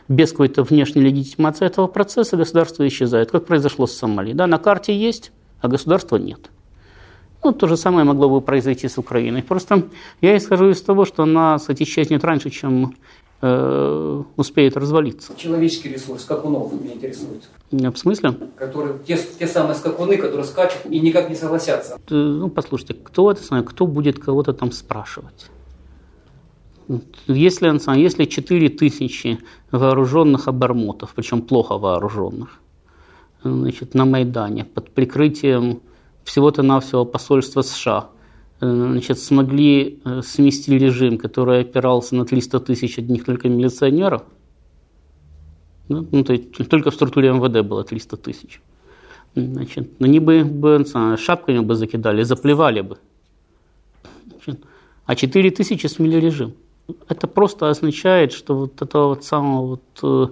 без 0.07 0.32
какой-то 0.32 0.61
внешней 0.61 1.02
легитимации 1.02 1.65
этого 1.65 1.88
процесса 1.88 2.38
государство 2.38 2.88
исчезает, 2.88 3.32
как 3.32 3.48
произошло 3.48 3.88
с 3.88 3.94
Сомали. 3.94 4.34
Да, 4.34 4.45
на 4.45 4.60
карте 4.60 4.95
есть, 4.95 5.32
а 5.60 5.68
государства 5.68 6.18
нет. 6.18 6.52
Ну, 7.44 7.53
то 7.53 7.68
же 7.68 7.76
самое 7.76 8.06
могло 8.06 8.30
бы 8.30 8.40
произойти 8.40 8.88
с 8.88 8.99
Украиной. 8.99 9.41
Просто 9.41 9.82
я 10.22 10.38
исхожу 10.38 10.69
из 10.69 10.80
того, 10.84 11.06
что 11.06 11.23
она, 11.23 11.57
кстати, 11.57 11.82
исчезнет 11.82 12.23
раньше, 12.23 12.52
чем 12.52 12.94
э, 13.41 14.23
успеет 14.36 14.77
развалиться. 14.77 15.34
Человеческий 15.38 15.90
ресурс, 15.90 16.22
скакунов 16.22 16.72
меня 16.72 16.94
интересует. 16.94 17.49
В 17.76 17.97
смысле? 17.97 18.31
Которые, 18.57 18.99
те, 19.06 19.18
те 19.39 19.47
самые 19.47 19.76
скакуны, 19.76 20.18
которые 20.18 20.45
скачут 20.45 20.85
и 20.89 20.99
никак 20.99 21.30
не 21.30 21.35
согласятся. 21.35 21.99
Ну, 22.10 22.49
послушайте, 22.49 22.93
кто 22.93 23.31
это 23.31 23.43
знает, 23.43 23.68
кто 23.68 23.85
будет 23.85 24.19
кого-то 24.19 24.53
там 24.53 24.72
спрашивать? 24.72 25.49
Если, 27.27 27.99
если 27.99 28.26
4 28.26 28.69
тысячи 28.69 29.39
вооруженных 29.72 30.47
обормотов, 30.47 31.14
причем 31.15 31.41
плохо 31.41 31.77
вооруженных, 31.77 32.60
значит, 33.43 33.95
на 33.95 34.06
Майдане 34.06 34.65
под 34.65 34.91
прикрытием 34.91 35.81
всего-то 36.23 36.64
навсего 36.64 37.06
посольства 37.06 37.61
США 37.61 38.10
значит, 38.60 39.19
смогли 39.19 39.99
э, 40.03 40.22
смести 40.22 40.77
режим, 40.77 41.18
который 41.18 41.61
опирался 41.61 42.15
на 42.15 42.26
300 42.26 42.60
тысяч 42.61 42.97
одних 42.97 43.26
только 43.26 43.49
милиционеров, 43.49 44.23
ну, 45.90 46.07
ну, 46.12 46.24
то 46.24 46.34
есть 46.34 46.70
только 46.70 46.91
в 46.91 46.94
структуре 46.94 47.32
МВД 47.32 47.68
было 47.68 47.84
300 47.84 48.18
тысяч. 48.18 48.62
Значит, 49.36 49.90
они 49.99 50.20
бы, 50.20 50.44
бы 50.44 50.86
шапками 51.18 51.60
бы 51.60 51.76
закидали, 51.76 52.24
заплевали 52.24 52.82
бы. 52.82 52.98
Значит, 54.26 54.66
а 55.06 55.16
4 55.16 55.52
тысячи 55.52 55.88
смели 55.88 56.20
режим. 56.20 56.53
Это 57.10 57.28
просто 57.28 57.70
означает, 57.70 58.32
что 58.32 58.56
вот 58.56 58.82
этого 58.82 59.07
вот 59.10 59.24
самого 59.24 59.68
вот 59.68 59.82
э, 60.03 60.28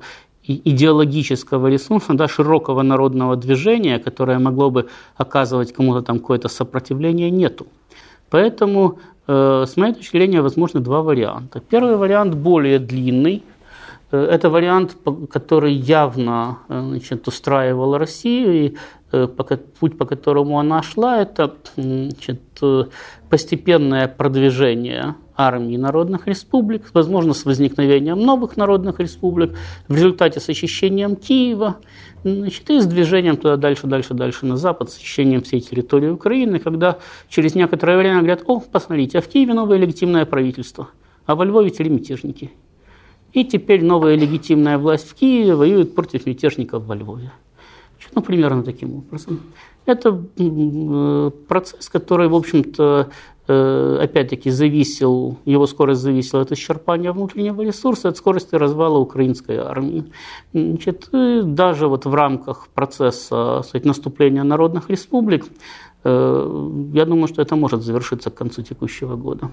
идеологического 0.48 1.68
ресурса, 1.68 2.14
да, 2.14 2.28
широкого 2.28 2.84
народного 2.84 3.36
движения, 3.36 4.00
которое 4.00 4.40
могло 4.40 4.70
бы 4.70 4.88
оказывать 5.18 5.74
кому-то 5.74 6.02
там 6.02 6.20
какое-то 6.20 6.50
сопротивление, 6.50 7.32
нету. 7.32 7.66
Поэтому, 8.30 9.00
э, 9.28 9.66
с 9.68 9.78
моей 9.78 9.94
точки 9.94 10.18
зрения, 10.18 10.42
возможны 10.42 10.80
два 10.80 11.02
варианта. 11.02 11.60
Первый 11.60 11.96
вариант 11.98 12.36
более 12.36 12.80
длинный. 12.80 13.44
Э, 14.14 14.26
это 14.26 14.50
вариант, 14.50 14.96
который 15.30 15.74
явно 15.74 16.60
значит, 16.70 17.28
устраивал 17.28 17.98
Россию, 17.98 18.54
и 18.54 18.76
путь, 19.80 19.98
по 19.98 20.06
которому 20.06 20.60
она 20.60 20.82
шла, 20.82 21.22
это 21.22 21.56
значит, 21.76 22.42
постепенное 23.30 24.08
продвижение 24.08 25.16
армии 25.36 25.78
народных 25.78 26.28
республик, 26.28 26.84
возможно, 26.94 27.34
с 27.34 27.46
возникновением 27.46 28.20
новых 28.20 28.58
народных 28.58 29.00
республик, 29.00 29.56
в 29.88 29.96
результате 29.96 30.40
с 30.40 30.50
очищением 30.50 31.16
Киева, 31.16 31.78
значит, 32.24 32.70
и 32.70 32.80
с 32.80 32.86
движением 32.86 33.38
туда 33.38 33.58
дальше, 33.58 33.86
дальше, 33.86 34.14
дальше 34.14 34.46
на 34.46 34.58
запад, 34.58 34.90
с 34.90 34.98
очищением 34.98 35.42
всей 35.42 35.62
территории 35.62 36.10
Украины, 36.10 36.60
когда 36.60 36.98
через 37.30 37.54
некоторое 37.56 37.98
время 37.98 38.20
говорят, 38.20 38.44
о, 38.48 38.60
посмотрите, 38.60 39.20
а 39.20 39.22
в 39.22 39.28
Киеве 39.28 39.54
новое 39.54 39.78
легитимное 39.78 40.26
правительство, 40.26 40.90
а 41.26 41.36
во 41.36 41.46
Львове 41.46 41.70
теперь 41.70 41.90
мятежники. 41.90 42.52
И 43.34 43.44
теперь 43.44 43.84
новая 43.84 44.16
легитимная 44.16 44.78
власть 44.78 45.08
в 45.10 45.16
Киеве 45.16 45.56
воюет 45.56 45.96
против 45.96 46.26
мятежников 46.26 46.86
во 46.86 46.96
Львове. 46.96 47.32
Ну, 48.16 48.22
примерно 48.22 48.64
таким 48.64 48.98
образом. 48.98 49.42
Это 49.86 50.24
э, 50.38 51.32
процесс, 51.48 51.90
который, 51.90 52.28
в 52.28 52.36
общем-то, 52.36 53.10
Э, 53.46 54.00
опять-таки 54.02 54.50
зависел, 54.50 55.38
его 55.44 55.68
скорость 55.68 56.00
зависела 56.00 56.44
от 56.44 56.54
исчерпания 56.54 57.12
внутреннего 57.12 57.62
ресурса, 57.62 58.08
от 58.08 58.16
скорости 58.16 58.56
развала 58.56 59.00
украинской 59.00 59.58
армии. 59.58 60.06
Значит, 60.54 61.10
даже 61.12 61.90
вот 61.90 62.06
в 62.06 62.16
рамках 62.16 62.70
процесса 62.70 63.62
сказать, 63.66 63.84
наступления 63.84 64.44
народных 64.44 64.90
республик, 64.90 65.44
я 66.06 67.06
думаю, 67.06 67.28
что 67.28 67.42
это 67.42 67.56
может 67.56 67.82
завершиться 67.82 68.30
к 68.30 68.36
концу 68.36 68.62
текущего 68.62 69.16
года. 69.16 69.52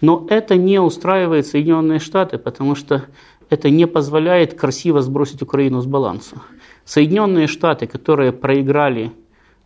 Но 0.00 0.26
это 0.30 0.56
не 0.56 0.80
устраивает 0.80 1.46
Соединенные 1.46 1.98
Штаты, 1.98 2.38
потому 2.38 2.74
что 2.74 3.04
это 3.50 3.68
не 3.68 3.86
позволяет 3.86 4.54
красиво 4.54 5.02
сбросить 5.02 5.42
Украину 5.42 5.80
с 5.80 5.86
баланса. 5.86 6.36
Соединенные 6.84 7.46
Штаты, 7.46 7.86
которые 7.86 8.32
проиграли 8.32 9.12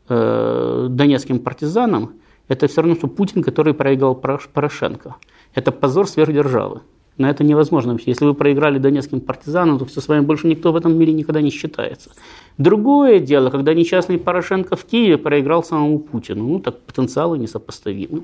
э, 0.08 0.86
донецким 0.90 1.38
партизанам, 1.38 2.14
это 2.48 2.66
все 2.66 2.82
равно, 2.82 2.96
что 2.96 3.08
Путин, 3.08 3.42
который 3.42 3.72
проиграл 3.72 4.14
Порошенко. 4.14 5.16
Это 5.54 5.72
позор 5.72 6.08
сверхдержавы. 6.08 6.80
На 7.16 7.30
это 7.30 7.44
невозможно. 7.44 7.96
Если 8.06 8.24
вы 8.24 8.34
проиграли 8.34 8.78
донецким 8.78 9.20
партизанам, 9.20 9.78
то 9.78 9.84
все 9.84 10.00
с 10.00 10.08
вами 10.08 10.22
больше 10.22 10.48
никто 10.48 10.72
в 10.72 10.76
этом 10.76 10.98
мире 10.98 11.12
никогда 11.12 11.40
не 11.40 11.50
считается. 11.50 12.10
Другое 12.58 13.20
дело, 13.20 13.50
когда 13.50 13.72
несчастный 13.72 14.18
Порошенко 14.18 14.74
в 14.74 14.84
Киеве 14.84 15.16
проиграл 15.16 15.62
самому 15.62 16.00
Путину. 16.00 16.44
Ну, 16.44 16.58
так 16.58 16.80
потенциалы 16.80 17.38
несопоставимы. 17.38 18.22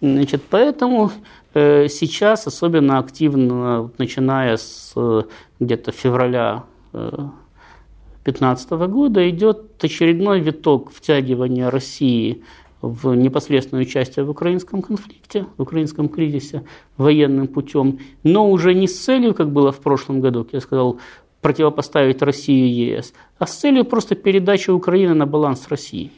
Значит, 0.00 0.42
поэтому 0.48 1.10
э, 1.54 1.88
сейчас 1.88 2.46
особенно 2.46 2.98
активно, 2.98 3.90
начиная 3.98 4.56
с 4.56 4.92
э, 4.94 5.22
где-то 5.58 5.90
февраля 5.90 6.64
2015 6.92 8.70
э, 8.70 8.86
года, 8.86 9.28
идет 9.28 9.82
очередной 9.82 10.40
виток 10.40 10.92
втягивания 10.92 11.68
России 11.68 12.42
в 12.82 13.14
непосредственное 13.14 13.82
участие 13.82 14.24
в 14.24 14.30
украинском 14.30 14.82
конфликте, 14.82 15.46
в 15.56 15.62
украинском 15.62 16.08
кризисе 16.08 16.64
военным 16.96 17.46
путем, 17.46 17.98
но 18.22 18.50
уже 18.50 18.74
не 18.74 18.88
с 18.88 18.98
целью, 18.98 19.34
как 19.34 19.50
было 19.52 19.72
в 19.72 19.80
прошлом 19.80 20.20
году, 20.20 20.44
как 20.44 20.54
я 20.54 20.60
сказал, 20.60 20.98
противопоставить 21.40 22.22
Россию 22.22 22.66
и 22.66 22.96
ЕС, 22.96 23.12
а 23.38 23.46
с 23.46 23.56
целью 23.56 23.84
просто 23.84 24.14
передачи 24.14 24.70
Украины 24.70 25.14
на 25.14 25.26
баланс 25.26 25.68
России. 25.68 26.10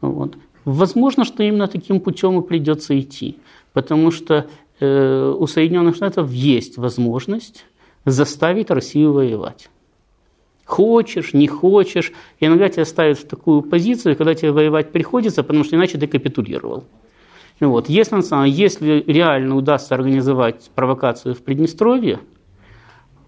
Вот. 0.00 0.36
Возможно, 0.64 1.24
что 1.24 1.42
именно 1.42 1.68
таким 1.68 2.00
путем 2.00 2.38
и 2.40 2.46
придется 2.46 2.98
идти, 2.98 3.38
потому 3.72 4.10
что 4.10 4.46
э, 4.80 5.34
у 5.38 5.46
Соединенных 5.46 5.96
Штатов 5.96 6.30
есть 6.30 6.76
возможность 6.76 7.64
заставить 8.04 8.70
Россию 8.70 9.12
воевать. 9.12 9.70
Хочешь, 10.68 11.32
не 11.32 11.48
хочешь. 11.48 12.12
И 12.40 12.44
иногда 12.44 12.68
тебя 12.68 12.84
ставят 12.84 13.18
в 13.18 13.26
такую 13.26 13.62
позицию, 13.62 14.16
когда 14.16 14.34
тебе 14.34 14.52
воевать 14.52 14.92
приходится, 14.92 15.42
потому 15.42 15.64
что 15.64 15.76
иначе 15.76 15.96
ты 15.96 16.06
капитулировал. 16.06 16.84
Вот. 17.58 17.88
Если, 17.88 18.48
если 18.50 19.02
реально 19.06 19.56
удастся 19.56 19.94
организовать 19.94 20.70
провокацию 20.74 21.34
в 21.34 21.38
Приднестровье, 21.38 22.20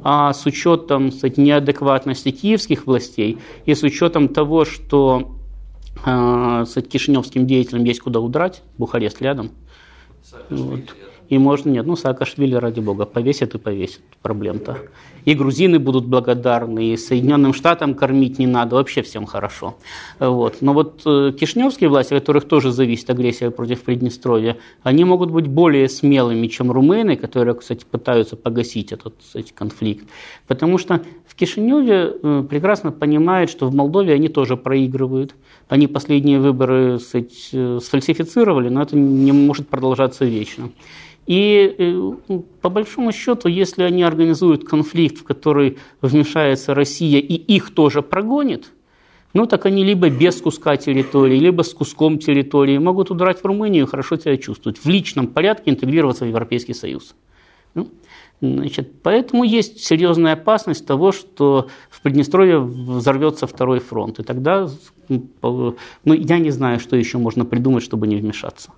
а 0.00 0.34
с 0.34 0.44
учетом 0.44 1.10
кстати, 1.10 1.40
неадекватности 1.40 2.30
киевских 2.30 2.86
властей 2.86 3.38
и 3.64 3.74
с 3.74 3.82
учетом 3.82 4.28
того, 4.28 4.66
что 4.66 5.32
э, 6.04 6.64
кстати, 6.66 6.88
кишиневским 6.88 7.46
деятелям 7.46 7.84
есть 7.84 8.00
куда 8.00 8.20
удрать, 8.20 8.62
Бухарест 8.76 9.22
рядом, 9.22 9.52
вот. 10.50 10.94
И 11.30 11.38
можно, 11.38 11.70
нет, 11.70 11.86
ну 11.86 11.94
Саакашвили, 11.94 12.56
ради 12.56 12.80
бога, 12.80 13.06
повесят 13.06 13.54
и 13.54 13.58
повесят, 13.58 14.00
проблем-то. 14.20 14.78
И 15.24 15.34
грузины 15.34 15.78
будут 15.78 16.06
благодарны, 16.06 16.92
и 16.92 16.96
Соединенным 16.96 17.54
Штатам 17.54 17.94
кормить 17.94 18.40
не 18.40 18.48
надо, 18.48 18.74
вообще 18.74 19.02
всем 19.02 19.26
хорошо. 19.26 19.76
Вот. 20.18 20.56
Но 20.60 20.72
вот 20.72 21.02
э, 21.06 21.32
кишневские 21.38 21.88
власти, 21.88 22.14
от 22.14 22.20
которых 22.20 22.48
тоже 22.48 22.72
зависит 22.72 23.10
агрессия 23.10 23.50
против 23.52 23.82
Приднестровья, 23.82 24.56
они 24.82 25.04
могут 25.04 25.30
быть 25.30 25.46
более 25.46 25.88
смелыми, 25.88 26.48
чем 26.48 26.72
румыны, 26.72 27.16
которые, 27.16 27.54
кстати, 27.54 27.84
пытаются 27.88 28.34
погасить 28.34 28.90
этот 28.90 29.14
кстати, 29.20 29.52
конфликт. 29.54 30.08
Потому 30.48 30.78
что 30.78 31.00
в 31.28 31.36
Кишиневе 31.36 32.12
э, 32.22 32.44
прекрасно 32.50 32.90
понимают, 32.90 33.50
что 33.50 33.68
в 33.68 33.74
Молдове 33.74 34.14
они 34.14 34.28
тоже 34.28 34.56
проигрывают. 34.56 35.36
Они 35.68 35.86
последние 35.86 36.40
выборы 36.40 36.98
кстати, 36.98 37.50
э, 37.52 37.78
сфальсифицировали, 37.80 38.68
но 38.68 38.82
это 38.82 38.96
не 38.96 39.30
может 39.30 39.68
продолжаться 39.68 40.24
вечно. 40.24 40.70
И 41.30 41.76
э, 41.78 42.38
по 42.60 42.70
большому 42.70 43.12
счету, 43.12 43.46
если 43.46 43.84
они 43.84 44.02
организуют 44.02 44.64
конфликт, 44.64 45.18
в 45.18 45.22
который 45.22 45.78
вмешается 46.02 46.74
Россия 46.74 47.20
и 47.20 47.34
их 47.34 47.72
тоже 47.72 48.02
прогонит, 48.02 48.72
ну 49.32 49.46
так 49.46 49.64
они 49.64 49.84
либо 49.84 50.10
без 50.10 50.40
куска 50.40 50.76
территории, 50.76 51.38
либо 51.38 51.62
с 51.62 51.72
куском 51.72 52.18
территории 52.18 52.78
могут 52.78 53.12
удрать 53.12 53.40
в 53.40 53.44
Румынию 53.44 53.84
и 53.84 53.88
хорошо 53.88 54.16
себя 54.16 54.36
чувствовать, 54.38 54.78
в 54.78 54.88
личном 54.88 55.28
порядке 55.28 55.70
интегрироваться 55.70 56.24
в 56.24 56.28
Европейский 56.28 56.74
Союз. 56.74 57.14
Ну, 57.74 57.86
значит, 58.40 59.00
поэтому 59.00 59.44
есть 59.44 59.84
серьезная 59.84 60.32
опасность 60.32 60.84
того, 60.84 61.12
что 61.12 61.68
в 61.90 62.00
Приднестровье 62.00 62.58
взорвется 62.58 63.46
второй 63.46 63.78
фронт. 63.78 64.18
И 64.18 64.24
тогда, 64.24 64.68
ну, 65.08 65.76
я 66.04 66.38
не 66.40 66.50
знаю, 66.50 66.80
что 66.80 66.96
еще 66.96 67.18
можно 67.18 67.44
придумать, 67.44 67.84
чтобы 67.84 68.08
не 68.08 68.16
вмешаться. 68.16 68.72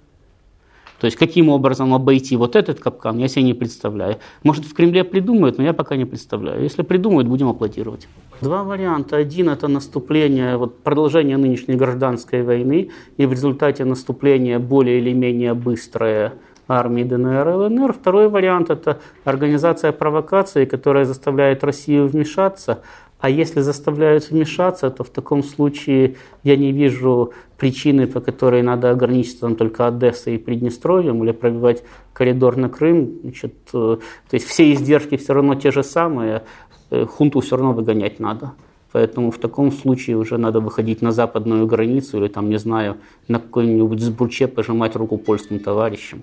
То 1.02 1.06
есть 1.06 1.18
каким 1.18 1.48
образом 1.48 1.94
обойти 1.94 2.36
вот 2.36 2.54
этот 2.54 2.78
капкан, 2.78 3.18
я 3.18 3.26
себе 3.26 3.42
не 3.42 3.54
представляю. 3.54 4.18
Может 4.44 4.64
в 4.64 4.72
Кремле 4.72 5.02
придумают, 5.02 5.58
но 5.58 5.64
я 5.64 5.72
пока 5.72 5.96
не 5.96 6.04
представляю. 6.04 6.62
Если 6.62 6.82
придумают, 6.82 7.26
будем 7.26 7.48
аплодировать. 7.48 8.06
Два 8.40 8.62
варианта. 8.62 9.16
Один 9.16 9.48
это 9.48 9.66
наступление, 9.66 10.56
вот 10.56 10.78
продолжение 10.84 11.36
нынешней 11.36 11.74
гражданской 11.74 12.44
войны 12.44 12.90
и 13.16 13.26
в 13.26 13.32
результате 13.32 13.84
наступления 13.84 14.60
более 14.60 15.00
или 15.00 15.12
менее 15.12 15.54
быстрое 15.54 16.34
армии 16.68 17.02
ДНР 17.02 17.48
и 17.48 17.52
ЛНР. 17.52 17.94
Второй 17.94 18.28
вариант– 18.28 18.70
это 18.70 19.00
организация 19.24 19.90
провокации, 19.90 20.66
которая 20.66 21.04
заставляет 21.04 21.64
Россию 21.64 22.06
вмешаться, 22.06 22.78
А 23.22 23.28
если 23.28 23.60
заставляют 23.60 24.30
вмешаться, 24.30 24.90
то 24.90 25.04
в 25.04 25.08
таком 25.08 25.44
случае 25.44 26.16
я 26.42 26.56
не 26.56 26.72
вижу 26.72 27.32
причины, 27.62 28.08
по 28.08 28.20
которой 28.20 28.60
надо 28.60 28.90
ограничиться 28.90 29.42
там, 29.42 29.54
только 29.54 29.86
Одессой 29.86 30.34
и 30.34 30.38
Приднестровьем 30.38 31.22
или 31.22 31.30
пробивать 31.30 31.84
коридор 32.12 32.56
на 32.56 32.68
Крым. 32.68 33.20
Значит, 33.22 33.54
э, 33.72 33.98
то 34.30 34.34
есть 34.34 34.48
все 34.48 34.72
издержки 34.72 35.16
все 35.16 35.32
равно 35.32 35.54
те 35.54 35.70
же 35.70 35.84
самые, 35.84 36.42
э, 36.90 37.06
хунту 37.06 37.38
все 37.38 37.56
равно 37.56 37.72
выгонять 37.72 38.18
надо. 38.18 38.50
Поэтому 38.90 39.30
в 39.30 39.38
таком 39.38 39.70
случае 39.70 40.16
уже 40.16 40.38
надо 40.38 40.58
выходить 40.58 41.02
на 41.02 41.12
западную 41.12 41.68
границу 41.68 42.18
или 42.18 42.26
там, 42.26 42.50
не 42.50 42.58
знаю, 42.58 42.96
на 43.28 43.38
какой-нибудь 43.38 44.00
сбурче 44.00 44.48
пожимать 44.48 44.96
руку 44.96 45.16
польским 45.16 45.60
товарищам. 45.60 46.22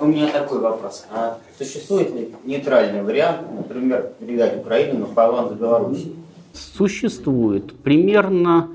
У 0.00 0.06
меня 0.06 0.32
такой 0.32 0.58
вопрос. 0.58 1.06
А 1.12 1.38
существует 1.56 2.12
ли 2.12 2.34
нейтральный 2.44 3.04
вариант, 3.04 3.42
например, 3.56 4.14
передать 4.18 4.56
Украину 4.56 4.98
на 4.98 5.06
баланс 5.06 5.52
Беларуси? 5.52 6.12
Существует. 6.52 7.72
Примерно 7.84 8.68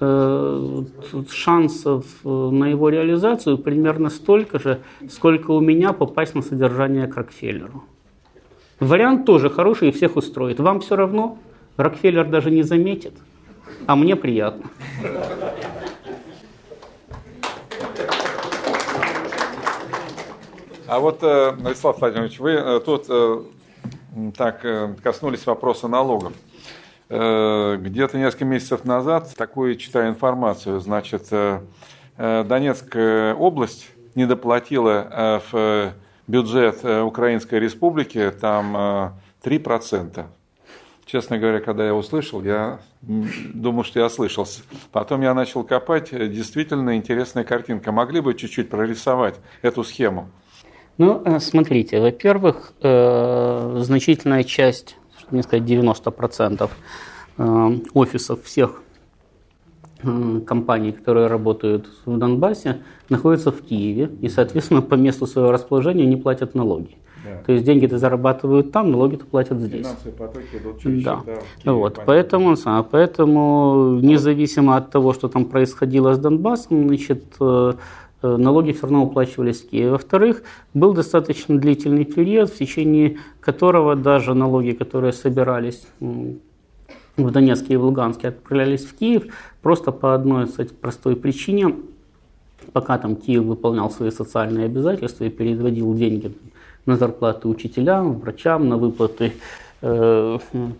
шансов 0.00 2.04
э, 2.24 2.28
на 2.28 2.66
его 2.66 2.88
реализацию 2.88 3.58
примерно 3.58 4.10
столько 4.10 4.58
же, 4.58 4.80
сколько 5.08 5.52
у 5.52 5.60
меня 5.60 5.92
попасть 5.92 6.34
на 6.34 6.42
содержание 6.42 7.06
к 7.06 7.16
Рокфеллеру. 7.16 7.84
Вариант 8.80 9.24
тоже 9.24 9.50
хороший 9.50 9.88
и 9.88 9.92
всех 9.92 10.16
устроит. 10.16 10.58
Вам 10.58 10.80
все 10.80 10.96
равно, 10.96 11.38
Рокфеллер 11.76 12.28
даже 12.28 12.50
не 12.50 12.62
заметит, 12.62 13.14
а 13.86 13.94
мне 13.94 14.16
приятно. 14.16 14.64
А 20.86 20.98
вот, 20.98 21.22
э, 21.22 21.52
Владислав 21.52 22.00
Владимирович, 22.00 22.38
вы 22.38 22.52
э, 22.52 22.80
тут 22.84 23.06
э, 23.08 23.42
так 24.36 24.64
коснулись 25.02 25.46
вопроса 25.46 25.88
налогов. 25.88 26.32
Где-то 27.08 28.18
несколько 28.18 28.44
месяцев 28.44 28.84
назад, 28.84 29.34
такую 29.36 29.76
читаю 29.76 30.08
информацию, 30.08 30.80
значит, 30.80 31.28
Донецкая 32.16 33.34
область 33.34 33.90
не 34.14 34.26
доплатила 34.26 35.42
в 35.52 35.92
бюджет 36.26 36.84
Украинской 36.84 37.60
Республики 37.60 38.32
там 38.40 39.14
3%. 39.42 40.24
Честно 41.04 41.38
говоря, 41.38 41.60
когда 41.60 41.84
я 41.84 41.94
услышал, 41.94 42.42
я 42.42 42.80
думал, 43.02 43.84
что 43.84 44.00
я 44.00 44.06
ослышался. 44.06 44.62
Потом 44.90 45.20
я 45.20 45.34
начал 45.34 45.62
копать, 45.62 46.10
действительно 46.10 46.96
интересная 46.96 47.44
картинка. 47.44 47.92
Могли 47.92 48.20
бы 48.20 48.34
чуть-чуть 48.34 48.70
прорисовать 48.70 49.34
эту 49.60 49.84
схему? 49.84 50.30
Ну, 50.96 51.22
э, 51.24 51.40
смотрите, 51.40 52.00
во-первых, 52.00 52.72
э, 52.80 53.76
значительная 53.80 54.44
часть, 54.44 54.96
не 55.30 55.42
сказать 55.42 55.64
90% 55.64 56.70
э, 57.38 57.78
офисов 57.94 58.42
всех 58.44 58.80
компаний, 60.46 60.92
которые 60.92 61.28
работают 61.28 61.88
в 62.04 62.18
Донбассе, 62.18 62.82
находятся 63.08 63.50
в 63.50 63.62
Киеве 63.62 64.10
и, 64.20 64.28
соответственно, 64.28 64.82
по 64.82 64.94
месту 64.94 65.26
своего 65.26 65.50
расположения 65.50 66.06
не 66.06 66.16
платят 66.16 66.54
налоги. 66.54 66.96
Да. 67.24 67.42
То 67.46 67.52
есть 67.52 67.64
деньги-то 67.64 67.96
зарабатывают 67.96 68.70
там, 68.70 68.90
налоги-то 68.90 69.24
платят 69.24 69.58
здесь. 69.58 69.86
потоки 70.18 70.56
идут 70.60 70.78
через 70.78 71.02
да. 71.02 71.22
да 71.64 71.72
вот, 71.72 71.98
поэтому, 72.04 72.54
поэтому 72.90 73.98
независимо 74.02 74.76
от 74.76 74.90
того, 74.90 75.14
что 75.14 75.28
там 75.28 75.46
происходило 75.46 76.12
с 76.12 76.18
Донбассом, 76.18 76.86
значит, 76.88 77.24
Э, 77.40 77.72
налоги 78.24 78.72
все 78.72 78.82
равно 78.82 79.04
уплачивались 79.04 79.62
в 79.62 79.70
Киеве. 79.70 79.90
Во-вторых, 79.90 80.42
был 80.72 80.92
достаточно 80.92 81.58
длительный 81.58 82.04
период, 82.04 82.50
в 82.50 82.58
течение 82.58 83.18
которого 83.40 83.94
даже 83.96 84.34
налоги, 84.34 84.72
которые 84.72 85.12
собирались 85.12 85.86
в 86.00 87.30
Донецке 87.30 87.74
и 87.74 87.76
в 87.76 87.84
Луганске, 87.84 88.28
отправлялись 88.28 88.84
в 88.84 88.96
Киев 88.96 89.24
просто 89.62 89.92
по 89.92 90.14
одной 90.14 90.46
кстати, 90.46 90.72
простой 90.72 91.16
причине. 91.16 91.76
Пока 92.72 92.98
там 92.98 93.16
Киев 93.16 93.44
выполнял 93.44 93.90
свои 93.90 94.10
социальные 94.10 94.66
обязательства 94.66 95.24
и 95.24 95.30
переводил 95.30 95.94
деньги 95.94 96.34
на 96.86 96.96
зарплаты 96.96 97.48
учителям, 97.48 98.18
врачам, 98.18 98.68
на 98.68 98.76
выплаты 98.76 99.24
э, 99.26 99.32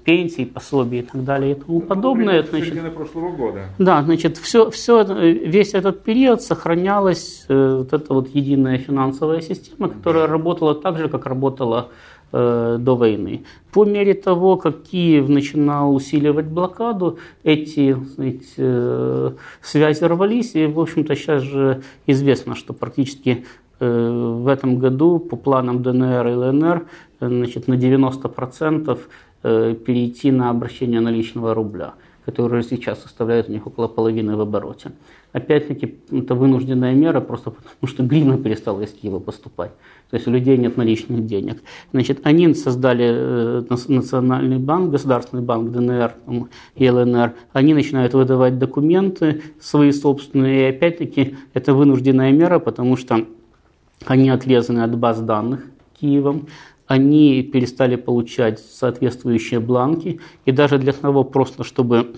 пенсий, 0.05 0.47
пособий 0.47 1.01
и 1.01 1.03
так 1.03 1.25
далее 1.25 1.53
и 1.53 1.55
тому 1.55 1.81
подобное. 1.81 2.43
Значит, 2.43 2.95
прошлого 2.95 3.31
года. 3.37 3.61
Да, 3.79 4.03
значит, 4.03 4.39
все, 4.39 4.71
все, 4.71 5.05
весь 5.05 5.75
этот 5.75 6.05
период 6.05 6.41
сохранялась 6.41 7.45
э, 7.49 7.77
вот 7.79 7.93
эта 7.93 8.15
вот 8.15 8.35
единая 8.35 8.79
финансовая 8.79 9.41
система, 9.43 9.89
которая 9.89 10.27
работала 10.27 10.75
так 10.75 10.99
же, 10.99 11.09
как 11.09 11.27
работала 11.27 11.91
э, 12.33 12.77
до 12.81 12.97
войны. 12.97 13.45
По 13.73 13.85
мере 13.85 14.15
того, 14.15 14.57
как 14.57 14.85
Киев 14.85 15.29
начинал 15.29 15.95
усиливать 15.95 16.47
блокаду, 16.47 17.19
эти 17.43 17.93
знаете, 18.15 18.47
э, 18.57 19.31
связи 19.61 20.05
рвались, 20.05 20.55
и, 20.55 20.67
в 20.67 20.81
общем-то, 20.81 21.15
сейчас 21.15 21.43
же 21.43 21.83
известно, 22.07 22.55
что 22.55 22.73
практически 22.73 23.31
Э, 23.39 23.64
в 23.81 24.49
этом 24.49 24.79
году 24.79 25.19
по 25.19 25.37
планам 25.37 25.83
ДНР 25.83 26.27
и 26.29 26.35
ЛНР 26.35 26.87
значит, 27.21 27.69
на 27.69 27.75
90% 27.75 28.99
э, 29.43 29.75
перейти 29.75 30.31
на 30.31 30.51
обращение 30.51 31.01
наличного 31.01 31.55
рубля, 31.55 31.95
который 32.25 32.63
сейчас 32.63 33.03
составляет 33.03 33.49
у 33.49 33.53
них 33.53 33.67
около 33.67 33.89
половины 33.89 34.37
в 34.37 34.41
обороте. 34.41 34.93
Опять-таки, 35.33 35.97
это 36.13 36.37
вынужденная 36.37 36.95
мера, 36.95 37.21
просто 37.21 37.51
потому 37.51 37.89
что 37.89 38.05
гривна 38.05 38.39
перестала 38.39 38.81
из 38.83 38.93
Киева 38.93 39.19
поступать. 39.19 39.73
То 40.11 40.17
есть 40.17 40.29
у 40.29 40.31
людей 40.31 40.57
нет 40.57 40.77
наличных 40.77 41.27
денег. 41.27 41.61
Значит, 41.93 42.21
они 42.23 42.55
создали 42.55 43.05
э, 43.05 43.65
Национальный 43.89 44.59
банк, 44.59 44.93
Государственный 44.93 45.43
банк 45.43 45.73
ДНР 45.73 46.15
и 46.77 46.89
ЛНР. 46.89 47.35
Они 47.53 47.75
начинают 47.75 48.15
выдавать 48.15 48.61
документы 48.61 49.43
свои 49.61 49.91
собственные. 49.91 50.69
И 50.69 50.77
опять-таки, 50.77 51.35
это 51.53 51.75
вынужденная 51.75 52.31
мера, 52.31 52.61
потому 52.61 52.97
что 52.97 53.27
они 54.07 54.31
отрезаны 54.31 54.81
от 54.81 54.97
баз 54.97 55.21
данных 55.21 55.65
Киевом, 56.01 56.47
они 56.87 57.43
перестали 57.43 57.97
получать 57.97 58.61
соответствующие 58.61 59.59
бланки, 59.59 60.21
и 60.45 60.53
даже 60.53 60.79
для 60.79 60.93
того 60.93 61.25
просто, 61.25 61.65
чтобы 61.65 62.15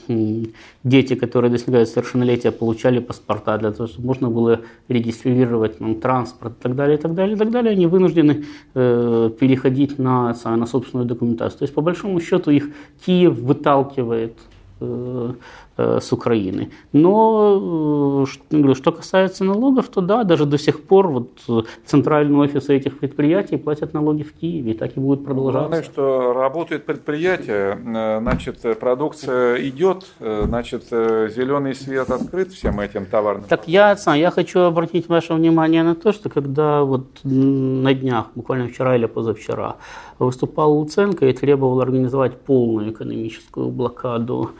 дети, 0.82 1.14
которые 1.14 1.50
достигают 1.50 1.88
совершеннолетия, 1.88 2.50
получали 2.50 2.98
паспорта, 2.98 3.58
для 3.58 3.70
того, 3.70 3.88
чтобы 3.88 4.06
можно 4.08 4.28
было 4.28 4.62
регистрировать 4.88 5.78
ну, 5.80 5.94
транспорт 5.94 6.54
и 6.58 6.62
так 6.62 6.74
далее, 6.74 6.98
и 6.98 7.00
так 7.00 7.14
далее, 7.14 7.36
и 7.36 7.38
так 7.38 7.50
далее, 7.50 7.72
они 7.72 7.86
вынуждены 7.86 8.44
э, 8.74 9.30
переходить 9.38 9.98
на, 9.98 10.34
на 10.44 10.66
собственную 10.66 11.06
документацию. 11.06 11.58
То 11.60 11.64
есть, 11.64 11.74
по 11.74 11.80
большому 11.80 12.20
счету, 12.20 12.50
их 12.50 12.70
Киев 13.04 13.38
выталкивает 13.38 14.36
э, 14.80 15.32
с 15.76 16.12
Украины. 16.12 16.70
Но 16.92 18.24
э, 18.50 18.74
что 18.74 18.92
касается 18.92 19.44
налогов, 19.44 19.88
то 19.88 20.00
да, 20.00 20.24
даже 20.24 20.46
до 20.46 20.58
сих 20.58 20.82
пор 20.82 21.08
вот 21.08 21.30
э, 21.48 21.62
центральные 21.84 22.38
офисы 22.38 22.74
этих 22.74 22.98
предприятий 22.98 23.58
платят 23.58 23.92
налоги 23.92 24.22
в 24.22 24.32
Киеве, 24.32 24.72
и 24.72 24.74
так 24.74 24.96
и 24.96 25.00
будет 25.00 25.24
продолжаться. 25.24 25.68
Главное, 25.68 25.82
что 25.82 26.32
работает 26.32 26.86
предприятие, 26.86 27.78
значит, 28.20 28.60
продукция 28.80 29.68
идет, 29.68 30.06
значит, 30.18 30.84
зеленый 30.90 31.74
свет 31.74 32.10
открыт 32.10 32.52
всем 32.52 32.80
этим 32.80 33.04
товарным. 33.04 33.44
Так 33.48 33.68
я, 33.68 33.96
я 34.14 34.30
хочу 34.30 34.60
обратить 34.60 35.08
ваше 35.08 35.34
внимание 35.34 35.82
на 35.82 35.94
то, 35.94 36.12
что 36.12 36.30
когда 36.30 36.84
вот 36.84 37.06
на 37.24 37.92
днях, 37.94 38.26
буквально 38.34 38.68
вчера 38.68 38.96
или 38.96 39.06
позавчера, 39.06 39.76
выступал 40.18 40.72
Луценко 40.72 41.26
и 41.26 41.32
требовал 41.34 41.80
организовать 41.80 42.40
полную 42.40 42.92
экономическую 42.92 43.68
блокаду 43.68 44.46
Э, 44.46 44.50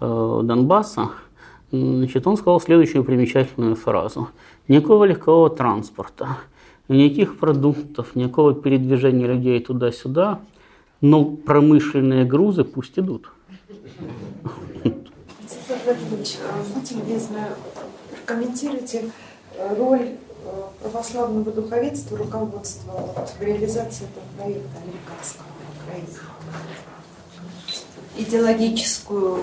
Донбасса, 0.00 1.10
значит, 1.70 2.26
он 2.26 2.36
сказал 2.36 2.60
следующую 2.60 3.04
примечательную 3.04 3.76
фразу. 3.76 4.28
Никакого 4.68 5.04
легкового 5.04 5.50
транспорта, 5.50 6.38
никаких 6.88 7.38
продуктов, 7.38 8.14
никакого 8.14 8.54
передвижения 8.54 9.26
людей 9.26 9.60
туда-сюда, 9.60 10.40
но 11.00 11.24
промышленные 11.24 12.24
грузы 12.24 12.64
пусть 12.64 12.98
идут. 12.98 13.30
Владимирович, 15.84 16.36
будьте 16.74 16.94
любезны, 16.96 17.38
прокомментируйте 18.10 19.10
роль 19.78 20.00
э, 20.00 20.62
православного 20.82 21.52
духовенства, 21.52 22.18
руководства 22.18 22.92
вот, 22.92 23.28
в 23.28 23.40
реализации 23.42 24.04
этого 24.04 24.24
проекта 24.36 24.78
американского 24.82 25.46
в 25.86 26.85
идеологическую... 28.18 29.38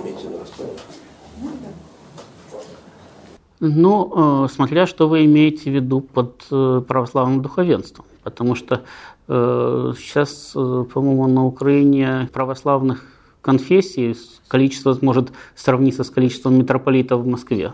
Ну, 3.59 4.45
э, 4.45 4.47
смотря 4.49 4.85
что 4.85 5.07
вы 5.07 5.23
имеете 5.23 5.71
в 5.71 5.73
виду 5.73 6.01
под 6.01 6.43
э, 6.51 6.81
православным 6.85 7.41
духовенством. 7.41 8.05
Потому 8.23 8.55
что 8.55 8.81
э, 9.27 9.93
сейчас, 9.97 10.51
по-моему, 10.53 11.27
на 11.27 11.45
Украине 11.45 12.29
православных 12.33 13.05
конфессий 13.41 14.15
количество 14.49 14.97
может 15.01 15.31
сравниться 15.55 16.03
с 16.03 16.09
количеством 16.09 16.57
митрополитов 16.57 17.21
в 17.21 17.27
Москве. 17.27 17.73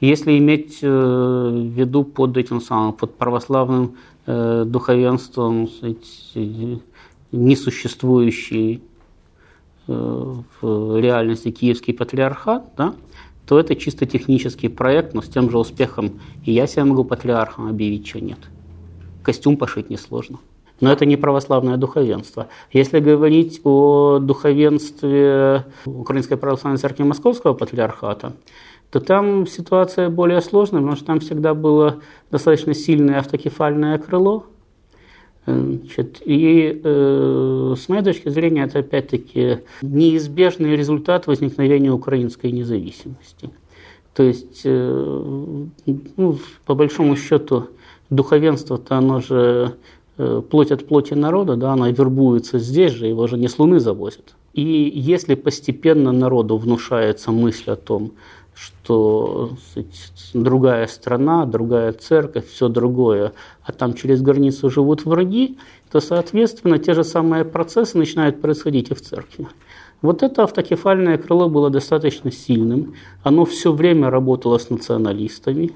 Если 0.00 0.38
иметь 0.38 0.80
в 0.80 1.50
виду 1.50 2.04
под 2.04 2.36
этим 2.36 2.60
самым, 2.60 2.92
под 2.92 3.16
православным 3.18 3.96
духовенством 4.26 5.68
сказать, 5.68 6.78
несуществующий 7.32 8.82
в 9.88 11.00
реальности 11.00 11.50
киевский 11.50 11.94
патриархат, 11.94 12.64
да, 12.76 12.94
то 13.46 13.58
это 13.58 13.74
чисто 13.74 14.04
технический 14.04 14.68
проект, 14.68 15.14
но 15.14 15.22
с 15.22 15.28
тем 15.28 15.50
же 15.50 15.58
успехом 15.58 16.20
и 16.44 16.52
я 16.52 16.66
себя 16.66 16.84
могу 16.84 17.02
патриархом 17.04 17.68
объявить, 17.68 18.06
что 18.06 18.20
нет. 18.20 18.38
Костюм 19.22 19.56
пошить 19.56 19.90
несложно. 19.90 20.38
Но 20.80 20.92
это 20.92 21.06
не 21.06 21.16
православное 21.16 21.76
духовенство. 21.76 22.48
Если 22.72 23.00
говорить 23.00 23.60
о 23.64 24.18
духовенстве 24.20 25.64
Украинской 25.86 26.36
православной 26.36 26.78
церкви 26.78 27.02
Московского 27.02 27.54
патриархата, 27.54 28.34
то 28.90 29.00
там 29.00 29.46
ситуация 29.46 30.08
более 30.08 30.40
сложная, 30.40 30.80
потому 30.80 30.96
что 30.96 31.06
там 31.06 31.20
всегда 31.20 31.54
было 31.54 32.00
достаточно 32.30 32.74
сильное 32.74 33.18
автокефальное 33.18 33.98
крыло. 33.98 34.44
Значит, 35.48 36.20
и 36.26 36.80
э, 36.84 37.74
с 37.78 37.88
моей 37.88 38.02
точки 38.02 38.28
зрения 38.28 38.64
это 38.64 38.80
опять-таки 38.80 39.60
неизбежный 39.80 40.76
результат 40.76 41.26
возникновения 41.26 41.90
украинской 41.90 42.50
независимости. 42.50 43.50
То 44.14 44.24
есть, 44.24 44.62
э, 44.64 45.64
ну, 46.16 46.38
по 46.66 46.74
большому 46.74 47.16
счету, 47.16 47.68
духовенство-то 48.10 48.96
оно 48.96 49.20
же 49.20 49.76
э, 50.18 50.42
плоть 50.50 50.70
от 50.70 50.86
плоти 50.86 51.14
народа, 51.14 51.56
да, 51.56 51.72
оно 51.72 51.88
вербуется 51.88 52.58
здесь 52.58 52.92
же, 52.92 53.06
его 53.06 53.26
же 53.26 53.38
не 53.38 53.48
с 53.48 53.58
Луны 53.58 53.80
завозят. 53.80 54.34
И 54.52 54.92
если 54.94 55.34
постепенно 55.34 56.12
народу 56.12 56.58
внушается 56.58 57.30
мысль 57.30 57.70
о 57.70 57.76
том, 57.76 58.12
что 58.58 59.50
сказать, 59.70 60.12
другая 60.34 60.86
страна, 60.86 61.46
другая 61.46 61.92
церковь, 61.92 62.48
все 62.48 62.68
другое, 62.68 63.32
а 63.62 63.72
там 63.72 63.94
через 63.94 64.20
границу 64.20 64.70
живут 64.70 65.04
враги, 65.04 65.58
то, 65.90 66.00
соответственно, 66.00 66.78
те 66.78 66.94
же 66.94 67.04
самые 67.04 67.44
процессы 67.44 67.96
начинают 67.96 68.40
происходить 68.40 68.90
и 68.90 68.94
в 68.94 69.00
церкви. 69.00 69.46
Вот 70.02 70.22
это 70.22 70.44
автокефальное 70.44 71.18
крыло 71.18 71.48
было 71.48 71.70
достаточно 71.70 72.30
сильным. 72.30 72.94
Оно 73.22 73.44
все 73.44 73.72
время 73.72 74.10
работало 74.10 74.58
с 74.58 74.70
националистами. 74.70 75.72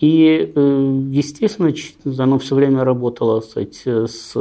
И, 0.00 0.52
э, 0.54 1.00
естественно, 1.10 1.72
оно 2.22 2.38
все 2.38 2.54
время 2.54 2.84
работало 2.84 3.40
сказать, 3.40 3.82
с 3.84 4.34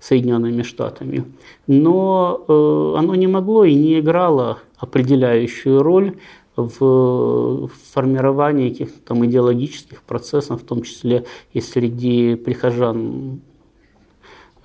Соединенными 0.00 0.62
Штатами. 0.62 1.24
Но 1.66 2.44
э, 2.46 2.98
оно 2.98 3.14
не 3.14 3.26
могло 3.26 3.64
и 3.64 3.74
не 3.74 3.98
играло 3.98 4.58
определяющую 4.78 5.82
роль 5.82 6.16
в 6.56 7.68
формировании 7.92 8.70
каких-то 8.70 9.00
там 9.00 9.24
идеологических 9.24 10.02
процессов, 10.02 10.62
в 10.62 10.66
том 10.66 10.82
числе 10.82 11.24
и 11.52 11.60
среди 11.60 12.34
прихожан 12.34 13.40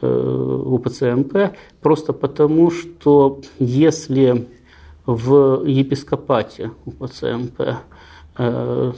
э, 0.01 0.61
УПЦ 0.65 1.03
просто 1.81 2.13
потому, 2.13 2.71
что 2.71 3.39
если 3.59 4.47
в 5.05 5.63
епископате 5.65 6.71
УПЦ 6.85 7.23
э, 8.37 8.93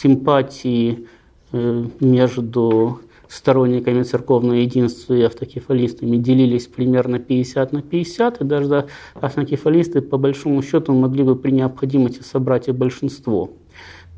симпатии 0.00 1.08
э, 1.52 1.84
между 1.98 3.00
сторонниками 3.30 4.02
церковного 4.02 4.54
единства 4.54 5.14
и 5.14 5.22
автокефалистами 5.22 6.16
делились 6.16 6.66
примерно 6.66 7.20
50 7.20 7.72
на 7.72 7.80
50, 7.80 8.40
и 8.40 8.44
даже 8.44 8.88
автокефалисты 9.14 10.00
по 10.00 10.18
большому 10.18 10.62
счету 10.62 10.92
могли 10.92 11.22
бы 11.22 11.36
при 11.36 11.52
необходимости 11.52 12.22
собрать 12.22 12.66
и 12.66 12.72
большинство. 12.72 13.50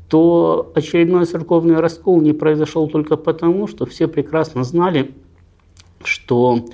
То 0.09 0.71
очередной 0.73 1.25
церковный 1.25 1.79
раскол 1.79 2.21
не 2.21 2.33
произошел 2.33 2.87
только 2.87 3.15
потому, 3.15 3.67
что 3.67 3.85
все 3.85 4.07
прекрасно 4.07 4.63
знали, 4.63 5.11
что 6.03 6.65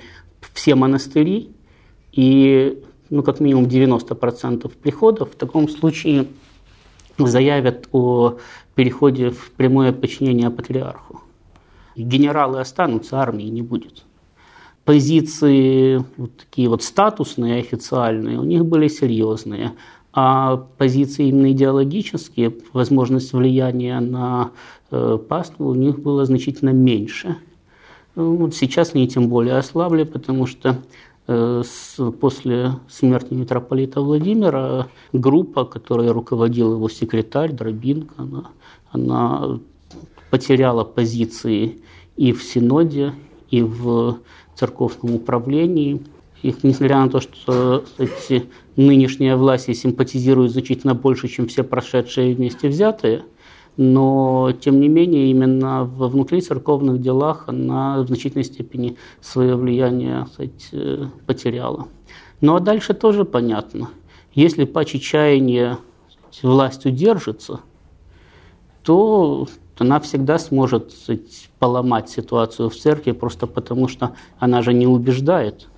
все 0.54 0.74
монастыри 0.74 1.50
и 2.12 2.82
ну, 3.10 3.22
как 3.22 3.40
минимум 3.40 3.64
90% 3.66 4.72
приходов 4.82 5.32
в 5.32 5.36
таком 5.36 5.68
случае 5.68 6.26
заявят 7.18 7.86
о 7.92 8.38
переходе 8.74 9.28
в 9.28 9.50
прямое 9.50 9.92
подчинение 9.92 10.48
патриарху 10.48 11.20
генералы 11.96 12.60
останутся, 12.60 13.20
армии 13.20 13.44
не 13.44 13.62
будет. 13.62 14.04
Позиции 14.84 16.04
вот 16.16 16.36
такие 16.36 16.68
вот 16.68 16.82
статусные, 16.82 17.60
официальные, 17.60 18.38
у 18.38 18.44
них 18.44 18.64
были 18.64 18.88
серьезные. 18.88 19.72
А 20.12 20.56
позиции 20.56 21.28
именно 21.28 21.52
идеологические, 21.52 22.56
возможность 22.72 23.32
влияния 23.32 24.00
на 24.00 24.50
э, 24.90 25.18
паству 25.28 25.68
у 25.68 25.74
них 25.74 26.00
было 26.00 26.24
значительно 26.24 26.70
меньше. 26.70 27.36
Вот 28.16 28.56
сейчас 28.56 28.94
они 28.94 29.06
тем 29.06 29.28
более 29.28 29.56
ослабли, 29.56 30.02
потому 30.02 30.46
что 30.46 30.78
э, 31.28 31.62
после 32.20 32.72
смерти 32.88 33.34
митрополита 33.34 34.00
Владимира 34.00 34.88
группа, 35.12 35.64
которой 35.64 36.10
руководил 36.10 36.72
его 36.74 36.88
секретарь 36.88 37.52
Дробинка, 37.52 38.14
она, 38.16 38.44
она 38.90 39.60
потеряла 40.30 40.84
позиции 40.84 41.78
и 42.16 42.32
в 42.32 42.42
Синоде, 42.42 43.14
и 43.50 43.62
в 43.62 44.18
церковном 44.54 45.16
управлении. 45.16 46.02
И 46.42 46.54
несмотря 46.62 47.00
на 47.00 47.10
то, 47.10 47.20
что 47.20 47.84
эти 47.98 48.46
нынешняя 48.76 49.36
власть 49.36 49.74
симпатизирует 49.74 50.52
значительно 50.52 50.94
больше, 50.94 51.28
чем 51.28 51.48
все 51.48 51.64
прошедшие 51.64 52.34
вместе 52.34 52.68
взятые, 52.68 53.24
но 53.76 54.52
тем 54.60 54.80
не 54.80 54.88
менее 54.88 55.30
именно 55.30 55.84
во 55.84 56.08
внутрицерковных 56.08 57.00
делах 57.00 57.44
она 57.46 58.02
в 58.02 58.06
значительной 58.06 58.44
степени 58.44 58.96
свое 59.20 59.56
влияние 59.56 60.26
э, 60.72 61.06
потеряла. 61.26 61.88
Ну 62.40 62.56
а 62.56 62.60
дальше 62.60 62.94
тоже 62.94 63.24
понятно. 63.24 63.90
Если 64.34 64.64
по 64.64 64.84
чаяния 64.84 65.78
власть 66.42 66.86
удержится, 66.86 67.60
то 68.82 69.48
она 69.80 69.98
всегда 69.98 70.38
сможет 70.38 70.92
поломать 71.58 72.10
ситуацию 72.10 72.68
в 72.68 72.76
церкви 72.76 73.12
просто 73.12 73.46
потому, 73.46 73.88
что 73.88 74.14
она 74.38 74.60
же 74.60 74.74
не 74.74 74.86
убеждает. 74.86 75.68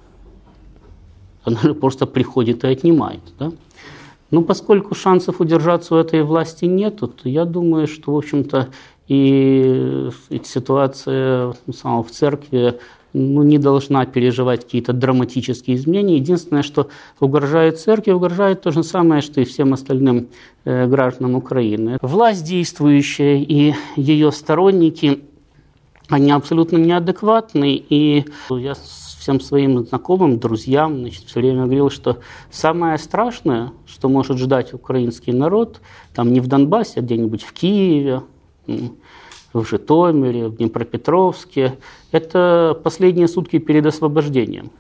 Она 1.45 1.61
же 1.61 1.73
просто 1.73 2.07
приходит 2.07 2.65
и 2.65 2.67
отнимает. 2.67 3.21
Да? 3.39 3.53
Ну, 4.33 4.43
поскольку 4.43 4.97
шансов 4.97 5.41
удержаться 5.41 5.95
у 5.95 5.99
этой 5.99 6.25
власти 6.25 6.65
нет, 6.65 6.97
то 6.99 7.29
я 7.29 7.45
думаю, 7.45 7.87
что, 7.87 8.13
в 8.13 8.17
общем-то, 8.17 8.71
и, 9.07 10.11
и 10.31 10.41
ситуация 10.43 11.55
в 11.67 12.07
церкви 12.11 12.81
ну, 13.13 13.43
не 13.43 13.59
должна 13.59 14.07
переживать 14.07 14.65
какие-то 14.65 14.93
драматические 14.93 15.77
изменения. 15.77 16.17
Единственное, 16.17 16.63
что 16.63 16.89
угрожает 17.21 17.79
церкви, 17.79 18.13
угрожает 18.13 18.63
то 18.63 18.71
же 18.71 18.83
самое, 18.83 19.23
что 19.23 19.41
и 19.41 19.45
всем 19.45 19.73
остальным 19.73 20.29
э, 20.65 20.87
гражданам 20.87 21.35
Украины. 21.35 21.99
Власть 22.01 22.45
действующая 22.45 23.39
и 23.39 23.75
ее 23.97 24.33
сторонники, 24.33 25.21
они 26.09 26.31
абсолютно 26.31 26.77
неадекватны. 26.77 27.83
И 27.89 28.25
я 28.51 28.75
всем 29.23 29.41
своим 29.41 29.87
знакомым, 29.87 30.39
друзьям 30.39 30.99
значит, 30.99 31.25
все 31.27 31.41
время 31.41 31.65
говорил, 31.65 31.91
что 31.91 32.19
самое 32.51 32.99
страшное, 32.99 33.73
что 33.87 34.09
может 34.09 34.39
ждать 34.39 34.75
украинский 34.75 35.33
народ, 35.33 35.81
там 36.13 36.33
не 36.33 36.41
в 36.41 36.49
Донбассе, 36.49 37.01
а 37.01 37.03
где-нибудь 37.03 37.45
в 37.45 37.53
Киеве, 37.53 38.23
в 39.53 39.65
Житомире, 39.65 40.49
в 40.49 40.57
Днепропетровске. 40.57 41.79
Это 42.11 42.79
последние 42.83 43.29
сутки 43.29 43.59
перед 43.59 43.87
освобождением. 43.87 44.71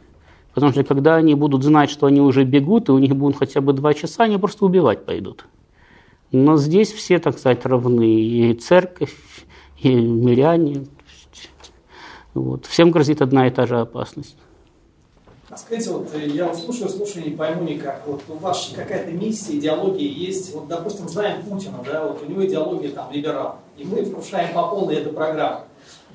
Потому 0.54 0.72
что 0.72 0.84
когда 0.84 1.16
они 1.16 1.34
будут 1.34 1.62
знать, 1.62 1.90
что 1.90 2.06
они 2.06 2.20
уже 2.20 2.44
бегут, 2.44 2.88
и 2.88 2.92
у 2.92 2.98
них 2.98 3.16
будут 3.16 3.38
хотя 3.38 3.60
бы 3.60 3.72
два 3.72 3.94
часа, 3.94 4.24
они 4.24 4.38
просто 4.38 4.64
убивать 4.64 5.04
пойдут. 5.04 5.46
Но 6.30 6.56
здесь 6.56 6.92
все, 6.92 7.18
так 7.18 7.38
сказать, 7.38 7.64
равны. 7.66 8.20
И 8.20 8.54
церковь, 8.54 9.14
и 9.78 9.94
миряне. 9.94 10.86
Вот. 12.34 12.66
Всем 12.66 12.90
грозит 12.90 13.20
одна 13.20 13.46
и 13.46 13.50
та 13.50 13.66
же 13.66 13.80
опасность. 13.80 14.36
А 15.52 15.56
скажите, 15.58 15.90
вот 15.90 16.08
э, 16.14 16.28
я 16.28 16.46
вот 16.46 16.56
слушаю, 16.56 16.88
слушаю, 16.88 17.26
не 17.26 17.32
пойму 17.32 17.64
никак. 17.64 18.04
Вот 18.06 18.22
у 18.28 18.36
вас 18.36 18.72
какая-то 18.74 19.12
миссия, 19.12 19.58
идеология 19.58 20.08
есть. 20.08 20.54
Вот, 20.54 20.66
допустим, 20.66 21.06
знаем 21.10 21.42
Путина, 21.42 21.78
да, 21.84 22.06
вот 22.06 22.22
у 22.22 22.26
него 22.26 22.46
идеология 22.46 22.90
там 22.90 23.12
либерал. 23.12 23.58
И 23.76 23.84
мы 23.84 24.04
вкушаем 24.04 24.54
по 24.54 24.68
полной 24.68 24.96
эту 24.96 25.10
программу. 25.10 25.64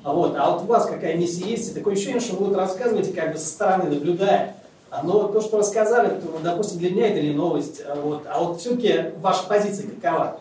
А 0.04 0.12
вот, 0.12 0.36
а 0.36 0.50
вот 0.50 0.62
у 0.62 0.66
вас 0.66 0.86
какая 0.86 1.16
миссия 1.16 1.50
есть? 1.50 1.70
И 1.70 1.74
такое 1.74 1.94
ощущение, 1.94 2.20
что 2.20 2.36
вы 2.36 2.46
вот 2.46 2.56
рассказываете 2.56 3.12
как 3.12 3.32
бы 3.32 3.38
со 3.38 3.46
стороны, 3.46 3.90
наблюдая. 3.90 4.54
Но 5.02 5.28
то, 5.28 5.40
что 5.40 5.58
рассказали, 5.58 6.08
то, 6.20 6.38
допустим, 6.42 6.78
для 6.78 6.90
меня 6.90 7.08
это 7.08 7.20
не 7.20 7.32
новость. 7.32 7.82
А 7.86 7.94
вот, 7.94 8.22
а 8.26 8.42
вот 8.42 8.60
все-таки 8.60 9.12
ваша 9.18 9.46
позиция 9.46 9.90
какова? 9.90 10.40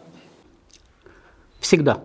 Всегда. 1.59 1.99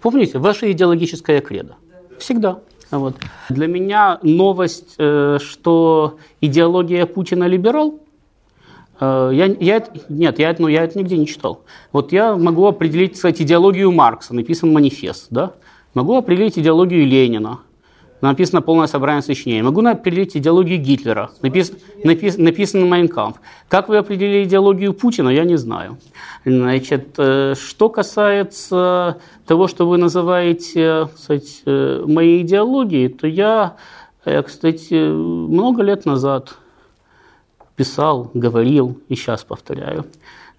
Помните, 0.00 0.38
ваше 0.38 0.70
идеологическое 0.72 1.40
кредо– 1.40 1.76
Всегда. 2.18 2.60
Вот. 2.90 3.16
Для 3.48 3.66
меня 3.66 4.18
новость, 4.22 4.94
э, 4.98 5.38
что 5.40 6.18
идеология 6.40 7.06
Путина 7.06 7.44
либерал, 7.44 8.00
я, 9.00 9.46
я, 9.60 9.84
нет, 10.08 10.38
я, 10.38 10.56
ну, 10.58 10.68
я 10.68 10.84
это 10.84 10.98
нигде 10.98 11.16
не 11.16 11.26
читал. 11.26 11.64
Вот 11.92 12.12
я 12.12 12.36
могу 12.36 12.66
определить, 12.66 13.14
кстати, 13.14 13.42
идеологию 13.42 13.92
Маркса, 13.92 14.34
написан 14.34 14.72
манифест, 14.72 15.28
да? 15.30 15.52
Могу 15.94 16.16
определить 16.16 16.58
идеологию 16.58 17.06
Ленина. 17.06 17.60
написано 18.20 18.62
полное 18.62 18.86
собрание 18.86 19.22
сочинений. 19.22 19.62
Могу 19.62 19.84
определить 19.86 20.36
идеологию 20.36 20.78
Гитлера, 20.78 21.30
напис, 21.42 21.72
напис, 22.04 22.36
написано 22.36 22.86
Майнкамп. 22.86 23.38
Как 23.68 23.88
вы 23.88 23.96
определили 23.96 24.44
идеологию 24.44 24.92
Путина, 24.92 25.28
я 25.28 25.44
не 25.44 25.56
знаю. 25.56 25.98
Значит, 26.44 27.14
э, 27.18 27.54
что 27.54 27.88
касается 27.88 29.18
того, 29.46 29.66
что 29.66 29.88
вы 29.88 29.98
называете 29.98 31.08
кстати, 31.14 31.62
э, 31.64 32.04
моей 32.06 32.42
идеологией, 32.42 33.08
то 33.08 33.26
я, 33.26 33.76
э, 34.24 34.42
кстати, 34.42 34.94
много 34.94 35.82
лет 35.82 36.04
назад 36.04 36.58
писал, 37.78 38.30
говорил 38.34 38.98
и 39.08 39.14
сейчас 39.14 39.44
повторяю. 39.44 40.04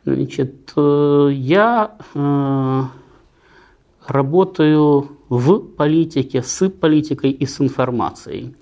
Значит, 0.05 0.73
я 0.75 1.91
работаю 4.07 5.09
в 5.29 5.59
политике, 5.59 6.41
с 6.41 6.69
политикой 6.69 7.31
и 7.31 7.45
с 7.45 7.61
информацией. 7.61 8.55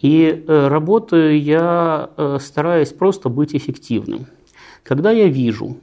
И 0.00 0.44
э, 0.46 0.68
работаю 0.68 1.40
я, 1.40 2.10
э, 2.16 2.38
стараюсь 2.40 2.92
просто 2.92 3.28
быть 3.28 3.54
эффективным. 3.54 4.26
Когда 4.82 5.12
я 5.12 5.28
вижу, 5.28 5.76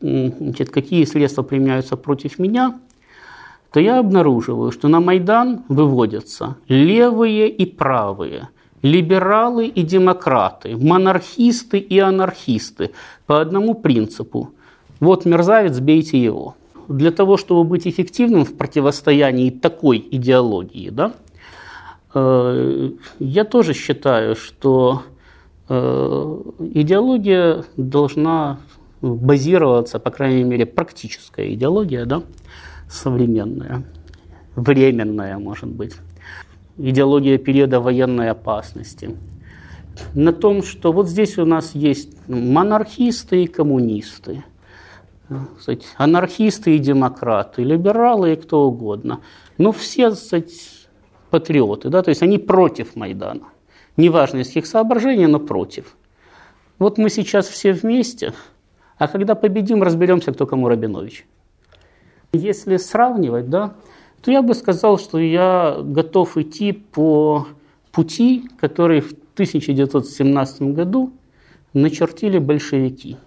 значит, 0.00 0.70
какие 0.70 1.04
средства 1.04 1.42
применяются 1.42 1.96
против 1.96 2.38
меня, 2.38 2.80
то 3.72 3.80
я 3.80 3.98
обнаруживаю, 4.00 4.72
что 4.72 4.88
на 4.88 5.00
Майдан 5.00 5.64
выводятся 5.68 6.56
левые 6.68 7.48
и 7.48 7.64
правые, 7.64 8.48
либералы 8.84 9.66
и 9.66 9.82
демократы, 9.82 10.76
монархисты 10.76 11.78
и 11.78 11.98
анархисты 11.98 12.90
по 13.26 13.40
одному 13.40 13.74
принципу. 13.74 14.50
Вот 15.00 15.24
мерзавец, 15.24 15.80
бейте 15.80 16.22
его 16.22 16.54
для 16.86 17.10
того, 17.10 17.38
чтобы 17.38 17.64
быть 17.64 17.86
эффективным 17.86 18.44
в 18.44 18.54
противостоянии 18.58 19.48
такой 19.48 20.06
идеологии, 20.10 20.90
да, 20.90 21.14
э, 22.14 22.90
я 23.18 23.44
тоже 23.44 23.72
считаю, 23.72 24.36
что 24.36 25.02
э, 25.70 26.40
идеология 26.74 27.64
должна 27.78 28.58
базироваться, 29.00 29.98
по 29.98 30.10
крайней 30.10 30.44
мере, 30.44 30.66
практическая 30.66 31.54
идеология, 31.54 32.04
да, 32.04 32.22
современная, 32.90 33.82
временная, 34.56 35.38
может 35.38 35.70
быть, 35.70 35.94
идеология 36.76 37.38
периода 37.38 37.80
военной 37.80 38.30
опасности, 38.30 39.16
на 40.14 40.32
том, 40.32 40.62
что 40.62 40.92
вот 40.92 41.08
здесь 41.08 41.38
у 41.38 41.44
нас 41.44 41.74
есть 41.74 42.16
монархисты 42.28 43.44
и 43.44 43.46
коммунисты– 43.46 44.44
кстати, 45.58 45.86
анархисты 45.96 46.76
и 46.76 46.78
демократы, 46.78 47.62
либералы 47.62 48.34
и 48.34 48.36
кто 48.36 48.66
угодно. 48.66 49.20
Но 49.56 49.72
все 49.72 50.10
кстати, 50.10 50.54
патриоты, 51.30 51.88
да, 51.88 52.02
то 52.02 52.10
есть 52.10 52.22
они 52.22 52.38
против 52.38 52.94
Майдана. 52.94 53.48
Неважно 53.96 54.38
из 54.38 54.48
каких 54.48 54.66
соображений, 54.66 55.26
но 55.26 55.38
против. 55.38 55.96
Вот 56.78 56.98
мы 56.98 57.08
сейчас 57.08 57.46
все 57.46 57.72
вместе, 57.72 58.34
а 58.98 59.08
когда 59.08 59.34
победим, 59.34 59.82
разберемся, 59.82 60.32
кто 60.32 60.46
кому 60.46 60.68
Рабинович. 60.68 61.26
Если 62.32 62.76
сравнивать, 62.76 63.48
да, 63.48 63.74
то 64.24 64.30
я 64.30 64.42
бы 64.42 64.54
сказал, 64.54 64.98
что 64.98 65.18
я 65.18 65.76
готов 65.82 66.36
идти 66.36 66.72
по 66.72 67.46
пути, 67.92 68.48
который 68.58 69.00
в 69.00 69.12
1917 69.34 70.62
году 70.62 71.12
начертили 71.72 72.38
большевики– 72.38 73.16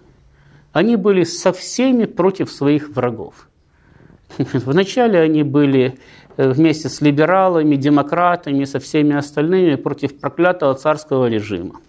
они 0.72 0.96
были 0.96 1.24
со 1.24 1.52
всеми 1.52 2.04
против 2.04 2.50
своих 2.50 2.90
врагов. 2.90 3.48
Вначале 4.38 5.20
они 5.20 5.42
были 5.42 5.98
э, 6.36 6.50
вместе 6.50 6.88
с 6.88 7.00
либералами, 7.00 7.76
демократами, 7.76 8.64
со 8.64 8.78
всеми 8.78 9.16
остальными 9.16 9.76
против 9.76 10.20
проклятого 10.20 10.74
царского 10.74 11.26
режима. 11.26 11.80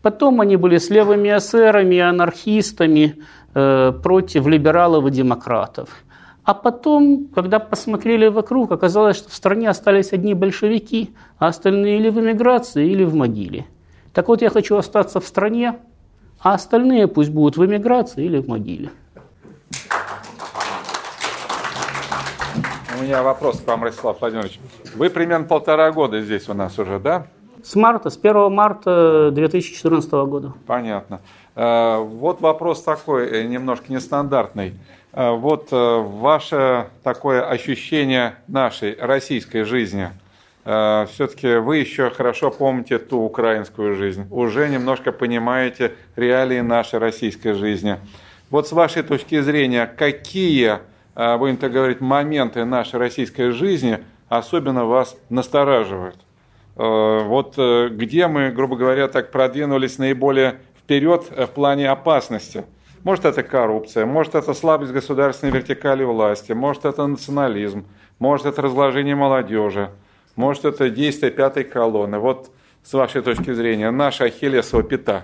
Потом 0.00 0.40
они 0.40 0.56
были 0.56 0.78
с 0.78 0.90
левыми 0.90 1.28
эсерами, 1.28 1.98
анархистами 1.98 3.16
э, 3.54 3.92
против 4.02 4.46
либералов 4.46 5.06
и 5.06 5.10
демократов. 5.10 5.88
А 6.44 6.52
потом, 6.52 7.28
когда 7.34 7.58
посмотрели 7.58 8.28
вокруг, 8.28 8.70
оказалось, 8.70 9.16
что 9.16 9.30
в 9.30 9.34
стране 9.34 9.70
остались 9.70 10.12
одни 10.12 10.34
большевики, 10.34 11.14
а 11.38 11.46
остальные 11.46 11.98
или 11.98 12.10
в 12.10 12.20
эмиграции, 12.20 12.86
или 12.86 13.04
в 13.04 13.14
могиле. 13.14 13.64
Так 14.12 14.28
вот, 14.28 14.42
я 14.42 14.50
хочу 14.50 14.76
остаться 14.76 15.20
в 15.20 15.26
стране, 15.26 15.76
а 16.40 16.52
остальные 16.52 17.08
пусть 17.08 17.30
будут 17.30 17.56
в 17.56 17.64
эмиграции 17.64 18.26
или 18.26 18.38
в 18.38 18.48
могиле. 18.48 18.90
У 22.96 23.02
меня 23.02 23.22
вопрос 23.22 23.60
к 23.60 23.66
вам, 23.66 23.82
Ростислав 23.82 24.20
Владимирович. 24.20 24.60
Вы 24.94 25.08
примерно 25.08 25.46
полтора 25.46 25.90
года 25.92 26.20
здесь 26.20 26.48
у 26.50 26.54
нас 26.54 26.78
уже, 26.78 26.98
да? 26.98 27.26
С 27.64 27.74
марта, 27.74 28.10
с 28.10 28.18
1 28.18 28.52
марта 28.52 29.30
2014 29.32 30.12
года. 30.12 30.52
Понятно. 30.66 31.20
Э, 31.56 31.98
вот 31.98 32.42
вопрос 32.42 32.82
такой, 32.82 33.26
э, 33.28 33.44
немножко 33.44 33.90
нестандартный. 33.90 34.74
Э, 35.14 35.30
вот 35.32 35.68
ваше 35.70 36.88
такое 37.02 37.48
ощущение 37.48 38.36
нашей 38.46 38.96
российской 38.98 39.62
жизни– 39.62 40.10
Э, 40.64 41.06
все-таки 41.12 41.56
вы 41.56 41.78
еще 41.78 42.10
хорошо 42.10 42.50
помните 42.50 42.98
ту 42.98 43.20
украинскую 43.20 43.94
жизнь, 43.94 44.26
уже 44.30 44.68
немножко 44.68 45.12
понимаете 45.12 45.92
реалии 46.16 46.60
нашей 46.60 46.98
российской 46.98 47.52
жизни. 47.52 47.98
Вот 48.50 48.66
с 48.68 48.72
вашей 48.72 49.02
точки 49.02 49.40
зрения, 49.40 49.86
какие, 49.86 50.78
э, 51.14 51.36
будем 51.36 51.58
так 51.58 51.70
говорить, 51.70 52.00
моменты 52.00 52.64
нашей 52.64 52.98
российской 52.98 53.50
жизни 53.50 53.98
особенно 54.28 54.86
вас 54.86 55.16
настораживают? 55.28 56.16
Э, 56.76 57.20
вот 57.24 57.58
где 57.90 58.26
мы, 58.26 58.50
грубо 58.50 58.76
говоря, 58.76 59.08
так 59.08 59.30
продвинулись 59.30 59.98
наиболее 59.98 60.56
вперед 60.78 61.30
в 61.30 61.48
плане 61.48 61.90
опасности? 61.90 62.64
Может, 63.04 63.24
это 63.26 63.42
коррупция, 63.42 64.06
может, 64.06 64.34
это 64.34 64.54
слабость 64.54 64.92
государственной 64.92 65.52
вертикали 65.52 66.02
власти, 66.02 66.52
может, 66.52 66.84
это 66.84 67.06
национализм, 67.06 67.84
может, 68.18 68.46
это 68.46 68.62
разложение 68.62 69.14
молодежи– 69.14 69.90
может, 70.36 70.64
это 70.64 70.90
действие 70.90 71.30
пятой 71.30 71.64
колонны. 71.64 72.18
Вот 72.18 72.50
с 72.82 72.92
вашей 72.92 73.22
точки 73.22 73.52
зрения, 73.52 73.90
наша 73.90 74.24
ахиллесова 74.24 74.82
пята. 74.82 75.22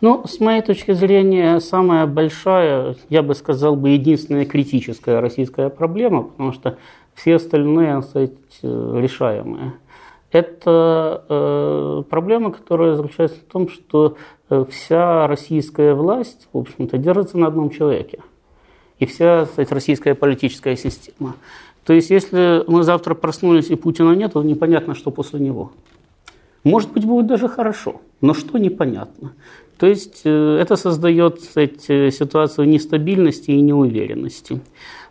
Ну, 0.00 0.24
с 0.26 0.40
моей 0.40 0.62
точки 0.62 0.92
зрения, 0.92 1.60
самая 1.60 2.06
большая, 2.06 2.96
я 3.08 3.22
бы 3.22 3.34
сказал, 3.34 3.76
бы 3.76 3.90
единственная 3.90 4.44
критическая 4.44 5.20
российская 5.20 5.68
проблема, 5.68 6.22
потому 6.24 6.52
что 6.52 6.78
все 7.14 7.36
остальные, 7.36 8.02
сказать, 8.02 8.32
решаемые. 8.62 9.74
Это 10.32 11.24
э, 11.28 12.02
проблема, 12.08 12.52
которая 12.52 12.94
заключается 12.94 13.38
в 13.38 13.52
том, 13.52 13.68
что 13.68 14.16
э, 14.48 14.64
вся 14.70 15.26
российская 15.26 15.94
власть, 15.94 16.48
в 16.52 16.58
общем-то, 16.58 16.96
держится 16.96 17.36
на 17.36 17.46
одном 17.46 17.68
человеке. 17.68 18.20
И 18.98 19.04
вся, 19.04 19.44
кстати, 19.44 19.72
российская 19.72 20.14
политическая 20.14 20.74
система. 20.74 21.34
То 21.84 21.92
есть, 21.92 22.08
если 22.08 22.64
мы 22.66 22.82
завтра 22.82 23.14
проснулись 23.14 23.68
и 23.68 23.74
Путина 23.74 24.12
нет, 24.12 24.32
то 24.32 24.42
непонятно, 24.42 24.94
что 24.94 25.10
после 25.10 25.38
него. 25.38 25.72
Может 26.64 26.92
быть, 26.92 27.04
будет 27.04 27.26
даже 27.26 27.48
хорошо, 27.48 28.00
но 28.20 28.32
что 28.32 28.56
непонятно. 28.56 29.32
То 29.76 29.86
есть 29.86 30.22
э, 30.24 30.58
это 30.60 30.76
создает 30.76 31.40
кстати, 31.40 32.10
ситуацию 32.10 32.68
нестабильности 32.68 33.50
и 33.50 33.60
неуверенности. 33.60 34.60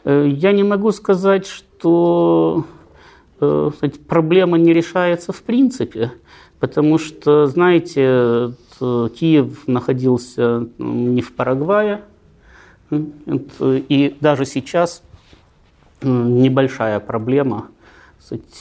Э, 0.03 0.27
я 0.27 0.53
не 0.53 0.63
могу 0.63 0.91
сказать, 0.91 1.45
что 1.45 2.65
кстати, 3.41 3.97
проблема 3.97 4.57
не 4.57 4.73
решается 4.73 5.33
в 5.33 5.41
принципе, 5.41 6.11
потому 6.59 6.97
что, 6.97 7.47
знаете, 7.47 8.53
Киев 8.79 9.67
находился 9.67 10.67
не 10.77 11.21
в 11.21 11.33
Парагвае, 11.33 12.01
и 12.91 14.17
даже 14.19 14.45
сейчас 14.45 15.01
небольшая 16.01 16.99
проблема, 16.99 17.67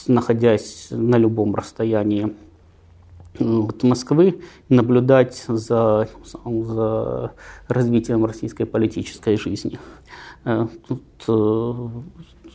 находясь 0.07 0.87
на 0.91 1.17
любом 1.17 1.55
расстоянии 1.55 2.33
от 3.39 3.83
Москвы, 3.83 4.41
наблюдать 4.69 5.43
за, 5.47 6.09
за 6.43 7.31
развитием 7.67 8.25
российской 8.25 8.65
политической 8.65 9.37
жизни. 9.37 9.79
Э, 10.43 10.67
тут, 10.87 11.03
э, 11.27 11.89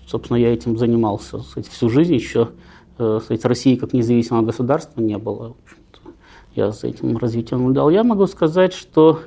собственно, 0.07 0.39
я 0.39 0.53
этим 0.53 0.77
занимался 0.79 1.39
кстати, 1.39 1.69
всю 1.69 1.89
жизнь 1.89 2.15
еще. 2.15 2.51
Э, 2.99 3.19
кстати, 3.21 3.47
России 3.47 3.77
как 3.77 3.93
независимого 3.93 4.43
государства 4.43 5.01
не 5.01 5.19
было. 5.19 5.57
Я 6.55 6.71
за 6.71 6.87
этим 6.87 7.17
развитием 7.19 7.61
наблюдал. 7.61 7.91
Я 7.91 8.03
могу 8.03 8.27
сказать, 8.27 8.73
что 8.73 9.21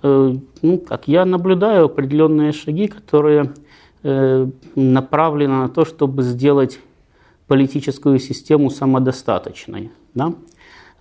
ну, 0.00 0.78
как 0.88 1.08
я 1.08 1.24
наблюдаю 1.24 1.86
определенные 1.86 2.52
шаги, 2.52 2.86
которые 2.86 3.52
Э, 4.04 4.46
направлена 4.76 5.62
на 5.62 5.68
то, 5.68 5.84
чтобы 5.84 6.22
сделать 6.22 6.78
политическую 7.48 8.20
систему 8.20 8.70
самодостаточной. 8.70 9.90
Да? 10.14 10.34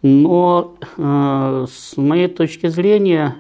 Но 0.02 0.76
э, 0.98 1.66
с 1.70 1.96
моей 1.96 2.28
точки 2.28 2.68
зрения 2.68 3.36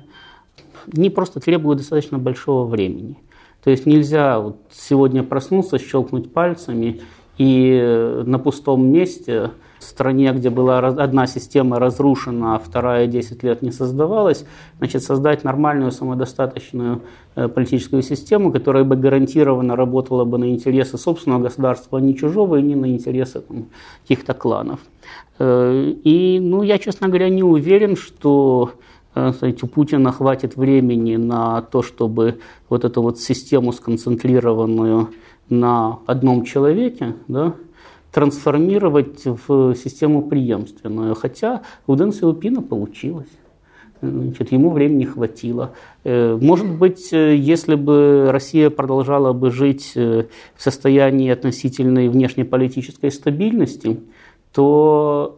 не 0.85 1.09
просто 1.09 1.39
требуют 1.39 1.79
достаточно 1.79 2.19
большого 2.19 2.67
времени. 2.67 3.17
То 3.63 3.71
есть 3.71 3.85
нельзя 3.85 4.39
вот 4.39 4.57
сегодня 4.71 5.23
проснуться, 5.23 5.79
щелкнуть 5.79 6.31
пальцами 6.31 7.01
и 7.37 8.21
на 8.25 8.39
пустом 8.39 8.87
месте 8.87 9.51
в 9.79 9.83
стране, 9.83 10.31
где 10.33 10.49
была 10.49 10.79
одна 10.79 11.27
система 11.27 11.79
разрушена, 11.79 12.55
а 12.55 12.59
вторая 12.59 13.07
10 13.07 13.43
лет 13.43 13.61
не 13.61 13.71
создавалась, 13.71 14.45
значит, 14.79 15.03
создать 15.03 15.43
нормальную, 15.43 15.91
самодостаточную 15.91 17.03
э, 17.35 17.47
политическую 17.47 18.01
систему, 18.01 18.51
которая 18.51 18.83
бы 18.83 18.95
гарантированно 18.95 19.75
работала 19.75 20.25
бы 20.25 20.37
на 20.39 20.49
интересы 20.49 20.97
собственного 20.97 21.43
государства, 21.43 21.99
а 21.99 22.01
не 22.01 22.15
чужого, 22.15 22.57
и 22.57 22.61
не 22.63 22.75
на 22.75 22.87
интересы 22.87 23.43
каких-то 24.01 24.33
кланов. 24.33 24.79
Э, 25.37 25.93
и, 26.03 26.39
ну, 26.41 26.63
я, 26.63 26.79
честно 26.79 27.07
говоря, 27.07 27.29
не 27.29 27.43
уверен, 27.43 27.95
что 27.95 28.71
сказать, 29.33 29.63
у 29.63 29.67
Путина 29.67 30.11
хватит 30.11 30.55
времени 30.55 31.15
на 31.15 31.61
то, 31.61 31.81
чтобы 31.81 32.39
вот 32.69 32.85
эту 32.85 33.01
вот 33.01 33.19
систему 33.19 33.71
сконцентрированную 33.73 35.09
на 35.49 35.99
одном 36.05 36.43
человеке, 36.43 37.15
да, 37.27 37.53
трансформировать 38.11 39.25
в 39.25 39.75
систему 39.75 40.23
преемственную. 40.23 41.15
Хотя 41.15 41.61
у 41.85 41.95
Дэн 41.95 42.11
Сяопина 42.11 42.61
получилось. 42.61 43.29
Значит, 44.01 44.51
ему 44.51 44.69
времени 44.69 45.05
хватило. 45.05 45.73
Э, 46.03 46.37
может 46.39 46.69
быть, 46.69 47.11
э, 47.11 47.35
если 47.35 47.75
бы 47.75 48.29
Россия 48.31 48.69
продолжала 48.69 49.33
бы 49.33 49.49
жить 49.49 49.93
э, 49.95 50.25
в 50.55 50.61
состоянии 50.61 51.31
относительной 51.31 52.07
внешнеполитической 52.09 53.11
стабильности, 53.11 53.99
то 54.53 55.35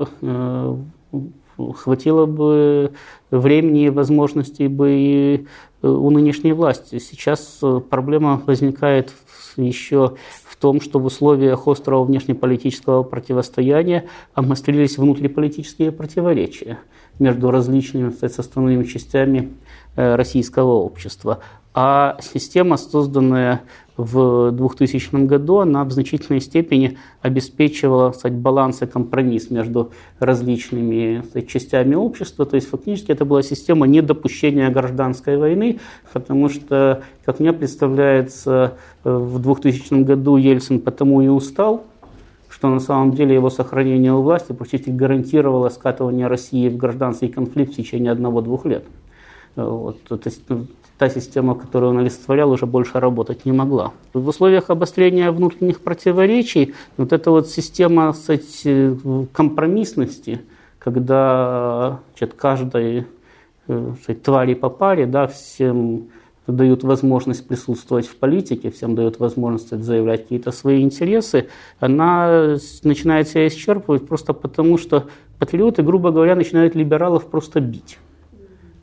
хватило 1.74 2.26
бы 2.26 2.92
времени 3.32 3.86
и 3.86 3.90
возможностей 3.90 4.68
бы 4.68 4.92
и 4.92 5.46
у 5.82 6.10
нынешней 6.10 6.54
власти. 6.54 7.00
Сейчас 7.00 7.62
проблема 7.90 8.42
возникает 8.46 9.14
еще 9.56 10.16
в 10.44 10.56
том, 10.58 10.82
что 10.82 11.00
в 11.00 11.06
условиях 11.06 11.68
острого 11.68 12.04
внешнеполитического 12.04 13.04
противостояния 13.04 14.06
обострились 14.34 14.98
внутриполитические 14.98 15.92
противоречия 15.92 16.80
между 17.18 17.52
различными 17.52 18.12
составными 18.12 18.84
частями 18.84 19.54
э, 19.96 20.16
российского 20.16 20.74
общества. 20.74 21.40
А 21.74 22.18
система, 22.22 22.78
созданная 22.78 23.62
в 23.96 24.52
2000 24.52 25.26
году, 25.26 25.58
она 25.60 25.84
в 25.84 25.92
значительной 25.92 26.40
степени 26.40 26.98
обеспечивала 27.22 28.12
кстати, 28.12 28.34
баланс 28.34 28.82
и 28.82 28.86
компромисс 28.86 29.50
между 29.50 29.92
различными 30.20 31.22
кстати, 31.22 31.46
частями 31.46 31.96
общества. 31.96 32.46
То 32.46 32.56
есть 32.56 32.70
фактически 32.70 33.12
это 33.12 33.26
была 33.26 33.44
система 33.44 33.88
недопущения 33.88 34.70
гражданской 34.70 35.38
войны, 35.38 35.80
потому 36.14 36.50
что, 36.50 37.04
как 37.26 37.40
мне 37.40 37.52
представляется, 37.52 38.78
в 39.04 39.40
2000 39.40 40.04
году 40.04 40.38
Ельцин 40.38 40.80
потому 40.80 41.22
и 41.22 41.28
устал, 41.28 41.84
что 42.50 42.70
на 42.70 42.80
самом 42.80 43.12
деле 43.12 43.36
его 43.36 43.50
сохранение 43.50 44.14
у 44.14 44.22
власти 44.22 44.54
практически 44.54 44.90
гарантировало 44.90 45.70
скатывание 45.70 46.28
России 46.28 46.70
в 46.70 46.78
гражданский 46.78 47.28
конфликт 47.28 47.74
в 47.74 47.76
течение 47.76 48.12
одного-двух 48.12 48.66
лет. 48.66 48.86
Вот. 49.56 50.02
То 50.04 50.20
есть 50.24 50.42
ну, 50.48 50.68
та 51.00 51.10
система, 51.10 51.56
которую 51.56 51.92
он 51.92 52.00
олицетворял, 52.00 52.52
уже 52.52 52.66
больше 52.66 53.00
работать 53.00 53.46
не 53.46 53.54
могла. 53.54 53.94
В 54.14 54.28
условиях 54.28 54.70
обострения 54.70 55.32
внутренних 55.32 55.80
противоречий 55.80 56.76
вот 56.98 57.14
эта 57.14 57.32
вот 57.32 57.48
система 57.48 58.12
кстати, 58.12 58.98
компромиссности, 59.32 60.42
когда 60.78 62.00
значит, 62.12 62.34
каждой 62.36 63.06
кстати, 63.66 64.18
э, 64.18 64.22
твари 64.22 64.56
по 64.56 64.70
паре, 64.70 65.06
да, 65.06 65.28
всем 65.28 66.10
дают 66.48 66.84
возможность 66.84 67.48
присутствовать 67.48 68.08
в 68.08 68.18
политике, 68.18 68.70
всем 68.70 68.96
дают 68.96 69.20
возможность 69.20 69.82
заявлять 69.82 70.24
какие-то 70.24 70.52
свои 70.52 70.82
интересы, 70.82 71.48
она 71.80 72.58
начинает 72.84 73.30
себя 73.30 73.48
исчерпывать 73.48 74.06
просто 74.06 74.34
потому, 74.34 74.78
что 74.78 75.06
патриоты, 75.38 75.82
грубо 75.82 76.12
говоря, 76.12 76.36
начинают 76.36 76.76
либералов 76.76 77.28
просто 77.28 77.62
бить 77.62 78.00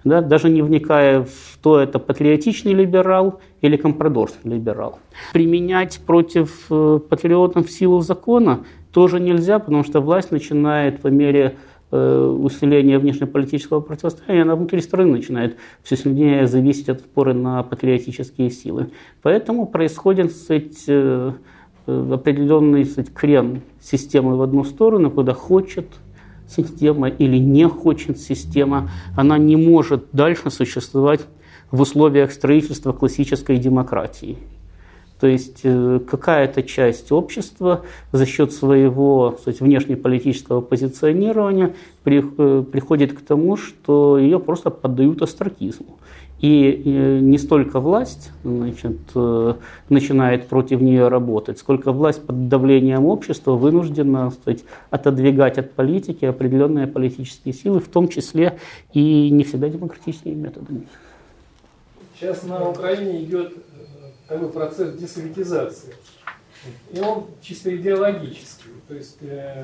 да, 0.07 0.21
даже 0.21 0.49
не 0.49 0.63
вникая 0.63 1.25
в 1.25 1.59
то, 1.61 1.81
это 1.81 1.99
патриотичный 1.99 2.73
либерал 2.73 3.41
или 3.61 3.77
компрадорский 3.77 4.51
либерал. 4.51 5.01
Применять 5.33 6.01
против 6.07 6.67
э, 6.71 7.01
патриотов 7.09 7.71
силу 7.71 8.01
закона 8.01 8.61
тоже 8.93 9.19
нельзя, 9.19 9.59
потому 9.59 9.83
что 9.83 10.01
власть 10.01 10.31
начинает 10.31 11.01
по 11.01 11.09
мере 11.09 11.57
э, 11.91 12.37
усиления 12.41 13.01
внешнеполитического 13.01 13.81
противостояния, 13.81 14.43
она 14.43 14.55
внутри 14.55 14.81
страны 14.81 15.11
начинает 15.11 15.57
все 15.83 15.97
сильнее 15.97 16.47
зависеть 16.47 16.89
от 16.89 17.01
опоры 17.01 17.35
на 17.35 17.65
патриотические 17.65 18.51
силы. 18.51 18.91
Поэтому 19.23 19.67
происходит 19.67 20.31
кстати, 20.31 20.85
э, 20.87 21.33
определенный 21.87 22.85
кстати, 22.85 23.11
крен 23.11 23.63
системы 23.81 24.37
в 24.37 24.43
одну 24.43 24.63
сторону, 24.63 25.11
куда 25.11 25.35
хочет– 25.35 25.87
система 26.49 27.09
или 27.09 27.37
не 27.39 27.69
хочет 27.69 28.19
система, 28.19 28.91
она 29.17 29.39
не 29.39 29.57
может 29.57 30.07
дальше 30.13 30.51
существовать 30.51 31.21
в 31.71 31.81
условиях 31.81 32.33
строительства 32.33 32.93
классической 32.93 33.59
демократии. 33.59 34.39
То 35.21 35.27
есть 35.27 35.61
э, 35.63 36.01
какая-то 36.11 36.63
часть 36.63 37.11
общества 37.11 37.83
за 38.13 38.27
счет 38.27 38.53
своего 38.53 39.33
кстати, 39.33 39.63
внешнеполитического 39.63 40.61
позиционирования 40.61 41.75
э, 42.05 42.65
приходит 42.71 43.15
к 43.15 43.23
тому, 43.23 43.57
что 43.57 44.19
ее 44.19 44.39
просто 44.39 44.69
поддают 44.69 45.23
астракизму. 45.23 45.99
И 46.41 46.83
э, 46.85 47.19
не 47.21 47.39
столько 47.39 47.81
власть 47.81 48.31
значит, 48.45 48.99
э, 49.15 49.55
начинает 49.89 50.49
против 50.49 50.83
нее 50.83 51.09
работать, 51.09 51.59
сколько 51.59 51.93
власть 51.93 52.27
под 52.27 52.49
давлением 52.49 53.07
общества 53.07 53.53
вынуждена 53.53 54.31
сказать, 54.31 54.65
отодвигать 54.91 55.57
от 55.57 55.73
политики 55.73 56.27
определенные 56.27 56.87
политические 56.89 57.55
силы, 57.55 57.81
в 57.81 57.89
том 57.89 58.09
числе 58.09 58.59
и 58.93 59.31
не 59.31 59.45
всегда 59.45 59.71
демократическими 59.71 60.35
методами. 60.35 60.87
Сейчас 62.19 62.43
на 62.43 62.69
Украине 62.69 63.25
идет 63.25 63.55
э, 63.55 64.29
такой 64.29 64.51
процесс 64.51 64.95
десоветизации. 64.95 65.95
И 66.93 67.01
он 67.01 67.29
чисто 67.41 67.75
идеологический. 67.75 68.71
То 68.89 68.95
есть 68.95 69.19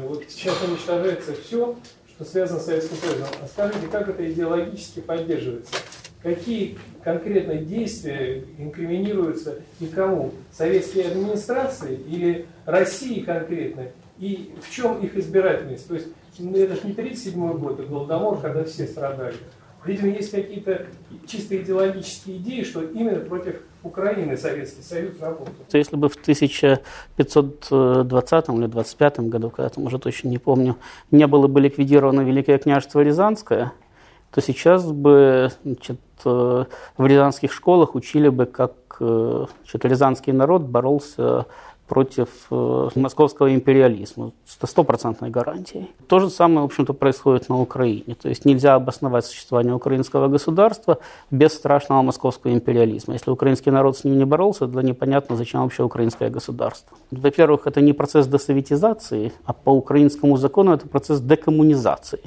вот 0.07 0.25
сейчас 0.29 0.55
уничтожается 0.67 1.33
все, 1.35 1.75
что 2.09 2.25
связано 2.25 2.61
с 2.61 2.67
Советским 2.67 2.97
Союзом. 2.97 3.27
А 3.43 3.47
скажите, 3.49 3.89
как 3.91 4.09
это 4.09 4.31
идеологически 4.31 5.01
поддерживается? 5.01 5.75
Какие 6.23 6.79
конкретно 7.03 7.57
действия 7.57 8.45
инкриминируются 8.59 9.57
и 9.81 9.87
кому? 9.87 10.33
Советские 10.53 11.09
администрации 11.09 11.99
или 12.09 12.47
России 12.65 13.21
конкретно? 13.21 13.89
И 14.19 14.55
в 14.63 14.71
чем 14.71 15.01
их 15.01 15.17
избирательность? 15.17 15.89
То 15.89 15.95
есть 15.95 16.09
ну, 16.39 16.57
это 16.57 16.77
же 16.77 16.87
не 16.87 16.93
1937 16.93 17.59
год, 17.59 17.81
это 17.81 17.89
Голодомор, 17.89 18.41
когда 18.41 18.63
все 18.65 18.87
страдали. 18.87 19.35
Видимо, 19.85 20.11
есть 20.11 20.31
какие-то 20.31 20.87
чисто 21.27 21.61
идеологические 21.61 22.37
идеи, 22.37 22.63
что 22.63 22.83
именно 22.83 23.19
против 23.19 23.63
Украины 23.83 24.37
Советский 24.37 24.83
Союз 24.83 25.19
работал. 25.21 25.53
Если 25.73 25.97
бы 25.97 26.09
в 26.09 26.15
1520 26.15 28.49
или 28.49 28.67
25 28.67 29.21
году, 29.21 29.51
когда 29.51 29.71
там 29.71 29.85
уже 29.85 29.99
точно 29.99 30.29
не 30.29 30.39
помню, 30.39 30.77
не 31.11 31.27
было 31.27 31.49
бы 31.49 31.61
ликвидировано 31.61 32.21
Великое 32.21 32.59
княжество 32.59 33.01
Рязанское, 33.01 33.73
то 34.33 34.41
сейчас 34.41 34.91
бы 34.91 35.51
значит, 35.65 36.01
э, 36.25 36.65
в 36.97 37.07
рязанских 37.07 37.53
школах 37.53 37.95
учили 37.95 38.29
бы, 38.29 38.47
как 38.47 38.73
э, 39.01 39.47
значит, 39.63 39.85
рязанский 39.85 40.33
народ 40.33 40.63
боролся 40.63 41.47
против 41.87 42.29
э, 42.51 42.89
московского 42.95 43.55
империализма 43.55 44.33
с 44.47 44.67
стопроцентной 44.67 45.29
гарантией. 45.29 45.91
То 46.09 46.21
же 46.21 46.31
самое, 46.31 46.63
в 46.63 46.65
общем-то, 46.65 46.95
происходит 46.95 47.51
на 47.51 47.61
Украине. 47.61 48.15
То 48.15 48.31
есть 48.31 48.47
нельзя 48.47 48.75
обосновать 48.75 49.27
существование 49.27 49.75
украинского 49.75 50.29
государства 50.29 50.99
без 51.31 51.53
страшного 51.53 52.01
московского 52.01 52.55
империализма. 52.55 53.13
Если 53.13 53.31
украинский 53.31 53.71
народ 53.71 53.99
с 53.99 54.05
ним 54.05 54.17
не 54.17 54.25
боролся, 54.25 54.67
то 54.67 54.81
непонятно, 54.81 55.37
зачем 55.37 55.61
вообще 55.61 55.83
украинское 55.83 56.31
государство. 56.31 56.97
Во-первых, 57.11 57.67
это 57.67 57.83
не 57.83 57.93
процесс 57.93 58.27
десоветизации, 58.27 59.33
а 59.45 59.53
по 59.53 59.71
украинскому 59.71 60.39
закону 60.39 60.73
это 60.73 60.89
процесс 60.89 61.21
декоммунизации. 61.21 62.21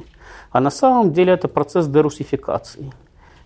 А 0.56 0.62
на 0.62 0.70
самом 0.70 1.12
деле 1.12 1.34
это 1.34 1.50
процесс 1.50 1.86
дерусификации. 1.86 2.94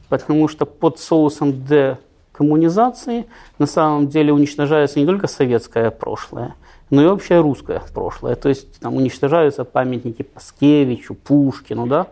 Потому 0.10 0.48
что 0.48 0.68
под 0.68 0.99
соусом 0.99 1.65
декоммунизации 1.65 3.26
на 3.57 3.65
самом 3.65 4.10
деле 4.10 4.31
уничтожается 4.31 4.99
не 4.99 5.07
только 5.07 5.26
советское 5.26 5.90
прошлое, 5.90 6.53
но 6.91 7.02
и 7.02 7.07
вообще 7.07 7.41
русское 7.41 7.81
прошлое. 7.95 8.36
То 8.36 8.48
есть 8.48 8.80
там 8.80 8.95
уничтожаются 8.95 9.64
памятники 9.64 10.22
Паскевичу, 10.22 11.15
Пушкину, 11.15 11.88
да? 11.88 12.10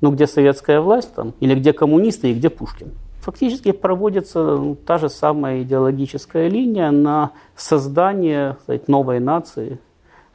Ну, 0.00 0.12
где 0.12 0.26
советская 0.26 0.80
власть 0.80 1.14
там, 1.14 1.34
или 1.40 1.54
где 1.54 1.74
коммунисты 1.74 2.30
и 2.30 2.34
где 2.34 2.48
Пушкин. 2.48 2.92
Фактически 3.20 3.72
проводится 3.72 4.56
ну, 4.56 4.76
та 4.76 4.96
же 4.96 5.10
самая 5.10 5.60
идеологическая 5.60 6.48
линия 6.48 6.90
на 6.90 7.32
создание 7.54 8.56
сказать, 8.62 8.88
новой 8.88 9.20
нации, 9.20 9.78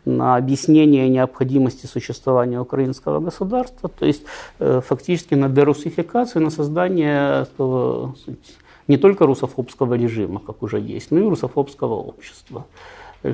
на 0.05 0.35
объяснение 0.35 1.09
необходимости 1.09 1.85
существования 1.85 2.59
украинского 2.59 3.19
государства, 3.19 3.89
то 3.89 4.05
есть 4.05 4.23
э, 4.59 4.81
фактически 4.85 5.35
на 5.35 5.49
дерусификацию, 5.49 6.43
на 6.43 6.49
создание 6.49 7.43
этого, 7.43 8.15
не 8.87 8.97
только 8.97 9.25
русофобского 9.25 9.93
режима, 9.95 10.39
как 10.39 10.63
уже 10.63 10.79
есть, 10.79 11.11
но 11.11 11.19
и 11.19 11.23
русофобского 11.23 11.93
общества. 11.93 12.65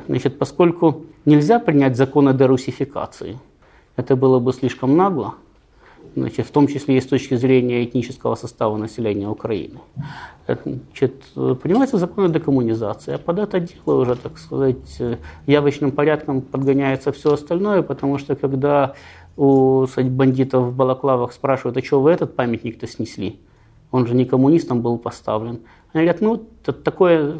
Значит, 0.08 0.38
поскольку 0.38 1.06
нельзя 1.26 1.60
принять 1.60 1.98
закон 1.98 2.28
о 2.28 2.34
дерусификации, 2.34 3.40
Это 4.00 4.16
было 4.16 4.40
бы 4.40 4.54
слишком 4.54 4.96
нагло, 4.96 5.34
значит, 6.16 6.46
в 6.48 6.52
том 6.52 6.68
числе 6.68 6.98
и 6.98 7.02
с 7.02 7.06
точки 7.06 7.36
зрения 7.36 7.84
этнического 7.84 8.36
состава 8.36 8.78
населения 8.78 9.28
Украины. 9.28 9.80
Значит, 10.48 11.24
принимается 11.34 11.98
закон 11.98 12.26
о 12.26 12.30
декоммунизации, 12.30 13.14
а 13.14 13.18
под 13.18 13.40
это 13.40 13.60
дело 13.60 14.02
уже, 14.02 14.16
так 14.16 14.38
сказать, 14.38 15.02
явочным 15.46 15.92
порядком 15.92 16.42
подгоняется 16.42 17.12
все 17.12 17.34
остальное, 17.34 17.82
потому 17.84 18.18
что 18.18 18.36
когда 18.36 18.96
у 19.38 19.86
бандитов 19.98 20.66
в 20.66 20.76
балаклавах 20.76 21.34
спрашивают, 21.34 21.78
а 21.78 21.84
что 21.84 22.02
вы 22.02 22.12
этот 22.12 22.36
памятник-то 22.36 22.88
снесли? 22.88 23.40
Он 23.92 24.06
же 24.06 24.16
не 24.16 24.26
коммунистом 24.26 24.82
был 24.82 24.98
поставлен. 24.98 25.62
Они 25.94 26.04
говорят, 26.04 26.22
ну, 26.22 26.44
это 26.62 26.74
такое 26.74 27.38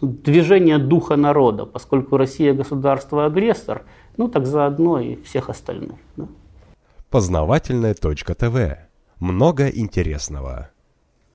движение 0.00 0.78
духа 0.78 1.16
народа, 1.16 1.66
поскольку 1.66 2.16
Россия 2.16 2.52
государство-агрессор, 2.52 3.84
ну 4.16 4.28
так 4.28 4.46
заодно 4.46 5.00
и 5.00 5.16
всех 5.22 5.48
остальных. 5.48 5.98
Да. 6.16 6.26
Познавательная 7.12 7.92
точка 7.92 8.34
ТВ. 8.34 8.88
Много 9.20 9.68
интересного. 9.68 10.70